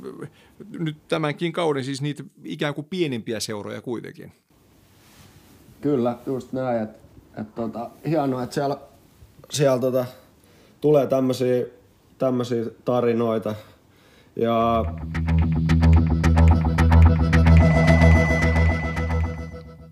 nyt 0.79 0.97
tämänkin 1.09 1.53
kauden 1.53 1.85
siis 1.85 2.03
niitä 2.03 2.25
ikään 2.45 2.75
kuin 2.75 2.87
pienimpiä 2.91 3.41
seuroja 3.41 3.83
kuitenkin. 3.83 4.33
Kyllä, 5.81 6.19
just 6.27 6.53
näin. 6.53 6.83
Että 6.83 6.99
et 7.41 7.55
tota, 7.55 7.91
hienoa, 8.09 8.43
että 8.43 8.55
siellä, 8.55 8.79
siellä 9.51 9.79
tota, 9.79 10.05
tulee 10.81 11.07
tämmöisiä 12.19 12.65
tarinoita. 12.85 13.55
Ja 14.37 14.85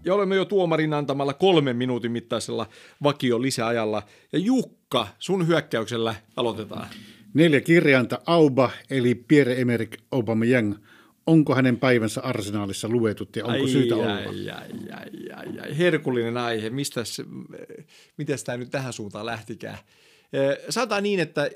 Ja 0.05 0.15
olemme 0.15 0.37
jo 0.37 0.45
tuomarin 0.45 0.95
antamalla 0.95 1.33
kolmen 1.33 1.77
minuutin 1.77 2.13
mittaisella 2.13 2.67
vakio 3.03 3.43
lisäajalla. 3.43 4.03
Ja 4.33 4.39
Jukka, 4.39 5.07
sun 5.19 5.47
hyökkäyksellä 5.47 6.15
aloitetaan. 6.37 6.89
Neljä 7.35 7.61
kirjainta 7.61 8.19
Auba, 8.27 8.71
eli 8.91 9.15
Pierre-Emerick 9.15 10.03
Aubameyang. 10.11 10.75
Onko 11.27 11.55
hänen 11.55 11.79
päivänsä 11.79 12.21
arsenaalissa 12.21 12.89
luetut 12.89 13.37
ja 13.37 13.45
onko 13.45 13.63
ai, 13.63 13.69
syytä 13.69 13.95
ai, 13.95 14.01
olla? 14.01 14.15
Ai, 14.15 14.51
ai, 14.51 14.71
ai, 14.93 15.31
ai, 15.35 15.61
ai. 15.61 15.79
Herkullinen 15.79 16.37
aihe. 16.37 16.71
Mistäs, 16.71 17.23
tämä 18.45 18.59
nyt 18.59 18.71
tähän 18.71 18.93
suuntaan 18.93 19.27
lähtikään? 19.27 19.79
Sanotaan 20.69 21.03
niin, 21.03 21.21
että 21.21 21.51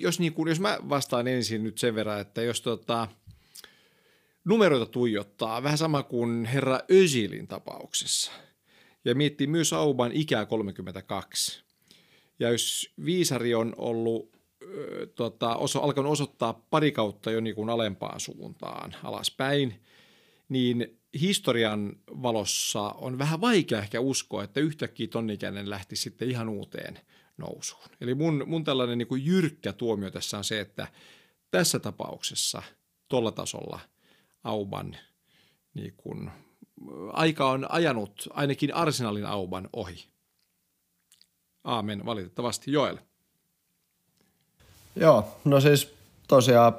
jos, 0.00 0.20
niin 0.20 0.32
kuin, 0.32 0.48
jos 0.48 0.60
mä 0.60 0.78
vastaan 0.88 1.28
ensin 1.28 1.62
nyt 1.62 1.78
sen 1.78 1.94
verran, 1.94 2.20
että 2.20 2.42
jos 2.42 2.60
tota, 2.60 3.08
numeroita 4.44 4.86
tuijottaa, 4.86 5.62
vähän 5.62 5.78
sama 5.78 6.02
kuin 6.02 6.44
herra 6.44 6.80
Özilin 6.90 7.46
tapauksessa. 7.46 8.32
Ja 9.04 9.14
miettii 9.14 9.46
myös 9.46 9.72
Auban 9.72 10.12
ikää 10.12 10.46
32. 10.46 11.64
Ja 12.38 12.50
jos 12.50 12.92
Viisari 13.04 13.54
on 13.54 13.74
ollut 13.76 14.33
tota, 15.14 15.56
oso, 15.56 15.82
alkanut 15.82 16.12
osoittaa 16.12 16.52
pari 16.70 16.92
kautta 16.92 17.30
jo 17.30 17.40
niin 17.40 17.54
kuin 17.54 17.70
alempaan 17.70 18.20
suuntaan 18.20 18.94
alaspäin, 19.02 19.82
niin 20.48 21.00
historian 21.20 21.96
valossa 22.08 22.80
on 22.80 23.18
vähän 23.18 23.40
vaikea 23.40 23.78
ehkä 23.78 24.00
uskoa, 24.00 24.44
että 24.44 24.60
yhtäkkiä 24.60 25.08
tonnikäinen 25.08 25.70
lähti 25.70 25.96
sitten 25.96 26.30
ihan 26.30 26.48
uuteen 26.48 26.98
nousuun. 27.36 27.84
Eli 28.00 28.14
mun, 28.14 28.44
mun 28.46 28.64
tällainen 28.64 28.98
niin 28.98 29.08
kuin 29.08 29.26
jyrkkä 29.26 29.72
tuomio 29.72 30.10
tässä 30.10 30.38
on 30.38 30.44
se, 30.44 30.60
että 30.60 30.88
tässä 31.50 31.78
tapauksessa 31.78 32.62
tuolla 33.08 33.32
tasolla– 33.32 33.80
Auban 34.44 34.96
niin 35.74 35.94
kun, 35.96 36.30
aika 37.12 37.50
on 37.50 37.66
ajanut 37.68 38.28
ainakin 38.30 38.74
Arsenalin 38.74 39.26
Auban 39.26 39.68
ohi. 39.72 40.08
Aamen, 41.64 42.06
valitettavasti. 42.06 42.72
Joel. 42.72 42.98
Joo, 44.96 45.28
no 45.44 45.60
siis 45.60 45.94
tosiaan 46.28 46.74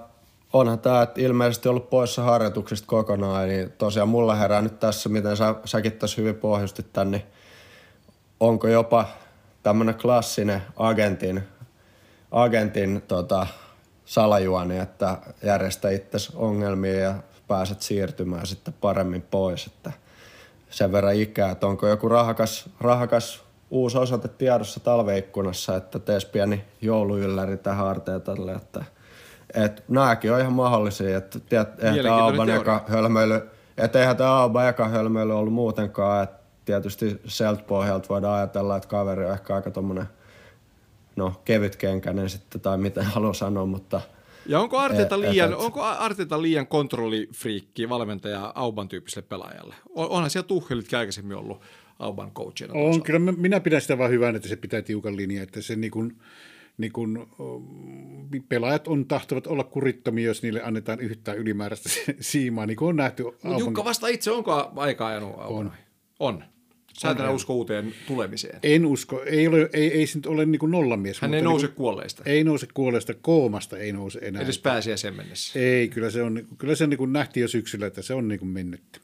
onhan 0.54 0.80
tämä 0.80 1.08
ilmeisesti 1.16 1.70
ollut 1.70 1.90
poissa 1.90 2.24
harjoituksista 2.24 2.88
kokonaan, 2.88 3.48
niin 3.48 3.72
tosiaan 3.72 4.10
mulla 4.10 4.36
herää 4.36 4.62
nyt 4.62 4.80
tässä, 4.80 5.10
miten 5.10 5.38
sä, 5.38 5.56
säkin 5.66 5.92
tässä 5.92 6.22
hyvin 6.22 6.36
pohjustit 6.36 6.94
tänne, 6.94 7.18
niin 7.18 7.28
onko 8.40 8.68
jopa 8.68 9.08
tämmöinen 9.64 9.96
klassinen 9.96 10.62
agentin, 10.78 11.44
agentin 12.32 13.02
tota, 13.08 13.48
salajuoni, 14.06 14.78
että 14.78 15.18
järjestä 15.44 15.90
itse 15.90 16.18
ongelmia 16.36 17.00
ja 17.00 17.16
pääset 17.48 17.82
siirtymään 17.82 18.48
sitten 18.48 18.74
paremmin 18.82 19.22
pois, 19.22 19.68
että 19.68 19.92
sen 20.70 20.92
verran 20.92 21.16
ikää, 21.16 21.52
että 21.52 21.68
onko 21.68 21.88
joku 21.88 22.10
rahakas, 22.10 22.70
rahakas 22.82 23.45
uusi 23.72 23.98
osoite 23.98 24.28
tiedossa 24.28 24.80
talveikkunassa, 24.80 25.76
että 25.76 26.00
tees 26.00 26.26
pieni 26.26 26.64
jouluylläri 26.82 27.58
tähän 27.58 27.88
Arteetalle, 27.88 28.52
että 28.52 28.86
et 29.54 29.84
nämäkin 29.88 30.34
on 30.34 30.40
ihan 30.40 30.54
mahdollisia, 30.54 31.18
että 31.18 31.40
tiedät, 31.40 31.84
eihän 31.84 32.14
Auban 32.14 32.50
eka 32.50 32.86
hölmöily, 32.88 33.50
että 33.78 34.00
eihän 34.00 34.18
tämä 34.18 34.40
Auban 34.40 34.68
eka 34.70 34.88
hölmöily 34.88 35.38
ollut 35.38 35.54
muutenkaan, 35.54 36.24
että 36.24 36.38
tietysti 36.66 37.22
sieltä 37.26 37.64
pohjalta 37.64 38.10
voidaan 38.10 38.38
ajatella, 38.38 38.78
että 38.78 38.90
kaveri 38.90 39.26
on 39.26 39.32
ehkä 39.32 39.56
aika 39.56 39.72
tommonen, 39.72 40.06
no 41.16 41.42
kevytkenkäinen 41.46 42.30
sitten 42.30 42.62
tai 42.62 42.78
mitä 42.78 43.04
haluan 43.04 43.36
sanoa, 43.36 43.66
mutta– 43.66 44.02
ja 44.48 44.60
onko 44.60 44.78
Arteta 44.78 45.20
liian, 45.20 45.52
et, 45.52 45.58
onko 45.58 45.82
Arteta 45.82 46.42
liian 46.42 46.68
kontrollifriikki 46.68 47.90
valmentaja 47.90 48.52
Auban 48.56 48.88
tyyppiselle 48.88 49.28
pelaajalle? 49.30 49.76
Onhan 49.96 50.30
siellä 50.30 50.48
Tuhelitkin 50.48 51.00
aikaisemmin 51.00 51.38
ollut 51.38 51.62
Auban 52.00 52.32
coachina. 52.32 52.74
On, 52.74 53.04
kyllä 53.04 53.20
minä 53.20 53.60
pidän 53.60 53.82
sitä 53.82 53.98
vaan 53.98 54.12
hyvänä, 54.12 54.36
että 54.36 54.50
se 54.50 54.56
pitää 54.56 54.82
tiukan 54.82 55.18
linjan, 55.18 55.44
että 55.44 55.62
se 55.62 55.76
niin 55.76 55.92
kuin, 55.92 56.18
niin 56.78 56.92
kuin, 56.92 57.26
pelaajat 58.50 58.88
on 58.88 59.06
tahtovat 59.06 59.48
olla 59.48 59.64
kurittomia, 59.64 60.26
jos 60.26 60.44
niille 60.44 60.62
annetaan 60.64 61.00
yhtään 61.00 61.38
ylimääräistä 61.38 61.90
siimaa, 62.20 62.66
niin 62.66 62.78
kuin 62.78 62.90
on 62.90 62.96
nähty. 62.96 63.24
Auban... 63.24 63.60
Jukka 63.60 63.86
vasta 63.86 64.08
itse, 64.08 64.32
onko 64.32 64.72
aikaa 64.76 65.08
ajanut 65.08 65.32
Auban? 65.38 65.66
On. 65.66 65.72
On. 66.20 66.44
Sä 67.00 67.10
et 67.10 67.18
usko 67.34 67.56
uuteen 67.56 67.94
tulemiseen. 68.08 68.60
En 68.64 68.86
usko. 68.86 69.24
Ei, 69.24 69.48
ole, 69.48 69.70
ei, 69.74 69.92
ei 69.92 70.08
se 70.08 70.18
nyt 70.18 70.26
ole 70.26 70.46
niin 70.46 70.60
nollamies. 70.68 71.22
Hän 71.22 71.34
ei 71.34 71.42
niinku- 71.42 71.50
nouse 71.50 71.68
niin 71.68 71.76
kuolleista. 71.76 72.24
Ei 72.26 72.44
nouse 72.44 72.68
kuolleista. 72.74 73.14
Koomasta 73.14 73.78
ei 73.78 73.92
nouse 73.92 74.20
enää. 74.22 74.42
Edes 74.42 74.62
sen 74.96 75.16
mennessä. 75.16 75.60
Ei, 75.60 75.88
kyllä 75.88 76.10
se, 76.10 76.24
on, 76.24 76.48
kyllä 76.58 76.76
se 76.76 76.88
niin 76.88 77.14
nähtiin 77.14 77.42
jo 77.42 77.48
syksyllä, 77.48 77.88
että 77.88 78.02
se 78.02 78.14
on 78.14 78.28
niin 78.28 78.48
mennyt. 78.48 79.02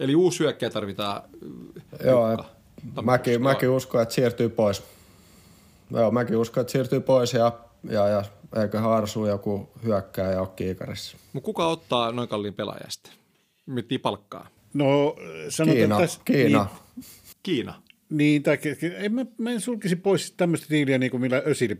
Eli 0.00 0.14
uusi 0.14 0.38
hyökkäjä 0.38 0.70
tarvitaan. 0.70 1.22
Joo, 2.04 2.44
mäkin, 3.02 3.42
mäkin 3.42 3.68
uskon, 3.68 4.02
että 4.02 4.14
siirtyy 4.14 4.48
pois. 4.48 4.82
Joo, 5.90 6.10
mäkin 6.10 6.36
uskon, 6.36 6.60
että 6.60 6.72
siirtyy 6.72 7.00
pois 7.00 7.32
ja, 7.32 7.52
ja, 7.90 8.08
ja 8.08 8.24
eikö 8.62 8.80
Harsu 8.80 9.26
joku 9.26 9.70
hyökkääjä 9.84 10.40
ole 10.40 10.48
kiikarissa. 10.56 11.16
Mutta 11.32 11.44
kuka 11.44 11.66
ottaa 11.66 12.12
noin 12.12 12.28
kalliin 12.28 12.54
pelaajasta? 12.54 13.10
Miettii 13.66 13.98
palkkaa. 13.98 14.48
No 14.74 15.16
sanotaan, 15.48 15.76
Kiina. 15.76 15.98
Tässä, 15.98 16.20
Kiina. 16.24 16.66
Niin, 16.96 17.04
Kiina. 17.42 17.82
Niin, 18.10 18.42
tai 18.42 18.58
en 18.96 19.14
mä, 19.14 19.26
mä 19.38 19.50
en 19.50 19.60
sulkisi 19.60 19.96
pois 19.96 20.32
tämmöistä 20.32 20.66
diiliä, 20.70 20.98
niin 20.98 21.10
kuin 21.10 21.20
millä 21.20 21.42
Ösili 21.46 21.78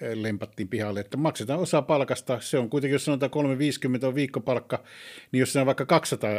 eh, 0.00 0.16
lempattiin 0.16 0.68
pihalle, 0.68 1.00
että 1.00 1.16
maksetaan 1.16 1.60
osa 1.60 1.82
palkasta, 1.82 2.40
se 2.40 2.58
on 2.58 2.70
kuitenkin, 2.70 2.92
jos 2.92 3.04
sanotaan 3.04 3.30
350 3.30 4.08
on 4.08 4.14
viikkopalkka, 4.14 4.84
niin 5.32 5.40
jos 5.40 5.52
sinä 5.52 5.66
vaikka 5.66 5.86
200 5.86 6.30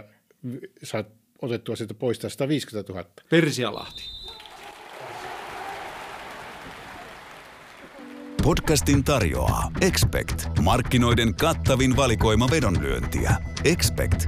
saat 0.84 1.08
otettua 1.42 1.76
siitä 1.76 1.94
pois, 1.94 2.20
150 2.28 2.94
000. 2.94 3.06
Persialahti. 3.30 4.04
Podcastin 8.44 9.04
tarjoaa 9.04 9.72
Expect, 9.82 10.46
markkinoiden 10.62 11.36
kattavin 11.36 11.96
valikoima 11.96 12.48
vedonlyöntiä. 12.52 13.36
Expect, 13.66 14.26